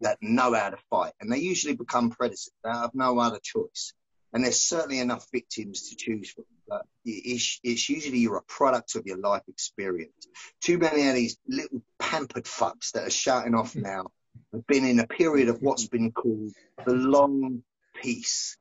that 0.00 0.18
know 0.20 0.52
how 0.52 0.70
to 0.70 0.78
fight, 0.90 1.12
and 1.20 1.32
they 1.32 1.38
usually 1.38 1.74
become 1.74 2.10
predators. 2.10 2.50
They 2.62 2.70
have 2.70 2.94
no 2.94 3.18
other 3.18 3.40
choice 3.42 3.94
and 4.32 4.44
there's 4.44 4.60
certainly 4.60 5.00
enough 5.00 5.26
victims 5.32 5.88
to 5.88 5.96
choose 5.96 6.30
from. 6.30 6.44
But 6.68 6.86
it's, 7.04 7.60
it's 7.62 7.88
usually 7.88 8.18
you're 8.18 8.36
a 8.36 8.42
product 8.42 8.94
of 8.94 9.06
your 9.06 9.18
life 9.18 9.42
experience. 9.48 10.28
Too 10.60 10.78
many 10.78 11.08
of 11.08 11.14
these 11.14 11.38
little 11.48 11.82
pampered 11.98 12.44
fucks 12.44 12.92
that 12.92 13.06
are 13.06 13.10
shouting 13.10 13.54
off 13.54 13.72
hmm. 13.72 13.82
now 13.82 14.06
have 14.52 14.66
been 14.66 14.84
in 14.84 15.00
a 15.00 15.06
period 15.06 15.48
of 15.48 15.62
what's 15.62 15.88
been 15.88 16.12
called 16.12 16.52
the 16.84 16.92
long 16.92 17.62
peace. 18.02 18.56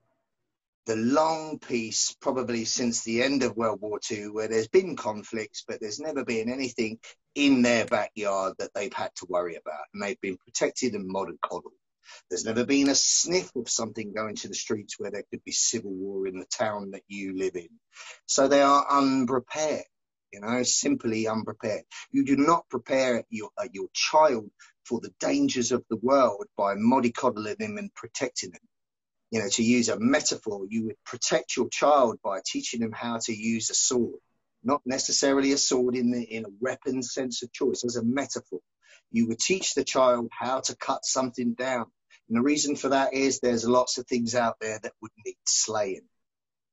The 0.86 0.96
long 0.96 1.60
peace, 1.60 2.16
probably 2.22 2.64
since 2.64 3.04
the 3.04 3.22
end 3.22 3.44
of 3.44 3.58
World 3.58 3.82
War 3.82 4.00
II, 4.10 4.30
where 4.30 4.48
there's 4.48 4.70
been 4.70 4.96
conflicts, 4.96 5.66
but 5.68 5.82
there's 5.82 6.00
never 6.00 6.24
been 6.24 6.50
anything 6.50 7.00
in 7.36 7.62
their 7.62 7.86
backyard 7.86 8.54
that 8.60 8.74
they've 8.74 8.94
had 8.94 9.14
to 9.16 9.26
worry 9.28 9.56
about. 9.56 9.82
And 9.94 10.02
they've 10.02 10.22
been 10.22 10.38
protected 10.38 10.94
and 10.94 11.14
mollycoddled. 11.14 11.74
There's 12.30 12.46
never 12.46 12.66
been 12.66 12.90
a 12.90 12.96
sniff 12.96 13.56
of 13.56 13.70
something 13.70 14.14
going 14.14 14.36
to 14.38 14.48
the 14.48 14.54
streets 14.56 15.00
where 15.00 15.12
there 15.12 15.24
could 15.30 15.44
be 15.44 15.52
civil 15.52 15.92
war 15.92 16.28
in 16.28 16.40
the 16.40 16.46
town 16.46 16.92
that 16.92 17.04
you 17.08 17.38
live 17.38 17.56
in. 17.56 17.70
So 18.26 18.48
they 18.48 18.62
are 18.62 18.86
unprepared, 18.90 19.86
you 20.32 20.42
know, 20.42 20.64
simply 20.64 21.28
unprepared. 21.28 21.84
You 22.12 22.26
do 22.26 22.38
not 22.38 22.70
prepare 22.70 23.24
your, 23.30 23.50
uh, 23.58 23.68
your 23.72 23.88
child 23.94 24.50
for 24.86 25.00
the 25.02 25.14
dangers 25.20 25.72
of 25.72 25.84
the 25.90 25.98
world 25.98 26.46
by 26.58 26.76
mollycoddling 26.76 27.62
him 27.62 27.78
and 27.78 27.94
protecting 27.94 28.52
him. 28.52 28.62
You 29.32 29.42
know, 29.42 29.50
to 29.50 29.64
use 29.64 29.90
a 29.90 30.00
metaphor, 30.00 30.66
you 30.70 30.86
would 30.86 31.04
protect 31.06 31.58
your 31.58 31.68
child 31.70 32.20
by 32.24 32.40
teaching 32.46 32.82
him 32.82 32.94
how 32.94 33.20
to 33.24 33.34
use 33.34 33.70
a 33.70 33.74
sword, 33.74 34.20
not 34.64 34.82
necessarily 34.86 35.52
a 35.52 35.58
sword 35.58 35.96
in 35.98 36.12
the 36.12 36.24
in 36.24 36.46
a 36.46 36.50
weapon 36.62 37.04
sense 37.04 37.44
of 37.44 37.52
choice, 37.52 37.84
as 37.84 37.98
a 37.98 38.04
metaphor. 38.04 38.60
You 39.12 39.28
would 39.28 39.40
teach 39.40 39.74
the 39.74 39.84
child 39.84 40.30
how 40.32 40.62
to 40.62 40.76
cut 40.78 41.04
something 41.04 41.54
down. 41.54 41.88
And 42.30 42.38
the 42.38 42.42
reason 42.42 42.76
for 42.76 42.90
that 42.90 43.14
is 43.14 43.40
there's 43.40 43.68
lots 43.68 43.98
of 43.98 44.06
things 44.08 44.36
out 44.36 44.56
there 44.60 44.80
that 44.82 44.94
would 45.02 45.12
need 45.26 45.38
slaying. 45.46 46.08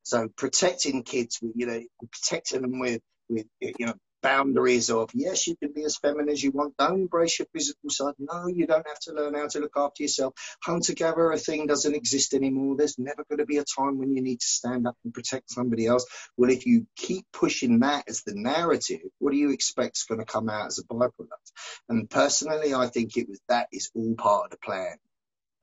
So 0.03 0.27
protecting 0.37 1.03
kids, 1.03 1.39
with, 1.41 1.53
you 1.55 1.65
know, 1.65 1.81
protecting 2.11 2.61
them 2.61 2.79
with, 2.79 3.01
with, 3.29 3.47
you 3.59 3.85
know, 3.85 3.95
boundaries 4.21 4.89
of, 4.89 5.11
yes, 5.13 5.45
you 5.45 5.55
can 5.55 5.71
be 5.71 5.83
as 5.83 5.97
feminine 5.97 6.29
as 6.29 6.43
you 6.43 6.49
want. 6.49 6.75
Don't 6.77 7.01
embrace 7.01 7.37
your 7.37 7.47
physical 7.53 7.91
side. 7.91 8.15
No, 8.17 8.47
you 8.47 8.65
don't 8.65 8.87
have 8.87 8.99
to 9.01 9.13
learn 9.13 9.35
how 9.35 9.47
to 9.47 9.59
look 9.59 9.73
after 9.75 10.01
yourself. 10.01 10.33
Hunter-gatherer 10.63 11.37
thing 11.37 11.67
doesn't 11.67 11.93
exist 11.93 12.33
anymore. 12.33 12.75
There's 12.75 12.97
never 12.97 13.23
going 13.29 13.37
to 13.37 13.45
be 13.45 13.57
a 13.57 13.63
time 13.63 13.99
when 13.99 14.15
you 14.15 14.23
need 14.23 14.39
to 14.39 14.47
stand 14.47 14.87
up 14.87 14.97
and 15.03 15.13
protect 15.13 15.51
somebody 15.51 15.85
else. 15.85 16.05
Well, 16.37 16.49
if 16.49 16.65
you 16.65 16.87
keep 16.95 17.25
pushing 17.31 17.79
that 17.79 18.05
as 18.09 18.23
the 18.23 18.33
narrative, 18.35 19.01
what 19.19 19.31
do 19.31 19.37
you 19.37 19.51
expect 19.51 19.97
is 19.97 20.03
going 20.03 20.19
to 20.19 20.25
come 20.25 20.49
out 20.49 20.67
as 20.67 20.79
a 20.79 20.83
byproduct? 20.83 21.51
And 21.87 22.09
personally, 22.09 22.73
I 22.73 22.87
think 22.87 23.17
it 23.17 23.29
was 23.29 23.39
that 23.47 23.67
is 23.71 23.91
all 23.93 24.15
part 24.15 24.45
of 24.45 24.51
the 24.51 24.57
plan. 24.57 24.97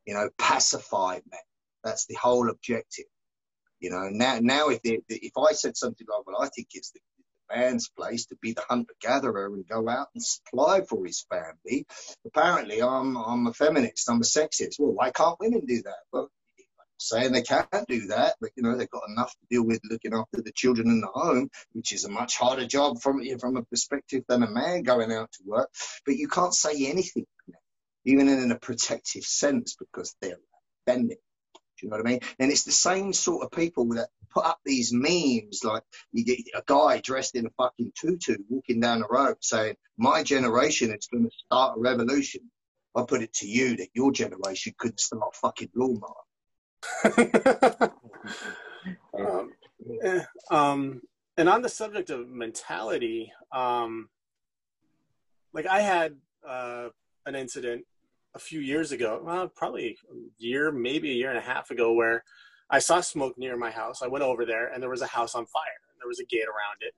You 0.07 0.15
know, 0.15 0.29
pacify 0.39 1.20
men. 1.31 1.41
That's 1.85 2.07
the 2.07 2.15
whole 2.15 2.51
objective. 2.51 3.07
You 3.81 3.91
know, 3.91 4.09
now, 4.11 4.39
now 4.41 4.69
if 4.69 4.81
if 4.85 5.33
I 5.37 5.53
said 5.53 5.77
something 5.77 6.07
like, 6.09 6.27
well, 6.27 6.41
I 6.41 6.49
think 6.49 6.69
it's 6.74 6.93
the, 6.93 7.01
the 7.19 7.57
man's 7.57 7.89
place 7.89 8.27
to 8.27 8.37
be 8.41 8.53
the 8.53 8.62
hunter 8.69 8.95
gatherer 9.01 9.47
and 9.47 9.66
go 9.66 9.89
out 9.89 10.09
and 10.15 10.23
supply 10.23 10.83
for 10.83 11.05
his 11.05 11.27
family. 11.29 11.87
Apparently, 12.24 12.81
I'm 12.81 13.16
I'm 13.16 13.47
a 13.49 13.53
feminist. 13.53 14.09
I'm 14.09 14.20
a 14.20 14.24
sexist. 14.24 14.79
Well, 14.79 14.93
why 14.93 15.11
can't 15.11 15.41
women 15.41 15.65
do 15.66 15.83
that? 15.83 15.99
Well, 16.12 16.31
saying 17.03 17.33
they 17.33 17.43
can't 17.43 17.69
do 17.89 18.07
that, 18.09 18.37
but 18.41 18.51
you 18.57 18.62
know 18.62 18.77
they've 18.77 18.91
got 18.91 19.09
enough 19.09 19.33
to 19.33 19.47
deal 19.51 19.65
with 19.65 19.81
looking 19.91 20.15
after 20.15 20.41
the 20.41 20.53
children 20.53 20.89
in 20.89 21.01
the 21.01 21.09
home, 21.09 21.51
which 21.73 21.93
is 21.93 22.05
a 22.05 22.11
much 22.11 22.37
harder 22.37 22.66
job 22.66 23.01
from 23.01 23.20
from 23.39 23.57
a 23.57 23.62
perspective 23.65 24.24
than 24.29 24.43
a 24.43 24.51
man 24.51 24.83
going 24.83 25.12
out 25.12 25.31
to 25.33 25.43
work. 25.45 25.70
But 26.07 26.16
you 26.16 26.29
can't 26.29 26.55
say 26.55 26.87
anything, 26.87 27.27
even 28.05 28.29
in 28.29 28.51
a 28.51 28.59
protective 28.59 29.24
sense, 29.24 29.77
because 29.79 30.15
they're 30.20 30.39
bending. 30.87 31.19
Do 31.83 31.87
you 31.87 31.91
know 31.91 31.97
what 31.97 32.07
I 32.07 32.11
mean? 32.11 32.20
And 32.39 32.51
it's 32.51 32.65
the 32.65 32.73
same 32.73 33.12
sort 33.12 33.45
of 33.45 33.51
people 33.51 33.89
that 33.95 34.09
put 34.31 34.47
up 34.47 34.61
these 34.65 34.93
memes 34.93 35.65
like 35.65 35.83
you 36.12 36.24
get 36.24 36.39
a 36.55 36.62
guy 36.65 37.01
dressed 37.01 37.35
in 37.35 37.47
a 37.47 37.51
fucking 37.51 37.93
tutu 38.01 38.37
walking 38.49 38.81
down 38.81 39.01
the 39.01 39.09
road 39.09 39.37
saying, 39.41 39.77
My 39.99 40.23
generation 40.23 40.91
is 40.91 41.09
going 41.12 41.24
to 41.24 41.31
start 41.47 41.77
a 41.77 41.81
revolution. 41.81 42.43
I 42.95 43.03
put 43.03 43.23
it 43.23 43.33
to 43.35 43.49
you 43.49 43.77
that 43.79 43.89
your 43.95 44.12
generation 44.12 44.74
couldn't 44.79 45.01
start 45.01 45.35
a 45.35 45.39
fucking 45.39 45.70
lawnmower. 45.74 46.15
um, 49.19 49.53
eh, 50.05 50.24
um, 50.51 51.01
and 51.37 51.49
on 51.49 51.62
the 51.62 51.69
subject 51.69 52.11
of 52.11 52.29
mentality, 52.29 53.33
um, 53.51 54.09
like 55.53 55.66
I 55.66 55.81
had 55.81 56.16
uh, 56.47 56.89
an 57.27 57.35
incident 57.35 57.87
a 58.34 58.38
few 58.38 58.60
years 58.60 58.92
ago, 58.92 59.20
well, 59.22 59.48
probably 59.48 59.98
a 60.10 60.16
year, 60.38 60.72
maybe 60.72 61.10
a 61.10 61.14
year 61.14 61.30
and 61.30 61.38
a 61.38 61.42
half 61.42 61.70
ago, 61.70 61.92
where 61.92 62.24
I 62.70 62.78
saw 62.78 63.00
smoke 63.00 63.36
near 63.36 63.56
my 63.56 63.70
house. 63.70 64.02
I 64.02 64.06
went 64.06 64.24
over 64.24 64.44
there, 64.46 64.68
and 64.68 64.82
there 64.82 64.90
was 64.90 65.02
a 65.02 65.06
house 65.06 65.34
on 65.34 65.46
fire, 65.46 65.80
and 65.90 66.00
there 66.00 66.09
was 66.09 66.20
a 66.20 66.24
gate 66.24 66.46
around 66.46 66.80
it, 66.80 66.94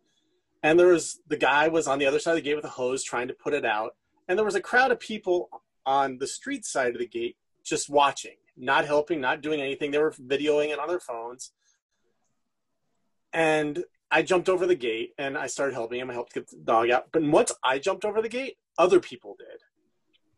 and 0.62 0.78
there 0.78 0.88
was 0.88 1.20
the 1.28 1.36
guy 1.36 1.68
was 1.68 1.86
on 1.86 1.98
the 1.98 2.06
other 2.06 2.18
side 2.18 2.32
of 2.32 2.36
the 2.36 2.42
gate 2.42 2.56
with 2.56 2.64
a 2.64 2.68
hose 2.68 3.02
trying 3.02 3.28
to 3.28 3.34
put 3.34 3.54
it 3.54 3.64
out, 3.64 3.96
and 4.28 4.38
there 4.38 4.44
was 4.44 4.54
a 4.54 4.60
crowd 4.60 4.92
of 4.92 5.00
people 5.00 5.48
on 5.86 6.18
the 6.18 6.26
street 6.26 6.64
side 6.64 6.92
of 6.92 6.98
the 6.98 7.06
gate 7.06 7.36
just 7.64 7.90
watching, 7.90 8.36
not 8.56 8.84
helping, 8.84 9.20
not 9.20 9.40
doing 9.40 9.60
anything. 9.60 9.90
They 9.90 9.98
were 9.98 10.12
videoing 10.12 10.68
it 10.68 10.78
on 10.78 10.88
their 10.88 11.00
phones, 11.00 11.52
and 13.32 13.84
I 14.14 14.22
jumped 14.22 14.48
over 14.48 14.64
the 14.64 14.76
gate 14.76 15.12
and 15.18 15.36
I 15.36 15.48
started 15.48 15.74
helping 15.74 15.98
him. 15.98 16.08
I 16.08 16.12
helped 16.12 16.34
get 16.34 16.48
the 16.48 16.56
dog 16.58 16.88
out. 16.90 17.06
But 17.10 17.24
once 17.24 17.52
I 17.64 17.80
jumped 17.80 18.04
over 18.04 18.22
the 18.22 18.28
gate, 18.28 18.58
other 18.78 19.00
people 19.00 19.36
did. 19.36 19.60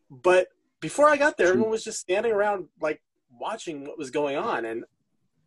But 0.09 0.47
before 0.79 1.09
I 1.09 1.17
got 1.17 1.37
there, 1.37 1.47
everyone 1.47 1.71
was 1.71 1.83
just 1.83 1.99
standing 1.99 2.31
around, 2.31 2.67
like 2.81 3.01
watching 3.31 3.85
what 3.85 3.97
was 3.97 4.11
going 4.11 4.37
on. 4.37 4.65
And 4.65 4.83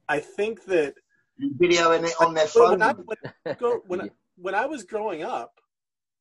I 0.08 0.20
think 0.20 0.64
that 0.64 0.94
videoing 1.58 2.04
it 2.04 2.14
on 2.20 2.34
their 2.34 2.46
phone. 2.46 2.80
When 2.80 2.82
I, 2.82 2.92
when, 2.92 3.80
when, 3.86 4.00
I, 4.00 4.08
when 4.36 4.54
I 4.54 4.66
was 4.66 4.84
growing 4.84 5.22
up, 5.22 5.60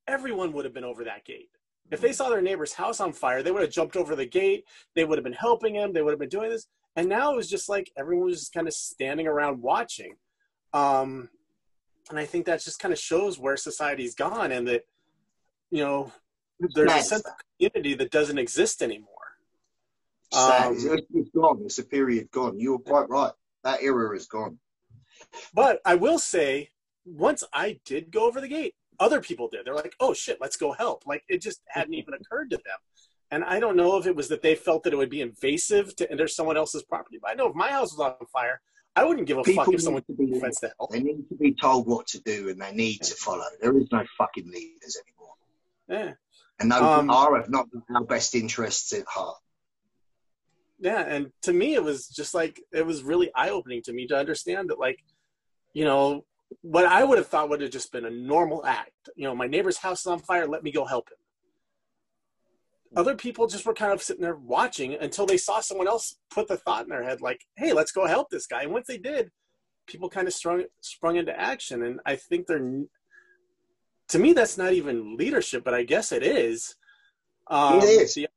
everyone 0.07 0.53
would 0.53 0.65
have 0.65 0.73
been 0.73 0.83
over 0.83 1.03
that 1.05 1.25
gate. 1.25 1.49
If 1.91 2.01
they 2.01 2.13
saw 2.13 2.29
their 2.29 2.41
neighbor's 2.41 2.73
house 2.73 2.99
on 2.99 3.13
fire, 3.13 3.41
they 3.41 3.51
would 3.51 3.63
have 3.63 3.71
jumped 3.71 3.95
over 3.95 4.15
the 4.15 4.25
gate. 4.25 4.65
They 4.95 5.05
would 5.05 5.17
have 5.17 5.23
been 5.23 5.33
helping 5.33 5.75
him. 5.75 5.91
They 5.91 6.03
would 6.03 6.11
have 6.11 6.19
been 6.19 6.29
doing 6.29 6.51
this. 6.51 6.67
And 6.95 7.09
now 7.09 7.33
it 7.33 7.35
was 7.35 7.49
just 7.49 7.67
like 7.67 7.91
everyone 7.97 8.25
was 8.25 8.39
just 8.39 8.53
kind 8.53 8.67
of 8.67 8.73
standing 8.73 9.27
around 9.27 9.61
watching. 9.61 10.15
Um, 10.73 11.29
and 12.09 12.19
I 12.19 12.25
think 12.25 12.45
that 12.45 12.63
just 12.63 12.79
kind 12.79 12.93
of 12.93 12.99
shows 12.99 13.39
where 13.39 13.57
society's 13.57 14.15
gone 14.15 14.51
and 14.51 14.67
that, 14.67 14.83
you 15.71 15.83
know, 15.83 16.11
there's 16.59 16.91
a 16.91 17.01
sense 17.01 17.23
of 17.25 17.33
community 17.57 17.95
that 17.95 18.11
doesn't 18.11 18.37
exist 18.37 18.81
anymore. 18.81 19.07
Um, 20.35 20.75
it's 21.13 21.31
gone. 21.31 21.61
It's 21.65 21.79
a 21.79 21.83
period 21.83 22.29
gone. 22.31 22.59
You 22.59 22.73
were 22.73 22.79
quite 22.79 23.09
right. 23.09 23.31
That 23.63 23.81
era 23.81 24.15
is 24.15 24.27
gone. 24.27 24.59
But 25.53 25.81
I 25.85 25.95
will 25.95 26.19
say, 26.19 26.69
once 27.05 27.43
I 27.51 27.79
did 27.85 28.11
go 28.11 28.27
over 28.27 28.39
the 28.39 28.47
gate, 28.47 28.75
other 28.99 29.21
people 29.21 29.47
did. 29.47 29.65
They're 29.65 29.75
like, 29.75 29.95
"Oh 29.99 30.13
shit, 30.13 30.39
let's 30.41 30.57
go 30.57 30.71
help!" 30.73 31.05
Like 31.07 31.23
it 31.29 31.41
just 31.41 31.61
hadn't 31.67 31.93
even 31.93 32.13
occurred 32.13 32.49
to 32.51 32.57
them. 32.57 32.77
And 33.31 33.43
I 33.43 33.59
don't 33.59 33.75
know 33.75 33.97
if 33.97 34.07
it 34.07 34.15
was 34.15 34.27
that 34.29 34.41
they 34.41 34.55
felt 34.55 34.83
that 34.83 34.93
it 34.93 34.95
would 34.95 35.09
be 35.09 35.21
invasive 35.21 35.95
to 35.97 36.11
enter 36.11 36.27
someone 36.27 36.57
else's 36.57 36.83
property. 36.83 37.19
But 37.21 37.31
I 37.31 37.33
know 37.35 37.47
if 37.47 37.55
my 37.55 37.69
house 37.69 37.95
was 37.95 37.99
on 37.99 38.15
fire, 38.33 38.59
I 38.95 39.03
wouldn't 39.03 39.27
give 39.27 39.37
a 39.37 39.43
people 39.43 39.63
fuck 39.63 39.73
if 39.73 39.81
someone 39.81 40.03
to 40.03 40.13
be, 40.13 40.39
fence 40.39 40.59
to 40.61 40.71
help. 40.77 40.91
They 40.91 40.99
need 40.99 41.29
to 41.29 41.35
be 41.35 41.53
told 41.53 41.87
what 41.87 42.07
to 42.07 42.19
do, 42.19 42.49
and 42.49 42.59
they 42.59 42.71
need 42.71 43.01
to 43.03 43.15
follow. 43.15 43.45
There 43.61 43.77
is 43.77 43.87
no 43.91 44.03
fucking 44.17 44.49
leaders 44.49 44.97
anymore. 45.05 45.35
Yeah. 45.87 46.13
And 46.59 46.71
those 46.71 46.81
um, 46.81 47.09
are 47.09 47.35
have 47.37 47.49
not 47.49 47.67
our 47.95 48.03
best 48.03 48.35
interests 48.35 48.91
at 48.93 49.05
heart. 49.07 49.37
Yeah, 50.79 51.01
and 51.01 51.31
to 51.43 51.53
me, 51.53 51.73
it 51.73 51.83
was 51.83 52.07
just 52.07 52.33
like 52.33 52.61
it 52.73 52.85
was 52.85 53.03
really 53.03 53.31
eye 53.35 53.49
opening 53.49 53.81
to 53.83 53.93
me 53.93 54.07
to 54.07 54.17
understand 54.17 54.69
that, 54.69 54.79
like, 54.79 54.99
you 55.73 55.83
know, 55.83 56.25
what 56.61 56.85
I 56.85 57.03
would 57.03 57.17
have 57.17 57.27
thought 57.27 57.49
would 57.49 57.61
have 57.61 57.71
just 57.71 57.91
been 57.91 58.05
a 58.05 58.09
normal 58.09 58.65
act. 58.65 59.09
You 59.15 59.25
know, 59.25 59.35
my 59.35 59.47
neighbor's 59.47 59.77
house 59.77 60.01
is 60.01 60.07
on 60.07 60.19
fire. 60.19 60.47
Let 60.47 60.63
me 60.63 60.71
go 60.71 60.85
help 60.85 61.09
him. 61.09 61.17
Other 62.95 63.15
people 63.15 63.45
just 63.45 63.65
were 63.65 63.73
kind 63.73 63.93
of 63.93 64.01
sitting 64.01 64.23
there 64.23 64.35
watching 64.35 64.95
until 64.95 65.25
they 65.25 65.37
saw 65.37 65.59
someone 65.59 65.87
else 65.87 66.15
put 66.31 66.47
the 66.47 66.57
thought 66.57 66.83
in 66.83 66.89
their 66.89 67.03
head, 67.03 67.21
like, 67.21 67.45
"Hey, 67.55 67.71
let's 67.73 67.91
go 67.91 68.05
help 68.07 68.29
this 68.29 68.47
guy." 68.47 68.63
And 68.63 68.71
once 68.73 68.87
they 68.87 68.97
did, 68.97 69.31
people 69.85 70.09
kind 70.09 70.27
of 70.27 70.33
sprung 70.33 70.63
sprung 70.81 71.17
into 71.17 71.37
action. 71.37 71.83
And 71.83 71.99
I 72.05 72.15
think 72.15 72.47
they're, 72.47 72.85
to 74.09 74.19
me, 74.19 74.33
that's 74.33 74.57
not 74.57 74.73
even 74.73 75.17
leadership, 75.17 75.63
but 75.63 75.73
I 75.73 75.83
guess 75.83 76.11
it 76.11 76.23
is. 76.23 76.75
Um, 77.47 77.79
it 77.79 77.83
is. 77.83 78.13
The 78.15 78.27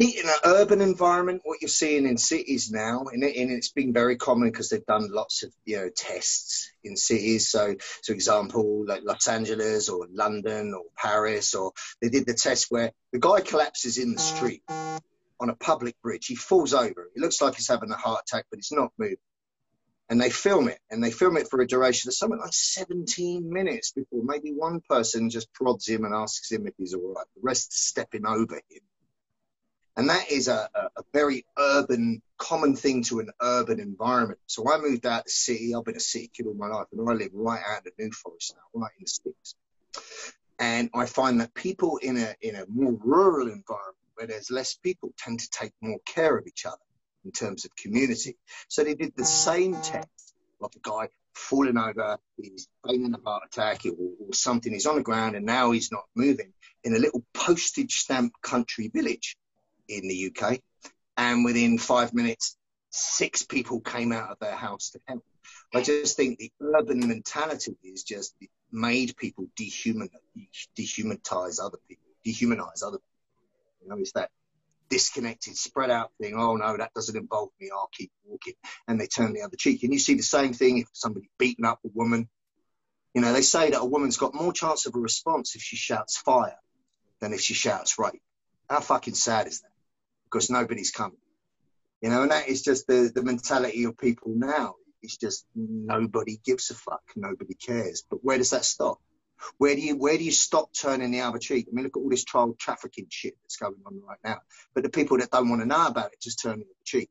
in 0.00 0.28
an 0.28 0.34
urban 0.44 0.80
environment, 0.80 1.42
what 1.44 1.62
you're 1.62 1.68
seeing 1.68 2.06
in 2.06 2.18
cities 2.18 2.70
now, 2.70 3.04
and, 3.12 3.22
it, 3.22 3.36
and 3.36 3.50
it's 3.50 3.70
been 3.70 3.92
very 3.92 4.16
common 4.16 4.50
because 4.50 4.68
they've 4.68 4.84
done 4.84 5.08
lots 5.10 5.44
of 5.44 5.52
you 5.64 5.76
know 5.76 5.88
tests 5.94 6.72
in 6.82 6.96
cities. 6.96 7.48
So, 7.48 7.76
for 8.04 8.12
example, 8.12 8.84
like 8.86 9.02
Los 9.04 9.28
Angeles 9.28 9.88
or 9.88 10.06
London 10.10 10.74
or 10.74 10.82
Paris, 10.96 11.54
or 11.54 11.72
they 12.02 12.08
did 12.08 12.26
the 12.26 12.34
test 12.34 12.66
where 12.70 12.92
the 13.12 13.20
guy 13.20 13.40
collapses 13.40 13.98
in 13.98 14.14
the 14.14 14.20
street 14.20 14.62
on 14.68 15.48
a 15.48 15.54
public 15.54 15.94
bridge. 16.02 16.26
He 16.26 16.34
falls 16.34 16.74
over. 16.74 17.08
It 17.14 17.20
looks 17.20 17.40
like 17.40 17.54
he's 17.54 17.68
having 17.68 17.92
a 17.92 17.96
heart 17.96 18.22
attack, 18.26 18.46
but 18.50 18.58
he's 18.58 18.72
not 18.72 18.92
moving. 18.98 19.16
And 20.10 20.20
they 20.20 20.30
film 20.30 20.68
it, 20.68 20.78
and 20.90 21.04
they 21.04 21.10
film 21.10 21.36
it 21.36 21.48
for 21.50 21.60
a 21.60 21.66
duration 21.66 22.08
of 22.08 22.14
something 22.14 22.38
like 22.38 22.52
17 22.52 23.52
minutes 23.52 23.92
before 23.92 24.22
maybe 24.24 24.52
one 24.52 24.80
person 24.88 25.28
just 25.28 25.52
prods 25.52 25.86
him 25.86 26.04
and 26.04 26.14
asks 26.14 26.50
him 26.50 26.66
if 26.66 26.74
he's 26.78 26.94
all 26.94 27.12
right. 27.14 27.26
The 27.34 27.42
rest 27.42 27.74
is 27.74 27.80
stepping 27.80 28.26
over 28.26 28.54
him 28.54 28.80
and 29.98 30.08
that 30.10 30.30
is 30.30 30.46
a, 30.46 30.70
a, 30.76 31.00
a, 31.00 31.02
very 31.12 31.44
urban, 31.58 32.22
common 32.38 32.76
thing 32.76 33.02
to 33.02 33.18
an 33.18 33.30
urban 33.42 33.80
environment. 33.80 34.38
So 34.46 34.72
I 34.72 34.78
moved 34.78 35.04
out 35.04 35.24
the 35.24 35.30
city. 35.30 35.74
I've 35.74 35.84
been 35.84 35.96
a 35.96 36.00
city 36.00 36.30
kid 36.32 36.46
all 36.46 36.54
my 36.54 36.68
life, 36.68 36.86
and 36.92 37.10
I 37.10 37.14
live 37.14 37.32
right 37.34 37.60
out 37.68 37.84
in 37.84 37.92
the 37.96 38.04
New 38.04 38.12
Forest 38.12 38.54
now, 38.54 38.80
right 38.80 38.92
in 38.96 39.02
the 39.02 39.08
sticks. 39.08 39.56
And 40.60 40.88
I 40.94 41.06
find 41.06 41.40
that 41.40 41.52
people 41.52 41.96
in 41.96 42.16
a 42.16 42.36
in 42.40 42.54
a 42.54 42.64
more 42.68 42.92
rural 42.92 43.48
environment 43.48 43.96
where 44.14 44.28
there's 44.28 44.52
less 44.52 44.74
people 44.74 45.12
tend 45.18 45.40
to 45.40 45.50
take 45.50 45.72
more 45.80 45.98
care 46.06 46.38
of 46.38 46.46
each 46.46 46.64
other 46.64 46.76
in 47.28 47.32
terms 47.32 47.66
of 47.66 47.76
community. 47.76 48.38
So 48.68 48.82
they 48.82 48.94
did 48.94 49.12
the 49.14 49.24
same 49.24 49.74
test, 49.74 50.08
of 50.60 50.72
a 50.74 50.78
guy 50.82 51.08
falling 51.34 51.76
over, 51.76 52.18
he's 52.36 52.68
feigning 52.84 53.14
a 53.14 53.28
heart 53.28 53.42
attack 53.46 53.84
or, 53.84 53.92
or 53.92 54.32
something, 54.32 54.72
he's 54.72 54.86
on 54.86 54.96
the 54.96 55.02
ground 55.02 55.36
and 55.36 55.46
now 55.46 55.70
he's 55.70 55.92
not 55.92 56.04
moving 56.16 56.52
in 56.82 56.96
a 56.96 56.98
little 56.98 57.22
postage 57.34 57.98
stamp 58.00 58.32
country 58.42 58.88
village 58.88 59.36
in 59.88 60.08
the 60.08 60.32
UK. 60.32 60.58
And 61.16 61.44
within 61.44 61.78
five 61.78 62.14
minutes, 62.14 62.56
six 62.90 63.44
people 63.44 63.80
came 63.80 64.10
out 64.10 64.30
of 64.30 64.38
their 64.40 64.56
house 64.56 64.90
to 64.90 65.00
help. 65.06 65.24
I 65.74 65.82
just 65.82 66.16
think 66.16 66.38
the 66.38 66.50
urban 66.60 67.06
mentality 67.06 67.76
is 67.84 68.02
just 68.02 68.34
made 68.72 69.16
people 69.16 69.46
dehuman, 69.54 70.08
dehumanize 70.76 71.58
other 71.62 71.78
people, 71.88 72.08
dehumanize 72.26 72.82
other 72.82 72.98
people. 72.98 73.82
You 73.82 73.88
know, 73.90 73.98
it's 73.98 74.12
that 74.12 74.30
disconnected, 74.88 75.56
spread 75.56 75.90
out 75.90 76.10
thing. 76.20 76.34
Oh 76.36 76.56
no, 76.56 76.76
that 76.76 76.94
doesn't 76.94 77.16
involve 77.16 77.50
me. 77.60 77.70
I'll 77.72 77.90
keep 77.92 78.10
walking. 78.24 78.54
And 78.86 79.00
they 79.00 79.06
turn 79.06 79.32
the 79.32 79.42
other 79.42 79.56
cheek. 79.56 79.82
And 79.82 79.92
you 79.92 79.98
see 79.98 80.14
the 80.14 80.22
same 80.22 80.52
thing 80.52 80.78
if 80.78 80.88
somebody 80.92 81.30
beating 81.38 81.64
up 81.64 81.80
a 81.84 81.88
woman. 81.94 82.28
You 83.14 83.22
know, 83.22 83.32
they 83.32 83.42
say 83.42 83.70
that 83.70 83.80
a 83.80 83.84
woman's 83.84 84.16
got 84.16 84.34
more 84.34 84.52
chance 84.52 84.86
of 84.86 84.94
a 84.94 84.98
response 84.98 85.56
if 85.56 85.62
she 85.62 85.76
shouts 85.76 86.16
fire 86.16 86.58
than 87.20 87.32
if 87.32 87.40
she 87.40 87.54
shouts 87.54 87.98
rape. 87.98 88.22
How 88.68 88.80
fucking 88.80 89.14
sad 89.14 89.46
is 89.46 89.60
that? 89.60 89.70
because 90.30 90.50
nobody's 90.50 90.90
coming. 90.90 91.18
You 92.00 92.10
know, 92.10 92.22
and 92.22 92.30
that 92.30 92.48
is 92.48 92.62
just 92.62 92.86
the, 92.86 93.10
the 93.12 93.22
mentality 93.22 93.84
of 93.84 93.98
people 93.98 94.32
now. 94.34 94.74
It's 95.02 95.16
just 95.16 95.46
nobody 95.54 96.38
gives 96.44 96.70
a 96.70 96.74
fuck, 96.74 97.02
nobody 97.16 97.54
cares. 97.54 98.04
But 98.08 98.20
where 98.22 98.38
does 98.38 98.50
that 98.50 98.64
stop? 98.64 99.00
Where 99.58 99.74
do 99.74 99.80
you 99.80 99.96
where 99.96 100.16
do 100.16 100.24
you 100.24 100.32
stop 100.32 100.72
turning 100.72 101.10
the 101.10 101.20
other 101.20 101.38
cheek? 101.38 101.66
I 101.70 101.74
mean, 101.74 101.84
look 101.84 101.96
at 101.96 102.00
all 102.00 102.08
this 102.08 102.24
child 102.24 102.58
trafficking 102.58 103.06
shit 103.10 103.34
that's 103.42 103.56
going 103.56 103.74
on 103.86 104.00
right 104.06 104.18
now. 104.24 104.38
But 104.74 104.84
the 104.84 104.90
people 104.90 105.18
that 105.18 105.30
don't 105.30 105.48
want 105.48 105.62
to 105.62 105.66
know 105.66 105.86
about 105.86 106.12
it 106.12 106.20
just 106.20 106.40
turn 106.40 106.58
the 106.58 106.64
other 106.64 106.84
cheek. 106.84 107.10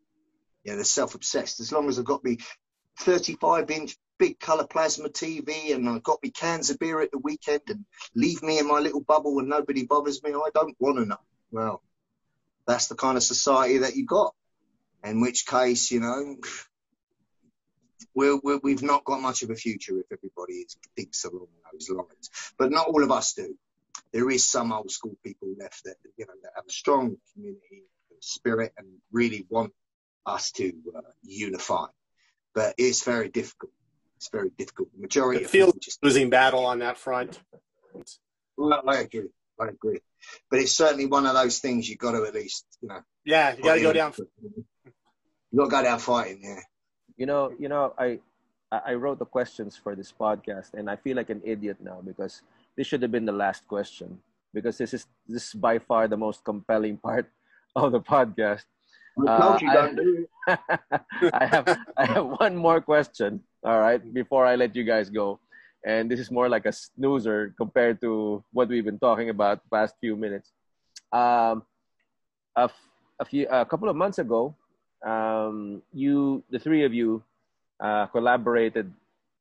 Yeah, 0.64 0.76
they're 0.76 0.84
self-obsessed. 0.84 1.60
As 1.60 1.72
long 1.72 1.88
as 1.88 1.98
I've 1.98 2.06
got 2.06 2.24
me 2.24 2.38
35 3.00 3.70
inch 3.72 3.96
big 4.18 4.40
color 4.40 4.66
plasma 4.66 5.10
TV 5.10 5.74
and 5.74 5.88
I've 5.88 6.04
got 6.04 6.22
me 6.24 6.32
cans 6.32 6.70
of 6.70 6.80
beer 6.80 7.02
at 7.02 7.12
the 7.12 7.20
weekend 7.20 7.62
and 7.68 7.86
leave 8.16 8.42
me 8.42 8.60
in 8.60 8.68
my 8.68 8.80
little 8.80 9.02
bubble 9.02 9.40
and 9.40 9.48
nobody 9.48 9.86
bothers 9.86 10.24
me, 10.24 10.32
I 10.32 10.50
don't 10.54 10.76
want 10.80 10.98
to 10.98 11.06
know. 11.06 11.20
Well, 11.52 11.82
that's 12.66 12.88
the 12.88 12.96
kind 12.96 13.18
of 13.18 13.24
society 13.24 13.80
that 13.80 13.96
you 13.96 14.06
got. 14.06 14.34
In 15.04 15.22
which 15.22 15.46
case, 15.46 15.92
you 15.92 16.00
know, 16.00 16.38
we're, 18.18 18.58
we 18.58 18.72
have 18.72 18.84
not 18.84 19.04
got 19.04 19.22
much 19.22 19.44
of 19.44 19.52
a 19.52 19.56
future 19.56 20.00
if 20.00 20.06
everybody 20.12 20.66
thinks 20.96 21.24
along 21.24 21.48
those 21.72 21.90
lines. 21.90 22.54
But 22.58 22.72
not 22.72 22.88
all 22.88 23.04
of 23.04 23.12
us 23.12 23.34
do. 23.34 23.56
There 24.12 24.30
is 24.30 24.50
some 24.50 24.72
old 24.72 24.90
school 24.90 25.16
people 25.24 25.50
left 25.60 25.84
that 25.84 25.96
you 26.18 26.26
know 26.26 26.34
that 26.44 26.52
have 26.56 26.66
a 26.68 26.72
strong 26.72 27.18
community 27.34 27.84
spirit 28.20 28.74
and 28.78 28.88
really 29.12 29.46
want 29.50 29.74
us 30.26 30.52
to 30.54 30.74
uh, 30.96 31.02
unify. 31.24 31.86
But 32.56 32.76
it's 32.78 33.04
very 33.04 33.30
difficult. 33.30 33.72
It's 34.16 34.30
very 34.30 34.50
difficult. 34.58 34.90
The 34.96 35.02
majority 35.02 35.44
it 35.44 35.50
feels 35.50 35.76
just 35.80 36.04
losing 36.04 36.30
battle 36.30 36.66
on 36.66 36.80
that 36.80 36.98
front. 36.98 37.40
Well, 38.58 38.82
I 38.88 39.02
agree. 39.02 39.30
I 39.60 39.68
agree. 39.68 40.00
But 40.50 40.60
it's 40.60 40.76
certainly 40.76 41.06
one 41.06 41.26
of 41.28 41.36
those 41.36 41.60
things 41.60 41.88
you've 41.88 42.00
got 42.00 42.12
to 42.12 42.24
at 42.26 42.34
least, 42.34 42.66
you 42.82 42.90
know. 42.90 43.02
Yeah, 43.26 43.56
you 43.56 43.64
got 43.64 43.76
to 43.76 43.82
go 43.82 43.94
down. 43.94 44.14
You 44.18 45.60
got 45.60 45.66
to 45.66 45.70
go 45.70 45.84
down 45.84 46.00
fighting. 46.00 46.42
Yeah. 46.44 46.60
You 47.18 47.26
know, 47.26 47.52
you 47.58 47.68
know, 47.68 47.94
I 47.98 48.20
I 48.72 48.94
wrote 48.94 49.20
the 49.20 49.26
questions 49.26 49.78
for 49.78 49.96
this 49.96 50.12
podcast, 50.12 50.74
and 50.74 50.90
I 50.90 50.96
feel 50.96 51.16
like 51.16 51.30
an 51.30 51.42
idiot 51.44 51.78
now 51.80 52.02
because 52.04 52.42
this 52.76 52.88
should 52.88 53.02
have 53.02 53.12
been 53.12 53.26
the 53.26 53.36
last 53.36 53.68
question 53.68 54.20
because 54.54 54.78
this 54.78 54.94
is 54.94 55.08
this 55.28 55.48
is 55.50 55.54
by 55.54 55.80
far 55.80 56.08
the 56.08 56.18
most 56.18 56.44
compelling 56.44 56.98
part 57.08 57.30
of 57.76 57.92
the 57.92 58.02
podcast. 58.02 58.66
Uh, 59.18 59.58
I, 59.58 60.58
I 61.34 61.46
have 61.46 61.66
I 61.98 62.06
have 62.06 62.26
one 62.38 62.56
more 62.56 62.82
question. 62.82 63.42
All 63.64 63.80
right, 63.80 64.02
before 64.14 64.46
I 64.46 64.56
let 64.56 64.76
you 64.76 64.84
guys 64.84 65.10
go, 65.10 65.40
and 65.86 66.12
this 66.12 66.20
is 66.20 66.30
more 66.30 66.50
like 66.50 66.66
a 66.66 66.72
snoozer 66.72 67.54
compared 67.58 68.00
to 68.02 68.44
what 68.52 68.70
we've 68.70 68.86
been 68.86 69.00
talking 69.00 69.30
about 69.30 69.64
the 69.64 69.70
past 69.74 69.96
few 70.00 70.16
minutes. 70.16 70.52
Um, 71.12 71.64
a, 72.56 72.70
a 73.20 73.26
few 73.26 73.48
a 73.50 73.66
couple 73.66 73.90
of 73.90 73.96
months 73.96 74.20
ago, 74.20 74.54
um, 75.06 75.82
you 75.94 76.44
the 76.50 76.60
three 76.60 76.84
of 76.84 76.94
you 76.94 77.24
uh, 77.80 78.08
collaborated 78.08 78.92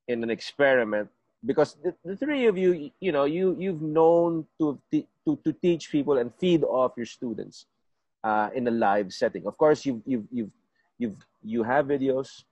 in 0.09 0.23
an 0.23 0.31
experiment 0.31 1.09
because 1.45 1.77
the, 1.83 1.95
the 2.05 2.17
three 2.17 2.47
of 2.47 2.59
you, 2.59 2.91
you 3.01 3.13
know, 3.13 3.25
you 3.25 3.57
you've 3.59 3.83
known 3.83 4.47
to 4.59 4.79
to 4.91 5.07
to 5.27 5.53
teach 5.53 5.91
people 5.91 6.19
and 6.19 6.33
feed 6.35 6.63
off 6.65 6.93
your 6.97 7.07
students 7.07 7.67
uh, 8.25 8.51
in 8.55 8.67
a 8.67 8.71
live 8.71 9.13
setting. 9.13 9.47
Of 9.47 9.57
course, 9.57 9.87
you 9.87 10.03
you 10.07 10.27
you 10.33 10.51
you 10.99 11.17
you 11.43 11.63
have 11.63 11.87
videos, 11.87 12.45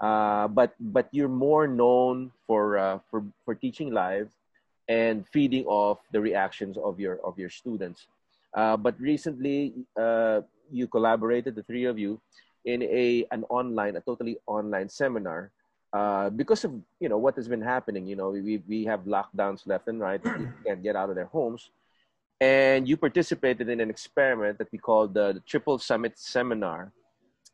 uh, 0.00 0.48
but 0.48 0.74
but 0.80 1.08
you're 1.12 1.32
more 1.32 1.66
known 1.66 2.32
for 2.46 2.78
uh, 2.78 2.98
for 3.10 3.24
for 3.44 3.54
teaching 3.54 3.92
live 3.92 4.30
and 4.88 5.26
feeding 5.28 5.64
off 5.66 5.98
the 6.12 6.20
reactions 6.20 6.76
of 6.76 6.98
your 6.98 7.20
of 7.24 7.38
your 7.38 7.50
students. 7.50 8.06
Uh, 8.54 8.76
but 8.76 8.98
recently, 9.00 9.72
uh, 9.96 10.42
you 10.72 10.86
collaborated, 10.86 11.54
the 11.54 11.62
three 11.62 11.84
of 11.84 11.98
you, 11.98 12.20
in 12.64 12.82
a 12.82 13.26
an 13.30 13.44
online, 13.48 13.96
a 13.96 14.00
totally 14.00 14.38
online 14.46 14.88
seminar 14.88 15.50
uh, 15.92 16.30
because 16.30 16.64
of 16.64 16.72
you 17.00 17.08
know 17.08 17.18
what 17.18 17.36
has 17.36 17.48
been 17.48 17.60
happening. 17.60 18.06
You 18.06 18.16
know, 18.16 18.30
we 18.30 18.62
we 18.66 18.84
have 18.84 19.00
lockdowns 19.04 19.66
left 19.66 19.88
and 19.88 20.00
right. 20.00 20.22
People 20.22 20.48
can't 20.66 20.82
get 20.82 20.96
out 20.96 21.10
of 21.10 21.16
their 21.16 21.26
homes, 21.26 21.70
and 22.40 22.88
you 22.88 22.96
participated 22.96 23.68
in 23.68 23.80
an 23.80 23.90
experiment 23.90 24.58
that 24.58 24.72
we 24.72 24.78
called 24.78 25.14
the, 25.14 25.32
the 25.34 25.40
Triple 25.40 25.78
Summit 25.78 26.18
Seminar, 26.18 26.92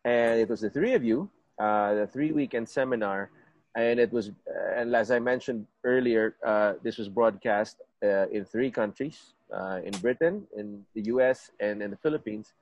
and 0.04 0.40
it 0.40 0.48
was 0.48 0.60
the 0.60 0.70
three 0.70 0.94
of 0.94 1.04
you, 1.04 1.28
uh, 1.58 1.94
the 1.94 2.06
three 2.06 2.32
weekend 2.32 2.68
seminar, 2.68 3.30
and 3.76 3.98
it 3.98 4.12
was 4.12 4.30
and 4.76 4.94
as 4.94 5.10
I 5.10 5.18
mentioned 5.18 5.66
earlier, 5.84 6.36
uh, 6.46 6.74
this 6.82 6.98
was 6.98 7.08
broadcast 7.08 7.82
uh, 8.04 8.28
in 8.28 8.44
three 8.44 8.70
countries: 8.70 9.34
uh, 9.52 9.80
in 9.84 9.92
Britain, 9.98 10.46
in 10.56 10.84
the 10.94 11.02
U.S., 11.14 11.50
and 11.58 11.82
in 11.82 11.90
the 11.90 11.96
Philippines, 11.96 12.52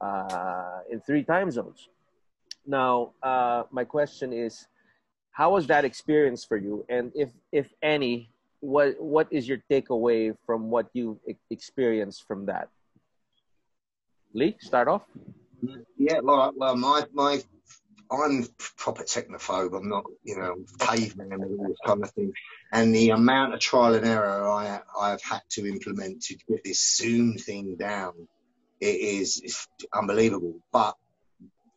uh, 0.00 0.80
in 0.90 1.00
three 1.00 1.22
time 1.22 1.50
zones. 1.50 1.88
Now, 2.66 3.12
uh, 3.22 3.64
my 3.70 3.84
question 3.84 4.32
is 4.32 4.66
how 5.30 5.52
was 5.52 5.66
that 5.66 5.84
experience 5.84 6.44
for 6.44 6.56
you? 6.56 6.84
And 6.88 7.12
if 7.14 7.28
if 7.52 7.68
any 7.82 8.30
what 8.60 9.00
what 9.00 9.28
is 9.30 9.46
your 9.46 9.58
takeaway 9.70 10.34
from 10.46 10.70
what 10.70 10.86
you 10.94 11.20
experienced 11.50 12.26
from 12.26 12.46
that? 12.46 12.68
Lee 14.32 14.56
start 14.60 14.88
off. 14.88 15.02
Yeah 15.98 16.20
well, 16.22 16.52
well 16.56 16.76
my 16.76 17.04
my 17.12 17.42
i'm 18.10 18.46
proper 18.78 19.02
technophobe. 19.02 19.76
I'm 19.76 19.88
not 19.88 20.04
you 20.24 20.38
know 20.38 20.54
caveman 20.80 21.32
and 21.32 21.44
all 21.44 21.68
this 21.68 21.76
kind 21.84 22.02
of 22.02 22.10
thing. 22.12 22.32
And 22.72 22.94
the 22.94 23.10
amount 23.10 23.54
of 23.54 23.60
trial 23.60 23.94
and 23.94 24.06
error 24.06 24.48
i 24.48 24.80
i've 24.98 25.22
had 25.22 25.42
to 25.50 25.66
implement 25.66 26.22
to 26.22 26.36
get 26.48 26.64
this 26.64 26.96
zoom 26.96 27.36
thing 27.36 27.76
down 27.76 28.14
it 28.80 28.86
is, 28.86 29.66
unbelievable 29.94 30.60
but 30.72 30.96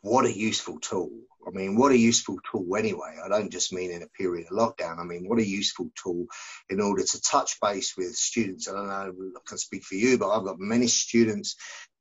what 0.02 0.26
a 0.26 0.32
useful 0.32 0.80
tool 0.80 1.10
I 1.48 1.52
mean, 1.52 1.76
what 1.76 1.92
a 1.92 1.98
useful 1.98 2.38
tool 2.50 2.76
anyway. 2.76 3.18
I 3.24 3.28
don't 3.28 3.52
just 3.52 3.74
mean 3.74 3.92
in 3.92 4.04
a 4.04 4.08
period 4.08 4.48
of 4.52 4.58
lockdown. 4.58 5.00
I 5.00 5.04
mean, 5.04 5.28
what 5.28 5.40
a 5.40 5.48
useful 5.48 5.90
tool 6.02 6.28
in 6.70 6.82
order 6.82 7.04
to 7.04 7.22
touch 7.22 7.60
base 7.62 7.96
with 7.98 8.16
students. 8.16 8.68
I 8.68 8.74
don't 8.74 8.88
know, 8.88 9.14
I 9.36 9.40
can 9.48 9.58
speak 9.58 9.84
for 9.84 9.96
you, 9.96 10.18
but 10.18 10.30
I've 10.30 10.46
got 10.46 10.60
many 10.60 10.88
students 10.88 11.56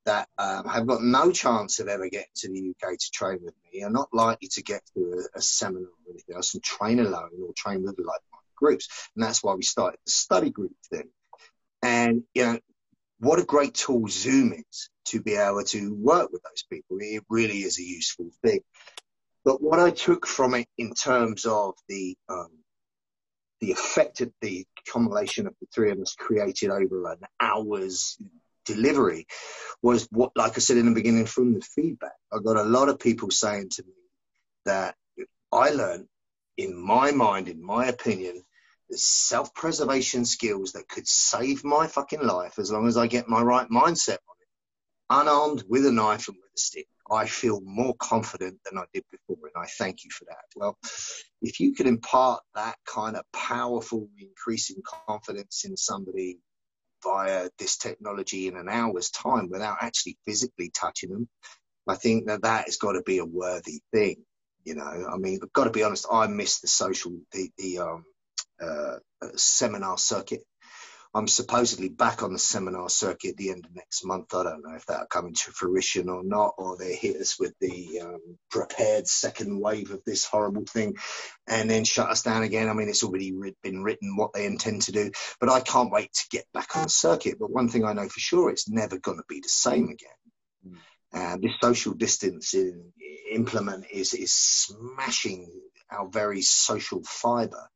that 0.05 0.29
um, 0.39 0.67
have 0.67 0.87
got 0.87 1.03
no 1.03 1.31
chance 1.31 1.79
of 1.79 1.89
ever 1.89 2.09
getting 2.09 2.27
to 2.37 2.49
the 2.49 2.71
UK 2.71 2.99
to 2.99 3.11
train 3.13 3.39
with 3.43 3.55
me, 3.73 3.83
are 3.83 3.91
not 3.91 4.09
likely 4.13 4.49
to 4.49 4.63
get 4.63 4.83
to 4.95 5.27
a, 5.35 5.39
a 5.39 5.43
seminar 5.43 5.89
or 5.89 6.13
anything 6.13 6.35
else 6.35 6.55
and 6.55 6.63
train 6.63 6.99
alone 6.99 7.31
or 7.43 7.53
train 7.57 7.83
with 7.83 7.99
like 7.99 8.21
groups. 8.57 8.89
And 9.15 9.25
that's 9.25 9.43
why 9.43 9.55
we 9.55 9.63
started 9.63 9.99
the 10.05 10.13
study 10.13 10.51
group 10.51 10.73
thing. 10.91 11.11
And, 11.83 12.25
you 12.35 12.45
know, 12.45 12.59
what 13.21 13.39
a 13.39 13.45
great 13.45 13.75
tool 13.75 14.07
Zoom 14.09 14.53
is 14.53 14.91
to 15.07 15.21
be 15.21 15.35
able 15.35 15.65
to 15.65 15.95
work 15.95 16.31
with 16.33 16.43
those 16.43 16.65
people. 16.71 16.99
It 17.01 17.25
really 17.29 17.59
is 17.59 17.79
a 17.79 17.83
useful 17.83 18.31
thing. 18.45 18.61
But 19.45 19.63
what 19.63 19.81
I 19.81 19.91
took 19.91 20.27
from 20.27 20.55
it 20.55 20.69
in 20.77 20.95
terms 20.95 21.45
of 21.45 21.75
the 21.89 22.17
um, 22.29 22.51
the 23.61 23.73
effect 23.73 24.19
that 24.19 24.33
the 24.41 24.67
combination 24.89 25.47
of 25.47 25.55
the 25.61 25.67
three 25.75 25.91
of 25.91 25.99
us 25.99 26.15
created 26.17 26.71
over 26.71 27.11
an 27.11 27.19
hour's 27.41 28.17
delivery 28.65 29.27
was 29.83 30.07
what, 30.13 30.33
like 30.37 30.57
I 30.57 30.61
said 30.61 30.77
in 30.77 30.87
the 30.87 30.95
beginning, 30.95 31.27
from 31.27 31.55
the 31.55 31.61
feedback, 31.61 32.13
I 32.33 32.39
got 32.39 32.57
a 32.57 32.63
lot 32.63 32.89
of 32.89 33.01
people 33.01 33.31
saying 33.31 33.71
to 33.71 33.83
me 33.83 33.93
that 34.65 34.95
I 35.53 35.71
learned, 35.71 36.07
in 36.57 36.77
my 36.77 37.11
mind, 37.13 37.49
in 37.49 37.65
my 37.65 37.87
opinion, 37.87 38.43
self 38.93 39.55
preservation 39.55 40.25
skills 40.25 40.73
that 40.73 40.89
could 40.89 41.07
save 41.07 41.65
my 41.65 41.87
fucking 41.87 42.23
life 42.23 42.59
as 42.59 42.71
long 42.71 42.89
as 42.89 42.97
I 42.97 43.07
get 43.07 43.29
my 43.29 43.43
right 43.43 43.69
mindset 43.69 44.19
on 44.29 44.37
it, 44.41 44.49
unarmed 45.11 45.65
with 45.69 45.87
a 45.87 45.93
knife 45.93 46.29
and 46.29 46.37
with 46.37 46.51
a 46.57 46.61
stick. 46.61 46.87
I 47.11 47.27
feel 47.27 47.61
more 47.63 47.95
confident 47.99 48.59
than 48.65 48.79
I 48.79 48.85
did 48.93 49.05
before, 49.11 49.39
and 49.43 49.63
I 49.63 49.67
thank 49.79 50.05
you 50.05 50.11
for 50.11 50.27
that. 50.27 50.45
Well, 50.55 50.77
if 51.41 51.59
you 51.59 51.75
could 51.75 51.87
impart 51.87 52.43
that 52.55 52.77
kind 52.87 53.17
of 53.17 53.25
powerful, 53.33 54.09
increasing 54.19 54.83
confidence 55.07 55.65
in 55.65 55.77
somebody 55.77 56.39
via 57.03 57.49
this 57.59 57.79
technology 57.79 58.49
in 58.49 58.57
an 58.57 58.69
hour's 58.69 59.11
time 59.11 59.49
without 59.49 59.79
actually 59.81 60.19
physically 60.27 60.71
touching 60.71 61.11
them, 61.11 61.29
I 61.87 61.95
think 61.95 62.27
that 62.27 62.43
that 62.43 62.67
has 62.67 62.77
got 62.77 62.93
to 62.93 63.03
be 63.03 63.19
a 63.19 63.25
worthy 63.25 63.81
thing. 63.93 64.25
You 64.65 64.75
know, 64.75 65.09
I 65.11 65.17
mean, 65.17 65.39
I've 65.43 65.53
got 65.55 65.65
to 65.65 65.71
be 65.71 65.83
honest. 65.83 66.07
I 66.13 66.27
miss 66.27 66.61
the 66.61 66.69
social, 66.69 67.13
the, 67.33 67.51
the 67.57 67.79
um, 67.79 68.05
uh, 68.61 68.97
seminar 69.37 69.99
circuit. 69.99 70.43
I'm 71.15 71.27
supposedly 71.27 71.89
back 71.89 72.23
on 72.23 72.35
the 72.35 72.39
seminar 72.39 72.91
circuit 72.91 73.31
at 73.31 73.37
the 73.39 73.51
end 73.51 73.65
of 73.65 73.75
next 73.75 74.05
month. 74.05 74.35
I 74.35 74.43
don't 74.43 74.63
know 74.63 74.75
if 74.75 74.85
that'll 74.87 75.07
come 75.07 75.27
into 75.27 75.51
fruition 75.53 76.09
or 76.09 76.23
not, 76.23 76.55
or 76.59 76.77
they 76.77 76.95
hit 76.95 77.17
us 77.17 77.39
with 77.41 77.55
the 77.61 78.01
um, 78.03 78.39
prepared 78.51 79.09
second 79.09 79.59
wave 79.59 79.91
of 79.91 80.03
this 80.05 80.27
horrible 80.27 80.65
thing 80.67 80.97
and 81.47 81.69
then 81.69 81.85
shut 81.85 82.11
us 82.11 82.23
down 82.23 82.43
again. 82.43 82.69
I 82.69 82.75
mean, 82.75 82.91
it's 82.91 83.03
already 83.03 83.33
been 83.63 83.83
written 83.83 84.17
what 84.17 84.35
they 84.35 84.45
intend 84.45 84.83
to 84.83 84.93
do, 84.93 85.11
but 85.41 85.49
I 85.49 85.61
can't 85.61 85.91
wait 85.91 86.13
to 86.13 86.27
get 86.31 86.45
back 86.53 86.77
on 86.77 86.85
the 86.85 86.89
circuit. 86.91 87.39
But 87.41 87.51
one 87.51 87.69
thing 87.69 87.85
I 87.85 87.95
know 87.95 88.09
for 88.09 88.21
sure, 88.21 88.51
it's 88.51 88.69
never 88.69 88.99
going 88.99 89.19
to 89.19 89.25
be 89.29 89.41
the 89.41 89.49
same 89.49 89.89
again. 89.89 90.69
Mm. 90.69 90.77
And 91.15 91.43
this 91.43 91.53
social 91.63 91.95
distancing 91.95 92.93
implement 93.33 93.87
is, 93.91 94.13
is 94.13 94.33
smashing 94.33 95.51
our 95.91 96.07
very 96.09 96.43
social 96.43 97.03
fiber 97.05 97.67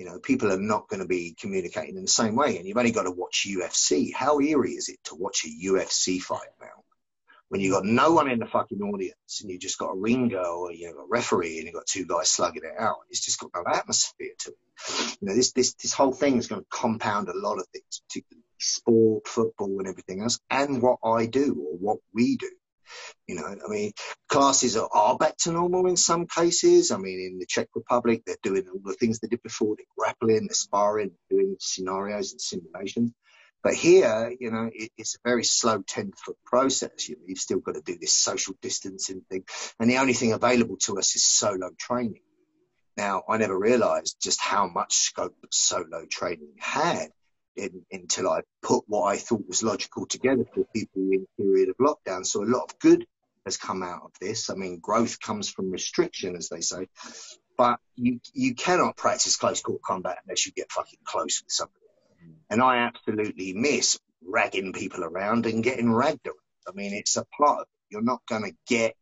you 0.00 0.06
know, 0.06 0.18
people 0.18 0.50
are 0.50 0.58
not 0.58 0.88
going 0.88 1.02
to 1.02 1.06
be 1.06 1.36
communicating 1.38 1.94
in 1.94 2.02
the 2.02 2.08
same 2.08 2.34
way. 2.34 2.56
And 2.56 2.66
you've 2.66 2.78
only 2.78 2.90
got 2.90 3.02
to 3.02 3.10
watch 3.10 3.46
UFC. 3.46 4.14
How 4.14 4.40
eerie 4.40 4.72
is 4.72 4.88
it 4.88 4.98
to 5.04 5.14
watch 5.14 5.44
a 5.44 5.66
UFC 5.66 6.22
fight 6.22 6.48
now? 6.58 6.84
When 7.50 7.60
you've 7.60 7.74
got 7.74 7.84
no 7.84 8.12
one 8.12 8.30
in 8.30 8.38
the 8.38 8.46
fucking 8.46 8.80
audience 8.80 9.42
and 9.42 9.50
you've 9.50 9.60
just 9.60 9.78
got 9.78 9.90
a 9.90 9.98
ring 9.98 10.28
girl 10.28 10.68
or 10.68 10.72
you've 10.72 10.94
got 10.94 11.02
a 11.02 11.06
referee 11.10 11.58
and 11.58 11.66
you've 11.66 11.74
got 11.74 11.84
two 11.84 12.06
guys 12.06 12.30
slugging 12.30 12.62
it 12.64 12.80
out. 12.80 12.96
It's 13.10 13.22
just 13.22 13.40
got 13.40 13.50
no 13.54 13.62
atmosphere 13.70 14.32
to 14.38 14.50
it. 14.52 15.18
You 15.20 15.28
know, 15.28 15.34
this, 15.34 15.52
this, 15.52 15.74
this 15.74 15.92
whole 15.92 16.12
thing 16.12 16.38
is 16.38 16.46
going 16.46 16.62
to 16.62 16.66
compound 16.70 17.28
a 17.28 17.36
lot 17.36 17.58
of 17.58 17.66
things, 17.66 18.00
particularly 18.08 18.44
sport, 18.58 19.28
football 19.28 19.80
and 19.80 19.86
everything 19.88 20.22
else, 20.22 20.40
and 20.48 20.80
what 20.80 21.00
I 21.04 21.26
do 21.26 21.52
or 21.52 21.76
what 21.76 21.98
we 22.14 22.38
do. 22.38 22.50
You 23.26 23.36
know, 23.36 23.46
I 23.46 23.68
mean, 23.68 23.92
classes 24.28 24.76
are, 24.76 24.88
are 24.92 25.16
back 25.16 25.36
to 25.38 25.52
normal 25.52 25.86
in 25.86 25.96
some 25.96 26.26
cases. 26.26 26.90
I 26.90 26.98
mean, 26.98 27.20
in 27.20 27.38
the 27.38 27.46
Czech 27.46 27.68
Republic, 27.74 28.22
they're 28.26 28.36
doing 28.42 28.66
all 28.72 28.80
the 28.84 28.94
things 28.94 29.18
they 29.18 29.28
did 29.28 29.42
before. 29.42 29.76
They're 29.76 29.86
grappling, 29.96 30.46
they're 30.46 30.54
sparring, 30.54 31.12
doing 31.28 31.56
scenarios 31.58 32.32
and 32.32 32.40
simulations. 32.40 33.12
But 33.62 33.74
here, 33.74 34.34
you 34.40 34.50
know, 34.50 34.70
it, 34.72 34.90
it's 34.96 35.16
a 35.16 35.28
very 35.28 35.44
slow 35.44 35.82
10 35.86 36.12
foot 36.12 36.36
process. 36.44 37.08
You 37.08 37.16
you've 37.26 37.38
still 37.38 37.58
got 37.58 37.74
to 37.74 37.82
do 37.82 37.98
this 38.00 38.16
social 38.16 38.54
distancing 38.62 39.22
thing. 39.30 39.44
And 39.78 39.90
the 39.90 39.98
only 39.98 40.14
thing 40.14 40.32
available 40.32 40.76
to 40.84 40.98
us 40.98 41.14
is 41.14 41.24
solo 41.24 41.70
training. 41.78 42.22
Now, 42.96 43.22
I 43.28 43.36
never 43.36 43.58
realized 43.58 44.16
just 44.20 44.40
how 44.40 44.66
much 44.66 44.94
scope 44.94 45.34
solo 45.50 46.06
training 46.10 46.54
had 46.58 47.08
in, 47.60 47.84
until 47.92 48.28
I 48.28 48.42
put 48.62 48.84
what 48.86 49.04
I 49.04 49.16
thought 49.16 49.46
was 49.46 49.62
logical 49.62 50.06
together 50.06 50.44
for 50.54 50.64
people 50.74 51.02
in 51.02 51.26
period 51.36 51.68
of 51.68 51.76
lockdown. 51.76 52.26
So 52.26 52.42
a 52.42 52.44
lot 52.44 52.64
of 52.64 52.78
good 52.78 53.06
has 53.44 53.56
come 53.56 53.82
out 53.82 54.02
of 54.04 54.12
this. 54.20 54.50
I 54.50 54.54
mean, 54.54 54.80
growth 54.80 55.20
comes 55.20 55.48
from 55.48 55.70
restriction, 55.70 56.36
as 56.36 56.48
they 56.48 56.60
say. 56.60 56.88
But 57.56 57.78
you 57.94 58.20
you 58.32 58.54
cannot 58.54 58.96
practice 58.96 59.36
close 59.36 59.60
court 59.60 59.82
combat 59.82 60.18
unless 60.24 60.46
you 60.46 60.52
get 60.52 60.72
fucking 60.72 61.00
close 61.04 61.42
with 61.42 61.52
somebody. 61.52 61.76
And 62.48 62.62
I 62.62 62.78
absolutely 62.78 63.52
miss 63.52 63.98
ragging 64.26 64.72
people 64.72 65.04
around 65.04 65.46
and 65.46 65.62
getting 65.62 65.92
ragged 65.92 66.26
around. 66.26 66.36
I 66.68 66.72
mean, 66.72 66.92
it's 66.94 67.16
a 67.16 67.24
part 67.36 67.60
of 67.60 67.62
it. 67.62 67.92
You're 67.92 68.02
not 68.02 68.20
going 68.28 68.44
to 68.44 68.52
get 68.66 68.94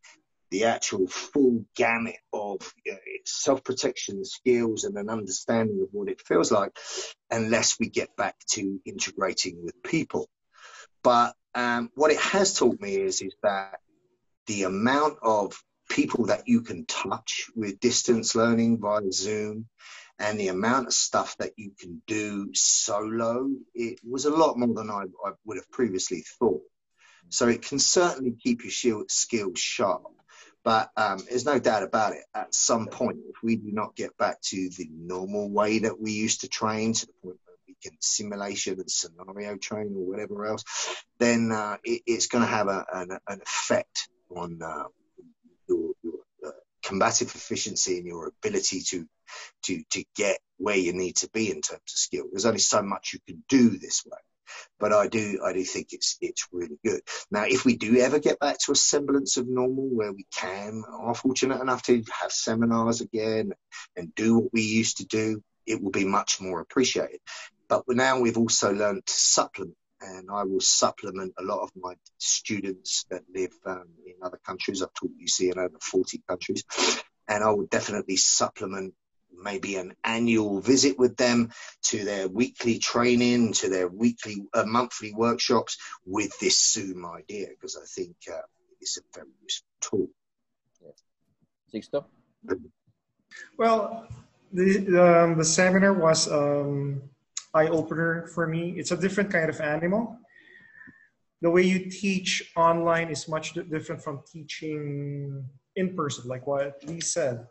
the 0.50 0.64
actual 0.64 1.06
full 1.06 1.64
gamut 1.76 2.16
of 2.32 2.60
you 2.84 2.92
know, 2.92 2.98
self 3.24 3.62
protection 3.64 4.24
skills 4.24 4.84
and 4.84 4.96
an 4.96 5.08
understanding 5.08 5.80
of 5.82 5.88
what 5.92 6.08
it 6.08 6.20
feels 6.20 6.50
like 6.50 6.76
unless 7.30 7.78
we 7.78 7.88
get 7.88 8.16
back 8.16 8.36
to 8.50 8.80
integrating 8.84 9.62
with 9.62 9.82
people. 9.82 10.28
But 11.02 11.34
um, 11.54 11.90
what 11.94 12.10
it 12.10 12.20
has 12.20 12.54
taught 12.54 12.80
me 12.80 12.96
is, 12.96 13.20
is 13.20 13.34
that 13.42 13.78
the 14.46 14.64
amount 14.64 15.18
of 15.22 15.60
people 15.88 16.26
that 16.26 16.46
you 16.46 16.62
can 16.62 16.86
touch 16.86 17.46
with 17.54 17.80
distance 17.80 18.34
learning 18.34 18.78
via 18.78 19.10
Zoom 19.12 19.66
and 20.18 20.38
the 20.38 20.48
amount 20.48 20.88
of 20.88 20.92
stuff 20.92 21.36
that 21.38 21.52
you 21.56 21.72
can 21.78 22.02
do 22.06 22.50
solo, 22.54 23.48
it 23.74 24.00
was 24.08 24.24
a 24.24 24.34
lot 24.34 24.58
more 24.58 24.74
than 24.74 24.90
I, 24.90 25.04
I 25.24 25.32
would 25.44 25.58
have 25.58 25.70
previously 25.70 26.24
thought. 26.38 26.62
So 27.30 27.48
it 27.48 27.62
can 27.62 27.78
certainly 27.78 28.36
keep 28.42 28.62
your 28.64 29.04
skills 29.08 29.58
sharp. 29.58 30.02
But 30.68 30.90
um, 30.98 31.20
there's 31.26 31.46
no 31.46 31.58
doubt 31.58 31.82
about 31.82 32.12
it. 32.12 32.24
At 32.34 32.54
some 32.54 32.88
point, 32.88 33.20
if 33.26 33.36
we 33.42 33.56
do 33.56 33.72
not 33.72 33.96
get 33.96 34.14
back 34.18 34.38
to 34.50 34.68
the 34.68 34.86
normal 34.92 35.48
way 35.48 35.78
that 35.78 35.98
we 35.98 36.12
used 36.12 36.42
to 36.42 36.48
train, 36.48 36.92
to 36.92 37.06
the 37.06 37.12
point 37.22 37.38
where 37.46 37.56
we 37.66 37.74
can 37.82 37.96
simulation 38.00 38.78
and 38.78 38.90
scenario 38.90 39.56
train 39.56 39.94
or 39.96 40.04
whatever 40.04 40.44
else, 40.44 40.64
then 41.18 41.52
uh, 41.52 41.78
it, 41.84 42.02
it's 42.06 42.26
going 42.26 42.44
to 42.44 42.50
have 42.50 42.68
a, 42.68 42.84
an, 42.92 43.12
an, 43.28 43.40
effect 43.40 44.10
on 44.36 44.60
uh, 44.62 44.82
your, 45.70 45.92
your 46.02 46.18
uh, 46.46 46.50
combative 46.82 47.34
efficiency 47.34 47.96
and 47.96 48.06
your 48.06 48.26
ability 48.26 48.82
to 48.88 49.08
to 49.62 49.82
to 49.88 50.04
get 50.16 50.38
where 50.58 50.76
you 50.76 50.92
need 50.92 51.16
to 51.16 51.30
be 51.30 51.50
in 51.50 51.62
terms 51.62 51.80
of 51.80 51.98
skill. 51.98 52.26
There's 52.30 52.44
only 52.44 52.58
so 52.58 52.82
much 52.82 53.14
you 53.14 53.20
can 53.26 53.42
do 53.48 53.70
this 53.70 54.04
way. 54.04 54.18
But 54.78 54.92
I 54.92 55.08
do, 55.08 55.40
I 55.44 55.52
do 55.52 55.64
think 55.64 55.88
it's 55.92 56.16
it's 56.20 56.48
really 56.52 56.78
good. 56.84 57.00
Now, 57.30 57.44
if 57.44 57.64
we 57.64 57.76
do 57.76 57.98
ever 57.98 58.18
get 58.18 58.38
back 58.38 58.58
to 58.60 58.72
a 58.72 58.76
semblance 58.76 59.36
of 59.36 59.48
normal, 59.48 59.88
where 59.88 60.12
we 60.12 60.26
can, 60.34 60.82
are 60.90 61.14
fortunate 61.14 61.60
enough 61.60 61.82
to 61.84 62.02
have 62.20 62.32
seminars 62.32 63.00
again 63.00 63.52
and 63.96 64.14
do 64.14 64.38
what 64.38 64.52
we 64.52 64.62
used 64.62 64.98
to 64.98 65.06
do, 65.06 65.42
it 65.66 65.82
will 65.82 65.90
be 65.90 66.04
much 66.04 66.40
more 66.40 66.60
appreciated. 66.60 67.20
But 67.68 67.84
now 67.88 68.20
we've 68.20 68.38
also 68.38 68.72
learned 68.72 69.04
to 69.06 69.12
supplement 69.12 69.76
and 70.00 70.28
I 70.30 70.44
will 70.44 70.60
supplement 70.60 71.34
a 71.38 71.42
lot 71.42 71.60
of 71.60 71.70
my 71.76 71.94
students 72.18 73.04
that 73.10 73.22
live 73.34 73.52
um, 73.66 73.88
in 74.06 74.14
other 74.22 74.38
countries. 74.44 74.82
I've 74.82 74.94
taught 74.94 75.10
UC 75.20 75.52
in 75.52 75.58
over 75.58 75.76
40 75.80 76.22
countries, 76.28 76.64
and 77.26 77.42
I 77.42 77.50
will 77.50 77.66
definitely 77.66 78.16
supplement 78.16 78.94
maybe 79.40 79.76
an 79.76 79.94
annual 80.04 80.60
visit 80.60 80.98
with 80.98 81.16
them 81.16 81.50
to 81.84 82.04
their 82.04 82.28
weekly 82.28 82.78
training, 82.78 83.52
to 83.54 83.68
their 83.68 83.88
weekly, 83.88 84.42
uh, 84.54 84.64
monthly 84.64 85.12
workshops 85.12 85.78
with 86.04 86.38
this 86.40 86.72
Zoom 86.72 87.06
idea 87.06 87.48
because 87.48 87.76
I 87.76 87.84
think 87.86 88.16
uh, 88.30 88.40
it's 88.80 88.98
a 88.98 89.02
very 89.14 89.28
useful 89.42 89.68
tool. 89.80 90.08
Sixto? 91.72 92.04
Well, 93.58 94.06
the, 94.52 95.22
um, 95.22 95.38
the 95.38 95.44
seminar 95.44 95.92
was 95.92 96.30
um, 96.30 97.02
eye 97.54 97.68
opener 97.68 98.26
for 98.28 98.46
me. 98.46 98.70
It's 98.78 98.90
a 98.90 98.96
different 98.96 99.30
kind 99.30 99.50
of 99.50 99.60
animal. 99.60 100.18
The 101.40 101.50
way 101.50 101.62
you 101.62 101.90
teach 101.90 102.52
online 102.56 103.10
is 103.10 103.28
much 103.28 103.52
different 103.54 104.02
from 104.02 104.22
teaching 104.30 105.44
in 105.76 105.94
person, 105.94 106.28
like 106.28 106.46
what 106.46 106.82
Lee 106.84 107.00
said. 107.00 107.46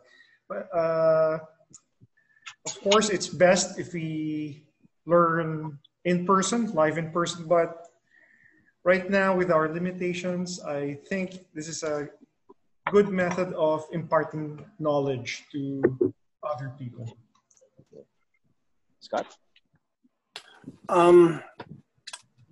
But 0.48 0.68
uh, 0.74 1.38
of 2.66 2.80
course, 2.82 3.08
it's 3.08 3.28
best 3.28 3.78
if 3.78 3.92
we 3.92 4.64
learn 5.06 5.78
in 6.04 6.26
person, 6.26 6.72
live 6.72 6.98
in 6.98 7.10
person, 7.10 7.46
but 7.46 7.88
right 8.84 9.10
now 9.10 9.36
with 9.36 9.50
our 9.50 9.68
limitations, 9.72 10.60
I 10.60 10.98
think 11.08 11.44
this 11.54 11.68
is 11.68 11.82
a 11.82 12.08
good 12.90 13.08
method 13.08 13.52
of 13.54 13.84
imparting 13.92 14.64
knowledge 14.78 15.44
to 15.52 15.82
other 16.42 16.72
people. 16.78 17.16
Scott? 19.00 19.26
Um, 20.88 21.42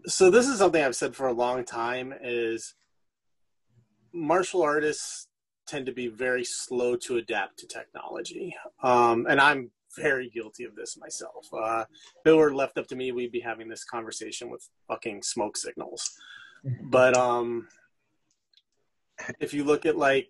so 0.06 0.30
this 0.30 0.46
is 0.46 0.58
something 0.58 0.82
I've 0.82 0.96
said 0.96 1.16
for 1.16 1.26
a 1.26 1.32
long 1.32 1.64
time 1.64 2.14
is 2.22 2.74
martial 4.12 4.62
artists 4.62 5.28
tend 5.66 5.86
to 5.86 5.92
be 5.92 6.06
very 6.06 6.44
slow 6.44 6.96
to 6.96 7.16
adapt 7.16 7.58
to 7.58 7.66
technology. 7.66 8.54
Um, 8.82 9.26
and 9.28 9.40
I'm 9.40 9.70
very 9.96 10.30
guilty 10.30 10.64
of 10.64 10.74
this 10.74 10.96
myself. 10.98 11.46
Uh, 11.52 11.84
if 12.24 12.32
it 12.32 12.34
were 12.34 12.54
left 12.54 12.78
up 12.78 12.86
to 12.88 12.96
me, 12.96 13.12
we'd 13.12 13.32
be 13.32 13.40
having 13.40 13.68
this 13.68 13.84
conversation 13.84 14.50
with 14.50 14.68
fucking 14.88 15.22
smoke 15.22 15.56
signals. 15.56 16.10
Mm-hmm. 16.64 16.90
But 16.90 17.16
um, 17.16 17.68
if 19.40 19.54
you 19.54 19.64
look 19.64 19.86
at 19.86 19.96
like 19.96 20.28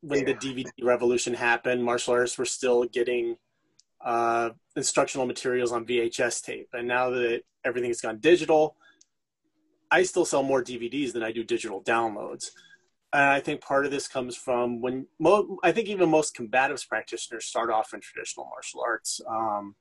when 0.00 0.20
yeah. 0.20 0.32
the 0.32 0.34
DVD 0.34 0.70
revolution 0.82 1.34
happened, 1.34 1.82
martial 1.82 2.14
artists 2.14 2.38
were 2.38 2.44
still 2.44 2.84
getting 2.84 3.36
uh, 4.04 4.50
instructional 4.76 5.26
materials 5.26 5.72
on 5.72 5.84
VHS 5.84 6.42
tape. 6.44 6.68
And 6.72 6.86
now 6.86 7.10
that 7.10 7.42
everything's 7.64 8.00
gone 8.00 8.18
digital, 8.18 8.76
I 9.90 10.02
still 10.02 10.24
sell 10.24 10.42
more 10.42 10.62
DVDs 10.62 11.12
than 11.12 11.22
I 11.22 11.32
do 11.32 11.42
digital 11.42 11.82
downloads. 11.82 12.50
And 13.12 13.22
I 13.22 13.40
think 13.40 13.60
part 13.60 13.86
of 13.86 13.90
this 13.90 14.06
comes 14.06 14.36
from 14.36 14.80
when 14.80 15.06
mo- 15.18 15.58
I 15.62 15.72
think 15.72 15.88
even 15.88 16.10
most 16.10 16.36
combatives 16.36 16.86
practitioners 16.86 17.46
start 17.46 17.70
off 17.70 17.94
in 17.94 18.00
traditional 18.00 18.46
martial 18.46 18.82
arts. 18.84 19.20
Um, 19.26 19.74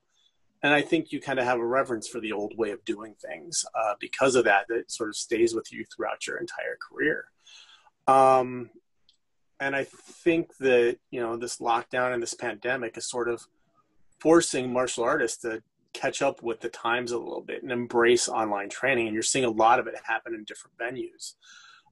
and 0.64 0.74
I 0.74 0.82
think 0.82 1.12
you 1.12 1.20
kind 1.20 1.38
of 1.40 1.45
have 1.45 1.60
a 1.60 1.66
reverence 1.66 2.08
for 2.08 2.20
the 2.20 2.32
old 2.32 2.58
way 2.58 2.72
of 2.72 2.84
doing 2.86 3.16
things 3.22 3.66
uh, 3.76 3.94
because 3.99 4.36
of 4.36 4.45
that. 4.45 4.66
That 4.70 4.91
sort 4.91 5.10
of 5.10 5.16
stays 5.16 5.54
with 5.54 5.72
you 5.72 5.86
throughout 5.86 6.26
your 6.26 6.38
entire 6.38 6.78
career. 6.90 7.26
Um, 8.08 8.70
and 9.60 9.76
I 9.76 9.84
think 9.84 10.56
that 10.58 10.98
you 11.12 11.20
know 11.20 11.36
this 11.36 11.58
lockdown 11.58 12.14
and 12.14 12.24
this 12.24 12.34
pandemic 12.34 12.98
is 12.98 13.10
sort 13.10 13.30
of 13.30 13.45
forcing 14.20 14.72
martial 14.72 15.04
artists 15.04 15.41
to 15.41 15.62
catch 15.94 16.22
up 16.22 16.41
with 16.44 16.62
the 16.62 16.70
times 16.70 17.12
a 17.12 17.18
little 17.18 17.41
bit 17.41 17.64
and 17.64 17.72
embrace 17.72 18.30
online 18.30 18.70
training. 18.70 19.08
And 19.08 19.14
you're 19.14 19.24
seeing 19.24 19.45
a 19.45 19.49
lot 19.49 19.80
of 19.80 19.88
it 19.88 19.95
happen 20.04 20.34
in 20.34 20.44
different 20.44 20.78
venues. 20.78 21.34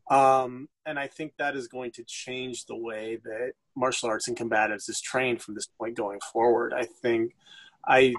Um, 0.10 0.70
and 0.86 1.00
I 1.00 1.08
think 1.08 1.34
that 1.38 1.56
is 1.56 1.68
going 1.68 1.92
to 1.94 2.04
change 2.04 2.66
the 2.66 2.76
way 2.76 3.20
that 3.24 3.54
martial 3.76 4.10
arts 4.10 4.28
and 4.28 4.38
combatives 4.38 4.88
is 4.90 5.02
trained 5.02 5.42
from 5.42 5.56
this 5.56 5.68
point 5.68 5.98
going 5.98 6.20
forward. 6.32 6.74
I 6.74 6.86
think 6.86 7.36
I 7.88 8.14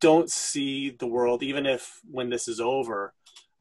don't 0.00 0.30
see 0.30 0.90
the 0.90 1.06
world, 1.06 1.42
even 1.42 1.66
if 1.66 2.00
when 2.10 2.30
this 2.30 2.48
is 2.48 2.60
over, 2.60 3.14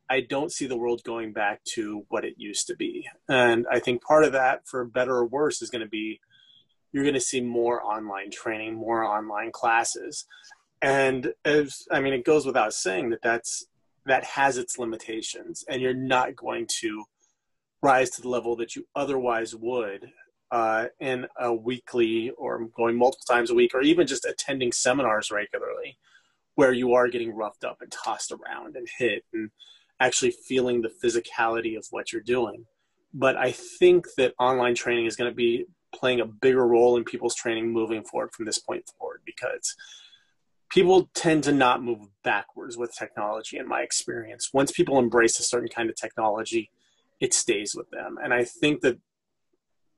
I 0.10 0.22
don't 0.22 0.52
see 0.52 0.68
the 0.68 0.78
world 0.78 1.04
going 1.04 1.34
back 1.34 1.64
to 1.76 2.06
what 2.10 2.26
it 2.26 2.34
used 2.38 2.68
to 2.68 2.76
be. 2.76 3.08
And 3.30 3.66
I 3.72 3.80
think 3.80 4.04
part 4.04 4.24
of 4.24 4.34
that, 4.34 4.68
for 4.68 4.84
better 4.84 5.16
or 5.16 5.26
worse, 5.26 5.62
is 5.62 5.70
going 5.70 5.84
to 5.84 5.90
be 5.90 6.20
you're 6.92 7.04
going 7.04 7.14
to 7.14 7.22
see 7.22 7.42
more 7.42 7.82
online 7.82 8.32
training, 8.32 8.76
more 8.76 9.04
online 9.06 9.52
classes. 9.52 10.26
And 10.82 11.34
as 11.46 11.84
I 11.92 12.02
mean, 12.02 12.14
it 12.14 12.26
goes 12.26 12.46
without 12.46 12.74
saying 12.74 13.12
that 13.12 13.22
that's 13.22 13.66
that 14.06 14.24
has 14.26 14.58
its 14.58 14.78
limitations, 14.78 15.64
and 15.70 15.82
you're 15.82 15.94
not 15.94 16.36
going 16.36 16.68
to 16.82 17.06
rise 17.82 18.10
to 18.12 18.22
the 18.22 18.30
level 18.30 18.56
that 18.58 18.76
you 18.76 18.88
otherwise 18.96 19.56
would 19.56 20.12
uh, 20.52 20.88
in 21.00 21.26
a 21.40 21.54
weekly 21.54 22.30
or 22.32 22.66
going 22.76 22.98
multiple 22.98 23.26
times 23.28 23.50
a 23.50 23.56
week 23.56 23.74
or 23.74 23.82
even 23.82 24.06
just 24.06 24.26
attending 24.26 24.72
seminars 24.72 25.32
regularly 25.32 25.98
where 26.56 26.74
you 26.74 26.94
are 26.94 27.08
getting 27.08 27.34
roughed 27.34 27.64
up 27.64 27.78
and 27.82 27.92
tossed 27.92 28.32
around 28.32 28.76
and 28.76 28.88
hit 28.98 29.24
and 29.34 29.50
actually 30.00 30.32
feeling 30.32 30.82
the 30.82 30.92
physicality 31.04 31.78
of 31.78 31.86
what 31.92 32.12
you're 32.12 32.22
doing. 32.22 32.66
But 33.14 33.36
i 33.36 33.52
think 33.52 34.08
that 34.18 34.34
online 34.40 34.76
training 34.76 35.06
is 35.06 35.16
going 35.16 35.32
to 35.32 35.36
be 35.36 35.66
playing 35.94 36.22
a 36.22 36.26
bigger 36.26 36.66
role 36.66 36.98
in 36.98 37.04
people's 37.04 37.36
training 37.36 37.72
moving 37.72 38.04
forward 38.04 38.32
from 38.32 38.46
this 38.46 38.60
point 38.60 38.84
forward 38.98 39.22
because 39.26 39.76
people 40.70 41.10
tend 41.14 41.44
to 41.44 41.52
not 41.52 41.84
move 41.84 42.00
backwards 42.24 42.78
with 42.78 42.96
technology 42.96 43.58
in 43.58 43.68
my 43.68 43.82
experience. 43.82 44.52
Once 44.54 44.72
people 44.72 44.98
embrace 44.98 45.38
a 45.40 45.44
certain 45.44 45.68
kind 45.68 45.90
of 45.90 45.96
technology 45.96 46.72
it 47.22 47.34
stays 47.34 47.74
with 47.76 47.90
them. 47.92 48.18
And 48.22 48.34
I 48.34 48.44
think 48.44 48.82
that 48.82 49.00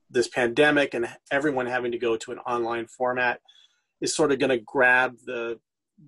this 0.09 0.27
pandemic 0.27 0.93
and 0.93 1.07
everyone 1.31 1.65
having 1.65 1.93
to 1.93 1.97
go 1.97 2.17
to 2.17 2.31
an 2.31 2.37
online 2.39 2.85
format 2.85 3.39
is 4.01 4.15
sort 4.15 4.31
of 4.31 4.37
going 4.37 4.51
to 4.51 4.59
grab 4.59 5.15
the 5.25 5.59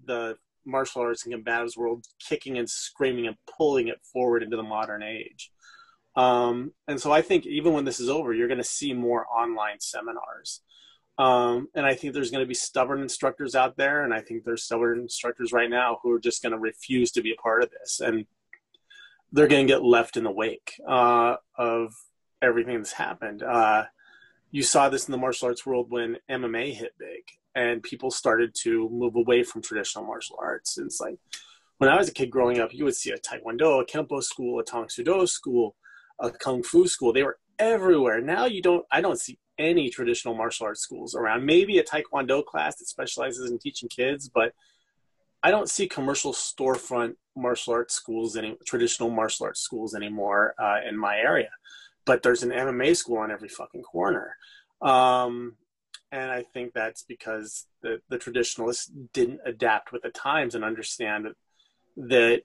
the 0.06 0.38
martial 0.66 1.02
arts 1.02 1.26
and 1.26 1.34
combatives 1.34 1.78
world 1.78 2.06
kicking 2.20 2.58
and 2.58 2.70
screaming 2.70 3.28
and 3.28 3.38
pulling 3.58 3.88
it 3.88 4.00
forward 4.12 4.44
into 4.44 4.58
the 4.58 4.64
modern 4.64 5.04
age. 5.04 5.52
Um, 6.16 6.72
and 6.88 7.00
so 7.00 7.12
I 7.12 7.22
think 7.22 7.46
even 7.46 7.74
when 7.74 7.86
this 7.86 8.00
is 8.00 8.10
over, 8.10 8.34
you're 8.34 8.48
going 8.48 8.58
to 8.58 8.64
see 8.64 8.94
more 8.94 9.26
online 9.28 9.80
seminars. 9.80 10.62
Um, 11.18 11.68
and 11.76 11.86
I 11.86 11.94
think 11.94 12.14
there's 12.14 12.32
going 12.32 12.44
to 12.44 12.48
be 12.48 12.56
stubborn 12.56 13.02
instructors 13.02 13.56
out 13.56 13.78
there, 13.78 14.04
and 14.04 14.14
I 14.14 14.22
think 14.22 14.44
there's 14.44 14.64
stubborn 14.64 15.00
instructors 15.00 15.54
right 15.54 15.70
now 15.70 16.00
who 16.02 16.12
are 16.12 16.20
just 16.20 16.42
going 16.42 16.52
to 16.52 16.60
refuse 16.60 17.12
to 17.12 17.22
be 17.22 17.32
a 17.32 17.42
part 17.42 17.64
of 17.64 17.70
this. 17.70 18.02
And 18.02 18.26
they're 19.32 19.48
going 19.48 19.68
to 19.68 19.74
get 19.74 19.84
left 19.84 20.18
in 20.18 20.24
the 20.24 20.32
wake 20.32 20.74
uh, 20.88 21.36
of 21.58 21.94
everything 22.42 22.78
that's 22.78 22.94
happened. 22.94 23.44
Uh, 23.44 23.86
you 24.52 24.64
saw 24.64 24.90
this 24.90 25.08
in 25.08 25.12
the 25.12 25.18
martial 25.18 25.48
arts 25.48 25.66
world 25.66 25.88
when 25.90 26.18
MMA 26.30 26.74
hit 26.74 26.94
big 26.98 27.24
and 27.56 27.82
people 27.84 28.12
started 28.12 28.54
to 28.64 28.90
move 28.90 29.16
away 29.16 29.44
from 29.44 29.62
traditional 29.62 30.06
martial 30.06 30.38
arts. 30.40 30.78
And 30.78 30.88
it's 30.88 31.00
like 31.00 31.18
when 31.78 31.90
I 31.90 31.98
was 31.98 32.10
a 32.10 32.14
kid 32.14 32.30
growing 32.30 32.60
up, 32.60 32.74
you 32.74 32.86
would 32.86 32.96
see 32.96 33.12
a 33.12 33.18
Taekwondo, 33.18 33.82
a 33.82 33.86
Kempo 33.86 34.22
school, 34.22 34.60
a 34.60 34.64
Tang 34.64 34.90
Soo 34.90 35.04
Do 35.04 35.26
school, 35.26 35.76
a 36.20 36.30
Kung 36.32 36.64
Fu 36.64 36.88
school. 36.88 37.14
They 37.14 37.24
were 37.24 37.40
everywhere. 37.60 38.22
Now 38.22 38.46
you 38.46 38.62
don't, 38.62 38.86
I 38.92 39.02
don't 39.02 39.20
see 39.20 39.40
any 39.58 39.90
traditional 39.90 40.36
martial 40.36 40.68
arts 40.68 40.82
schools 40.82 41.16
around. 41.16 41.46
Maybe 41.46 41.78
a 41.78 41.84
Taekwondo 41.84 42.46
class 42.46 42.78
that 42.78 42.88
specializes 42.88 43.50
in 43.50 43.58
teaching 43.58 43.90
kids, 43.90 44.30
but 44.30 44.54
I 45.42 45.52
don't 45.52 45.70
see 45.70 45.88
commercial 45.88 46.34
storefront 46.34 47.16
martial 47.36 47.74
arts 47.74 47.94
schools, 47.94 48.36
any 48.36 48.58
traditional 48.66 49.10
martial 49.10 49.46
arts 49.46 49.62
schools 49.62 49.96
anymore 49.96 50.56
uh, 50.60 50.78
in 50.88 50.98
my 50.98 51.18
area. 51.18 51.50
But 52.06 52.24
there's 52.24 52.44
an 52.44 52.52
MMA 52.52 52.96
school 52.96 53.18
on 53.18 53.32
every 53.32 53.50
fucking 53.50 53.84
corner. 53.84 54.36
Um, 54.82 55.56
and 56.12 56.32
I 56.32 56.44
think 56.54 56.74
that's 56.74 57.04
because 57.04 57.66
the, 57.82 58.00
the 58.10 58.18
traditionalists 58.18 58.92
didn't 59.14 59.42
adapt 59.46 59.92
with 59.92 60.04
the 60.04 60.10
times 60.10 60.56
and 60.56 60.64
understand 60.64 61.28
that, 61.98 62.42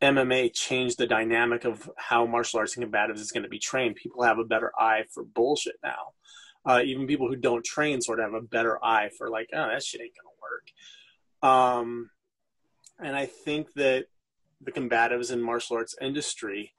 MMA 0.00 0.52
changed 0.54 0.98
the 0.98 1.06
dynamic 1.06 1.64
of 1.64 1.90
how 1.96 2.24
martial 2.24 2.60
arts 2.60 2.76
and 2.76 2.90
combatives 2.90 3.20
is 3.20 3.32
going 3.32 3.42
to 3.42 3.48
be 3.48 3.58
trained. 3.58 3.96
People 3.96 4.22
have 4.22 4.38
a 4.38 4.44
better 4.44 4.72
eye 4.78 5.04
for 5.12 5.24
bullshit 5.24 5.76
now. 5.82 6.12
Uh, 6.66 6.80
even 6.84 7.06
people 7.06 7.28
who 7.28 7.36
don't 7.36 7.64
train 7.64 8.00
sort 8.00 8.18
of 8.18 8.26
have 8.26 8.34
a 8.34 8.46
better 8.46 8.82
eye 8.82 9.10
for 9.18 9.28
like, 9.28 9.50
oh, 9.52 9.68
that 9.68 9.82
shit 9.82 10.00
ain't 10.00 10.14
gonna 10.16 10.30
work. 10.40 11.78
Um, 11.82 12.10
and 13.00 13.16
I 13.16 13.26
think 13.26 13.74
that 13.74 14.06
the 14.60 14.72
combatives 14.72 15.30
and 15.30 15.42
martial 15.42 15.76
arts 15.76 15.94
industry 16.00 16.72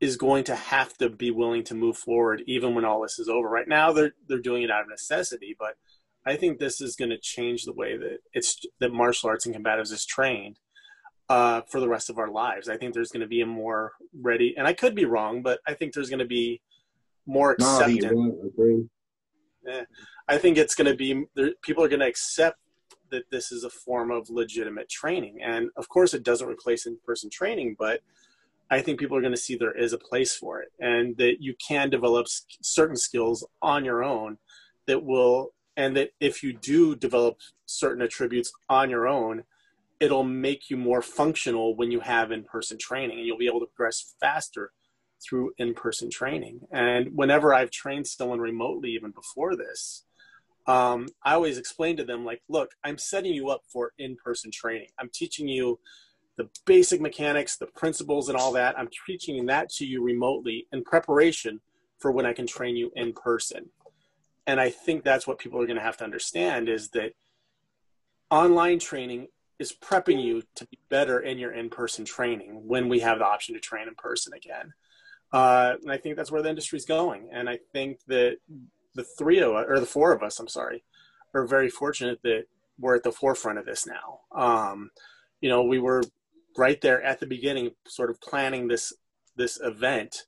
is 0.00 0.16
going 0.16 0.44
to 0.44 0.54
have 0.54 0.96
to 0.98 1.08
be 1.08 1.30
willing 1.30 1.64
to 1.64 1.74
move 1.74 1.96
forward 1.96 2.42
even 2.46 2.74
when 2.74 2.84
all 2.84 3.02
this 3.02 3.18
is 3.18 3.28
over. 3.28 3.48
Right 3.48 3.68
now, 3.68 3.92
they're 3.92 4.12
they're 4.28 4.38
doing 4.38 4.62
it 4.62 4.70
out 4.70 4.82
of 4.82 4.88
necessity, 4.88 5.56
but 5.58 5.74
I 6.26 6.36
think 6.36 6.58
this 6.58 6.80
is 6.80 6.96
going 6.96 7.10
to 7.10 7.18
change 7.18 7.64
the 7.64 7.72
way 7.72 7.96
that 7.96 8.18
it's 8.32 8.60
that 8.80 8.92
martial 8.92 9.30
arts 9.30 9.46
and 9.46 9.54
combatives 9.54 9.92
is 9.92 10.04
trained 10.04 10.58
uh, 11.28 11.62
for 11.70 11.80
the 11.80 11.88
rest 11.88 12.10
of 12.10 12.18
our 12.18 12.30
lives. 12.30 12.68
I 12.68 12.76
think 12.76 12.94
there's 12.94 13.10
going 13.10 13.22
to 13.22 13.26
be 13.26 13.40
a 13.40 13.46
more 13.46 13.92
ready, 14.18 14.54
and 14.56 14.66
I 14.66 14.72
could 14.72 14.94
be 14.94 15.04
wrong, 15.04 15.42
but 15.42 15.60
I 15.66 15.74
think 15.74 15.94
there's 15.94 16.10
going 16.10 16.18
to 16.20 16.26
be 16.26 16.60
more 17.26 17.52
acceptance. 17.52 18.04
No, 18.12 18.88
yeah, 19.66 19.82
I 20.28 20.38
think 20.38 20.56
it's 20.58 20.74
going 20.74 20.90
to 20.90 20.96
be 20.96 21.24
there, 21.34 21.52
people 21.62 21.82
are 21.84 21.88
going 21.88 22.00
to 22.00 22.06
accept 22.06 22.58
that 23.10 23.30
this 23.30 23.52
is 23.52 23.64
a 23.64 23.70
form 23.70 24.10
of 24.10 24.30
legitimate 24.30 24.88
training, 24.88 25.38
and 25.42 25.70
of 25.76 25.88
course, 25.88 26.14
it 26.14 26.22
doesn't 26.22 26.48
replace 26.48 26.86
in-person 26.86 27.30
training, 27.30 27.76
but 27.78 28.02
I 28.70 28.82
think 28.82 29.00
people 29.00 29.16
are 29.16 29.22
going 29.22 29.32
to 29.32 29.38
see 29.38 29.56
there 29.56 29.76
is 29.76 29.92
a 29.94 29.98
place 29.98 30.34
for 30.36 30.60
it 30.60 30.72
and 30.78 31.16
that 31.16 31.36
you 31.40 31.54
can 31.54 31.88
develop 31.88 32.26
certain 32.60 32.96
skills 32.96 33.46
on 33.62 33.84
your 33.84 34.04
own 34.04 34.38
that 34.86 35.02
will, 35.02 35.54
and 35.76 35.96
that 35.96 36.10
if 36.20 36.42
you 36.42 36.52
do 36.52 36.94
develop 36.94 37.38
certain 37.66 38.02
attributes 38.02 38.52
on 38.68 38.90
your 38.90 39.06
own, 39.06 39.44
it'll 40.00 40.24
make 40.24 40.70
you 40.70 40.76
more 40.76 41.02
functional 41.02 41.74
when 41.76 41.90
you 41.90 42.00
have 42.00 42.30
in 42.30 42.44
person 42.44 42.78
training 42.78 43.18
and 43.18 43.26
you'll 43.26 43.38
be 43.38 43.46
able 43.46 43.60
to 43.60 43.66
progress 43.66 44.14
faster 44.20 44.72
through 45.20 45.52
in 45.58 45.74
person 45.74 46.10
training. 46.10 46.60
And 46.70 47.16
whenever 47.16 47.54
I've 47.54 47.70
trained 47.70 48.06
someone 48.06 48.40
remotely, 48.40 48.90
even 48.90 49.10
before 49.10 49.56
this, 49.56 50.04
um, 50.68 51.08
I 51.24 51.34
always 51.34 51.58
explain 51.58 51.96
to 51.96 52.04
them, 52.04 52.24
like, 52.24 52.42
look, 52.48 52.72
I'm 52.84 52.98
setting 52.98 53.32
you 53.32 53.48
up 53.48 53.62
for 53.66 53.92
in 53.98 54.16
person 54.16 54.50
training. 54.52 54.88
I'm 54.98 55.10
teaching 55.12 55.48
you 55.48 55.80
the 56.36 56.48
basic 56.66 57.00
mechanics, 57.00 57.56
the 57.56 57.66
principles, 57.66 58.28
and 58.28 58.38
all 58.38 58.52
that. 58.52 58.78
I'm 58.78 58.88
teaching 59.06 59.46
that 59.46 59.70
to 59.70 59.86
you 59.86 60.04
remotely 60.04 60.68
in 60.70 60.84
preparation 60.84 61.60
for 61.98 62.12
when 62.12 62.26
I 62.26 62.32
can 62.32 62.46
train 62.46 62.76
you 62.76 62.92
in 62.94 63.12
person. 63.12 63.70
And 64.46 64.60
I 64.60 64.70
think 64.70 65.02
that's 65.02 65.26
what 65.26 65.38
people 65.38 65.60
are 65.60 65.66
going 65.66 65.78
to 65.78 65.82
have 65.82 65.96
to 65.96 66.04
understand 66.04 66.68
is 66.68 66.90
that 66.90 67.12
online 68.30 68.78
training 68.78 69.28
is 69.58 69.72
prepping 69.72 70.22
you 70.22 70.42
to 70.54 70.66
be 70.66 70.78
better 70.88 71.18
in 71.18 71.38
your 71.38 71.52
in-person 71.52 72.04
training 72.04 72.62
when 72.66 72.88
we 72.88 73.00
have 73.00 73.18
the 73.18 73.26
option 73.26 73.54
to 73.54 73.60
train 73.60 73.88
in 73.88 73.94
person 73.94 74.32
again. 74.34 74.72
Uh, 75.32 75.74
and 75.82 75.90
I 75.90 75.96
think 75.96 76.16
that's 76.16 76.30
where 76.30 76.42
the 76.42 76.48
industry 76.48 76.76
is 76.76 76.84
going. 76.84 77.28
And 77.32 77.48
I 77.48 77.58
think 77.72 77.98
that 78.06 78.36
the 78.98 79.04
three 79.04 79.38
of 79.38 79.54
us, 79.54 79.64
or 79.68 79.78
the 79.78 79.86
four 79.86 80.12
of 80.12 80.24
us, 80.24 80.40
I'm 80.40 80.48
sorry, 80.48 80.82
are 81.32 81.46
very 81.46 81.70
fortunate 81.70 82.18
that 82.24 82.46
we're 82.80 82.96
at 82.96 83.04
the 83.04 83.12
forefront 83.12 83.60
of 83.60 83.64
this 83.64 83.86
now. 83.86 84.20
Um, 84.32 84.90
you 85.40 85.48
know, 85.48 85.62
we 85.62 85.78
were 85.78 86.02
right 86.56 86.80
there 86.80 87.00
at 87.00 87.20
the 87.20 87.26
beginning, 87.26 87.70
sort 87.86 88.10
of 88.10 88.20
planning 88.20 88.66
this 88.66 88.92
this 89.36 89.60
event 89.62 90.24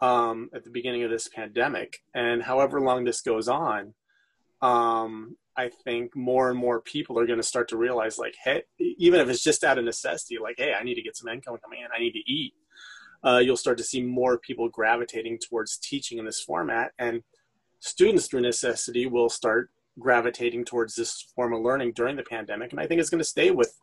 um, 0.00 0.50
at 0.54 0.62
the 0.62 0.70
beginning 0.70 1.02
of 1.02 1.10
this 1.10 1.28
pandemic, 1.28 2.04
and 2.14 2.44
however 2.44 2.80
long 2.80 3.02
this 3.04 3.22
goes 3.22 3.48
on, 3.48 3.94
um, 4.60 5.36
I 5.56 5.68
think 5.84 6.14
more 6.14 6.48
and 6.48 6.58
more 6.58 6.80
people 6.80 7.18
are 7.18 7.26
going 7.26 7.40
to 7.40 7.52
start 7.52 7.68
to 7.70 7.76
realize, 7.76 8.18
like, 8.18 8.36
hey, 8.44 8.62
even 8.78 9.18
if 9.18 9.28
it's 9.28 9.42
just 9.42 9.64
out 9.64 9.78
of 9.78 9.84
necessity, 9.84 10.38
like, 10.40 10.56
hey, 10.58 10.74
I 10.78 10.84
need 10.84 10.94
to 10.94 11.02
get 11.02 11.16
some 11.16 11.28
income 11.28 11.58
coming 11.60 11.80
in, 11.80 11.88
I 11.92 11.98
need 11.98 12.12
to 12.12 12.32
eat. 12.32 12.54
Uh, 13.24 13.38
you'll 13.38 13.56
start 13.56 13.78
to 13.78 13.84
see 13.84 14.00
more 14.00 14.38
people 14.38 14.68
gravitating 14.68 15.38
towards 15.38 15.76
teaching 15.76 16.18
in 16.18 16.24
this 16.24 16.40
format, 16.40 16.92
and 17.00 17.24
students 17.82 18.28
through 18.28 18.40
necessity 18.40 19.06
will 19.06 19.28
start 19.28 19.70
gravitating 19.98 20.64
towards 20.64 20.94
this 20.94 21.26
form 21.34 21.52
of 21.52 21.60
learning 21.60 21.92
during 21.92 22.16
the 22.16 22.22
pandemic. 22.22 22.70
And 22.70 22.80
I 22.80 22.86
think 22.86 23.00
it's 23.00 23.10
going 23.10 23.18
to 23.18 23.24
stay 23.24 23.50
with 23.50 23.76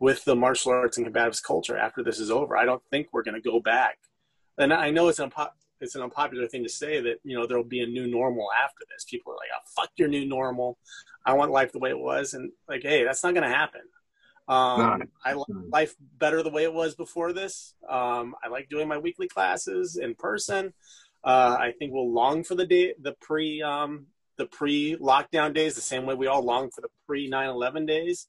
with 0.00 0.24
the 0.24 0.36
martial 0.36 0.72
arts 0.72 0.96
and 0.96 1.06
combatives 1.06 1.42
culture 1.42 1.76
after 1.76 2.04
this 2.04 2.20
is 2.20 2.30
over. 2.30 2.56
I 2.56 2.64
don't 2.64 2.82
think 2.90 3.08
we're 3.12 3.24
going 3.24 3.40
to 3.40 3.50
go 3.50 3.58
back. 3.58 3.98
And 4.56 4.72
I 4.72 4.90
know 4.90 5.08
it's 5.08 5.18
an 5.18 5.30
unpo- 5.30 5.50
it's 5.80 5.94
an 5.94 6.02
unpopular 6.02 6.46
thing 6.48 6.64
to 6.64 6.68
say 6.68 7.00
that 7.00 7.20
you 7.22 7.36
know 7.36 7.46
there'll 7.46 7.64
be 7.64 7.82
a 7.82 7.86
new 7.86 8.08
normal 8.08 8.48
after 8.52 8.84
this. 8.90 9.04
People 9.04 9.32
are 9.32 9.36
like, 9.36 9.48
"Oh, 9.56 9.62
fuck 9.76 9.90
your 9.96 10.08
new 10.08 10.26
normal. 10.26 10.76
I 11.24 11.34
want 11.34 11.52
life 11.52 11.70
the 11.70 11.78
way 11.78 11.90
it 11.90 11.98
was." 11.98 12.34
And 12.34 12.50
like, 12.68 12.82
hey, 12.82 13.04
that's 13.04 13.22
not 13.22 13.34
going 13.34 13.48
to 13.48 13.54
happen. 13.54 13.82
Um, 14.48 15.02
I 15.24 15.34
like 15.34 15.46
life 15.68 15.94
better 16.18 16.42
the 16.42 16.50
way 16.50 16.64
it 16.64 16.72
was 16.72 16.94
before 16.94 17.32
this. 17.32 17.74
Um, 17.88 18.34
I 18.42 18.48
like 18.48 18.68
doing 18.68 18.88
my 18.88 18.98
weekly 18.98 19.28
classes 19.28 19.96
in 19.96 20.14
person. 20.14 20.72
Uh, 21.28 21.58
I 21.60 21.72
think 21.78 21.92
we'll 21.92 22.10
long 22.10 22.42
for 22.42 22.54
the 22.54 22.64
day, 22.64 22.94
the 22.98 23.12
pre, 23.12 23.60
um, 23.62 24.06
the 24.38 24.46
pre 24.46 24.96
lockdown 24.96 25.52
days, 25.52 25.74
the 25.74 25.82
same 25.82 26.06
way 26.06 26.14
we 26.14 26.26
all 26.26 26.42
long 26.42 26.70
for 26.70 26.80
the 26.80 26.88
pre 27.06 27.28
9/11 27.30 27.86
days. 27.86 28.28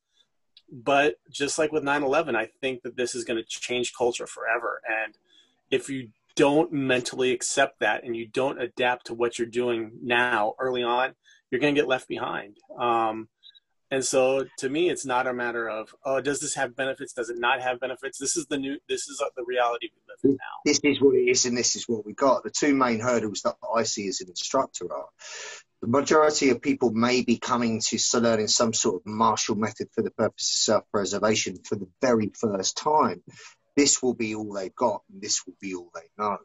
But 0.69 1.15
just 1.31 1.57
like 1.57 1.71
with 1.71 1.83
9-11 1.83 2.35
i 2.35 2.49
think 2.61 2.83
that 2.83 2.95
this 2.95 3.15
is 3.15 3.23
going 3.23 3.41
to 3.41 3.47
change 3.47 3.93
culture 3.93 4.27
forever. 4.27 4.81
And 4.85 5.15
if 5.71 5.89
you 5.89 6.09
don't 6.35 6.71
mentally 6.73 7.31
accept 7.31 7.79
that 7.79 8.03
and 8.03 8.15
you 8.15 8.27
don't 8.27 8.61
adapt 8.61 9.07
to 9.07 9.13
what 9.13 9.39
you're 9.39 9.47
doing 9.47 9.91
now 10.03 10.55
early 10.59 10.83
on 10.83 11.15
you're 11.49 11.61
going 11.61 11.73
to 11.73 11.81
get 11.81 11.87
left 11.87 12.07
behind. 12.07 12.57
Um, 12.77 13.27
and 13.91 14.03
so 14.03 14.45
to 14.57 14.69
me 14.69 14.89
it's 14.89 15.05
not 15.05 15.27
a 15.27 15.33
matter 15.33 15.67
of 15.67 15.93
oh 16.05 16.21
does 16.21 16.39
this 16.39 16.55
have 16.55 16.75
benefits 16.75 17.13
does 17.13 17.29
it 17.29 17.37
not 17.39 17.61
have 17.61 17.79
benefits 17.79 18.17
this 18.17 18.37
is 18.37 18.45
the 18.47 18.57
new 18.57 18.77
this 18.87 19.07
is 19.07 19.21
uh, 19.23 19.29
the 19.35 19.43
reality 19.45 19.89
we 19.93 20.01
live 20.07 20.19
in 20.23 20.31
now 20.31 20.37
this 20.65 20.79
is 20.83 21.01
what 21.01 21.15
it 21.15 21.29
is 21.29 21.45
and 21.45 21.57
this 21.57 21.75
is 21.75 21.87
what 21.87 22.05
we 22.05 22.13
got 22.13 22.43
the 22.43 22.49
two 22.49 22.75
main 22.75 22.99
hurdles 22.99 23.41
that 23.41 23.55
i 23.75 23.83
see 23.83 24.07
as 24.07 24.21
an 24.21 24.29
instructor 24.29 24.85
are 24.93 25.07
the 25.81 25.87
majority 25.87 26.49
of 26.49 26.61
people 26.61 26.91
may 26.91 27.21
be 27.21 27.37
coming 27.37 27.79
to 27.79 28.19
learning 28.19 28.47
some 28.47 28.73
sort 28.73 28.95
of 28.95 29.05
martial 29.05 29.55
method 29.55 29.87
for 29.93 30.01
the 30.01 30.11
purpose 30.11 30.49
of 30.49 30.73
self-preservation 30.73 31.59
for 31.63 31.75
the 31.75 31.87
very 32.01 32.31
first 32.37 32.75
time. 32.75 33.23
This 33.77 34.03
will 34.03 34.13
be 34.13 34.35
all 34.35 34.51
they've 34.51 34.75
got, 34.75 35.03
and 35.09 35.21
this 35.21 35.45
will 35.45 35.55
be 35.61 35.75
all 35.75 35.89
they 35.95 36.09
know. 36.17 36.37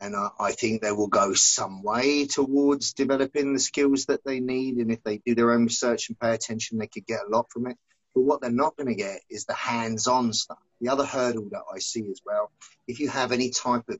And 0.00 0.14
I, 0.16 0.28
I 0.38 0.52
think 0.52 0.82
they 0.82 0.92
will 0.92 1.08
go 1.08 1.34
some 1.34 1.82
way 1.82 2.26
towards 2.26 2.92
developing 2.92 3.52
the 3.52 3.60
skills 3.60 4.06
that 4.06 4.24
they 4.24 4.40
need. 4.40 4.76
And 4.76 4.90
if 4.90 5.02
they 5.02 5.18
do 5.18 5.34
their 5.34 5.52
own 5.52 5.64
research 5.64 6.08
and 6.08 6.18
pay 6.18 6.34
attention, 6.34 6.78
they 6.78 6.88
could 6.88 7.06
get 7.06 7.20
a 7.26 7.30
lot 7.30 7.50
from 7.50 7.68
it. 7.68 7.76
But 8.14 8.22
what 8.22 8.40
they're 8.40 8.50
not 8.50 8.76
going 8.76 8.88
to 8.88 8.94
get 8.94 9.20
is 9.30 9.44
the 9.44 9.54
hands-on 9.54 10.32
stuff. 10.32 10.58
The 10.80 10.88
other 10.88 11.04
hurdle 11.04 11.48
that 11.50 11.62
I 11.72 11.78
see 11.78 12.08
as 12.10 12.20
well, 12.24 12.50
if 12.86 13.00
you 13.00 13.08
have 13.08 13.32
any 13.32 13.50
type 13.50 13.88
of 13.88 13.98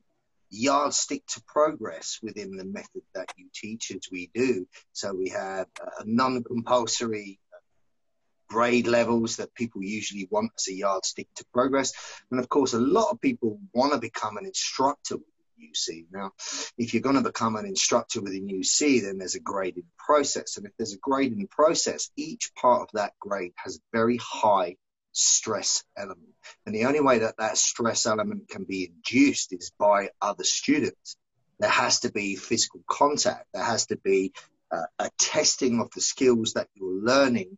yardstick 0.49 1.25
to 1.27 1.41
progress 1.47 2.19
within 2.21 2.55
the 2.55 2.65
method 2.65 3.01
that 3.13 3.31
you 3.37 3.47
teach 3.53 3.91
as 3.91 4.07
we 4.11 4.29
do. 4.33 4.67
So 4.93 5.13
we 5.13 5.29
have 5.29 5.67
uh, 5.81 6.03
non-compulsory 6.05 7.39
grade 8.47 8.87
levels 8.87 9.37
that 9.37 9.53
people 9.55 9.83
usually 9.83 10.27
want 10.29 10.51
as 10.57 10.67
a 10.67 10.73
yardstick 10.73 11.27
to 11.35 11.45
progress. 11.53 11.93
And 12.31 12.39
of 12.39 12.47
course, 12.47 12.73
a 12.73 12.79
lot 12.79 13.09
of 13.11 13.19
people 13.19 13.59
want 13.73 13.93
to 13.93 13.99
become 13.99 14.37
an 14.37 14.45
instructor 14.45 15.17
UC. 15.61 16.05
Now, 16.11 16.31
if 16.77 16.93
you're 16.93 17.01
going 17.01 17.15
to 17.15 17.21
become 17.21 17.55
an 17.55 17.65
instructor 17.65 18.21
within 18.21 18.47
UC, 18.47 19.03
then 19.03 19.17
there's 19.17 19.35
a 19.35 19.39
grading 19.39 19.85
process. 19.97 20.57
And 20.57 20.65
if 20.65 20.73
there's 20.77 20.93
a 20.93 20.99
grading 20.99 21.47
process, 21.47 22.09
each 22.15 22.51
part 22.55 22.81
of 22.81 22.89
that 22.93 23.13
grade 23.19 23.53
has 23.57 23.79
very 23.93 24.17
high 24.17 24.75
stress 25.11 25.83
element. 25.97 26.33
And 26.65 26.75
the 26.75 26.85
only 26.85 27.01
way 27.01 27.19
that 27.19 27.37
that 27.37 27.57
stress 27.57 28.05
element 28.05 28.49
can 28.49 28.65
be 28.65 28.91
induced 28.93 29.53
is 29.53 29.71
by 29.79 30.09
other 30.21 30.43
students. 30.43 31.15
There 31.59 31.69
has 31.69 32.01
to 32.01 32.11
be 32.11 32.35
physical 32.35 32.81
contact. 32.87 33.47
There 33.53 33.63
has 33.63 33.85
to 33.87 33.97
be 33.97 34.33
uh, 34.71 34.85
a 34.99 35.09
testing 35.17 35.79
of 35.79 35.89
the 35.91 36.01
skills 36.01 36.53
that 36.53 36.67
you're 36.73 37.01
learning 37.01 37.57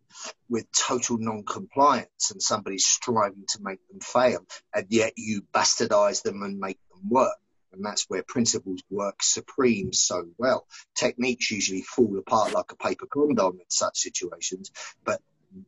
with 0.49 0.65
total 0.71 1.17
non-compliance 1.17 2.31
and 2.31 2.41
somebody 2.41 2.77
striving 2.77 3.45
to 3.49 3.59
make 3.61 3.79
them 3.87 3.99
fail, 3.99 4.45
and 4.73 4.85
yet 4.89 5.13
you 5.15 5.41
bastardize 5.53 6.21
them 6.21 6.43
and 6.43 6.59
make 6.59 6.79
them 6.89 7.09
work. 7.09 7.37
And 7.73 7.83
that's 7.83 8.05
where 8.07 8.23
principles 8.23 8.81
work 8.89 9.21
supreme 9.21 9.93
so 9.93 10.25
well. 10.37 10.65
Techniques 10.95 11.51
usually 11.51 11.81
fall 11.81 12.17
apart 12.17 12.53
like 12.53 12.71
a 12.71 12.75
paper 12.75 13.05
condom 13.05 13.53
in 13.59 13.69
such 13.69 13.99
situations, 13.99 14.71
but 15.03 15.21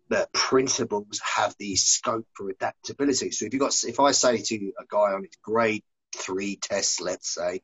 the 0.10 0.28
principles 0.34 1.22
have 1.24 1.56
the 1.58 1.76
scope 1.76 2.28
for 2.34 2.50
adaptability. 2.50 3.32
So 3.32 3.46
if 3.46 3.54
you 3.54 3.60
got, 3.60 3.76
if 3.84 4.00
I 4.00 4.12
say 4.12 4.38
to 4.38 4.72
a 4.80 4.86
guy 4.88 5.14
on 5.14 5.24
his 5.24 5.38
grade 5.42 5.84
three 6.16 6.56
test, 6.56 7.02
let's 7.02 7.34
say, 7.34 7.62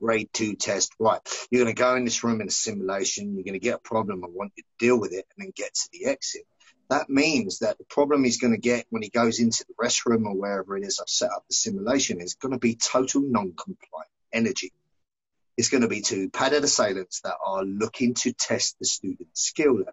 grade 0.00 0.28
two 0.32 0.56
test, 0.56 0.92
right, 0.98 1.20
you're 1.50 1.64
going 1.64 1.74
to 1.74 1.80
go 1.80 1.94
in 1.96 2.04
this 2.04 2.24
room 2.24 2.40
in 2.40 2.48
a 2.48 2.50
simulation, 2.50 3.34
you're 3.34 3.44
going 3.44 3.54
to 3.54 3.58
get 3.58 3.76
a 3.76 3.78
problem, 3.78 4.24
I 4.24 4.28
want 4.28 4.52
you 4.56 4.62
to 4.62 4.84
deal 4.84 5.00
with 5.00 5.12
it 5.12 5.26
and 5.36 5.46
then 5.46 5.52
get 5.54 5.74
to 5.74 5.88
the 5.92 6.06
exit. 6.06 6.42
That 6.94 7.10
means 7.10 7.58
that 7.58 7.76
the 7.76 7.84
problem 7.86 8.22
he's 8.22 8.38
going 8.38 8.52
to 8.52 8.60
get 8.60 8.86
when 8.90 9.02
he 9.02 9.08
goes 9.08 9.40
into 9.40 9.64
the 9.66 9.74
restroom 9.74 10.26
or 10.26 10.36
wherever 10.36 10.76
it 10.76 10.84
is 10.84 11.00
I've 11.00 11.08
set 11.08 11.32
up 11.32 11.44
the 11.48 11.54
simulation 11.56 12.20
is 12.20 12.34
going 12.34 12.52
to 12.52 12.58
be 12.58 12.76
total 12.76 13.20
non-compliant 13.20 14.12
energy. 14.32 14.72
It's 15.56 15.70
going 15.70 15.80
two 15.82 15.88
be 15.88 16.02
to 16.02 16.30
padded 16.30 16.62
assailants 16.62 17.22
that 17.22 17.34
are 17.44 17.64
looking 17.64 18.14
to 18.22 18.32
test 18.32 18.78
the 18.78 18.86
student's 18.86 19.40
skill 19.40 19.78
level. 19.78 19.92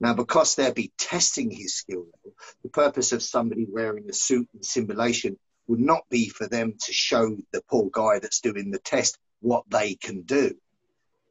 Now, 0.00 0.14
because 0.14 0.56
they'll 0.56 0.72
be 0.72 0.90
testing 0.98 1.52
his 1.52 1.76
skill 1.76 2.06
level, 2.12 2.36
the 2.64 2.70
purpose 2.70 3.12
of 3.12 3.22
somebody 3.22 3.68
wearing 3.70 4.10
a 4.10 4.12
suit 4.12 4.48
in 4.52 4.64
simulation 4.64 5.38
would 5.68 5.78
not 5.78 6.02
be 6.10 6.30
for 6.30 6.48
them 6.48 6.74
to 6.86 6.92
show 6.92 7.36
the 7.52 7.62
poor 7.70 7.90
guy 7.92 8.18
that's 8.18 8.40
doing 8.40 8.72
the 8.72 8.80
test 8.80 9.20
what 9.38 9.70
they 9.70 9.94
can 9.94 10.22
do. 10.22 10.56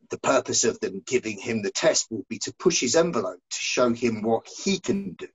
The 0.09 0.19
purpose 0.19 0.63
of 0.63 0.79
them 0.79 1.03
giving 1.05 1.37
him 1.37 1.61
the 1.61 1.71
test 1.71 2.07
will 2.09 2.25
be 2.29 2.39
to 2.39 2.53
push 2.57 2.79
his 2.79 2.95
envelope 2.95 3.39
to 3.49 3.57
show 3.57 3.91
him 3.91 4.21
what 4.21 4.47
he 4.47 4.79
can 4.79 5.13
do. 5.13 5.27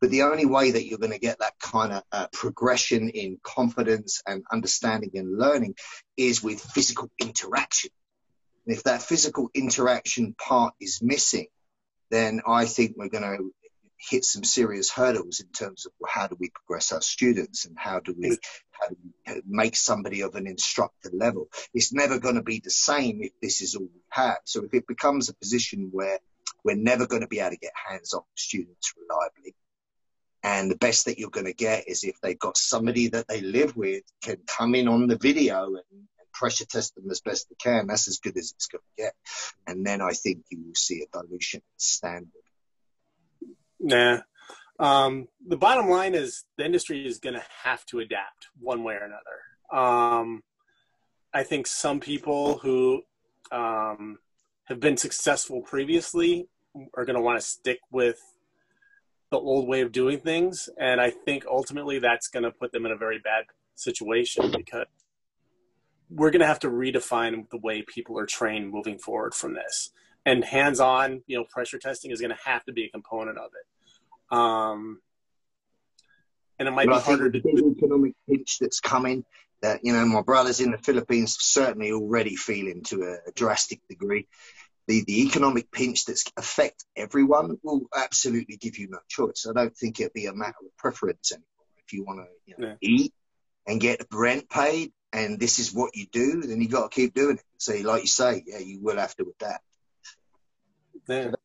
But 0.00 0.10
the 0.10 0.22
only 0.22 0.46
way 0.46 0.70
that 0.70 0.86
you're 0.86 0.98
going 0.98 1.12
to 1.12 1.18
get 1.18 1.40
that 1.40 1.58
kind 1.60 1.92
of 1.92 2.02
uh, 2.12 2.26
progression 2.32 3.08
in 3.08 3.38
confidence 3.42 4.22
and 4.26 4.44
understanding 4.50 5.10
and 5.14 5.36
learning 5.36 5.74
is 6.16 6.42
with 6.42 6.60
physical 6.60 7.10
interaction. 7.18 7.90
And 8.66 8.76
if 8.76 8.84
that 8.84 9.02
physical 9.02 9.50
interaction 9.54 10.34
part 10.34 10.74
is 10.80 11.00
missing, 11.02 11.48
then 12.10 12.40
I 12.46 12.66
think 12.66 12.94
we're 12.96 13.08
going 13.08 13.24
to 13.24 13.50
hit 13.98 14.24
some 14.24 14.44
serious 14.44 14.90
hurdles 14.90 15.40
in 15.40 15.48
terms 15.48 15.86
of 15.86 15.92
how 16.08 16.26
do 16.26 16.36
we 16.38 16.50
progress 16.50 16.92
our 16.92 17.00
students 17.00 17.66
and 17.66 17.76
how 17.78 18.00
do 18.00 18.14
we, 18.16 18.30
how 18.70 18.88
do 18.88 18.96
we 19.02 19.32
uh, 19.32 19.40
make 19.46 19.76
somebody 19.76 20.22
of 20.22 20.34
an 20.34 20.46
instructor 20.46 21.10
level. 21.12 21.48
It's 21.74 21.92
never 21.92 22.18
going 22.18 22.36
to 22.36 22.42
be 22.42 22.60
the 22.62 22.70
same 22.70 23.20
if 23.22 23.32
this 23.42 23.60
is 23.60 23.74
all 23.74 23.82
we 23.82 24.02
have. 24.10 24.38
So 24.44 24.64
if 24.64 24.72
it 24.72 24.86
becomes 24.86 25.28
a 25.28 25.34
position 25.34 25.90
where 25.92 26.18
we're 26.64 26.76
never 26.76 27.06
going 27.06 27.22
to 27.22 27.28
be 27.28 27.40
able 27.40 27.50
to 27.50 27.56
get 27.56 27.72
hands 27.88 28.14
on 28.14 28.22
students 28.36 28.94
reliably, 28.96 29.54
and 30.42 30.70
the 30.70 30.76
best 30.76 31.06
that 31.06 31.18
you're 31.18 31.30
going 31.30 31.46
to 31.46 31.52
get 31.52 31.88
is 31.88 32.04
if 32.04 32.20
they've 32.20 32.38
got 32.38 32.56
somebody 32.56 33.08
that 33.08 33.26
they 33.28 33.40
live 33.40 33.76
with 33.76 34.04
can 34.22 34.38
come 34.46 34.74
in 34.74 34.86
on 34.86 35.08
the 35.08 35.18
video 35.18 35.66
and, 35.66 35.82
and 35.90 36.32
pressure 36.32 36.64
test 36.64 36.94
them 36.94 37.10
as 37.10 37.20
best 37.20 37.48
they 37.48 37.56
can. 37.56 37.88
That's 37.88 38.06
as 38.06 38.18
good 38.18 38.36
as 38.36 38.52
it's 38.54 38.68
going 38.68 38.82
to 38.96 39.02
get. 39.02 39.14
And 39.66 39.84
then 39.84 40.00
I 40.00 40.12
think 40.12 40.44
you 40.50 40.62
will 40.64 40.74
see 40.76 41.02
a 41.02 41.18
dilution 41.18 41.58
in 41.58 41.78
standard. 41.78 42.30
Nah. 43.80 44.20
Um, 44.78 45.28
the 45.46 45.56
bottom 45.56 45.88
line 45.88 46.14
is 46.14 46.44
the 46.56 46.64
industry 46.64 47.06
is 47.06 47.18
going 47.18 47.34
to 47.34 47.42
have 47.64 47.84
to 47.86 47.98
adapt 47.98 48.48
one 48.60 48.84
way 48.84 48.94
or 48.94 49.04
another. 49.04 49.82
Um, 49.82 50.42
I 51.34 51.42
think 51.42 51.66
some 51.66 52.00
people 52.00 52.58
who 52.58 53.02
um, 53.50 54.18
have 54.66 54.80
been 54.80 54.96
successful 54.96 55.62
previously 55.62 56.48
are 56.94 57.04
going 57.04 57.16
to 57.16 57.22
want 57.22 57.40
to 57.40 57.46
stick 57.46 57.80
with 57.90 58.20
the 59.30 59.38
old 59.38 59.68
way 59.68 59.80
of 59.80 59.92
doing 59.92 60.20
things. 60.20 60.68
And 60.78 61.00
I 61.00 61.10
think 61.10 61.44
ultimately 61.46 61.98
that's 61.98 62.28
going 62.28 62.44
to 62.44 62.50
put 62.50 62.72
them 62.72 62.86
in 62.86 62.92
a 62.92 62.96
very 62.96 63.18
bad 63.18 63.44
situation 63.74 64.50
because 64.50 64.86
we're 66.10 66.30
going 66.30 66.40
to 66.40 66.46
have 66.46 66.60
to 66.60 66.68
redefine 66.68 67.48
the 67.50 67.58
way 67.58 67.82
people 67.82 68.18
are 68.18 68.26
trained 68.26 68.70
moving 68.70 68.98
forward 68.98 69.34
from 69.34 69.54
this. 69.54 69.90
And 70.28 70.44
hands-on, 70.44 71.22
you 71.26 71.38
know, 71.38 71.44
pressure 71.44 71.78
testing 71.78 72.10
is 72.10 72.20
going 72.20 72.36
to 72.36 72.42
have 72.44 72.62
to 72.66 72.72
be 72.72 72.84
a 72.84 72.90
component 72.90 73.38
of 73.38 73.50
it. 73.58 74.36
Um, 74.36 75.00
and 76.58 76.68
it 76.68 76.72
might 76.72 76.86
but 76.86 76.98
be 76.98 77.04
harder 77.04 77.30
to 77.30 77.40
do. 77.40 77.74
economic 77.78 78.12
pinch 78.28 78.58
that's 78.60 78.80
coming. 78.80 79.24
That 79.62 79.80
you 79.82 79.92
know, 79.92 80.04
my 80.04 80.22
brothers 80.22 80.60
in 80.60 80.70
the 80.70 80.78
Philippines 80.78 81.36
certainly 81.40 81.92
already 81.92 82.36
feeling 82.36 82.82
to 82.84 83.02
a, 83.04 83.30
a 83.30 83.32
drastic 83.34 83.80
degree. 83.88 84.28
The, 84.86 85.02
the 85.06 85.26
economic 85.26 85.70
pinch 85.70 86.04
that's 86.04 86.30
affect 86.36 86.84
everyone 86.94 87.58
will 87.62 87.86
absolutely 87.94 88.56
give 88.56 88.78
you 88.78 88.88
no 88.90 88.98
choice. 89.08 89.46
I 89.48 89.52
don't 89.52 89.76
think 89.76 89.98
it'll 89.98 90.12
be 90.14 90.26
a 90.26 90.34
matter 90.34 90.56
of 90.60 90.76
preference 90.76 91.32
anymore. 91.32 91.46
If 91.86 91.92
you 91.92 92.04
want 92.04 92.20
to 92.20 92.26
you 92.46 92.54
know, 92.58 92.68
yeah. 92.68 92.74
eat 92.80 93.14
and 93.66 93.80
get 93.80 94.06
rent 94.12 94.48
paid, 94.48 94.92
and 95.12 95.40
this 95.40 95.58
is 95.58 95.72
what 95.74 95.96
you 95.96 96.06
do, 96.12 96.42
then 96.42 96.60
you 96.60 96.68
got 96.68 96.90
to 96.90 96.94
keep 96.94 97.14
doing 97.14 97.38
it. 97.38 97.44
So, 97.56 97.74
like 97.82 98.02
you 98.02 98.08
say, 98.08 98.44
yeah, 98.46 98.58
you 98.58 98.80
will 98.80 98.98
have 98.98 99.16
to 99.16 99.32
adapt. 99.40 99.64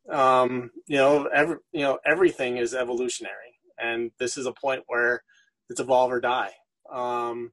Um, 0.09 0.71
you 0.87 0.97
know, 0.97 1.25
every, 1.25 1.57
you 1.71 1.81
know, 1.81 1.99
everything 2.05 2.57
is 2.57 2.73
evolutionary, 2.73 3.59
and 3.77 4.11
this 4.19 4.37
is 4.37 4.45
a 4.45 4.51
point 4.51 4.83
where 4.87 5.23
it's 5.69 5.79
evolve 5.79 6.11
or 6.11 6.19
die. 6.19 6.51
Um, 6.91 7.51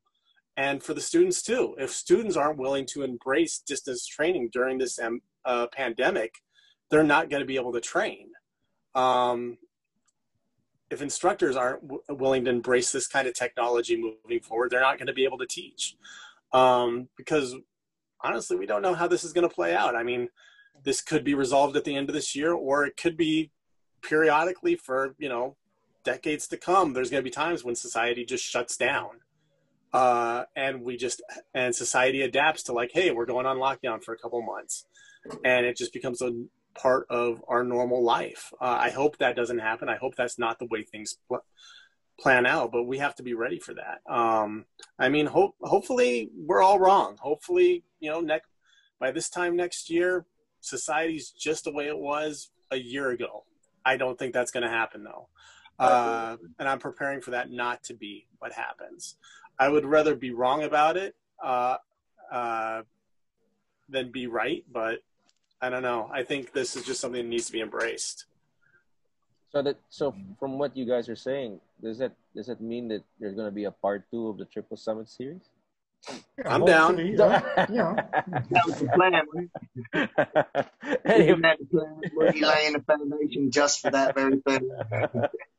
and 0.57 0.82
for 0.82 0.93
the 0.95 1.01
students 1.01 1.43
too, 1.43 1.74
if 1.78 1.91
students 1.91 2.37
aren't 2.37 2.59
willing 2.59 2.87
to 2.87 3.03
embrace 3.03 3.62
distance 3.66 4.07
training 4.07 4.51
during 4.53 4.78
this 4.78 4.99
um, 4.99 5.20
uh, 5.45 5.69
pandemic, 5.73 6.35
they're 6.91 7.03
not 7.03 7.31
going 7.31 7.41
to 7.41 7.47
be 7.47 7.57
able 7.57 7.73
to 7.73 7.81
train. 7.81 8.28
Um, 8.95 9.59
if 10.91 11.01
instructors 11.01 11.57
aren't 11.57 11.82
willing 12.11 12.45
to 12.45 12.51
embrace 12.51 12.91
this 12.91 13.07
kind 13.07 13.28
of 13.28 13.35
technology 13.35 13.97
moving 13.97 14.41
forward, 14.41 14.70
they're 14.70 14.81
not 14.81 14.99
going 14.99 15.07
to 15.07 15.12
be 15.12 15.24
able 15.24 15.39
to 15.39 15.47
teach. 15.47 15.97
Um, 16.53 17.09
because 17.16 17.55
honestly, 18.23 18.57
we 18.57 18.66
don't 18.66 18.82
know 18.82 18.95
how 18.95 19.07
this 19.07 19.23
is 19.23 19.32
going 19.32 19.49
to 19.49 19.55
play 19.55 19.74
out. 19.74 19.95
I 19.95 20.03
mean, 20.03 20.28
this 20.82 21.01
could 21.01 21.24
be 21.24 21.35
resolved 21.35 21.77
at 21.77 21.85
the 21.85 21.97
end 21.97 22.09
of 22.09 22.15
this 22.15 22.35
year, 22.35 22.52
or 22.52 22.85
it 22.85 22.97
could 22.97 23.16
be 23.16 23.51
periodically 24.02 24.77
for 24.77 25.15
you 25.19 25.28
know 25.28 25.57
decades 26.05 26.47
to 26.48 26.57
come. 26.57 26.93
There's 26.93 27.11
going 27.11 27.23
to 27.23 27.28
be 27.28 27.31
times 27.31 27.65
when 27.65 27.74
society 27.74 28.24
just 28.24 28.44
shuts 28.44 28.77
down, 28.77 29.20
uh, 29.93 30.44
and 30.57 30.82
we 30.82 30.97
just 30.97 31.23
and 31.55 31.74
society 31.74 32.23
adapts 32.23 32.65
to 32.65 32.73
like, 32.73 32.90
hey, 32.93 33.11
we're 33.11 33.27
going 33.27 33.47
on 33.47 33.59
lockdown 33.59 34.02
for 34.02 34.15
a 34.15 34.19
couple 34.19 34.43
months, 34.43 34.86
and 35.44 35.66
it 35.66 35.77
just 35.77 35.93
becomes 35.93 36.23
a 36.23 36.32
part 36.74 37.07
of 37.11 37.43
our 37.48 37.65
normal 37.65 38.02
life. 38.02 38.52
Uh, 38.61 38.78
I 38.81 38.90
hope 38.90 39.19
that 39.19 39.36
doesn't 39.36 39.59
happen. 39.59 39.89
I 39.89 39.97
hope 39.97 40.15
that's 40.16 40.39
not 40.39 40.59
the 40.59 40.66
way 40.66 40.82
things 40.82 41.19
pl- 41.28 41.44
plan 42.19 42.47
out, 42.47 42.70
but 42.70 42.85
we 42.85 42.98
have 42.98 43.15
to 43.16 43.23
be 43.23 43.35
ready 43.35 43.59
for 43.59 43.74
that. 43.74 44.01
Um, 44.12 44.66
I 44.98 45.09
mean, 45.09 45.27
hope 45.27 45.55
hopefully 45.62 46.31
we're 46.36 46.62
all 46.62 46.78
wrong. 46.78 47.16
Hopefully, 47.20 47.85
you 47.98 48.11
know, 48.11 48.20
next 48.20 48.48
by 49.01 49.11
this 49.11 49.31
time 49.31 49.57
next 49.57 49.90
year, 49.90 50.27
society's 50.61 51.31
just 51.31 51.65
the 51.65 51.73
way 51.73 51.87
it 51.87 51.99
was 51.99 52.51
a 52.70 52.77
year 52.77 53.11
ago. 53.11 53.45
I 53.85 53.97
don't 53.97 54.19
think 54.19 54.35
that's 54.35 54.51
going 54.51 54.62
to 54.62 54.69
happen 54.69 55.05
though, 55.05 55.28
uh, 55.78 56.37
and 56.59 56.69
I'm 56.69 56.78
preparing 56.78 57.20
for 57.20 57.32
that 57.32 57.51
not 57.51 57.82
to 57.85 57.95
be 57.95 58.27
what 58.39 58.53
happens. 58.53 59.16
I 59.59 59.69
would 59.69 59.85
rather 59.85 60.15
be 60.15 60.31
wrong 60.31 60.62
about 60.62 60.97
it 60.97 61.15
uh, 61.43 61.77
uh 62.31 62.82
than 63.89 64.12
be 64.12 64.27
right, 64.27 64.65
but 64.70 65.01
I 65.61 65.69
don't 65.69 65.82
know. 65.82 66.09
I 66.12 66.23
think 66.23 66.53
this 66.53 66.77
is 66.77 66.85
just 66.85 67.01
something 67.01 67.23
that 67.23 67.28
needs 67.28 67.47
to 67.47 67.53
be 67.53 67.61
embraced. 67.61 68.27
So 69.53 69.62
that 69.62 69.77
so 69.89 70.15
from 70.39 70.59
what 70.59 70.77
you 70.77 70.87
guys 70.87 71.09
are 71.09 71.16
saying, 71.16 71.61
does 71.82 71.99
that 71.99 72.12
does 72.35 72.47
that 72.47 72.61
mean 72.61 72.89
that 72.89 73.03
there's 73.19 73.35
going 73.35 73.49
to 73.49 73.55
be 73.55 73.65
a 73.65 73.70
part 73.70 74.05
two 74.11 74.28
of 74.28 74.39
the 74.39 74.45
Triple 74.45 74.77
Summit 74.77 75.09
series? 75.09 75.51
Yeah, 76.09 76.15
I'm 76.47 76.65
down. 76.65 76.99
Yeah. 76.99 77.43
yeah. 77.71 77.95
that 78.51 78.67
was 78.67 78.79
the 78.81 78.89
plan. 78.95 79.15
anyway. 81.05 81.57
We're 82.15 82.33
laying 82.33 82.73
the 82.73 82.83
foundation 82.87 83.51
just 83.51 83.81
for 83.81 83.91
that 83.91 84.15
very 84.15 84.41
thing. 84.47 84.69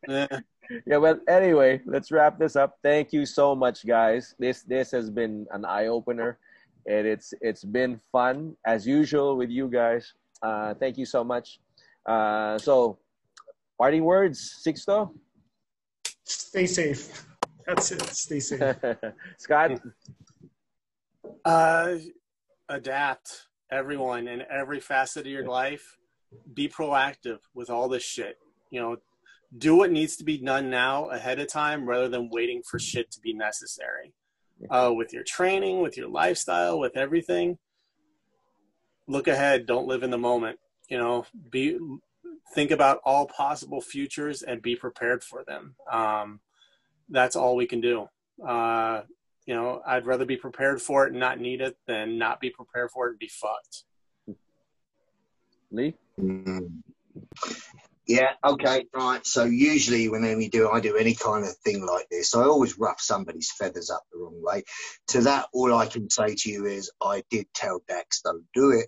yeah. 0.08 0.40
yeah, 0.86 0.98
well, 0.98 1.20
anyway, 1.28 1.82
let's 1.86 2.12
wrap 2.12 2.40
this 2.40 2.56
up. 2.56 2.78
Thank 2.82 3.14
you 3.14 3.26
so 3.26 3.56
much, 3.56 3.86
guys. 3.86 4.36
This 4.40 4.64
this 4.64 4.92
has 4.92 5.10
been 5.10 5.46
an 5.52 5.66
eye 5.66 5.88
opener 5.88 6.40
and 6.88 7.06
it's 7.06 7.34
it's 7.42 7.64
been 7.64 8.00
fun 8.12 8.56
as 8.66 8.88
usual 8.88 9.38
with 9.38 9.50
you 9.50 9.68
guys. 9.68 10.14
Uh, 10.42 10.74
thank 10.74 10.98
you 10.98 11.06
so 11.06 11.24
much. 11.24 11.60
Uh, 12.06 12.58
so, 12.58 12.98
parting 13.78 14.04
words, 14.04 14.62
Sixto. 14.66 15.14
Stay 16.24 16.66
safe. 16.66 17.26
That's 17.68 17.92
it. 17.92 18.02
Stay 18.02 18.40
safe. 18.40 18.76
Scott. 19.38 19.80
Uh, 21.46 21.96
adapt, 22.70 23.48
everyone, 23.72 24.28
in 24.28 24.44
every 24.50 24.80
facet 24.80 25.26
of 25.26 25.32
your 25.32 25.48
life. 25.48 25.98
Be 26.54 26.70
proactive 26.70 27.40
with 27.54 27.70
all 27.70 27.90
this 27.90 28.04
shit. 28.04 28.38
You 28.70 28.80
know, 28.80 28.98
do 29.58 29.76
what 29.76 29.92
needs 29.92 30.16
to 30.18 30.24
be 30.24 30.38
done 30.38 30.70
now 30.70 31.10
ahead 31.10 31.40
of 31.40 31.48
time 31.48 31.86
rather 31.86 32.08
than 32.08 32.30
waiting 32.32 32.62
for 32.64 32.80
shit 32.80 33.12
to 33.12 33.20
be 33.20 33.34
necessary 33.34 34.14
uh, 34.70 34.92
with 34.96 35.14
your 35.14 35.24
training, 35.24 35.82
with 35.82 35.98
your 35.98 36.08
lifestyle, 36.08 36.80
with 36.80 36.96
everything. 36.96 37.58
Look 39.08 39.28
ahead. 39.28 39.66
Don't 39.66 39.88
live 39.88 40.04
in 40.04 40.12
the 40.12 40.18
moment. 40.18 40.60
You 40.90 40.98
know, 40.98 41.26
be 41.50 41.78
think 42.54 42.72
about 42.72 43.00
all 43.04 43.28
possible 43.28 43.82
futures 43.82 44.42
and 44.42 44.62
be 44.62 44.76
prepared 44.76 45.24
for 45.24 45.44
them. 45.46 45.76
Um, 45.92 46.40
that's 47.10 47.36
all 47.36 47.56
we 47.56 47.66
can 47.66 47.82
do. 47.82 48.08
Uh, 48.46 49.02
you 49.52 49.58
you 49.58 49.58
know, 49.58 49.82
I'd 49.86 50.06
rather 50.06 50.24
be 50.24 50.38
prepared 50.38 50.82
for 50.82 51.06
it 51.06 51.12
and 51.12 51.20
not 51.20 51.42
need 51.42 51.60
it 51.60 51.76
than 51.86 52.18
not 52.18 52.40
be 52.40 52.52
prepared 52.52 52.90
for 52.90 53.08
it 53.08 53.10
and 53.10 53.20
be 53.20 53.28
fucked. 53.28 53.84
Lee? 55.70 55.94
Mm. 56.18 56.82
Yeah, 58.08 58.32
okay, 58.46 58.86
right. 58.94 59.28
So 59.28 59.44
usually 59.44 60.08
when 60.08 60.22
we 60.38 60.48
do 60.48 60.70
I 60.70 60.80
do 60.80 60.96
any 60.96 61.16
kind 61.16 61.44
of 61.44 61.54
thing 61.66 61.86
like 61.86 62.08
this, 62.10 62.34
I 62.34 62.44
always 62.44 62.80
rough 62.80 63.02
somebody's 63.02 63.52
feathers 63.52 63.90
up 63.90 64.04
the 64.14 64.20
wrong 64.20 64.42
way. 64.42 64.64
To 65.10 65.22
that 65.24 65.48
all 65.52 65.74
I 65.74 65.88
can 65.88 66.10
say 66.10 66.34
to 66.34 66.50
you 66.50 66.66
is 66.66 66.90
I 67.04 67.24
did 67.30 67.48
tell 67.54 67.82
Dax 67.90 68.22
don't 68.22 68.46
do 68.54 68.72
it. 68.72 68.88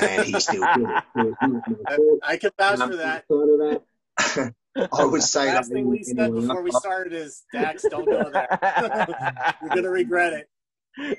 And 0.00 0.24
he 0.24 0.40
still 0.40 0.66
did 0.74 0.88
it. 0.88 2.20
I 2.24 2.38
can 2.38 2.50
vouch 2.58 2.78
for 2.78 2.96
that. 2.96 4.54
I 4.92 5.04
would 5.04 5.22
say 5.22 5.46
Last 5.46 5.68
that 5.68 5.74
thing 5.74 5.88
we 5.88 6.02
said 6.02 6.32
before 6.32 6.62
we 6.62 6.70
started 6.72 7.12
is 7.12 7.44
Dax, 7.52 7.84
don't 7.88 8.04
go 8.04 8.30
there. 8.30 8.48
You're 9.62 9.70
gonna 9.70 9.90
regret 9.90 10.32
it. 10.32 10.48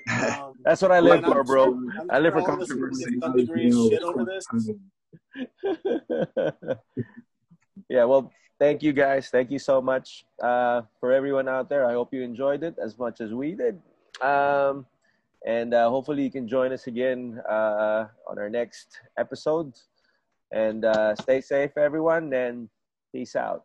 Um, 0.09 0.53
That's 0.63 0.81
what 0.81 0.91
I 0.91 0.99
live 0.99 1.23
for, 1.23 1.43
bro. 1.43 1.65
sure- 1.65 2.07
I'm 2.09 2.23
live 2.23 2.33
for 2.33 2.41
all 2.41 2.53
of 2.53 2.61
us 2.61 2.71
are 2.71 2.75
gonna 2.75 2.89
controversy. 2.89 3.19
some 3.21 3.35
degree 3.35 3.67
of 3.69 3.89
shit 3.89 4.03
over 4.03 4.25
this. 4.25 4.45
yeah, 7.89 8.03
well, 8.05 8.31
thank 8.59 8.81
you 8.83 8.93
guys. 8.93 9.29
Thank 9.29 9.51
you 9.51 9.59
so 9.59 9.81
much 9.81 10.25
uh, 10.41 10.81
for 10.99 11.11
everyone 11.11 11.47
out 11.47 11.69
there. 11.69 11.85
I 11.85 11.93
hope 11.93 12.13
you 12.13 12.21
enjoyed 12.23 12.63
it 12.63 12.75
as 12.83 12.97
much 12.97 13.21
as 13.21 13.33
we 13.33 13.53
did. 13.53 13.79
Um, 14.21 14.85
and 15.45 15.73
uh, 15.73 15.89
hopefully 15.89 16.23
you 16.23 16.31
can 16.31 16.47
join 16.47 16.71
us 16.73 16.87
again 16.87 17.39
uh, 17.49 18.05
on 18.27 18.39
our 18.39 18.49
next 18.49 18.99
episode. 19.17 19.73
And 20.51 20.85
uh, 20.85 21.15
stay 21.15 21.41
safe, 21.41 21.77
everyone, 21.77 22.33
and 22.33 22.69
peace 23.13 23.35
out. 23.35 23.63